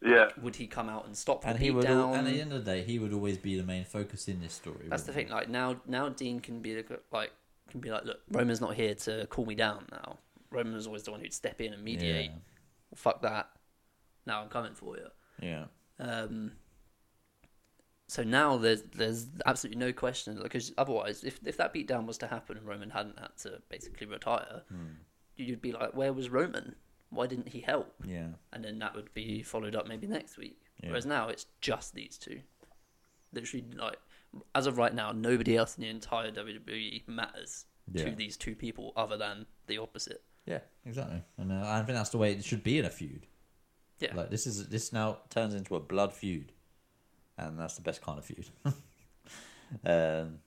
Yeah, 0.04 0.30
Would 0.42 0.56
he 0.56 0.66
come 0.68 0.90
out 0.90 1.06
and 1.06 1.16
stop 1.16 1.42
the 1.44 1.50
and 1.50 1.60
he 1.60 1.66
beat 1.70 1.76
would. 1.76 1.86
Al- 1.86 2.12
down? 2.12 2.20
and 2.20 2.28
at 2.28 2.34
the 2.34 2.42
end 2.42 2.54
of 2.54 2.66
the 2.66 2.72
day, 2.72 2.84
he 2.84 2.98
would 2.98 3.14
always 3.14 3.38
be 3.38 3.56
the 3.56 3.64
main 3.64 3.86
focus 3.86 4.28
in 4.28 4.42
this 4.42 4.54
story. 4.54 4.88
That's 4.88 5.04
the 5.04 5.12
wouldn't 5.12 5.28
thing. 5.30 5.36
Like 5.38 5.50
now, 5.50 5.80
now 5.86 6.10
Dean 6.10 6.40
can 6.40 6.60
be 6.62 6.84
like 7.12 7.32
can 7.70 7.80
be 7.82 7.92
like, 7.92 8.04
look, 8.06 8.20
Roman's 8.32 8.60
not 8.62 8.74
here 8.74 8.96
to 8.96 9.28
cool 9.30 9.46
me 9.46 9.54
down 9.56 9.86
now. 9.92 10.18
Roman 10.50 10.74
was 10.74 10.88
always 10.88 11.04
the 11.04 11.12
one 11.12 11.20
who'd 11.22 11.34
step 11.34 11.62
in 11.62 11.72
and 11.74 11.88
he? 11.88 11.96
mediate. 11.96 12.32
Well, 12.32 12.96
fuck 12.96 13.22
that. 13.22 13.50
Now 14.26 14.42
I'm 14.42 14.50
coming 14.50 14.74
for 14.74 14.98
you. 14.98 15.08
Yeah, 15.42 15.66
yeah. 16.00 16.06
Um, 16.24 16.54
so 18.08 18.24
now 18.24 18.58
there's 18.58 18.82
there's 18.96 19.28
absolutely 19.46 19.80
no 19.80 19.94
question 19.94 20.38
because 20.42 20.74
otherwise, 20.78 21.24
if 21.24 21.40
if 21.46 21.58
that 21.58 21.74
beatdown 21.74 22.06
was 22.08 22.18
to 22.20 22.28
happen 22.28 22.58
and 22.58 22.68
Roman 22.68 22.90
hadn't 22.90 23.20
had 23.20 23.38
to 23.44 23.62
basically 23.70 24.08
retire, 24.08 24.64
Hmm. 24.68 24.96
you'd 25.38 25.62
be 25.62 25.72
like, 25.72 25.96
where 25.96 26.12
was 26.12 26.30
Roman? 26.30 26.76
Why 27.12 27.28
didn't 27.28 27.50
he 27.50 27.60
help? 27.60 27.94
Yeah. 28.06 28.30
And 28.54 28.64
then 28.66 28.80
that 28.80 28.96
would 28.96 29.14
be 29.14 29.44
followed 29.44 29.76
up 29.76 29.88
maybe 29.88 30.08
next 30.08 30.38
week. 30.38 30.60
Yeah. 30.82 30.90
Whereas 30.90 31.06
now 31.06 31.28
it's 31.28 31.46
just 31.62 31.94
these 31.94 32.18
two. 32.18 32.40
Literally, 33.34 33.66
like 33.78 33.98
as 34.56 34.66
of 34.66 34.78
right 34.78 34.94
now, 34.94 35.12
nobody 35.12 35.56
else 35.58 35.78
in 35.78 35.84
the 35.84 35.90
entire 35.90 36.32
WWE 36.32 37.08
matters 37.08 37.66
Yeah. 37.92 38.06
to 38.06 38.16
these 38.16 38.38
two 38.38 38.56
people 38.56 38.94
other 38.96 39.18
than 39.18 39.46
the 39.68 39.78
opposite. 39.78 40.24
Yeah, 40.46 40.60
exactly. 40.86 41.22
And 41.38 41.52
uh, 41.52 41.64
I 41.68 41.84
think 41.84 41.98
that's 41.98 42.10
the 42.10 42.18
way 42.18 42.32
it 42.32 42.44
should 42.44 42.64
be 42.64 42.80
in 42.80 42.86
a 42.86 42.90
feud. 42.90 43.28
Yeah, 44.00 44.16
Like 44.16 44.32
this 44.32 44.48
is 44.48 44.68
this 44.70 44.92
now 44.92 45.20
turns 45.30 45.54
into 45.54 45.76
a 45.76 45.80
blood 45.80 46.12
feud, 46.14 46.52
and 47.38 47.60
that's 47.60 47.76
the 47.76 47.84
best 47.84 48.02
kind 48.02 48.18
of 48.18 48.26
feud. 48.26 48.48
um, 49.86 50.40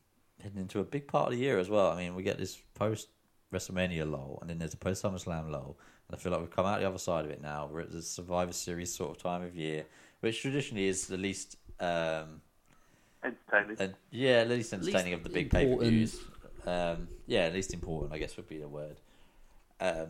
heading 0.42 0.58
into 0.58 0.80
a 0.80 0.84
big 0.84 1.06
part 1.06 1.26
of 1.28 1.32
the 1.38 1.38
year 1.44 1.58
as 1.58 1.68
well. 1.68 1.90
I 1.90 1.96
mean, 1.98 2.14
we 2.14 2.22
get 2.22 2.38
this 2.38 2.60
post 2.74 3.08
WrestleMania 3.52 4.10
lull, 4.10 4.38
and 4.40 4.50
then 4.50 4.58
there's 4.58 4.74
a 4.74 4.78
post 4.78 5.02
SummerSlam 5.04 5.50
lull. 5.50 5.78
And 6.14 6.20
I 6.20 6.22
feel 6.22 6.30
like 6.30 6.42
we've 6.42 6.50
come 6.54 6.64
out 6.64 6.78
the 6.78 6.86
other 6.86 6.98
side 6.98 7.24
of 7.24 7.32
it 7.32 7.42
now. 7.42 7.68
We're 7.72 7.80
at 7.80 7.90
the 7.90 8.00
Survivor 8.00 8.52
Series 8.52 8.94
sort 8.94 9.10
of 9.10 9.20
time 9.20 9.42
of 9.42 9.56
year, 9.56 9.84
which 10.20 10.40
traditionally 10.40 10.86
is 10.86 11.08
the 11.08 11.16
least, 11.16 11.56
um, 11.80 12.40
entertaining. 13.24 13.76
and 13.80 13.94
yeah, 14.12 14.44
the 14.44 14.54
least 14.54 14.72
entertaining 14.72 15.14
of 15.14 15.24
the 15.24 15.28
big 15.28 15.50
pay 15.50 15.64
per 15.64 15.72
important. 15.72 15.90
views. 15.90 16.20
Um, 16.66 17.08
yeah, 17.26 17.48
least 17.48 17.74
important, 17.74 18.12
I 18.12 18.18
guess 18.18 18.36
would 18.36 18.48
be 18.48 18.58
the 18.58 18.68
word. 18.68 19.00
Um, 19.80 20.06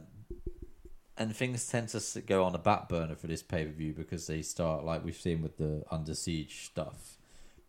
and 1.16 1.34
things 1.34 1.66
tend 1.68 1.88
to 1.88 2.20
go 2.20 2.44
on 2.44 2.54
a 2.54 2.58
back 2.58 2.90
burner 2.90 3.14
for 3.14 3.26
this 3.26 3.42
pay 3.42 3.64
per 3.64 3.72
view 3.72 3.94
because 3.94 4.26
they 4.26 4.42
start 4.42 4.84
like 4.84 5.02
we've 5.02 5.16
seen 5.16 5.40
with 5.40 5.56
the 5.56 5.84
Under 5.90 6.14
Siege 6.14 6.66
stuff 6.66 7.16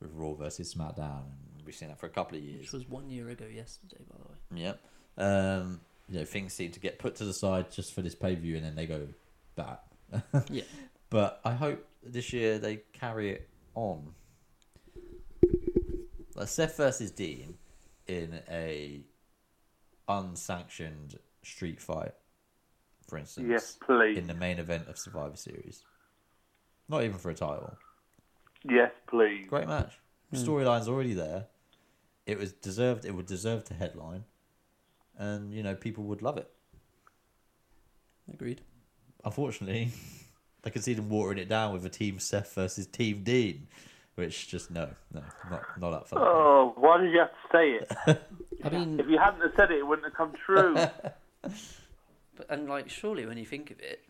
with 0.01 0.11
Raw 0.13 0.33
versus 0.33 0.73
SmackDown, 0.73 1.23
we've 1.65 1.73
seen 1.73 1.87
that 1.87 1.99
for 1.99 2.07
a 2.07 2.09
couple 2.09 2.37
of 2.37 2.43
years. 2.43 2.63
which 2.63 2.73
was 2.73 2.89
one 2.89 3.09
year 3.09 3.29
ago 3.29 3.45
yesterday, 3.45 4.03
by 4.09 4.17
the 4.17 4.57
way. 4.57 4.61
Yep. 4.61 4.79
Um, 5.17 5.79
you 6.09 6.19
know, 6.19 6.25
things 6.25 6.53
seem 6.53 6.71
to 6.71 6.79
get 6.79 6.99
put 6.99 7.15
to 7.15 7.25
the 7.25 7.33
side 7.33 7.71
just 7.71 7.93
for 7.93 8.01
this 8.01 8.15
pay 8.15 8.35
per 8.35 8.41
view, 8.41 8.55
and 8.55 8.65
then 8.65 8.75
they 8.75 8.85
go 8.85 9.07
back. 9.55 9.81
Yeah. 10.49 10.63
But 11.09 11.39
I 11.45 11.53
hope 11.53 11.85
this 12.03 12.33
year 12.33 12.57
they 12.57 12.81
carry 12.93 13.31
it 13.31 13.49
on. 13.73 14.13
Like 16.35 16.47
Seth 16.47 16.77
versus 16.77 17.11
Dean 17.11 17.55
in 18.07 18.41
a 18.49 19.03
unsanctioned 20.07 21.17
street 21.43 21.79
fight, 21.79 22.13
for 23.07 23.17
instance. 23.17 23.47
Yes, 23.49 23.77
please. 23.85 24.17
In 24.17 24.27
the 24.27 24.33
main 24.33 24.59
event 24.59 24.87
of 24.87 24.97
Survivor 24.97 25.37
Series. 25.37 25.83
Not 26.89 27.03
even 27.03 27.17
for 27.17 27.29
a 27.29 27.35
title. 27.35 27.77
Yes, 28.63 28.91
please. 29.07 29.47
Great 29.47 29.67
match. 29.67 29.93
Hmm. 30.31 30.37
Storyline's 30.37 30.87
already 30.87 31.13
there. 31.13 31.45
It 32.25 32.37
was 32.39 32.51
deserved. 32.53 33.05
It 33.05 33.11
would 33.11 33.27
deserve 33.27 33.63
to 33.65 33.73
headline, 33.73 34.25
and 35.17 35.53
you 35.53 35.63
know 35.63 35.75
people 35.75 36.03
would 36.05 36.21
love 36.21 36.37
it. 36.37 36.49
Agreed. 38.33 38.61
Unfortunately, 39.23 39.91
I 40.63 40.69
could 40.69 40.83
see 40.83 40.93
them 40.93 41.09
watering 41.09 41.37
it 41.37 41.49
down 41.49 41.73
with 41.73 41.85
a 41.85 41.89
Team 41.89 42.19
Seth 42.19 42.53
versus 42.55 42.87
Team 42.87 43.23
Dean, 43.23 43.67
which 44.15 44.47
just 44.47 44.71
no, 44.71 44.89
no, 45.13 45.23
not 45.49 45.63
not 45.79 45.93
up 45.93 46.07
for. 46.07 46.19
Oh, 46.19 46.73
why 46.77 46.97
did 46.99 47.11
you 47.11 47.19
have 47.19 47.29
to 47.29 47.35
say 47.51 47.71
it? 47.71 48.21
I 48.63 48.69
mean, 48.69 48.99
if 48.99 49.07
you 49.07 49.17
hadn't 49.17 49.41
have 49.41 49.51
said 49.55 49.71
it, 49.71 49.79
it 49.79 49.87
wouldn't 49.87 50.05
have 50.07 50.15
come 50.15 50.33
true. 50.45 50.75
But 52.35 52.47
and 52.49 52.67
like, 52.67 52.89
surely 52.89 53.25
when 53.25 53.37
you 53.37 53.45
think 53.45 53.71
of 53.71 53.79
it, 53.79 54.03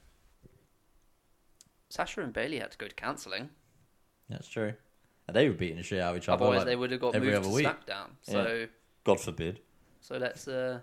Sasha 1.90 2.22
and 2.22 2.34
Bayley 2.34 2.60
had 2.60 2.72
to 2.72 2.78
go 2.78 2.88
to 2.88 2.96
counselling. 2.96 3.50
That's 4.30 4.48
true. 4.48 4.74
And 5.28 5.36
they 5.36 5.48
were 5.48 5.56
beating 5.56 5.78
the 5.78 5.84
shit 5.84 6.02
out 6.02 6.16
of 6.16 6.24
each 6.24 6.30
other. 6.30 6.44
Otherwise, 6.44 6.60
like, 6.60 6.68
they 6.68 6.76
would 6.76 6.92
have 6.92 7.00
got 7.00 7.16
every 7.16 7.30
moved 7.30 7.40
other 7.40 7.50
to 7.50 7.56
week. 7.56 7.68
SmackDown. 7.68 8.10
So, 8.22 8.68
God 9.04 9.20
forbid. 9.20 9.60
so 10.02 10.18
let's 10.18 10.48
uh, 10.48 10.80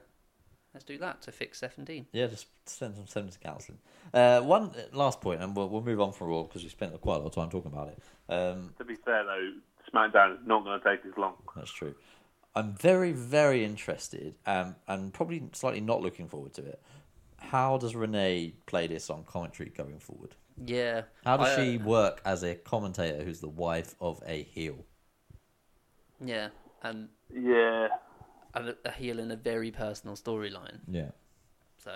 let's 0.74 0.84
do 0.84 0.98
that 0.98 1.22
to 1.22 1.32
fix 1.32 1.58
Seth 1.60 1.78
and 1.78 1.86
Dean. 1.86 2.06
Yeah, 2.12 2.26
just 2.26 2.46
send 2.66 2.96
them 2.96 3.06
send 3.06 3.26
them 3.26 3.32
to 3.32 3.38
counselling. 3.38 3.78
Uh, 4.12 4.40
one 4.40 4.72
last 4.92 5.20
point, 5.20 5.42
and 5.42 5.54
we'll, 5.56 5.68
we'll 5.68 5.82
move 5.82 6.00
on 6.00 6.12
from 6.12 6.28
Raw 6.28 6.42
because 6.42 6.62
we 6.62 6.68
spent 6.68 6.98
quite 7.00 7.16
a 7.16 7.18
lot 7.18 7.26
of 7.26 7.34
time 7.34 7.50
talking 7.50 7.72
about 7.72 7.88
it. 7.88 8.02
Um, 8.28 8.74
to 8.78 8.84
be 8.84 8.94
fair, 8.94 9.24
though, 9.24 9.52
SmackDown 9.92 10.34
is 10.34 10.46
not 10.46 10.64
going 10.64 10.80
to 10.80 10.88
take 10.88 11.04
as 11.06 11.16
long. 11.16 11.34
That's 11.56 11.72
true. 11.72 11.94
I'm 12.54 12.74
very, 12.74 13.12
very 13.12 13.64
interested, 13.64 14.34
um, 14.46 14.76
and 14.86 15.12
probably 15.12 15.42
slightly 15.52 15.80
not 15.80 16.02
looking 16.02 16.28
forward 16.28 16.52
to 16.54 16.62
it. 16.62 16.82
How 17.38 17.78
does 17.78 17.94
Renee 17.94 18.54
play 18.66 18.86
this 18.86 19.10
on 19.10 19.24
commentary 19.24 19.70
going 19.70 19.98
forward? 19.98 20.34
Yeah. 20.64 21.02
How 21.24 21.38
does 21.38 21.48
I, 21.48 21.52
uh, 21.52 21.64
she 21.64 21.78
work 21.78 22.20
as 22.24 22.42
a 22.42 22.54
commentator 22.54 23.24
who's 23.24 23.40
the 23.40 23.48
wife 23.48 23.94
of 24.00 24.22
a 24.26 24.42
heel? 24.42 24.84
Yeah, 26.24 26.48
and 26.82 27.08
Yeah. 27.34 27.88
And 28.54 28.68
a- 28.70 28.76
a 28.84 28.90
heel 28.92 29.18
in 29.18 29.30
a 29.30 29.36
very 29.36 29.70
personal 29.70 30.16
storyline. 30.16 30.80
Yeah. 30.88 31.10
So 31.78 31.92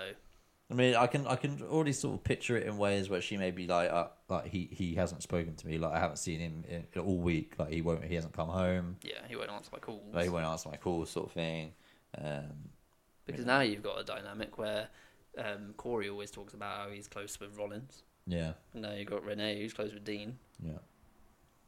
I 0.69 0.73
mean, 0.73 0.95
I 0.95 1.07
can 1.07 1.25
I 1.27 1.37
can 1.37 1.61
already 1.61 1.93
sort 1.93 2.15
of 2.15 2.23
picture 2.25 2.57
it 2.57 2.67
in 2.67 2.77
ways 2.77 3.09
where 3.09 3.21
she 3.21 3.37
may 3.37 3.51
be 3.51 3.67
like, 3.67 3.89
uh, 3.89 4.07
like 4.27 4.47
he, 4.47 4.67
he 4.71 4.95
hasn't 4.95 5.23
spoken 5.23 5.55
to 5.55 5.67
me, 5.67 5.77
like 5.77 5.93
I 5.93 5.99
haven't 5.99 6.17
seen 6.17 6.39
him 6.41 6.65
in, 6.67 6.85
all 7.01 7.17
week, 7.19 7.53
like 7.57 7.69
he 7.71 7.81
won't 7.81 8.03
he 8.03 8.15
hasn't 8.15 8.33
come 8.33 8.49
home, 8.49 8.97
yeah, 9.01 9.21
he 9.29 9.35
won't 9.37 9.49
answer 9.49 9.69
my 9.71 9.79
calls 9.79 10.13
like 10.13 10.23
he 10.25 10.29
won't 10.29 10.45
answer 10.45 10.67
my 10.69 10.75
calls, 10.75 11.09
sort 11.09 11.27
of 11.27 11.31
thing. 11.31 11.71
Um, 12.17 12.69
because 13.25 13.45
now 13.45 13.61
you've 13.61 13.83
got 13.83 13.99
a 13.99 14.03
dynamic 14.03 14.57
where 14.57 14.87
um, 15.37 15.73
Corey 15.77 16.09
always 16.09 16.31
talks 16.31 16.53
about 16.53 16.77
how 16.77 16.89
he's 16.89 17.07
close 17.07 17.39
with 17.39 17.57
Rollins, 17.57 18.03
yeah, 18.25 18.53
and 18.73 18.81
now 18.81 18.91
you've 18.91 19.07
got 19.07 19.23
Renee 19.23 19.61
who's 19.61 19.73
close 19.73 19.93
with 19.93 20.03
Dean. 20.03 20.37
yeah, 20.61 20.79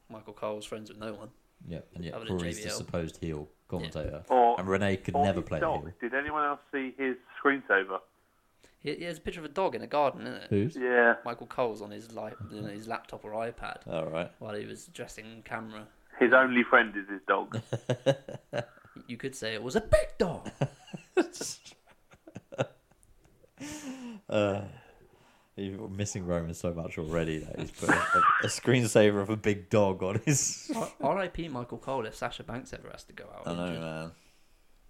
Michael 0.10 0.34
Cole's 0.34 0.66
friends 0.66 0.90
with 0.90 1.00
no 1.00 1.14
one. 1.14 1.30
Yeah, 1.68 1.80
and 1.96 2.04
yet 2.06 2.14
Other 2.14 2.26
Corey's 2.26 2.64
the 2.64 2.70
supposed 2.70 3.18
heel 3.18 3.48
commentator, 3.68 4.24
Or, 4.30 4.60
and 4.60 4.68
Renee 4.68 4.98
could 4.98 5.16
or 5.16 5.26
never 5.26 5.42
his 5.42 5.48
play 5.50 5.60
dog. 5.60 5.82
heel. 5.84 5.94
Did 6.02 6.14
anyone 6.14 6.44
else 6.44 6.60
see 6.72 6.94
his 6.98 7.16
screensaver? 7.44 8.00
He, 8.82 8.96
he 8.96 9.04
has 9.04 9.18
a 9.18 9.22
picture 9.22 9.42
of 9.42 9.46
a 9.46 9.50
dog 9.50 9.76
in 9.76 9.82
a 9.82 9.88
garden, 9.88 10.22
isn't 10.22 10.34
it? 10.44 10.48
Who's? 10.50 10.76
Yeah. 10.76 11.16
Michael 11.26 11.48
Cole's 11.48 11.82
on 11.82 11.92
his 11.92 12.12
li- 12.14 12.32
you 12.52 12.62
know, 12.62 12.70
his 12.70 12.88
laptop 12.88 13.26
or 13.26 13.32
iPad 13.32 13.86
All 13.88 14.06
right. 14.08 14.32
while 14.40 14.56
he 14.56 14.66
was 14.66 14.88
addressing 14.88 15.42
camera. 15.44 15.86
His 16.20 16.32
only 16.34 16.64
friend 16.64 16.94
is 16.96 17.08
his 17.10 17.22
dog. 17.28 17.60
You 19.08 19.18
could 19.18 19.34
say 19.36 19.54
it 19.56 19.64
was 19.64 19.76
a 19.76 19.82
big 19.82 20.18
dog. 20.18 20.50
Uh, 24.30 24.62
You're 25.60 25.90
missing 25.90 26.26
Roman 26.26 26.54
so 26.54 26.74
much 26.74 26.98
already 26.98 27.40
that 27.40 27.60
he's 27.60 27.72
put 27.72 27.90
a, 27.90 28.02
a 28.44 28.48
screensaver 28.48 29.22
of 29.22 29.30
a 29.30 29.38
big 29.38 29.70
dog 29.70 30.02
on 30.04 30.22
his. 30.26 30.72
R- 30.76 30.92
R.I.P. 31.02 31.48
Michael 31.50 31.78
Cole 31.78 32.06
if 32.06 32.16
Sasha 32.16 32.44
Banks 32.44 32.74
ever 32.74 32.90
has 32.92 33.04
to 33.06 33.14
go 33.14 33.26
out. 33.36 33.48
I 33.48 33.54
know, 33.56 33.66
injured. 33.68 33.82
man. 33.82 34.12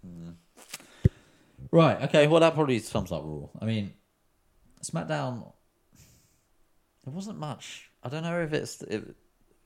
Mm. 0.07 0.35
Right. 1.71 2.01
Okay. 2.03 2.27
Well, 2.27 2.39
that 2.41 2.53
probably 2.53 2.79
sums 2.79 3.11
up 3.11 3.23
Raw. 3.25 3.47
I 3.61 3.65
mean, 3.65 3.93
SmackDown. 4.83 5.51
There 7.03 7.13
wasn't 7.13 7.39
much. 7.39 7.89
I 8.03 8.09
don't 8.09 8.23
know 8.23 8.41
if 8.41 8.53
it's 8.53 8.81
a 8.83 9.01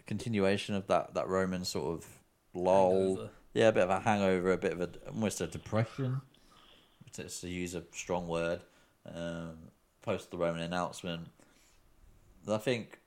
continuation 0.07 0.75
of 0.75 0.87
that 0.87 1.13
that 1.15 1.27
Roman 1.27 1.65
sort 1.65 1.97
of 1.99 2.07
lull. 2.53 2.91
Hangover. 3.15 3.29
Yeah, 3.53 3.67
a 3.67 3.71
bit 3.71 3.83
of 3.83 3.89
a 3.91 3.99
hangover, 3.99 4.51
a 4.53 4.57
bit 4.57 4.71
of 4.73 4.81
a 4.81 4.89
almost 5.09 5.41
a 5.41 5.47
depression. 5.47 6.21
To, 7.13 7.29
to 7.29 7.47
use 7.47 7.75
a 7.75 7.83
strong 7.91 8.27
word, 8.27 8.61
um, 9.05 9.57
post 10.03 10.29
the 10.29 10.37
Roman 10.37 10.61
announcement. 10.61 11.29
I 12.47 12.57
think, 12.57 12.99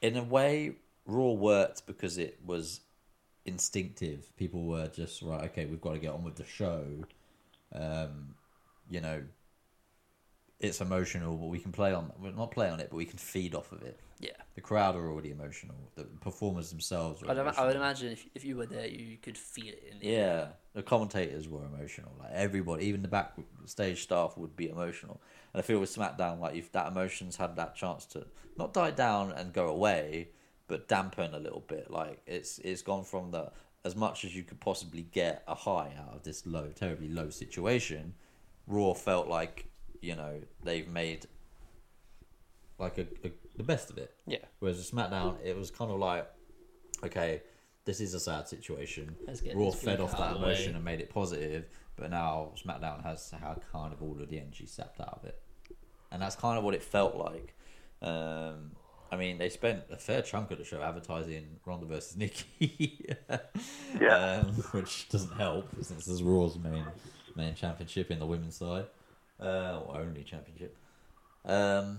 in 0.00 0.16
a 0.16 0.22
way, 0.22 0.76
Raw 1.06 1.32
worked 1.32 1.86
because 1.86 2.16
it 2.16 2.38
was 2.46 2.80
instinctive. 3.44 4.34
People 4.36 4.64
were 4.64 4.88
just 4.88 5.20
right. 5.22 5.44
Okay, 5.50 5.66
we've 5.66 5.80
got 5.80 5.92
to 5.92 5.98
get 5.98 6.12
on 6.12 6.24
with 6.24 6.36
the 6.36 6.46
show. 6.46 6.84
Um, 7.74 8.34
you 8.88 9.00
know, 9.00 9.22
it's 10.60 10.80
emotional, 10.80 11.36
but 11.36 11.46
we 11.46 11.58
can 11.58 11.72
play 11.72 11.92
on. 11.92 12.12
Well, 12.20 12.32
not 12.32 12.50
play 12.50 12.68
on 12.70 12.80
it, 12.80 12.88
but 12.90 12.96
we 12.96 13.04
can 13.04 13.18
feed 13.18 13.54
off 13.54 13.72
of 13.72 13.82
it. 13.82 13.98
Yeah. 14.20 14.30
The 14.54 14.60
crowd 14.60 14.94
are 14.96 15.10
already 15.10 15.30
emotional. 15.30 15.76
The 15.96 16.04
performers 16.04 16.70
themselves 16.70 17.22
are. 17.22 17.30
I'd, 17.30 17.38
ima- 17.38 17.54
I 17.56 17.66
would 17.66 17.76
imagine 17.76 18.12
if, 18.12 18.24
if 18.34 18.44
you 18.44 18.56
were 18.56 18.66
there, 18.66 18.86
you 18.86 19.16
could 19.16 19.36
feel 19.36 19.68
it 19.68 19.82
in 19.90 19.98
the 19.98 20.14
air. 20.14 20.26
Yeah, 20.26 20.46
the 20.74 20.82
commentators 20.82 21.48
were 21.48 21.64
emotional. 21.64 22.12
Like 22.18 22.30
everybody, 22.32 22.86
even 22.86 23.02
the 23.02 23.08
backstage 23.08 24.02
staff 24.02 24.36
would 24.36 24.56
be 24.56 24.68
emotional. 24.70 25.20
And 25.52 25.60
I 25.60 25.62
feel 25.62 25.80
with 25.80 25.94
SmackDown, 25.94 26.40
like 26.40 26.54
if 26.54 26.72
that 26.72 26.86
emotions 26.86 27.36
had 27.36 27.56
that 27.56 27.74
chance 27.74 28.06
to 28.06 28.26
not 28.56 28.72
die 28.72 28.92
down 28.92 29.32
and 29.32 29.52
go 29.52 29.68
away, 29.68 30.28
but 30.68 30.88
dampen 30.88 31.34
a 31.34 31.38
little 31.38 31.64
bit. 31.66 31.90
Like 31.90 32.22
it's 32.26 32.58
it's 32.60 32.82
gone 32.82 33.04
from 33.04 33.32
the 33.32 33.50
as 33.84 33.94
much 33.94 34.24
as 34.24 34.34
you 34.34 34.44
could 34.44 34.60
possibly 34.60 35.02
get 35.02 35.42
a 35.46 35.54
high 35.54 35.92
out 35.98 36.14
of 36.14 36.22
this 36.22 36.46
low, 36.46 36.68
terribly 36.74 37.08
low 37.08 37.28
situation. 37.28 38.14
Raw 38.66 38.94
felt 38.94 39.28
like 39.28 39.66
you 40.04 40.14
know 40.16 40.40
they've 40.62 40.88
made 40.88 41.26
like 42.78 42.98
a, 42.98 43.06
a 43.26 43.32
the 43.56 43.62
best 43.62 43.90
of 43.90 43.98
it. 43.98 44.12
Yeah. 44.26 44.38
Whereas 44.58 44.78
with 44.78 44.90
SmackDown, 44.90 45.36
it 45.44 45.56
was 45.56 45.70
kind 45.70 45.90
of 45.90 45.98
like, 45.98 46.28
okay, 47.04 47.42
this 47.84 48.00
is 48.00 48.14
a 48.14 48.20
sad 48.20 48.48
situation. 48.48 49.14
Let's 49.26 49.40
get 49.40 49.56
Raw 49.56 49.70
fed 49.70 50.00
off 50.00 50.16
that 50.18 50.36
emotion 50.36 50.72
way. 50.72 50.76
and 50.76 50.84
made 50.84 51.00
it 51.00 51.10
positive, 51.10 51.66
but 51.96 52.10
now 52.10 52.52
SmackDown 52.64 53.02
has 53.04 53.30
had 53.30 53.60
kind 53.72 53.92
of 53.92 54.02
all 54.02 54.20
of 54.20 54.28
the 54.28 54.38
energy 54.40 54.66
sapped 54.66 55.00
out 55.00 55.20
of 55.22 55.24
it, 55.24 55.40
and 56.10 56.20
that's 56.20 56.34
kind 56.36 56.58
of 56.58 56.64
what 56.64 56.74
it 56.74 56.82
felt 56.82 57.14
like. 57.16 57.54
Um, 58.02 58.72
I 59.12 59.16
mean, 59.16 59.38
they 59.38 59.48
spent 59.48 59.84
a 59.92 59.96
fair 59.96 60.22
chunk 60.22 60.50
of 60.50 60.58
the 60.58 60.64
show 60.64 60.82
advertising 60.82 61.60
Ronda 61.64 61.86
versus 61.86 62.16
Nikki, 62.16 63.06
Yeah. 64.00 64.40
um, 64.42 64.46
which 64.72 65.08
doesn't 65.08 65.34
help 65.36 65.68
since 65.76 66.06
this 66.06 66.08
is 66.08 66.22
Raw's 66.22 66.58
main 66.58 66.84
main 67.36 67.54
championship 67.54 68.10
in 68.10 68.18
the 68.18 68.26
women's 68.26 68.56
side, 68.56 68.86
uh, 69.44 69.80
or 69.86 69.98
only 69.98 70.22
championship. 70.22 70.76
Um, 71.44 71.98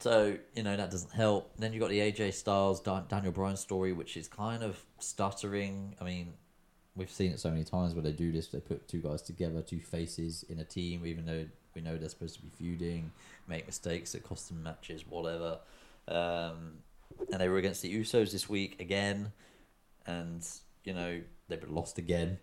so 0.00 0.36
you 0.54 0.62
know 0.62 0.76
that 0.76 0.90
doesn't 0.90 1.12
help. 1.12 1.52
Then 1.58 1.72
you 1.72 1.80
have 1.80 1.88
got 1.88 1.94
the 1.94 2.12
AJ 2.12 2.34
Styles 2.34 2.80
Daniel 2.80 3.32
Bryan 3.32 3.56
story, 3.56 3.92
which 3.92 4.16
is 4.16 4.28
kind 4.28 4.62
of 4.62 4.84
stuttering. 4.98 5.96
I 6.00 6.04
mean, 6.04 6.34
we've 6.94 7.10
seen 7.10 7.32
it 7.32 7.40
so 7.40 7.50
many 7.50 7.64
times 7.64 7.94
where 7.94 8.02
they 8.02 8.12
do 8.12 8.32
this. 8.32 8.48
They 8.48 8.60
put 8.60 8.86
two 8.88 9.00
guys 9.00 9.22
together, 9.22 9.62
two 9.62 9.80
faces 9.80 10.44
in 10.48 10.60
a 10.60 10.64
team, 10.64 11.06
even 11.06 11.24
though 11.26 11.46
we 11.74 11.80
know 11.80 11.96
they're 11.96 12.08
supposed 12.08 12.36
to 12.36 12.42
be 12.42 12.50
feuding, 12.50 13.10
make 13.48 13.66
mistakes 13.66 14.12
that 14.12 14.22
cost 14.22 14.48
them 14.48 14.62
matches, 14.62 15.04
whatever. 15.08 15.58
Um, 16.06 16.78
and 17.32 17.40
they 17.40 17.48
were 17.48 17.58
against 17.58 17.82
the 17.82 17.94
Usos 17.94 18.32
this 18.32 18.48
week 18.48 18.80
again, 18.80 19.32
and 20.06 20.46
you 20.84 20.92
know 20.92 21.20
they 21.48 21.58
lost 21.68 21.98
again. 21.98 22.38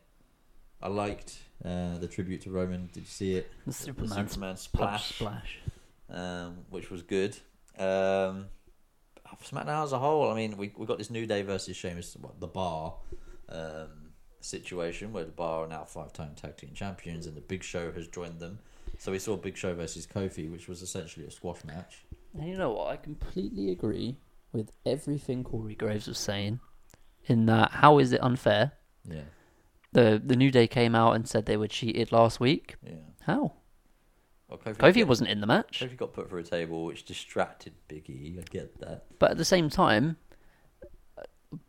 I 0.81 0.87
liked 0.87 1.37
uh, 1.63 1.97
the 1.97 2.07
tribute 2.07 2.41
to 2.41 2.51
Roman. 2.51 2.89
Did 2.93 3.01
you 3.01 3.05
see 3.07 3.35
it? 3.35 3.51
The 3.65 3.73
Superman 3.73 4.27
Superman 4.27 4.57
Splash. 4.57 5.15
splash 5.15 5.59
um, 6.11 6.57
which 6.69 6.89
was 6.89 7.01
good. 7.01 7.37
Um, 7.77 8.47
SmackDown 9.43 9.83
as 9.83 9.93
a 9.93 9.99
whole, 9.99 10.29
I 10.29 10.35
mean, 10.35 10.57
we 10.57 10.71
we 10.75 10.85
got 10.85 10.97
this 10.97 11.09
New 11.09 11.25
Day 11.25 11.41
versus 11.41 11.75
Sheamus, 11.75 12.15
what, 12.19 12.39
the 12.39 12.47
Bar 12.47 12.95
um, 13.49 14.11
situation 14.41 15.13
where 15.13 15.23
the 15.23 15.31
Bar 15.31 15.63
are 15.65 15.67
now 15.67 15.85
five 15.85 16.13
time 16.13 16.35
tag 16.35 16.57
team 16.57 16.71
champions, 16.73 17.27
and 17.27 17.35
the 17.35 17.41
Big 17.41 17.63
Show 17.63 17.91
has 17.91 18.07
joined 18.07 18.39
them. 18.39 18.59
So 18.97 19.11
we 19.11 19.19
saw 19.19 19.37
Big 19.37 19.57
Show 19.57 19.73
versus 19.73 20.05
Kofi, 20.05 20.51
which 20.51 20.67
was 20.67 20.81
essentially 20.81 21.25
a 21.25 21.31
squash 21.31 21.63
match. 21.63 22.03
And 22.37 22.47
you 22.47 22.57
know 22.57 22.71
what? 22.71 22.87
I 22.87 22.97
completely 22.97 23.71
agree 23.71 24.17
with 24.51 24.71
everything 24.85 25.43
Corey 25.43 25.75
Graves 25.75 26.07
was 26.07 26.19
saying. 26.19 26.59
In 27.27 27.45
that, 27.45 27.71
how 27.71 27.99
is 27.99 28.11
it 28.13 28.21
unfair? 28.21 28.73
Yeah, 29.07 29.21
The 29.93 30.21
the 30.23 30.35
New 30.35 30.51
Day 30.51 30.67
came 30.67 30.95
out 30.95 31.13
and 31.15 31.27
said 31.27 31.45
they 31.45 31.57
were 31.57 31.67
cheated 31.67 32.11
last 32.11 32.39
week. 32.39 32.75
yeah. 32.85 32.93
How? 33.25 33.53
Well, 34.47 34.57
Kofi, 34.57 34.75
Kofi 34.77 34.99
got- 34.99 35.07
wasn't 35.07 35.29
in 35.29 35.39
the 35.41 35.47
match, 35.47 35.79
Kofi 35.81 35.95
got 35.97 36.13
put 36.13 36.29
through 36.29 36.39
a 36.39 36.43
table, 36.43 36.85
which 36.85 37.05
distracted 37.05 37.73
Biggie. 37.87 38.39
I 38.39 38.43
get 38.49 38.79
that. 38.79 39.05
but 39.19 39.31
at 39.31 39.37
the 39.37 39.45
same 39.45 39.69
time, 39.69 40.17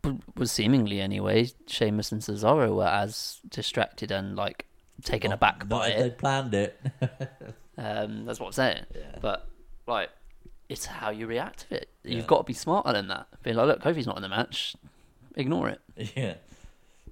uh, 0.03 0.13
was 0.35 0.51
seemingly 0.51 0.99
anyway. 1.01 1.49
Sheamus 1.67 2.11
and 2.11 2.21
Cesaro 2.21 2.75
were 2.75 2.87
as 2.87 3.39
distracted 3.49 4.11
and 4.11 4.35
like 4.35 4.65
taken 5.03 5.31
aback 5.31 5.59
Not 5.59 5.69
by 5.69 5.87
if 5.89 5.97
it. 5.97 6.01
They 6.03 6.09
planned 6.11 6.53
it. 6.53 6.79
Um, 7.75 8.25
that's 8.25 8.39
what 8.39 8.45
I'm 8.47 8.53
saying. 8.53 8.85
Yeah. 8.95 9.17
But 9.19 9.47
like, 9.87 10.09
it's 10.69 10.85
how 10.85 11.09
you 11.09 11.25
react 11.25 11.67
to 11.69 11.77
it. 11.77 11.89
Yeah. 12.03 12.17
You've 12.17 12.27
got 12.27 12.37
to 12.37 12.43
be 12.43 12.53
smarter 12.53 12.93
than 12.93 13.07
that. 13.07 13.25
Being 13.41 13.55
like, 13.55 13.65
look, 13.65 13.81
Kofi's 13.81 14.05
not 14.05 14.15
in 14.15 14.21
the 14.21 14.29
match. 14.29 14.75
Ignore 15.35 15.69
it. 15.69 15.81
yeah. 16.15 16.35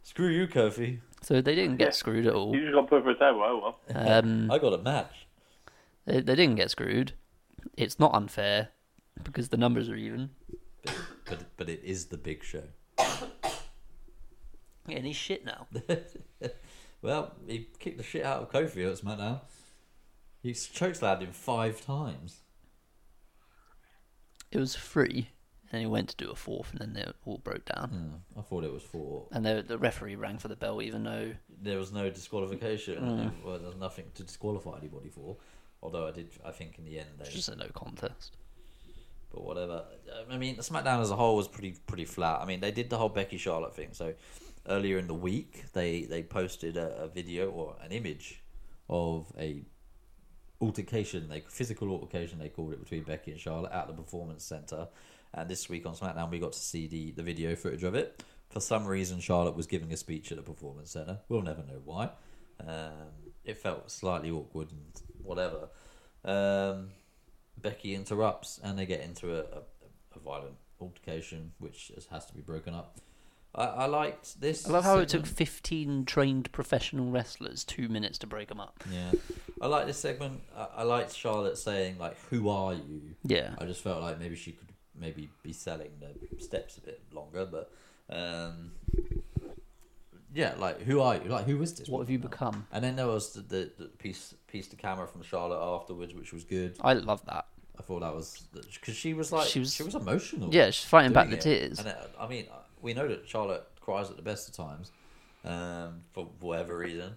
Screw 0.04 0.30
you, 0.30 0.48
Kofi. 0.48 1.00
So 1.22 1.42
they 1.42 1.56
didn't 1.56 1.78
get 1.78 1.94
screwed 1.94 2.26
at 2.26 2.34
all. 2.34 2.56
You 2.56 2.62
just 2.62 2.74
got 2.74 2.90
put 2.90 3.04
for 3.04 3.12
a 3.12 3.14
table. 3.14 3.44
Oh 3.46 3.76
well. 3.94 4.08
Um, 4.08 4.50
I 4.52 4.58
got 4.58 4.74
a 4.74 4.78
match. 4.80 5.28
they, 6.06 6.20
they 6.22 6.36
didn't 6.36 6.56
get 6.56 6.72
screwed. 6.72 7.14
It's 7.78 8.00
not 8.00 8.14
unfair 8.16 8.70
because 9.24 9.50
the 9.50 9.58
numbers 9.58 9.88
are 9.90 9.96
even. 9.96 10.32
But 11.26 11.46
but 11.58 11.70
it 11.70 11.82
is 11.84 12.08
the 12.08 12.18
big 12.18 12.44
show. 12.44 12.64
Yeah, 14.88 14.98
and 14.98 15.06
he's 15.06 15.16
shit 15.16 15.46
now. 15.46 15.68
Well, 17.04 17.34
he 17.48 17.68
kicked 17.80 17.98
the 17.98 18.04
shit 18.04 18.24
out 18.24 18.44
of 18.44 18.52
Kofi 18.52 18.86
at 18.88 19.00
SmackDown. 19.00 19.42
He 20.44 20.52
chokeslammed 20.52 21.22
him 21.22 21.32
five 21.32 21.84
times. 21.84 22.42
It 24.52 24.60
was 24.60 24.76
three, 24.76 25.18
and 25.18 25.26
then 25.72 25.82
he 25.82 25.88
went 25.88 26.10
to 26.10 26.16
do 26.18 26.30
a 26.32 26.36
fourth, 26.36 26.72
and 26.72 26.80
then 26.80 26.94
they 26.94 27.06
all 27.26 27.38
broke 27.40 27.66
down. 27.66 27.90
Hmm, 27.90 28.40
I 28.40 28.44
thought 28.44 28.64
it 28.64 28.72
was 28.74 28.84
four. 28.84 29.28
And 29.32 29.46
the 29.46 29.64
the 29.66 29.78
referee 29.78 30.16
rang 30.16 30.38
for 30.38 30.48
the 30.48 30.56
bell, 30.56 30.82
even 30.82 31.04
though 31.04 31.34
There 31.62 31.78
was 31.78 31.92
no 31.92 32.10
disqualification. 32.10 33.32
Well, 33.46 33.60
there's 33.60 33.76
nothing 33.78 34.06
to 34.16 34.24
disqualify 34.24 34.78
anybody 34.80 35.10
for. 35.10 35.38
Although 35.84 36.08
I 36.08 36.12
did, 36.12 36.30
I 36.46 36.52
think 36.52 36.78
in 36.78 36.86
the 36.86 37.00
end 37.00 37.10
they 37.18 37.26
it's 37.26 37.34
just 37.34 37.50
a 37.50 37.56
no 37.56 37.68
contest. 37.74 38.38
but 39.32 39.44
whatever. 39.44 39.86
I 40.30 40.38
mean, 40.38 40.58
SmackDown 40.58 41.02
as 41.02 41.10
a 41.12 41.16
whole 41.16 41.36
was 41.36 41.48
pretty 41.48 41.76
pretty 41.88 42.06
flat. 42.06 42.42
I 42.42 42.46
mean, 42.46 42.60
they 42.60 42.72
did 42.72 42.90
the 42.90 42.98
whole 42.98 43.10
Becky 43.10 43.38
Charlotte 43.38 43.76
thing. 43.76 43.90
So 43.94 44.14
earlier 44.68 44.98
in 45.00 45.08
the 45.08 45.16
week, 45.16 45.72
they 45.74 46.04
they 46.04 46.22
posted 46.24 46.78
a, 46.78 47.04
a 47.04 47.08
video 47.08 47.50
or 47.50 47.76
an 47.84 47.92
image 47.92 48.44
of 48.90 49.32
a 49.40 49.64
altercation, 50.60 51.28
they 51.30 51.42
physical 51.42 51.90
altercation 51.90 52.38
they 52.38 52.50
called 52.50 52.74
it 52.74 52.80
between 52.80 53.04
Becky 53.04 53.32
and 53.32 53.40
Charlotte 53.40 53.72
at 53.72 53.88
the 53.88 53.94
Performance 53.94 54.44
Center. 54.44 54.88
And 55.34 55.50
this 55.50 55.70
week 55.70 55.86
on 55.86 55.96
SmackDown, 55.96 56.30
we 56.30 56.40
got 56.40 56.54
to 56.54 56.60
see 56.60 56.88
the 56.88 57.12
the 57.12 57.24
video 57.24 57.56
footage 57.56 57.84
of 57.84 57.96
it. 57.96 58.24
For 58.50 58.60
some 58.60 58.86
reason, 58.86 59.20
Charlotte 59.22 59.56
was 59.56 59.66
giving 59.66 59.94
a 59.94 59.98
speech 59.98 60.32
at 60.32 60.38
the 60.38 60.44
Performance 60.44 60.92
Center. 60.92 61.20
We'll 61.30 61.42
never 61.42 61.62
know 61.62 61.82
why. 61.86 62.10
Um, 62.60 63.32
it 63.46 63.58
felt 63.58 63.90
slightly 63.90 64.30
awkward 64.30 64.72
and 64.72 65.02
whatever. 65.24 65.70
Um, 66.26 66.90
Becky 67.58 67.96
interrupts 67.96 68.60
and 68.64 68.78
they 68.78 68.86
get 68.86 69.02
into 69.02 69.34
a, 69.34 69.40
a, 69.40 69.62
a 70.16 70.20
violent 70.20 70.56
altercation, 70.80 71.54
which 71.60 71.92
is, 71.92 72.08
has 72.08 72.26
to 72.26 72.34
be 72.34 72.42
broken 72.42 72.74
up. 72.74 72.98
I, 73.54 73.66
I 73.66 73.86
liked 73.86 74.40
this. 74.40 74.68
I 74.68 74.72
love 74.72 74.84
how 74.84 75.00
it 75.00 75.10
took 75.10 75.26
15 75.26 76.06
trained 76.06 76.52
professional 76.52 77.10
wrestlers 77.10 77.64
two 77.64 77.90
minutes 77.90 78.18
to 78.20 78.28
break 78.28 78.48
them 78.48 78.60
up. 78.60 78.84
Yeah, 78.92 79.12
I 79.62 79.68
like 79.68 79.88
this 79.88 79.98
segment. 79.98 80.42
I, 80.56 80.68
I 80.78 80.84
liked 80.84 81.14
Charlotte 81.14 81.58
saying 81.58 81.98
like, 82.00 82.18
"Who 82.30 82.50
are 82.50 82.74
you?" 82.74 83.16
Yeah. 83.24 83.56
I 83.58 83.66
just 83.66 83.82
felt 83.82 84.02
like 84.02 84.20
maybe 84.20 84.36
she 84.36 84.54
could 84.54 84.71
maybe 85.02 85.30
be 85.44 85.52
selling 85.52 85.90
the 86.00 86.42
steps 86.44 86.78
a 86.78 86.82
bit 86.82 87.02
longer, 87.12 87.46
but 87.46 87.72
um, 88.10 88.72
yeah, 90.34 90.54
like 90.58 90.82
who 90.84 91.02
are 91.02 91.16
you? 91.16 91.24
Like 91.30 91.46
who 91.46 91.62
is 91.62 91.74
this? 91.74 91.90
What 91.90 92.00
have 92.00 92.10
you 92.10 92.20
become? 92.20 92.68
And 92.72 92.84
then 92.84 92.96
there 92.96 93.08
was 93.08 93.34
the, 93.34 93.42
the, 93.42 93.72
the 93.78 93.86
piece 93.86 94.34
piece 94.48 94.68
to 94.70 94.76
camera 94.78 95.08
from 95.08 95.24
Charlotte 95.24 95.60
afterwards, 95.62 96.14
which 96.14 96.32
was 96.32 96.44
good. 96.46 96.78
I 96.82 96.94
love 96.94 97.26
that. 97.26 97.48
I 97.78 97.82
thought 97.84 98.02
that 98.02 98.14
was 98.14 98.44
because 98.54 98.96
she 98.96 99.14
was 99.14 99.32
like 99.32 99.48
She 99.48 99.60
was, 99.60 99.74
she 99.74 99.84
was- 99.84 99.96
emotional. 99.96 100.54
Yeah, 100.54 100.68
she's 100.70 100.86
fighting 100.88 101.14
back 101.14 101.30
the 101.30 101.36
it. 101.36 101.42
tears. 101.42 101.80
And 101.80 101.88
uh, 101.90 101.94
I 102.20 102.28
mean, 102.28 102.46
we 102.82 102.94
know 102.94 103.08
that 103.08 103.28
Charlotte 103.28 103.66
cries 103.82 104.10
at 104.10 104.16
the 104.18 104.22
best 104.22 104.48
of 104.48 104.56
times, 104.56 104.92
um, 105.44 106.02
for 106.14 106.28
whatever 106.40 106.78
reason. 106.78 107.14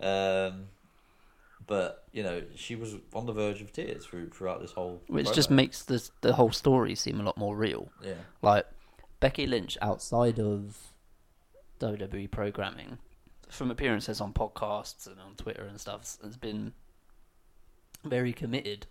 Um, 0.00 0.68
but 1.66 2.04
you 2.12 2.22
know, 2.22 2.42
she 2.54 2.76
was 2.76 2.96
on 3.14 3.26
the 3.26 3.32
verge 3.32 3.60
of 3.60 3.72
tears 3.72 4.06
through, 4.06 4.30
throughout 4.30 4.60
this 4.60 4.72
whole. 4.72 5.02
Which 5.08 5.32
just 5.32 5.50
makes 5.50 5.82
the 5.82 6.08
the 6.20 6.34
whole 6.34 6.52
story 6.52 6.94
seem 6.94 7.20
a 7.20 7.22
lot 7.24 7.36
more 7.36 7.56
real. 7.56 7.90
yeah, 8.02 8.14
Like 8.42 8.66
Becky 9.20 9.46
Lynch 9.46 9.76
outside 9.82 10.38
of 10.38 10.76
WWE 11.80 12.30
programming, 12.30 12.98
from 13.48 13.70
appearances 13.70 14.20
on 14.20 14.32
podcasts 14.32 15.06
and 15.06 15.20
on 15.20 15.34
Twitter 15.36 15.64
and 15.64 15.80
stuff, 15.80 16.16
has 16.22 16.36
been 16.36 16.72
very 18.04 18.32
committed 18.32 18.86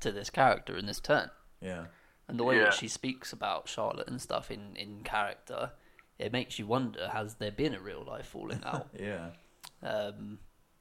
to 0.00 0.12
this 0.12 0.30
character 0.30 0.76
and 0.76 0.88
this 0.88 1.00
turn. 1.00 1.30
yeah, 1.60 1.86
And 2.28 2.38
the 2.38 2.44
way 2.44 2.56
Yeah. 2.56 2.64
that 2.64 2.74
she 2.74 2.88
speaks 2.88 3.32
about 3.32 3.68
Charlotte 3.68 4.08
and 4.08 4.20
stuff 4.20 4.50
in, 4.50 4.76
in 4.76 5.02
character, 5.04 5.72
it 6.18 6.32
makes 6.32 6.58
you 6.58 6.66
wonder: 6.66 7.08
has 7.08 7.34
there 7.34 7.50
been 7.52 7.74
a 7.74 7.80
real 7.80 8.04
life 8.04 8.26
falling 8.26 8.62
out? 8.66 8.88
yeah, 8.98 9.30
um, 9.82 10.38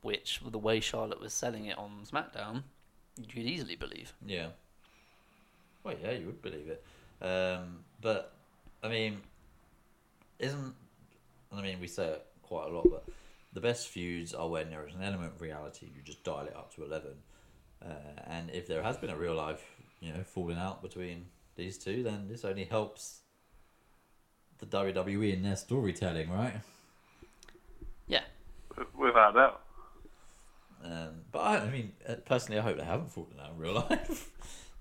which 0.08 0.40
the 0.50 0.58
way 0.58 0.80
Charlotte 0.80 1.20
was 1.20 1.34
selling 1.34 1.66
it 1.66 1.78
on 1.78 1.92
SmackDown, 2.10 2.64
you 3.18 3.28
could 3.28 3.44
easily 3.44 3.76
believe. 3.76 4.14
yeah. 4.26 4.48
Well, 5.84 5.96
yeah, 6.02 6.12
you 6.12 6.26
would 6.28 6.42
believe 6.42 6.70
it. 6.70 6.82
Um, 7.22 7.80
but 8.02 8.34
I 8.82 8.88
mean, 8.88 9.20
isn't 10.40 10.74
I 11.52 11.62
mean 11.62 11.80
we 11.82 11.88
say 11.88 12.06
it 12.08 12.26
quite 12.42 12.70
a 12.70 12.74
lot, 12.74 12.88
but 12.90 13.04
the 13.52 13.60
best 13.60 13.90
feuds 13.90 14.34
are 14.34 14.48
when 14.48 14.70
there 14.70 14.88
is 14.88 14.96
an 14.96 15.04
element 15.04 15.34
of 15.36 15.42
reality. 15.42 15.88
You 15.94 16.02
just 16.04 16.24
dial 16.24 16.46
it 16.46 16.56
up 16.56 16.74
to 16.76 16.86
eleven, 16.86 17.16
uh, 17.86 18.22
and 18.28 18.50
if 18.52 18.66
there 18.68 18.84
has 18.84 18.96
been 18.98 19.10
a 19.10 19.18
real 19.18 19.36
life, 19.36 19.64
you 20.00 20.14
know, 20.14 20.24
falling 20.24 20.58
out 20.58 20.82
between 20.82 21.26
these 21.56 21.78
two, 21.78 22.04
then 22.04 22.28
this 22.30 22.46
only 22.46 22.64
helps 22.66 23.22
the 24.60 24.66
WWE 24.66 25.34
in 25.34 25.44
their 25.44 25.58
storytelling, 25.58 26.30
right? 26.32 26.54
Yeah, 28.08 28.24
Without 28.98 29.34
doubt. 29.34 29.62
Um, 30.84 31.10
but 31.32 31.40
I, 31.40 31.58
I 31.60 31.70
mean, 31.70 31.92
uh, 32.08 32.16
personally, 32.26 32.60
I 32.60 32.64
hope 32.64 32.78
they 32.78 32.84
haven't 32.84 33.12
fallen 33.12 33.34
out 33.42 33.52
in 33.52 33.58
real 33.58 33.74
life. 33.90 34.30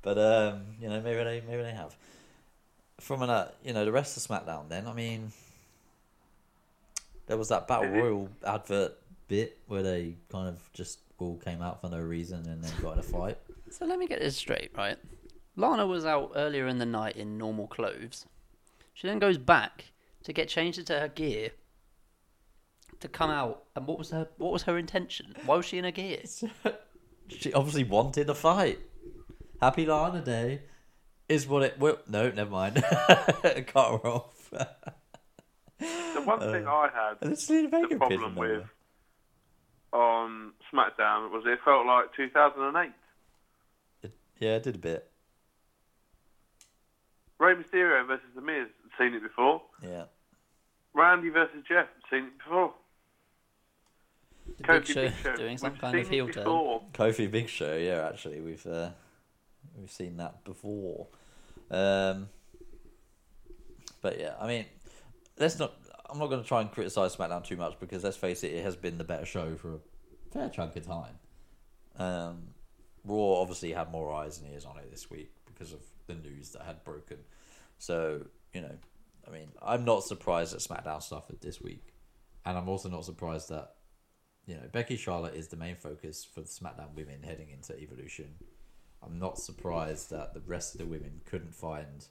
but 0.02 0.18
um, 0.18 0.62
you 0.80 0.88
know, 0.88 1.00
maybe 1.00 1.22
they 1.24 1.42
maybe 1.48 1.62
they 1.62 1.72
have. 1.72 1.96
From 3.00 3.22
an, 3.22 3.28
uh, 3.30 3.50
you 3.62 3.72
know, 3.74 3.84
the 3.84 3.92
rest 3.92 4.16
of 4.16 4.22
SmackDown. 4.22 4.68
Then 4.68 4.86
I 4.86 4.92
mean, 4.94 5.32
there 7.26 7.36
was 7.36 7.48
that 7.48 7.66
Battle 7.68 7.86
Mhm. 7.90 8.00
Royal 8.02 8.28
advert 8.46 8.98
bit 9.28 9.58
where 9.66 9.82
they 9.82 10.14
kind 10.30 10.48
of 10.48 10.72
just 10.72 11.00
all 11.18 11.36
came 11.38 11.60
out 11.62 11.80
for 11.80 11.88
no 11.88 12.00
reason 12.00 12.46
and 12.48 12.62
then 12.62 12.72
got 12.82 12.92
in 12.94 12.98
a 13.00 13.02
fight. 13.02 13.38
So 13.70 13.84
let 13.84 13.98
me 13.98 14.06
get 14.06 14.20
this 14.20 14.36
straight, 14.36 14.70
right? 14.76 14.96
Lana 15.56 15.86
was 15.86 16.04
out 16.06 16.32
earlier 16.36 16.66
in 16.68 16.78
the 16.78 16.86
night 16.86 17.16
in 17.16 17.36
normal 17.38 17.66
clothes. 17.66 18.26
She 18.94 19.06
then 19.08 19.18
goes 19.18 19.38
back 19.38 19.86
to 20.24 20.32
get 20.32 20.48
changed 20.48 20.78
into 20.78 20.98
her 20.98 21.08
gear 21.08 21.50
to 23.06 23.12
come 23.12 23.30
out. 23.30 23.64
And 23.74 23.86
what 23.86 23.98
was 23.98 24.10
her 24.10 24.28
what 24.38 24.52
was 24.52 24.62
her 24.64 24.76
intention? 24.78 25.34
Why 25.44 25.56
was 25.56 25.66
she 25.66 25.78
in 25.78 25.84
her 25.84 25.90
gear? 25.90 26.22
She 27.28 27.52
obviously 27.52 27.82
wanted 27.82 28.30
a 28.30 28.36
fight. 28.36 28.78
Happy 29.60 29.84
Lana 29.84 30.20
Day 30.20 30.62
is 31.28 31.44
what 31.44 31.64
it. 31.64 31.76
Well, 31.76 31.98
no, 32.08 32.30
never 32.30 32.50
mind. 32.50 32.76
Cut 32.84 33.66
her 33.74 34.06
off. 34.06 34.48
The 34.50 36.22
one 36.24 36.38
thing 36.38 36.68
uh, 36.68 36.70
I 36.70 36.88
had 36.94 37.16
And 37.20 37.32
it's 37.32 37.50
Zelina 37.50 37.68
Vega 37.68 37.88
the 37.88 37.96
problem 37.96 38.36
with 38.36 38.62
on 39.92 40.52
SmackDown 40.72 41.30
was 41.30 41.44
it 41.46 41.58
felt 41.64 41.86
like 41.86 42.14
2008. 42.14 42.92
Yeah, 44.38 44.56
it 44.56 44.62
did 44.62 44.74
a 44.74 44.78
bit. 44.78 45.10
Rey 47.38 47.54
Mysterio 47.54 48.06
versus 48.06 48.26
The 48.34 48.40
Miz, 48.40 48.68
seen 48.98 49.14
it 49.14 49.22
before. 49.22 49.62
Yeah. 49.82 50.04
Randy 50.94 51.30
versus 51.30 51.62
Jeff, 51.68 51.86
seen 52.10 52.24
it 52.24 52.38
before. 52.38 52.74
The 54.58 54.62
Kofi 54.62 54.78
Big 54.78 54.86
Show 54.86 55.02
Big 55.02 55.14
Show, 55.22 55.36
doing 55.36 55.58
some 55.58 55.72
we've 55.72 55.80
kind 55.80 55.98
of 55.98 56.08
heel 56.08 56.28
it 56.28 56.32
turn. 56.32 56.44
Kofi 56.44 57.30
Big 57.30 57.48
Show, 57.48 57.76
yeah, 57.76 58.08
actually 58.08 58.40
we've 58.40 58.66
uh, 58.66 58.90
we've 59.76 59.90
seen 59.90 60.16
that 60.18 60.44
before. 60.44 61.08
Um, 61.70 62.28
but 64.00 64.18
yeah, 64.18 64.34
I 64.40 64.46
mean, 64.46 64.66
let's 65.38 65.58
not. 65.58 65.74
I'm 66.08 66.18
not 66.18 66.28
going 66.28 66.40
to 66.40 66.46
try 66.46 66.60
and 66.60 66.70
criticize 66.70 67.16
SmackDown 67.16 67.44
too 67.44 67.56
much 67.56 67.80
because 67.80 68.04
let's 68.04 68.16
face 68.16 68.44
it, 68.44 68.52
it 68.52 68.62
has 68.62 68.76
been 68.76 68.96
the 68.96 69.04
better 69.04 69.26
show 69.26 69.56
for 69.56 69.74
a 69.74 69.78
fair 70.32 70.48
chunk 70.48 70.76
of 70.76 70.86
time. 70.86 71.18
Um, 71.98 72.48
Raw 73.04 73.40
obviously 73.40 73.72
had 73.72 73.90
more 73.90 74.12
eyes 74.12 74.38
and 74.38 74.52
ears 74.52 74.64
on 74.64 74.78
it 74.78 74.90
this 74.90 75.10
week 75.10 75.32
because 75.46 75.72
of 75.72 75.80
the 76.06 76.14
news 76.14 76.50
that 76.50 76.62
had 76.62 76.84
broken. 76.84 77.18
So 77.78 78.22
you 78.52 78.60
know, 78.60 78.76
I 79.26 79.30
mean, 79.30 79.48
I'm 79.60 79.84
not 79.84 80.04
surprised 80.04 80.54
that 80.54 80.60
SmackDown 80.60 81.02
suffered 81.02 81.40
this 81.40 81.60
week, 81.60 81.94
and 82.44 82.56
I'm 82.56 82.68
also 82.68 82.88
not 82.88 83.04
surprised 83.04 83.48
that 83.50 83.75
you 84.46 84.54
know, 84.54 84.62
Becky 84.70 84.96
Charlotte 84.96 85.34
is 85.34 85.48
the 85.48 85.56
main 85.56 85.76
focus 85.76 86.24
for 86.24 86.40
the 86.40 86.46
SmackDown 86.46 86.94
women 86.94 87.22
heading 87.24 87.50
into 87.50 87.78
Evolution. 87.78 88.36
I'm 89.02 89.18
not 89.18 89.38
surprised 89.38 90.10
that 90.10 90.34
the 90.34 90.40
rest 90.40 90.74
of 90.74 90.78
the 90.78 90.86
women 90.86 91.20
couldn't 91.24 91.54
find, 91.54 92.06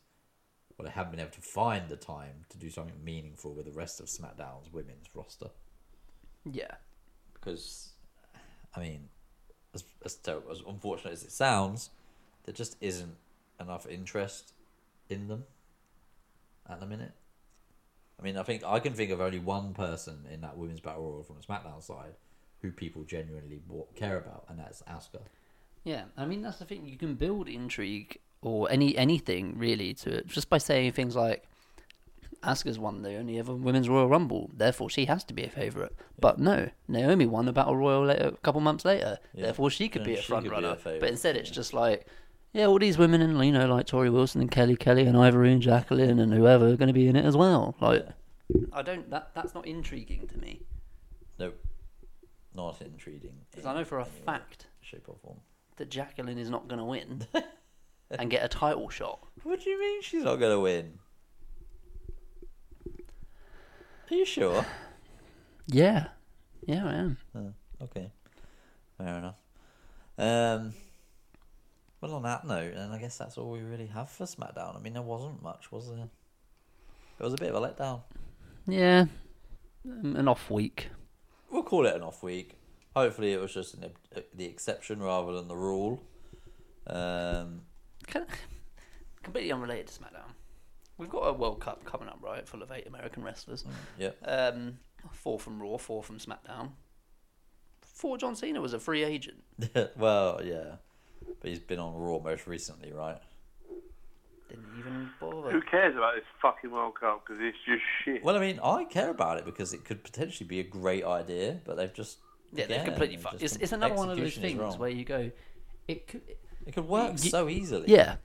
or 0.78 0.86
they 0.86 0.92
haven't 0.92 1.12
been 1.12 1.22
able 1.22 1.32
to 1.32 1.42
find 1.42 1.88
the 1.88 1.96
time 1.96 2.46
to 2.50 2.58
do 2.58 2.70
something 2.70 3.04
meaningful 3.04 3.54
with 3.54 3.66
the 3.66 3.72
rest 3.72 4.02
of 4.02 4.08
SmackDown's 4.08 4.72
women's 4.72 5.08
roster. 5.14 5.50
Yeah. 6.50 6.76
Because, 7.34 7.94
I 8.76 8.82
mean, 8.82 9.08
as 9.74 9.86
as, 10.04 10.16
terrible, 10.16 10.52
as 10.52 10.62
unfortunate 10.68 11.14
as 11.14 11.24
it 11.24 11.32
sounds, 11.32 11.90
there 12.44 12.54
just 12.54 12.76
isn't 12.82 13.16
enough 13.62 13.88
interest 13.88 14.54
in 15.10 15.30
them 15.30 15.46
at 16.70 16.82
the 16.82 16.86
minute. 16.86 17.14
I 18.20 18.24
mean, 18.24 18.38
I 18.38 18.44
think 18.44 18.64
I 18.66 18.80
can 18.80 18.94
think 18.94 19.12
of 19.12 19.22
only 19.22 19.40
one 19.40 19.74
person 19.74 20.26
in 20.32 20.42
that 20.42 20.58
women's 20.58 20.82
battle 20.82 21.04
royal 21.04 21.24
from 21.24 21.38
the 21.38 21.44
SmackDown 21.44 21.82
side 21.82 22.16
who 22.66 22.72
people 22.72 23.04
genuinely 23.04 23.62
care 23.96 24.18
about, 24.18 24.46
and 24.50 24.60
that's 24.60 24.82
Asuka. 24.84 25.22
Yeah, 25.84 26.06
I 26.18 26.26
mean 26.26 26.42
that's 26.42 26.58
the 26.58 26.66
thing. 26.66 26.88
You 26.88 26.98
can 26.98 27.16
build 27.16 27.48
intrigue 27.48 28.18
or 28.42 28.70
any 28.72 28.98
anything 28.98 29.58
really 29.58 29.94
to 29.94 30.18
it 30.18 30.28
just 30.28 30.50
by 30.50 30.58
saying 30.58 30.94
things 30.94 31.16
like, 31.16 31.44
"Asuka's 32.44 32.80
won 32.80 33.02
the 33.04 33.16
only 33.18 33.38
ever 33.38 33.54
women's 33.54 33.88
Royal 33.88 34.08
Rumble, 34.08 34.50
therefore 34.54 34.90
she 34.90 35.06
has 35.06 35.24
to 35.26 35.34
be 35.34 35.44
a 35.44 35.50
favorite." 35.50 35.96
But 36.20 36.40
no, 36.40 36.70
Naomi 36.88 37.26
won 37.28 37.46
the 37.46 37.54
Battle 37.54 37.76
Royal 37.78 38.06
later, 38.06 38.30
a 38.30 38.32
couple 38.38 38.62
months 38.62 38.84
later, 38.84 39.20
Yeah. 39.34 39.44
therefore 39.46 39.70
she 39.70 39.88
could 39.90 40.04
be 40.04 40.16
a 40.16 40.22
front 40.22 40.44
be 40.46 40.50
a 40.50 40.54
runner. 40.54 40.78
but 40.84 41.04
instead, 41.10 41.36
it's 41.38 41.50
yeah. 41.50 41.56
just 41.56 41.74
like, 41.74 42.08
yeah, 42.54 42.66
all 42.66 42.80
these 42.80 42.98
women 42.98 43.22
and 43.22 43.44
you 43.46 43.52
know 43.52 43.68
like 43.68 43.86
Torrie 43.86 44.12
Wilson 44.12 44.42
and 44.42 44.50
Kelly 44.50 44.76
Kelly 44.76 45.06
and 45.06 45.16
Ivory 45.18 45.52
and 45.54 45.62
Jacqueline 45.62 46.18
and 46.20 46.34
whoever 46.34 46.68
are 46.70 46.76
going 46.78 46.88
to 46.88 46.94
be 46.94 47.08
in 47.08 47.16
it 47.16 47.26
as 47.26 47.38
well. 47.38 47.76
Like, 47.80 48.08
I 48.74 48.82
don't 48.82 49.10
that 49.12 49.32
that's 49.36 49.54
not 49.54 49.66
intriguing 49.68 50.28
to 50.28 50.38
me 50.38 50.62
No, 51.40 51.52
not 52.56 52.82
intriguing. 52.82 53.36
because 53.52 53.66
in 53.66 53.72
I 53.72 53.74
know 53.76 53.86
for 53.86 54.00
a 54.00 54.04
any 54.04 54.12
fact 54.26 54.68
shape 54.82 55.06
or 55.08 55.16
form. 55.22 55.40
that 55.78 55.90
Jacqueline 55.90 56.38
is 56.38 56.50
not 56.50 56.68
going 56.68 56.80
to 56.80 56.86
win 56.86 57.26
and 58.12 58.30
get 58.30 58.44
a 58.44 58.48
title 58.48 58.90
shot. 58.90 59.20
What 59.44 59.64
do 59.64 59.70
you 59.70 59.80
mean 59.80 60.02
she's 60.02 60.24
not 60.24 60.36
going 60.38 60.52
to 60.54 60.60
win? 60.60 61.00
Are 64.12 64.16
you 64.16 64.26
sure? 64.26 64.66
Yeah, 65.68 66.10
yeah, 66.68 66.86
I 66.86 66.94
am. 66.94 67.18
Oh, 67.36 67.54
okay, 67.86 68.12
fair 69.00 69.18
enough. 69.18 69.40
Um, 70.16 70.76
well, 72.00 72.14
on 72.14 72.22
that 72.22 72.46
note, 72.46 72.76
and 72.76 72.94
I 72.94 73.00
guess 73.00 73.18
that's 73.18 73.36
all 73.40 73.50
we 73.50 73.62
really 73.62 73.88
have 73.88 74.12
for 74.12 74.26
SmackDown. 74.26 74.76
I 74.76 74.80
mean, 74.80 74.94
there 74.94 75.02
wasn't 75.02 75.42
much, 75.42 75.72
was 75.72 75.90
there? 75.90 76.08
It 77.20 77.24
was 77.24 77.34
a 77.34 77.38
bit 77.38 77.50
of 77.52 77.64
a 77.64 77.68
letdown. 77.68 78.02
Yeah, 78.68 79.06
um, 79.90 80.16
an 80.16 80.28
off 80.28 80.52
week. 80.52 80.90
Call 81.66 81.86
it 81.86 81.96
an 81.96 82.02
off 82.04 82.24
week. 82.24 82.58
Hopefully, 82.96 83.34
it 83.34 83.42
was 83.42 83.54
just 83.54 83.74
an, 83.74 83.92
the 84.34 84.46
exception 84.46 85.02
rather 85.02 85.34
than 85.34 85.48
the 85.48 85.56
rule. 85.58 86.02
Um, 86.88 87.62
completely 89.24 89.52
unrelated 89.52 89.88
to 89.88 90.00
SmackDown. 90.00 90.32
We've 90.98 91.10
got 91.10 91.24
a 91.28 91.34
World 91.34 91.60
Cup 91.60 91.84
coming 91.84 92.08
up, 92.08 92.20
right? 92.22 92.48
Full 92.48 92.62
of 92.62 92.72
eight 92.72 92.88
American 92.88 93.24
wrestlers. 93.24 93.66
yeah, 93.98 94.12
Um, 94.24 94.78
four 95.12 95.40
from 95.40 95.62
Raw, 95.62 95.78
four 95.78 96.04
from 96.04 96.20
SmackDown. 96.20 96.70
Four 97.82 98.18
John 98.18 98.36
Cena 98.36 98.62
was 98.62 98.74
a 98.74 98.80
free 98.80 99.04
agent. 99.04 99.44
well, 99.98 100.42
yeah, 100.44 100.76
but 101.42 101.50
he's 101.50 101.60
been 101.60 101.80
on 101.80 101.96
Raw 101.96 102.20
most 102.20 102.48
recently, 102.48 102.92
right? 102.94 103.18
Didn't 104.56 104.80
even 104.80 105.10
Who 105.20 105.62
cares 105.70 105.96
about 105.96 106.16
this 106.16 106.24
fucking 106.42 106.72
World 106.72 106.94
Cup? 107.00 107.24
Because 107.26 107.42
it's 107.44 107.58
just 107.66 107.82
shit. 108.04 108.24
Well, 108.24 108.36
I 108.36 108.40
mean, 108.40 108.60
I 108.64 108.84
care 108.86 109.10
about 109.10 109.38
it 109.38 109.46
because 109.46 109.74
it 109.74 109.84
could 109.86 110.04
potentially 110.04 110.48
be 110.48 110.60
a 110.60 110.64
great 110.64 111.04
idea, 111.04 111.60
but 111.66 111.78
they've 111.78 111.94
just 111.94 112.18
Yeah, 112.54 112.66
they've 112.68 112.84
completely 112.84 113.18
fucked. 113.18 113.42
It's, 113.42 113.54
com- 113.58 113.64
it's 113.64 113.72
another 113.72 113.96
one 113.96 114.10
of 114.10 114.18
those 114.18 114.36
things 114.38 114.60
wrong. 114.60 114.78
where 114.78 114.90
you 114.90 115.04
go, 115.06 115.32
it 115.88 116.08
could, 116.08 116.22
it 116.66 116.74
could 116.74 116.88
work 116.88 117.12
y- 117.12 117.16
so 117.18 117.50
easily. 117.50 117.86
yeah, 117.88 118.18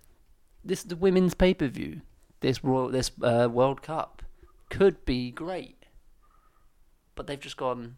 this 0.65 0.83
the 0.83 0.97
women's 0.97 1.35
pay 1.35 1.55
per 1.55 1.69
view, 1.69 2.01
this 2.41 2.63
Royal, 2.65 2.89
this 2.89 3.11
uh, 3.23 3.49
World 3.51 3.83
Cup 3.83 4.23
could 4.71 5.05
be 5.05 5.31
great, 5.31 5.85
but 7.15 7.27
they've 7.27 7.41
just 7.41 7.57
gone. 7.57 7.97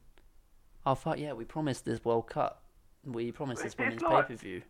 Oh 0.84 0.94
fuck 0.94 1.18
yeah! 1.18 1.32
We 1.32 1.44
promised 1.44 1.84
this 1.84 2.04
World 2.04 2.28
Cup. 2.28 2.62
We 3.04 3.30
promised 3.32 3.62
this 3.62 3.72
It's 3.72 3.78
women's 3.78 4.02
pay 4.02 4.09
like- 4.09 4.28
per 4.28 4.34
view. 4.36 4.62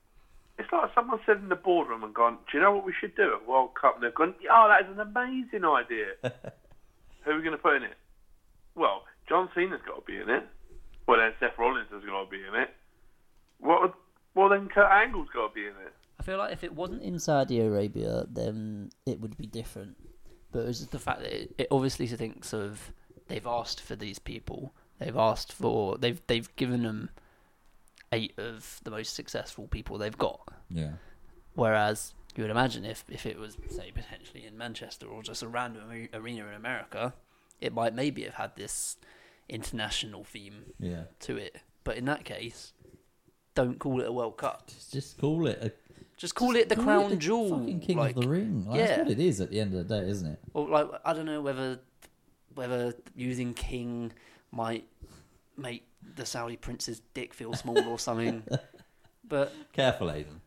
It's 0.59 0.71
like 0.73 0.91
someone 0.95 1.21
said 1.27 1.39
in 1.39 1.49
the 1.49 1.57
boardroom 1.57 2.05
and 2.05 2.15
gone, 2.15 2.39
"Do 2.51 2.59
you 2.59 2.63
know 2.63 2.73
what 2.73 2.85
we 2.85 2.93
should 2.99 3.15
do 3.17 3.35
at 3.35 3.49
World 3.49 3.71
Cup?" 3.81 3.97
And 3.97 4.05
they've 4.05 4.15
gone, 4.15 4.35
"Oh, 4.51 4.69
that 4.69 4.87
is 4.87 4.93
an 4.93 5.01
amazing 5.01 5.65
idea. 5.65 6.15
Who 7.25 7.31
are 7.31 7.37
we 7.37 7.43
going 7.43 7.57
to 7.57 7.63
put 7.63 7.77
in 7.77 7.85
it?" 7.85 7.97
Well, 8.75 9.05
John 9.29 9.49
Cena's 9.55 9.81
got 9.87 10.05
to 10.05 10.13
be 10.13 10.17
in 10.17 10.29
it. 10.29 10.47
Well, 11.07 11.19
then 11.19 11.33
Seth 11.41 11.59
Rollins 11.59 11.89
has 11.93 12.05
got 12.05 12.25
to 12.25 12.31
be 12.31 12.39
in 12.39 12.55
it. 12.55 12.71
What? 13.59 13.95
Well, 14.35 14.49
then 14.49 14.69
Kurt 14.69 14.91
Angle's 14.91 15.29
got 15.35 15.49
to 15.49 15.55
be 15.55 15.63
in 15.63 15.75
it. 15.87 15.93
I 16.19 16.23
feel 16.23 16.39
like 16.39 16.53
if 16.53 16.63
it 16.63 16.75
wasn't 16.75 17.03
in 17.03 17.19
Saudi 17.19 17.61
Arabia, 17.61 18.25
then 18.31 18.91
it 19.07 19.21
would 19.21 19.37
be 19.37 19.47
different. 19.47 19.97
But 20.53 20.67
it's 20.67 20.79
just 20.79 20.93
the 20.93 20.99
fact 20.99 21.21
that 21.21 21.33
it, 21.33 21.55
it 21.59 21.69
obviously 21.71 22.07
thinks 22.07 22.53
of 22.53 22.93
they've 23.29 23.47
asked 23.47 23.81
for 23.81 23.97
these 23.97 24.19
people. 24.19 24.75
They've 24.99 25.17
asked 25.17 25.53
for 25.53 25.99
they've 25.99 26.21
they've 26.27 26.55
given 26.57 26.83
them 26.83 27.11
eight 28.13 28.35
of 28.39 28.81
the 28.85 28.91
most 28.91 29.15
successful 29.15 29.67
people 29.69 29.99
they've 29.99 30.19
got. 30.19 30.41
yeah. 30.69 30.93
Whereas 31.55 32.15
you 32.35 32.43
would 32.45 32.51
imagine 32.51 32.85
if 32.85 33.05
if 33.11 33.27
it 33.27 33.39
was 33.39 33.57
say 33.69 33.91
potentially 33.93 34.47
in 34.47 34.57
Manchester 34.57 35.07
or 35.07 35.23
just 35.23 35.43
a 35.43 35.49
random 35.49 36.09
arena 36.15 36.47
in 36.49 36.55
America, 36.55 37.13
it 37.61 37.75
might 37.75 37.95
maybe 37.95 38.23
have 38.25 38.35
had 38.35 38.57
this 38.57 38.97
international 39.49 40.25
theme 40.25 40.73
Yeah. 40.79 41.05
to 41.21 41.37
it. 41.37 41.59
But 41.85 41.97
in 41.99 42.07
that 42.07 42.25
case, 42.25 42.73
don't 43.55 43.79
call 43.79 44.01
it 44.01 44.07
a 44.07 44.13
World 44.13 44.39
Cup. 44.39 44.71
Just 44.91 45.19
call 45.19 45.47
it 45.47 45.59
a 45.61 45.73
Just 46.17 46.35
call 46.35 46.57
it 46.57 46.69
the 46.71 46.77
call 46.77 46.85
crown 46.85 47.11
the 47.11 47.17
jewel. 47.17 47.59
Fucking 47.59 47.81
King 47.81 47.99
like, 47.99 48.17
of 48.17 48.23
the 48.23 48.29
Ring. 48.29 48.65
Like, 48.67 48.79
yeah. 48.79 48.87
That's 48.87 48.99
what 49.01 49.11
it 49.11 49.21
is 49.21 49.41
at 49.43 49.51
the 49.51 49.61
end 49.61 49.75
of 49.75 49.87
the 49.87 50.01
day, 50.01 50.09
isn't 50.09 50.27
it? 50.33 50.39
Or 50.55 50.69
like 50.69 50.89
I 51.05 51.13
don't 51.13 51.27
know 51.27 51.43
whether 51.43 51.81
whether 52.55 52.95
using 53.15 53.53
king 53.53 54.13
might 54.51 54.87
make 55.57 55.85
the 56.17 56.27
Saudi 56.27 56.57
prince's 56.57 57.01
dick 57.15 57.33
feel 57.35 57.53
small 57.55 57.79
or 57.89 57.99
something. 57.99 58.43
But 59.25 59.55
Careful, 59.73 60.09
Aiden. 60.09 60.41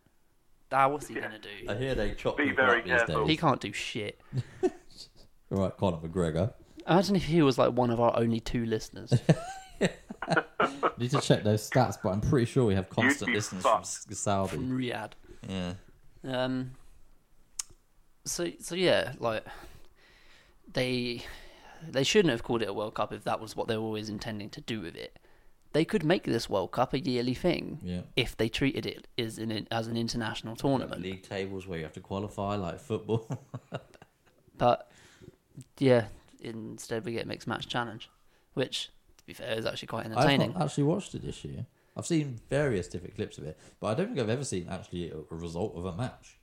ah, 0.72 0.88
what's 0.90 1.07
he 1.07 1.15
gonna 1.15 1.40
do? 1.40 1.49
I 1.68 1.73
hear 1.76 1.95
they 1.95 2.14
chop 2.14 2.38
Be 2.38 2.49
people 2.49 2.65
very 2.65 2.80
up 2.82 2.86
these 2.86 2.94
careful. 3.07 3.26
He 3.26 3.36
can't 3.38 3.60
do 3.60 3.72
shit. 3.73 4.22
All 4.64 4.69
right, 5.64 5.76
Conor 5.76 5.98
McGregor. 5.98 6.53
Imagine 6.88 7.15
if 7.15 7.23
he 7.23 7.41
was 7.41 7.57
like 7.57 7.72
one 7.73 7.90
of 7.90 7.99
our 7.99 8.15
only 8.15 8.40
two 8.40 8.64
listeners. 8.65 9.11
Need 10.99 11.11
to 11.11 11.22
check 11.22 11.44
those 11.44 11.68
stats, 11.68 11.98
but 12.03 12.10
I'm 12.10 12.22
pretty 12.22 12.45
sure 12.45 12.65
we 12.65 12.76
have 12.76 12.90
constant 12.90 13.27
be 13.27 13.34
listeners 13.34 13.64
from 13.64 13.72
fucked. 13.72 13.86
S- 14.11 14.18
Saudi. 14.19 14.49
from 14.56 14.77
Riyadh. 14.77 15.11
Yeah. 15.48 15.73
Um. 16.23 16.72
So 18.26 18.52
so 18.60 18.76
yeah, 18.76 19.14
like 19.19 19.44
they 20.72 21.23
they 21.90 22.03
shouldn't 22.03 22.32
have 22.32 22.44
called 22.44 22.61
it 22.61 22.69
a 22.69 22.73
World 22.73 22.94
Cup 22.94 23.11
if 23.14 23.23
that 23.23 23.40
was 23.40 23.56
what 23.56 23.68
they 23.68 23.77
were 23.77 23.84
always 23.84 24.10
intending 24.10 24.49
to 24.52 24.61
do 24.61 24.82
with 24.82 24.95
it. 24.95 25.18
They 25.76 25.84
could 25.84 26.06
make 26.06 26.23
this 26.23 26.49
World 26.49 26.72
Cup 26.72 26.93
a 26.93 26.99
yearly 27.02 27.34
thing 27.34 27.80
Yeah. 27.84 28.03
if 28.15 28.38
they 28.38 28.47
treated 28.47 28.85
it 28.85 29.10
as 29.18 29.38
an 29.38 29.68
as 29.69 29.88
an 29.88 29.97
international 29.97 30.56
tournament. 30.56 31.02
League 31.02 31.23
tables 31.23 31.68
where 31.68 31.77
you 31.77 31.84
have 31.84 31.91
to 31.95 31.99
qualify 31.99 32.56
like 32.56 32.80
football. 32.80 33.27
But 34.57 34.89
yeah, 35.77 36.06
instead 36.39 37.03
we 37.03 37.11
get 37.11 37.27
mixed 37.27 37.45
match 37.45 37.68
challenge, 37.68 38.10
which 38.53 38.89
to 39.18 39.26
be 39.26 39.34
fair 39.34 39.57
is 39.60 39.65
actually 39.65 39.89
quite 39.89 40.06
entertaining. 40.06 40.56
I've 40.56 40.61
actually 40.61 40.85
watched 40.85 41.14
it 41.14 41.23
this 41.26 41.43
year. 41.43 41.65
I've 41.97 42.06
seen 42.06 42.39
various 42.49 42.88
different 42.88 43.15
clips 43.15 43.38
of 43.38 43.43
it, 43.43 43.60
but 43.81 43.88
I 43.88 43.95
don't 43.95 44.07
think 44.07 44.19
I've 44.19 44.30
ever 44.30 44.45
seen 44.45 44.69
actually 44.69 45.11
a, 45.11 45.18
result 45.35 45.76
of 45.76 45.84
a 45.84 45.93
match. 45.93 46.39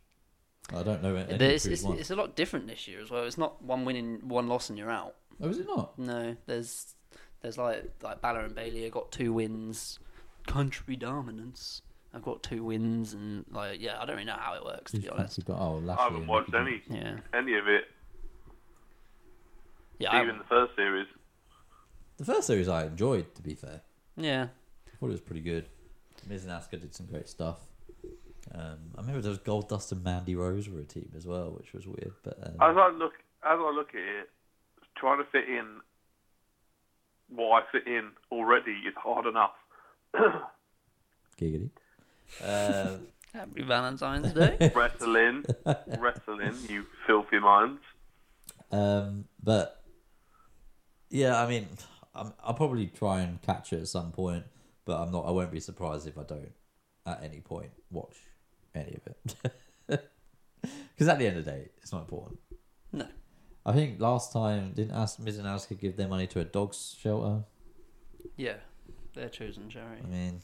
I 0.75 0.83
don't 0.83 1.03
know 1.03 1.17
any 1.17 1.39
There's- 1.39 1.65
it's, 1.65 1.85
it's 1.85 2.11
a 2.11 2.17
lot 2.17 2.37
different 2.37 2.67
this 2.67 2.87
year 2.87 3.01
as 3.01 3.11
well. 3.11 3.25
It's 3.25 3.39
not 3.39 3.63
one 3.63 3.87
winning, 3.87 4.29
one 4.29 4.47
loss, 4.47 4.69
and 4.69 4.79
you're 4.79 4.91
out. 4.91 5.15
Oh, 5.41 5.49
is 5.49 5.59
it 5.59 5.67
not? 5.67 5.99
No, 5.99 6.37
there's 6.45 6.95
there's 7.43 7.59
like 7.59 7.85
like 8.03 8.21
Balor 8.21 8.41
and 8.41 8.55
Bayley 8.55 8.85
have 8.85 8.93
got 8.93 9.11
two 9.13 9.33
wins, 9.33 9.99
country 10.47 10.97
dominance. 10.97 11.83
I've 12.15 12.23
got 12.23 12.43
two 12.43 12.63
wins, 12.65 13.15
and 13.15 13.45
like 13.51 13.81
yeah, 13.81 13.97
I 14.01 14.05
don't 14.05 14.17
really 14.17 14.27
know 14.27 14.37
how 14.39 14.55
it 14.55 14.65
works 14.65 14.93
to 14.93 14.99
Who's 14.99 15.05
be 15.05 15.11
honest. 15.11 15.45
got- 15.45 15.59
oh, 15.59 15.83
I 15.89 16.03
haven't 16.03 16.19
and 16.21 16.29
watched 16.29 16.53
Mickey 16.53 16.83
any 16.89 17.01
Yeah, 17.01 17.17
any 17.33 17.55
of 17.59 17.67
it, 17.69 17.85
yeah, 19.99 20.11
I- 20.13 20.23
even 20.23 20.39
the 20.39 20.45
first 20.45 20.75
series. 20.77 21.07
The 22.19 22.25
first 22.27 22.47
series 22.47 22.69
I 22.69 22.85
enjoyed, 22.87 23.35
to 23.35 23.43
be 23.43 23.55
fair. 23.55 23.81
yeah. 24.17 24.49
I 24.87 24.97
thought 25.01 25.07
it 25.09 25.13
was 25.13 25.21
pretty 25.21 25.41
good. 25.41 25.67
Miz 26.29 26.45
and 26.45 26.53
Asuka 26.53 26.81
did 26.81 26.95
some 26.95 27.07
great 27.07 27.29
stuff. 27.29 27.59
Um, 28.55 28.79
I 28.97 29.01
remember 29.01 29.21
there 29.23 29.31
was 29.31 29.39
Goldust 29.41 29.91
and 29.91 30.05
Mandy 30.05 30.37
Rose 30.37 30.69
were 30.69 30.79
a 30.81 30.85
team 30.85 31.11
as 31.17 31.27
well, 31.27 31.51
which 31.51 31.73
was 31.73 31.87
weird. 31.89 32.13
But 32.23 32.37
um, 32.47 32.53
As 32.61 32.77
I 32.77 32.91
look, 32.91 33.15
as 33.43 33.59
I 33.59 33.71
look 33.75 33.89
at 33.89 33.97
it, 33.97 34.31
trying 34.97 35.19
to 35.19 35.25
fit 35.33 35.49
in 35.49 35.81
what 37.35 37.63
I 37.63 37.73
fit 37.73 37.87
in 37.87 38.11
already 38.31 38.73
is 38.73 38.95
hard 38.97 39.27
enough. 39.27 39.53
giggity. 41.41 41.71
Um, 42.43 43.07
Happy 43.33 43.63
Valentine's 43.63 44.33
Day. 44.33 44.71
wrestling, 44.75 45.45
wrestling, 45.99 46.55
you 46.69 46.85
filthy 47.07 47.39
minds. 47.39 47.81
Um, 48.71 49.25
but 49.43 49.83
yeah, 51.09 51.43
I 51.43 51.49
mean, 51.49 51.69
I'm, 52.15 52.35
I'll 52.45 52.55
probably 52.55 52.89
try 52.89 53.21
and 53.21 53.41
catch 53.41 53.73
it 53.73 53.81
at 53.81 53.89
some 53.89 54.13
point, 54.13 54.45
but 54.85 55.01
I'm 55.01 55.11
not. 55.11 55.25
I 55.27 55.31
won't 55.31 55.51
be 55.51 55.61
surprised 55.61 56.07
if 56.07 56.19
I 56.19 56.25
don't 56.25 56.53
at 57.07 57.23
any 57.23 57.41
point 57.41 57.71
watch 57.91 58.17
any 58.75 58.95
of 58.95 59.07
it. 59.07 60.01
Because 60.63 61.09
at 61.09 61.19
the 61.19 61.27
end 61.27 61.37
of 61.39 61.45
the 61.45 61.51
day, 61.51 61.69
it's 61.79 61.93
not 61.93 62.03
important. 62.03 62.39
I 63.65 63.73
think 63.73 64.01
last 64.01 64.33
time 64.33 64.73
didn't 64.73 64.95
ask 64.97 65.19
Miz 65.21 65.39
and 65.39 65.47
Asuka 65.47 65.79
give 65.79 65.97
their 65.97 66.09
money 66.09 66.27
to 66.29 66.41
a 66.41 66.45
dog's 66.45 66.97
shelter. 67.01 67.45
yeah, 68.37 68.57
their 69.15 69.29
chosen 69.29 69.69
charity. 69.69 70.03
I 70.05 70.09
mean, 70.09 70.41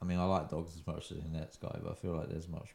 I 0.00 0.04
mean, 0.04 0.18
I 0.18 0.24
like 0.24 0.48
dogs 0.50 0.74
as 0.76 0.86
much 0.86 1.10
as 1.10 1.18
the 1.22 1.28
next 1.28 1.60
guy, 1.60 1.76
but 1.82 1.92
I 1.92 1.94
feel 1.94 2.16
like 2.16 2.28
there's 2.28 2.48
much. 2.48 2.68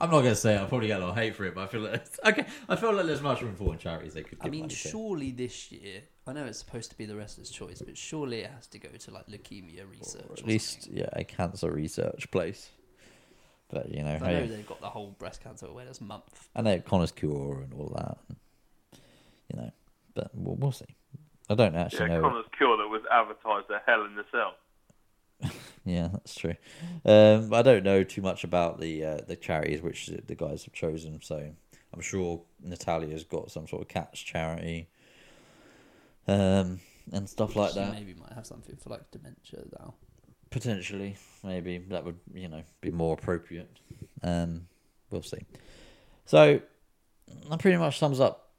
I'm 0.00 0.10
not 0.10 0.20
gonna 0.20 0.36
say 0.36 0.56
I'll 0.56 0.68
probably 0.68 0.86
get 0.86 1.00
a 1.00 1.04
lot 1.04 1.10
of 1.10 1.16
hate 1.16 1.34
for 1.34 1.44
it, 1.44 1.54
but 1.56 1.62
I 1.62 1.66
feel 1.66 1.80
like 1.80 2.04
okay. 2.26 2.46
I 2.68 2.76
feel 2.76 2.92
like 2.94 3.06
there's 3.06 3.20
much 3.20 3.42
room 3.42 3.56
for 3.56 3.74
charities 3.76 4.14
they 4.14 4.22
could. 4.22 4.38
Give 4.38 4.46
I 4.46 4.48
mean, 4.50 4.60
money 4.60 4.74
to. 4.74 4.76
surely 4.76 5.32
this 5.32 5.72
year, 5.72 6.02
I 6.26 6.32
know 6.34 6.44
it's 6.44 6.58
supposed 6.60 6.90
to 6.92 6.96
be 6.96 7.04
the 7.04 7.16
wrestler's 7.16 7.50
choice, 7.50 7.82
but 7.82 7.96
surely 7.98 8.40
it 8.40 8.50
has 8.50 8.68
to 8.68 8.78
go 8.78 8.90
to 8.90 9.10
like 9.10 9.26
leukemia 9.26 9.90
research. 9.90 10.22
Or 10.28 10.34
Or 10.34 10.38
at 10.38 10.46
least 10.46 10.82
something. 10.84 10.98
yeah, 11.00 11.08
a 11.14 11.24
cancer 11.24 11.70
research 11.72 12.30
place. 12.30 12.70
But 13.70 13.92
you 13.94 14.02
know, 14.02 14.10
I 14.14 14.18
know 14.18 14.26
hey, 14.26 14.46
they've 14.46 14.66
got 14.66 14.80
the 14.80 14.88
whole 14.88 15.14
breast 15.18 15.42
cancer 15.42 15.66
awareness 15.66 16.00
month. 16.00 16.48
and 16.54 16.66
they 16.66 16.72
have 16.72 16.84
Connor's 16.84 17.12
Cure 17.12 17.60
and 17.62 17.74
all 17.74 17.92
that. 17.96 18.18
And, 18.28 18.36
you 19.52 19.60
know, 19.60 19.70
but 20.14 20.30
we'll, 20.34 20.56
we'll 20.56 20.72
see. 20.72 20.86
I 21.50 21.54
don't 21.54 21.74
Yeah, 21.74 21.82
actually 21.82 22.08
know. 22.08 22.20
Connor's 22.22 22.46
Cure 22.56 22.76
that 22.78 22.88
was 22.88 23.02
advertised 23.12 23.70
at 23.70 23.82
Hell 23.86 24.04
in 24.04 24.14
the 24.16 24.24
Cell. 24.32 24.54
Yeah, 25.84 26.08
that's 26.12 26.34
true. 26.34 26.54
Um, 27.06 27.54
I 27.54 27.62
don't 27.62 27.82
know 27.82 28.02
too 28.04 28.20
much 28.20 28.44
about 28.44 28.78
the 28.78 29.02
uh, 29.04 29.18
the 29.26 29.36
charities 29.36 29.80
which 29.80 30.08
the 30.08 30.20
the 30.20 30.34
guys 30.34 30.64
have 30.64 30.74
chosen, 30.74 31.20
so 31.22 31.50
I'm 31.94 32.00
sure 32.02 32.42
Natalya's 32.62 33.24
got 33.24 33.50
some 33.50 33.66
sort 33.66 33.80
of 33.80 33.88
cats 33.88 34.20
charity, 34.20 34.88
um, 36.26 36.80
and 37.10 37.26
stuff 37.26 37.56
like 37.56 37.72
She 37.72 37.78
that. 37.78 37.92
Maybe 37.94 38.12
might 38.14 38.32
have 38.34 38.44
something 38.46 38.76
for 38.76 38.90
like 38.90 39.10
dementia 39.10 39.60
now. 39.78 39.94
Potentially, 40.50 41.16
maybe 41.44 41.78
that 41.90 42.04
would 42.04 42.18
you 42.32 42.48
know 42.48 42.62
be 42.80 42.90
more 42.90 43.14
appropriate. 43.14 43.70
Um, 44.22 44.66
we'll 45.10 45.22
see. 45.22 45.46
So 46.24 46.60
that 47.48 47.58
pretty 47.60 47.76
much 47.76 47.98
sums 47.98 48.20
up 48.20 48.50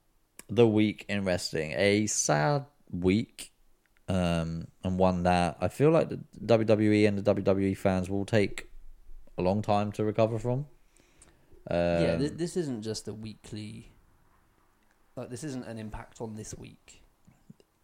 the 0.49 0.67
week 0.67 1.05
in 1.09 1.25
wrestling. 1.25 1.73
A 1.75 2.07
sad 2.07 2.65
week, 2.91 3.51
um, 4.07 4.67
and 4.83 4.97
one 4.99 5.23
that 5.23 5.57
I 5.61 5.67
feel 5.67 5.91
like 5.91 6.09
the 6.09 6.19
WWE 6.45 7.07
and 7.07 7.17
the 7.17 7.35
WWE 7.35 7.77
fans 7.77 8.09
will 8.09 8.25
take 8.25 8.69
a 9.37 9.41
long 9.41 9.61
time 9.61 9.91
to 9.93 10.03
recover 10.03 10.37
from. 10.37 10.65
Um, 11.69 11.77
yeah, 11.77 12.15
this, 12.15 12.31
this 12.31 12.57
isn't 12.57 12.83
just 12.83 13.07
a 13.07 13.13
weekly. 13.13 13.91
Like 15.15 15.29
this 15.29 15.43
isn't 15.43 15.65
an 15.65 15.77
impact 15.77 16.21
on 16.21 16.35
this 16.35 16.53
week. 16.53 17.01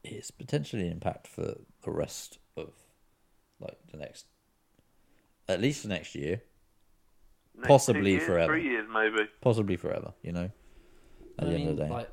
it's 0.03 0.31
potentially 0.31 0.85
an 0.85 0.91
impact 0.91 1.27
for 1.27 1.55
the 1.81 1.91
rest 1.91 2.39
of 2.55 2.71
like 3.59 3.77
the 3.91 3.97
next, 3.97 4.25
at 5.47 5.61
least 5.61 5.83
the 5.83 5.89
next 5.89 6.15
year, 6.15 6.41
Next 7.57 7.67
Possibly 7.69 8.11
years, 8.11 8.23
forever. 8.25 8.51
Three 8.53 8.63
years, 8.69 8.85
maybe. 8.93 9.29
possibly 9.39 9.77
forever. 9.77 10.13
You 10.21 10.33
know, 10.33 10.49
at 11.39 11.43
I 11.43 11.45
the 11.45 11.51
mean, 11.51 11.61
end 11.61 11.69
of 11.69 11.77
the 11.77 11.83
day. 11.85 11.89
like 11.89 12.09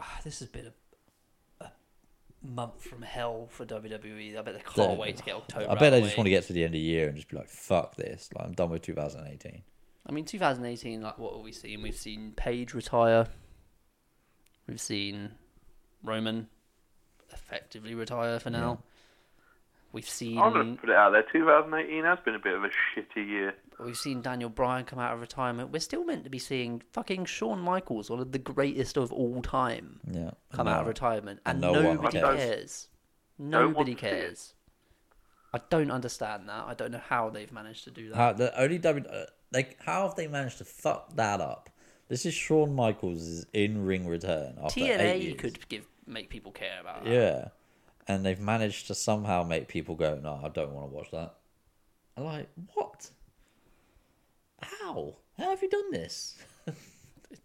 ah, 0.00 0.20
this 0.24 0.38
has 0.38 0.48
been 0.48 0.72
a, 1.60 1.64
a 1.66 1.70
month 2.42 2.82
from 2.82 3.02
hell 3.02 3.46
for 3.50 3.66
WWE. 3.66 4.38
I 4.38 4.40
bet 4.42 4.54
they 4.54 4.60
can't 4.60 4.92
The- 4.92 4.96
wait 4.98 5.18
to 5.18 5.22
get 5.22 5.34
October. 5.34 5.66
I 5.70 5.74
bet 5.74 5.90
they 5.92 6.00
the 6.00 6.06
just 6.06 6.16
want 6.16 6.24
to 6.26 6.30
get 6.30 6.44
to 6.46 6.54
the 6.54 6.60
end 6.64 6.70
of 6.70 6.72
the 6.72 6.78
year 6.80 7.08
and 7.08 7.16
just 7.16 7.28
be 7.28 7.36
like, 7.36 7.50
"Fuck 7.50 7.96
this!" 7.96 8.30
Like 8.34 8.46
I'm 8.46 8.54
done 8.54 8.70
with 8.70 8.80
2018. 8.80 9.62
I 10.06 10.12
mean, 10.12 10.24
2018. 10.24 11.02
Like, 11.02 11.18
what 11.18 11.34
have 11.34 11.42
we 11.44 11.52
seen? 11.52 11.82
We've 11.82 11.94
seen 11.94 12.32
Paige 12.34 12.72
retire. 12.72 13.26
We've 14.66 14.80
seen 14.80 15.32
Roman 16.02 16.48
effectively 17.32 17.94
retire 17.94 18.40
for 18.40 18.48
now. 18.48 18.82
We've 19.92 20.08
seen 20.08 20.38
I'm 20.38 20.52
going 20.52 20.76
to 20.76 20.80
put 20.80 20.90
it 20.90 20.96
out 20.96 21.10
there. 21.10 21.24
2018 21.32 22.04
has 22.04 22.18
been 22.24 22.34
a 22.34 22.38
bit 22.38 22.54
of 22.54 22.62
a 22.64 22.68
shitty 22.68 23.26
year. 23.26 23.54
we've 23.78 23.96
seen 23.96 24.20
Daniel 24.22 24.48
Bryan 24.50 24.84
come 24.84 24.98
out 25.00 25.12
of 25.14 25.20
retirement. 25.20 25.72
We're 25.72 25.80
still 25.80 26.04
meant 26.04 26.24
to 26.24 26.30
be 26.30 26.38
seeing 26.38 26.82
fucking 26.92 27.24
Shawn 27.24 27.58
Michaels, 27.60 28.08
one 28.10 28.20
of 28.20 28.30
the 28.32 28.38
greatest 28.38 28.96
of 28.96 29.12
all 29.12 29.42
time, 29.42 30.00
Yeah, 30.10 30.30
come 30.52 30.66
No. 30.66 30.72
out 30.72 30.80
of 30.82 30.86
retirement, 30.86 31.40
and, 31.44 31.64
and 31.64 31.74
no 31.74 31.82
nobody 31.82 32.20
cares. 32.20 32.36
cares. 32.38 32.88
Nobody 33.38 33.74
want 33.74 33.86
to 33.86 33.92
see 33.92 33.92
it. 33.92 33.98
cares. 34.20 34.54
I 35.52 35.60
don't 35.70 35.90
understand 35.90 36.48
that. 36.48 36.64
I 36.68 36.74
don't 36.74 36.92
know 36.92 37.02
how 37.08 37.28
they've 37.30 37.50
managed 37.50 37.82
to 37.84 37.90
do 37.90 38.10
that. 38.10 38.16
How 38.16 38.32
the 38.32 38.60
only 38.60 38.78
W 38.78 39.04
uh, 39.08 39.24
like 39.52 39.78
how 39.84 40.06
have 40.06 40.14
they 40.14 40.28
managed 40.28 40.58
to 40.58 40.64
fuck 40.64 41.16
that 41.16 41.40
up? 41.40 41.68
This 42.08 42.24
is 42.26 42.34
Shawn 42.34 42.74
Michaels' 42.76 43.44
in 43.52 43.84
ring 43.84 44.06
return 44.06 44.56
after 44.62 44.78
eight 44.80 44.90
TNA 45.00 45.22
years. 45.22 45.34
could 45.40 45.68
give 45.68 45.86
make 46.06 46.28
people 46.30 46.52
care 46.52 46.78
about 46.80 47.04
that. 47.04 47.10
yeah, 47.12 47.48
and 48.10 48.26
they've 48.26 48.40
managed 48.40 48.88
to 48.88 48.94
somehow 48.94 49.42
make 49.42 49.68
people 49.68 49.94
go, 49.94 50.18
"No, 50.22 50.38
I 50.42 50.48
don't 50.48 50.72
want 50.72 50.90
to 50.90 50.94
watch 50.94 51.10
that." 51.12 51.36
I'm 52.16 52.24
like, 52.24 52.48
what? 52.74 53.10
How? 54.60 55.14
How 55.38 55.50
have 55.50 55.62
you 55.62 55.68
done 55.68 55.92
this? 55.92 56.36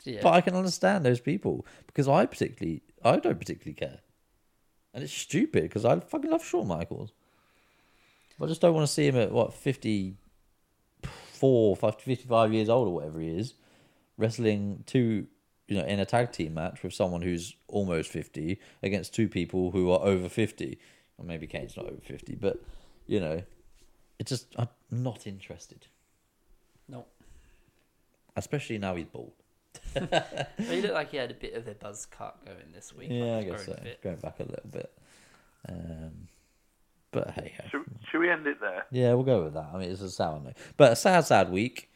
Yeah. 0.03 0.21
But 0.23 0.33
I 0.33 0.41
can 0.41 0.55
understand 0.55 1.05
those 1.05 1.19
people 1.19 1.63
because 1.85 2.07
I 2.07 2.25
particularly, 2.25 2.81
I 3.03 3.17
don't 3.17 3.37
particularly 3.39 3.75
care, 3.75 3.99
and 4.93 5.03
it's 5.03 5.13
stupid 5.13 5.61
because 5.63 5.85
I 5.85 5.99
fucking 5.99 6.31
love 6.31 6.43
Shawn 6.43 6.67
Michaels. 6.67 7.13
I 8.41 8.47
just 8.47 8.61
don't 8.61 8.73
want 8.73 8.87
to 8.87 8.91
see 8.91 9.05
him 9.07 9.15
at 9.15 9.31
what 9.31 9.53
54, 9.53 11.75
55 11.75 12.53
years 12.53 12.67
old 12.67 12.87
or 12.87 12.95
whatever 12.95 13.19
he 13.19 13.29
is, 13.29 13.53
wrestling 14.17 14.83
two, 14.85 15.27
you 15.67 15.77
know, 15.77 15.85
in 15.85 15.99
a 15.99 16.05
tag 16.05 16.31
team 16.31 16.53
match 16.53 16.83
with 16.83 16.93
someone 16.93 17.21
who's 17.21 17.55
almost 17.67 18.09
fifty 18.11 18.59
against 18.83 19.13
two 19.13 19.27
people 19.27 19.71
who 19.71 19.91
are 19.91 19.99
over 20.01 20.29
fifty. 20.29 20.79
Or 21.17 21.25
maybe 21.25 21.47
Kane's 21.47 21.77
not 21.77 21.85
over 21.85 22.01
fifty, 22.01 22.35
but 22.35 22.61
you 23.07 23.19
know, 23.19 23.41
it 24.19 24.27
just 24.27 24.47
I'm 24.57 24.67
not 24.91 25.25
interested, 25.27 25.87
No. 26.89 27.05
especially 28.35 28.77
now 28.77 28.95
he's 28.95 29.05
bald. 29.05 29.31
But 29.93 30.51
he 30.57 30.81
looked 30.81 30.93
like 30.93 31.11
he 31.11 31.17
had 31.17 31.31
a 31.31 31.35
bit 31.35 31.53
of 31.53 31.67
a 31.67 31.73
buzz 31.73 32.05
cut 32.05 32.43
going 32.45 32.71
this 32.73 32.93
week. 32.93 33.09
Yeah, 33.11 33.37
I 33.37 33.43
guess 33.43 33.65
so. 33.65 33.73
growing. 33.73 33.95
Going 34.03 34.15
back 34.17 34.39
a 34.39 34.43
little 34.43 34.69
bit. 34.69 34.91
Um, 35.69 36.27
but 37.11 37.31
hey. 37.31 37.53
Should, 37.71 37.83
should 38.11 38.19
we 38.19 38.29
end 38.29 38.45
it 38.45 38.59
there? 38.59 38.85
yeah, 38.91 39.13
we'll 39.13 39.23
go 39.23 39.43
with 39.45 39.53
that. 39.53 39.69
I 39.73 39.77
mean, 39.79 39.89
it's 39.89 40.01
a 40.01 40.09
sour 40.09 40.39
note, 40.39 40.57
but 40.77 40.91
a 40.91 40.95
sad, 40.95 41.25
sad 41.25 41.49
week. 41.51 41.89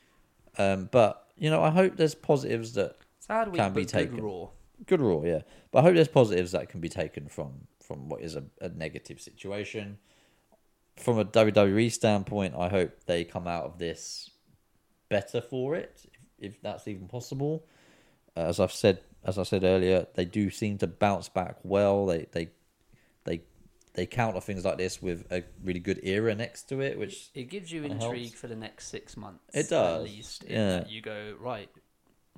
Um, 0.57 0.87
but 0.91 1.27
you 1.37 1.49
know, 1.49 1.61
I 1.61 1.69
hope 1.69 1.97
there's 1.97 2.15
positives 2.15 2.73
that 2.73 2.95
Sad 3.29 3.47
week, 3.49 3.61
Can 3.61 3.73
be 3.73 3.85
taken. 3.85 4.15
good 4.15 4.23
raw. 4.23 4.47
good 4.85 5.01
raw, 5.01 5.21
yeah. 5.23 5.41
But 5.71 5.79
I 5.79 5.81
hope 5.83 5.95
there's 5.95 6.07
positives 6.07 6.51
that 6.53 6.67
can 6.69 6.79
be 6.81 6.89
taken 6.89 7.27
from 7.29 7.67
from 7.81 8.09
what 8.09 8.21
is 8.21 8.35
a, 8.35 8.43
a 8.61 8.69
negative 8.69 9.21
situation. 9.21 9.97
From 10.97 11.17
a 11.17 11.25
WWE 11.25 11.91
standpoint, 11.91 12.55
I 12.57 12.67
hope 12.69 12.91
they 13.05 13.23
come 13.23 13.47
out 13.47 13.63
of 13.65 13.77
this 13.77 14.29
better 15.07 15.39
for 15.41 15.75
it, 15.75 16.05
if, 16.39 16.53
if 16.53 16.61
that's 16.61 16.87
even 16.87 17.07
possible. 17.07 17.65
Uh, 18.35 18.41
as 18.41 18.59
I've 18.59 18.71
said, 18.73 18.99
as 19.23 19.37
I 19.39 19.43
said 19.43 19.63
earlier, 19.63 20.07
they 20.15 20.25
do 20.25 20.49
seem 20.49 20.77
to 20.79 20.87
bounce 20.87 21.29
back 21.29 21.57
well. 21.63 22.05
They 22.05 22.25
they 22.31 22.49
they 23.23 23.41
they 23.93 24.05
counter 24.05 24.41
things 24.41 24.65
like 24.65 24.77
this 24.77 25.01
with 25.01 25.25
a 25.31 25.43
really 25.63 25.79
good 25.79 25.99
era 26.03 26.35
next 26.35 26.63
to 26.69 26.81
it, 26.81 26.97
which 26.99 27.29
It 27.33 27.49
gives 27.49 27.71
you 27.71 27.83
intrigue 27.83 28.23
helps. 28.23 28.33
for 28.39 28.47
the 28.47 28.55
next 28.55 28.87
six 28.89 29.15
months. 29.17 29.43
It 29.53 29.69
does, 29.69 29.95
At 29.97 30.03
least. 30.03 30.45
yeah. 30.47 30.83
You 30.87 31.01
go, 31.01 31.35
right, 31.39 31.69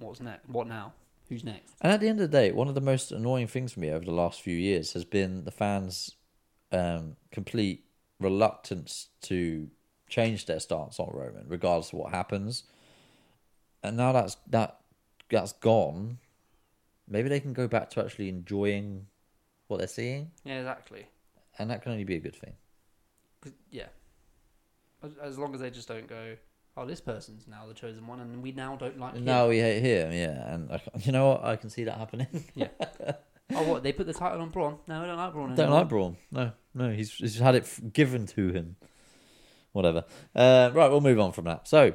what's 0.01 0.19
next? 0.19 0.49
What 0.49 0.67
now? 0.67 0.93
Who's 1.29 1.43
next? 1.43 1.73
And 1.81 1.91
at 1.93 1.99
the 2.01 2.09
end 2.09 2.19
of 2.19 2.29
the 2.29 2.37
day, 2.37 2.51
one 2.51 2.67
of 2.67 2.75
the 2.75 2.81
most 2.81 3.11
annoying 3.11 3.47
things 3.47 3.73
for 3.73 3.79
me 3.79 3.89
over 3.89 4.03
the 4.03 4.11
last 4.11 4.41
few 4.41 4.55
years 4.55 4.93
has 4.93 5.05
been 5.05 5.45
the 5.45 5.51
fans' 5.51 6.15
um, 6.71 7.15
complete 7.31 7.85
reluctance 8.19 9.07
to 9.21 9.69
change 10.09 10.45
their 10.45 10.59
stance 10.59 10.99
on 10.99 11.09
Roman, 11.13 11.45
regardless 11.47 11.93
of 11.93 11.99
what 11.99 12.11
happens. 12.11 12.63
And 13.83 13.95
now 13.97 14.11
that's 14.11 14.35
that 14.49 14.79
that's 15.29 15.53
gone. 15.53 16.17
Maybe 17.07 17.29
they 17.29 17.39
can 17.39 17.53
go 17.53 17.67
back 17.67 17.89
to 17.91 18.03
actually 18.03 18.29
enjoying 18.29 19.07
what 19.67 19.77
they're 19.77 19.87
seeing, 19.87 20.31
Yeah, 20.43 20.59
exactly. 20.59 21.05
and 21.57 21.69
that 21.71 21.81
can 21.81 21.91
only 21.93 22.03
be 22.03 22.15
a 22.15 22.19
good 22.19 22.35
thing. 22.35 22.53
yeah. 23.69 23.87
As, 25.03 25.11
as 25.21 25.37
long 25.39 25.53
as 25.55 25.61
they 25.61 25.69
just 25.71 25.87
don't 25.87 26.07
go, 26.07 26.35
oh, 26.81 26.85
this 26.85 27.01
person's 27.01 27.47
now 27.47 27.65
the 27.67 27.73
chosen 27.73 28.05
one, 28.07 28.19
and 28.19 28.41
we 28.41 28.51
now 28.51 28.75
don't 28.75 28.99
like 28.99 29.15
him. 29.15 29.25
Now 29.25 29.47
we 29.47 29.59
hate 29.59 29.81
him, 29.81 30.11
yeah. 30.11 30.53
And 30.53 30.71
I, 30.71 30.81
you 30.99 31.11
know 31.11 31.29
what? 31.29 31.43
I 31.43 31.55
can 31.55 31.69
see 31.69 31.83
that 31.85 31.97
happening. 31.97 32.27
yeah. 32.55 32.67
Oh, 33.53 33.63
what? 33.63 33.83
They 33.83 33.91
put 33.91 34.07
the 34.07 34.13
title 34.13 34.39
on 34.39 34.47
Braun? 34.47 34.77
No, 34.87 35.03
I 35.03 35.05
don't 35.05 35.17
like 35.17 35.33
Braun. 35.33 35.51
Anymore. 35.51 35.65
Don't 35.65 35.75
like 35.75 35.89
Braun. 35.89 36.17
No, 36.31 36.51
no. 36.73 36.89
He's, 36.91 37.11
he's 37.11 37.37
had 37.37 37.53
it 37.53 37.91
given 37.91 38.25
to 38.27 38.47
him. 38.47 38.77
Whatever. 39.73 40.05
Uh, 40.33 40.71
right, 40.73 40.89
we'll 40.89 41.01
move 41.01 41.19
on 41.19 41.33
from 41.33 41.43
that. 41.43 41.67
So, 41.67 41.91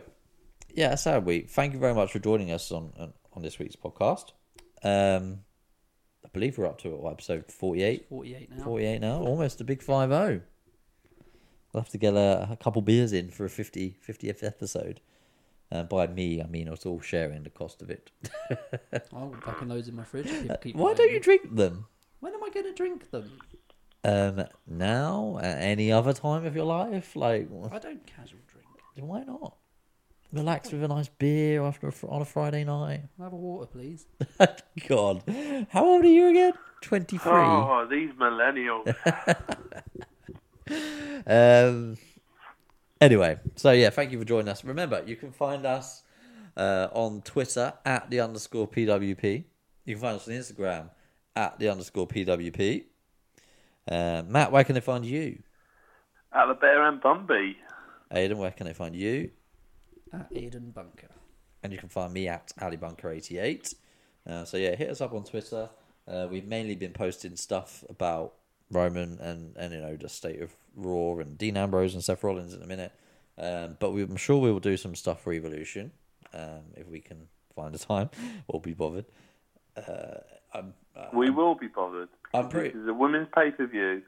yeah, 0.75 0.93
a 0.93 0.99
sad 0.99 1.25
week. 1.25 1.49
Thank 1.49 1.73
you 1.73 1.79
very 1.79 1.95
much 1.95 2.13
for 2.13 2.19
joining 2.19 2.51
us 2.51 2.71
on 2.71 2.93
on 3.33 3.43
this 3.43 3.59
week's 3.59 3.75
podcast. 3.75 4.33
Um, 4.83 5.41
I 6.25 6.29
believe 6.33 6.59
we're 6.59 6.67
up 6.67 6.79
to 6.83 7.09
episode 7.09 7.51
48. 7.51 8.09
48 8.09 8.51
now. 8.57 8.65
48 8.65 9.01
now. 9.01 9.19
Almost 9.21 9.61
a 9.61 9.65
big 9.65 9.83
5 9.83 10.11
0. 10.11 10.41
I'll 11.77 11.83
have 11.83 11.91
to 11.91 11.99
get 11.99 12.15
a, 12.15 12.49
a 12.53 12.57
couple 12.57 12.81
beers 12.81 13.13
in 13.13 13.31
for 13.31 13.45
a 13.45 13.51
50, 13.51 13.97
50th 14.07 14.43
episode. 14.43 15.01
Uh, 15.71 15.83
by 15.83 16.07
me, 16.07 16.41
I 16.41 16.47
mean 16.47 16.69
us 16.69 16.87
all 16.87 17.01
sharing 17.01 17.43
the 17.43 17.51
cost 17.51 17.83
of 17.83 17.91
it. 17.91 18.11
I'll 19.13 19.35
fucking 19.43 19.69
loads 19.69 19.89
in 19.89 19.97
my 19.97 20.05
fridge. 20.05 20.31
Why 20.75 20.95
don't 20.95 21.13
you 21.13 21.21
drink 21.21 21.55
them? 21.55 21.87
When 22.21 22.33
am 22.33 22.43
I 22.43 22.51
going 22.51 22.67
to 22.67 22.73
drink 22.73 23.11
them? 23.11 23.31
Um, 24.05 24.45
now, 24.67 25.39
at 25.43 25.61
any 25.61 25.93
other 25.93 26.13
time 26.13 26.47
of 26.47 26.55
your 26.55 26.65
life, 26.65 27.15
like 27.17 27.49
I 27.71 27.79
don't 27.79 28.07
casual 28.07 28.41
drink. 28.47 28.67
Why 28.99 29.25
not? 29.25 29.57
Relax 30.33 30.73
with 30.73 30.83
a 30.83 30.89
nice 30.89 31.09
beer 31.09 31.63
after 31.63 31.89
a 31.89 31.93
on 32.09 32.23
a 32.23 32.25
Friday 32.25 32.65
night. 32.65 33.03
Have 33.19 33.33
a 33.33 33.37
water, 33.37 33.67
please. 33.67 34.07
God, 34.89 35.25
how 35.71 35.85
old 35.85 36.05
are 36.05 36.09
you 36.09 36.29
again? 36.29 36.53
Twenty 36.81 37.19
three. 37.19 37.33
Oh, 37.33 37.87
these 37.91 38.11
millennials. 38.13 38.95
Um, 41.27 41.97
Anyway, 43.01 43.39
so 43.57 43.73
yeah, 43.73 43.91
thank 43.91 44.11
you 44.11 44.19
for 44.19 44.25
joining 44.25 44.49
us. 44.49 44.65
Remember, 44.65 45.03
you 45.07 45.17
can 45.17 45.31
find 45.31 45.67
us 45.67 46.03
uh, 46.57 46.89
on 46.93 47.21
Twitter 47.21 47.75
at 47.85 48.09
the 48.09 48.21
underscore 48.21 48.67
PWP. 48.67 49.45
You 49.85 49.95
can 49.95 50.01
find 50.01 50.17
us 50.17 50.27
on 50.27 50.35
Instagram 50.35 50.89
at 51.35 51.59
the 51.59 51.69
underscore 51.69 52.09
PWP. 52.09 52.85
Uh, 53.87 54.23
Matt, 54.27 54.51
where 54.51 54.65
can 54.65 54.75
they 54.75 54.81
find 54.81 55.05
you? 55.05 55.43
At 56.33 56.47
the 56.47 56.55
Bear 56.55 56.89
and 56.89 57.01
Bumby. 57.03 57.57
Aidan, 58.11 58.39
where 58.39 58.51
can 58.51 58.67
they 58.67 58.73
find 58.73 58.97
you? 58.97 59.31
At 60.13 60.33
Aiden 60.33 60.73
Bunker. 60.73 61.11
And 61.63 61.73
you 61.73 61.79
can 61.79 61.91
find 61.91 62.13
me 62.15 62.29
at 62.29 62.53
Ali 62.61 62.77
Bunker 62.77 63.11
88 63.11 63.75
Uh, 64.27 64.45
so 64.45 64.57
yeah, 64.57 64.75
hit 64.75 64.89
us 64.89 65.03
up 65.03 65.13
on 65.13 65.25
Twitter. 65.25 65.69
Uh, 66.09 66.29
we've 66.31 66.47
mainly 66.47 66.77
been 66.77 66.93
posting 66.93 67.37
stuff 67.37 67.85
about 67.91 68.35
Roman 68.71 69.19
and, 69.21 69.57
and 69.57 69.73
you 69.73 69.81
know 69.81 69.97
the 69.97 70.09
state 70.09 70.41
of 70.43 70.53
Raw 70.75 71.19
and 71.19 71.39
Dean 71.39 71.57
Ambrose 71.57 71.95
and 71.95 72.03
Seth 72.03 72.23
Rollins 72.25 72.53
in 72.55 72.63
a 72.63 72.67
minute. 72.67 72.93
Um, 73.39 73.77
but 73.79 73.93
we, 73.93 74.03
I'm 74.03 74.17
sure 74.17 74.39
we 74.39 74.51
will 74.51 74.61
do 74.61 74.77
some 74.77 74.95
stuff 74.95 75.23
for 75.23 75.33
Evolution 75.33 75.93
um, 76.35 76.63
if 76.77 76.89
we 76.89 77.01
can 77.01 77.29
find 77.55 77.75
the 77.75 77.79
time 77.79 78.11
or 78.49 78.61
be 78.61 78.73
bothered. 78.73 79.05
Uh, 79.77 80.19
I'm, 80.55 80.75
uh, 80.97 81.07
We 81.13 81.31
will 81.31 81.55
be 81.55 81.69
bothered. 81.69 82.09
I'm 82.33 82.49
pretty- 82.49 82.71
This 82.71 82.79
is 82.83 82.89
a 82.89 82.95
women's 82.95 83.29
pay 83.35 83.51
per 83.51 83.67
view, 83.67 84.03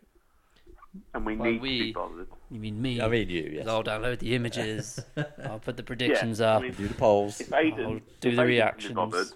and 1.14 1.26
we 1.26 1.36
Well, 1.36 1.50
need 1.50 1.58
to 1.58 1.62
be 1.62 1.92
bothered. 1.92 2.28
You 2.50 2.58
mean 2.58 2.80
me? 2.80 3.00
I 3.02 3.08
mean 3.08 3.28
you, 3.28 3.50
yes. 3.56 3.66
I'll 3.68 3.84
download 3.84 4.18
the 4.20 4.34
images. 4.34 4.98
I'll 5.44 5.60
put 5.60 5.76
the 5.76 5.82
predictions 5.82 6.40
Yeah, 6.40 6.52
I 6.52 6.54
up. 6.56 6.62
mean, 6.62 6.72
Do 6.72 6.88
the 6.88 6.94
polls. 6.94 7.40
If 7.40 7.50
Aiden, 7.50 7.84
I'll 7.84 7.96
if 7.96 8.20
do 8.20 8.34
the 8.34 8.42
Aiden 8.42 8.46
reactions. 8.46 8.94
bothered, 8.94 9.26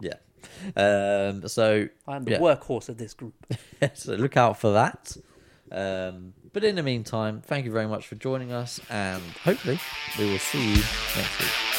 Yeah. 0.00 0.14
Um, 0.76 1.48
so 1.48 1.88
I'm 2.06 2.24
the 2.24 2.32
yeah. 2.32 2.38
workhorse 2.38 2.88
of 2.88 2.98
this 2.98 3.14
group. 3.14 3.34
so 3.94 4.14
look 4.14 4.36
out 4.36 4.58
for 4.58 4.72
that. 4.72 5.16
Um, 5.70 6.34
but 6.52 6.64
in 6.64 6.76
the 6.76 6.82
meantime, 6.82 7.42
thank 7.44 7.64
you 7.64 7.72
very 7.72 7.86
much 7.86 8.06
for 8.06 8.14
joining 8.14 8.52
us, 8.52 8.80
and 8.90 9.22
hopefully 9.42 9.80
we 10.18 10.30
will 10.30 10.38
see 10.38 10.74
you 10.74 10.82
next 11.16 11.40
week. 11.40 11.71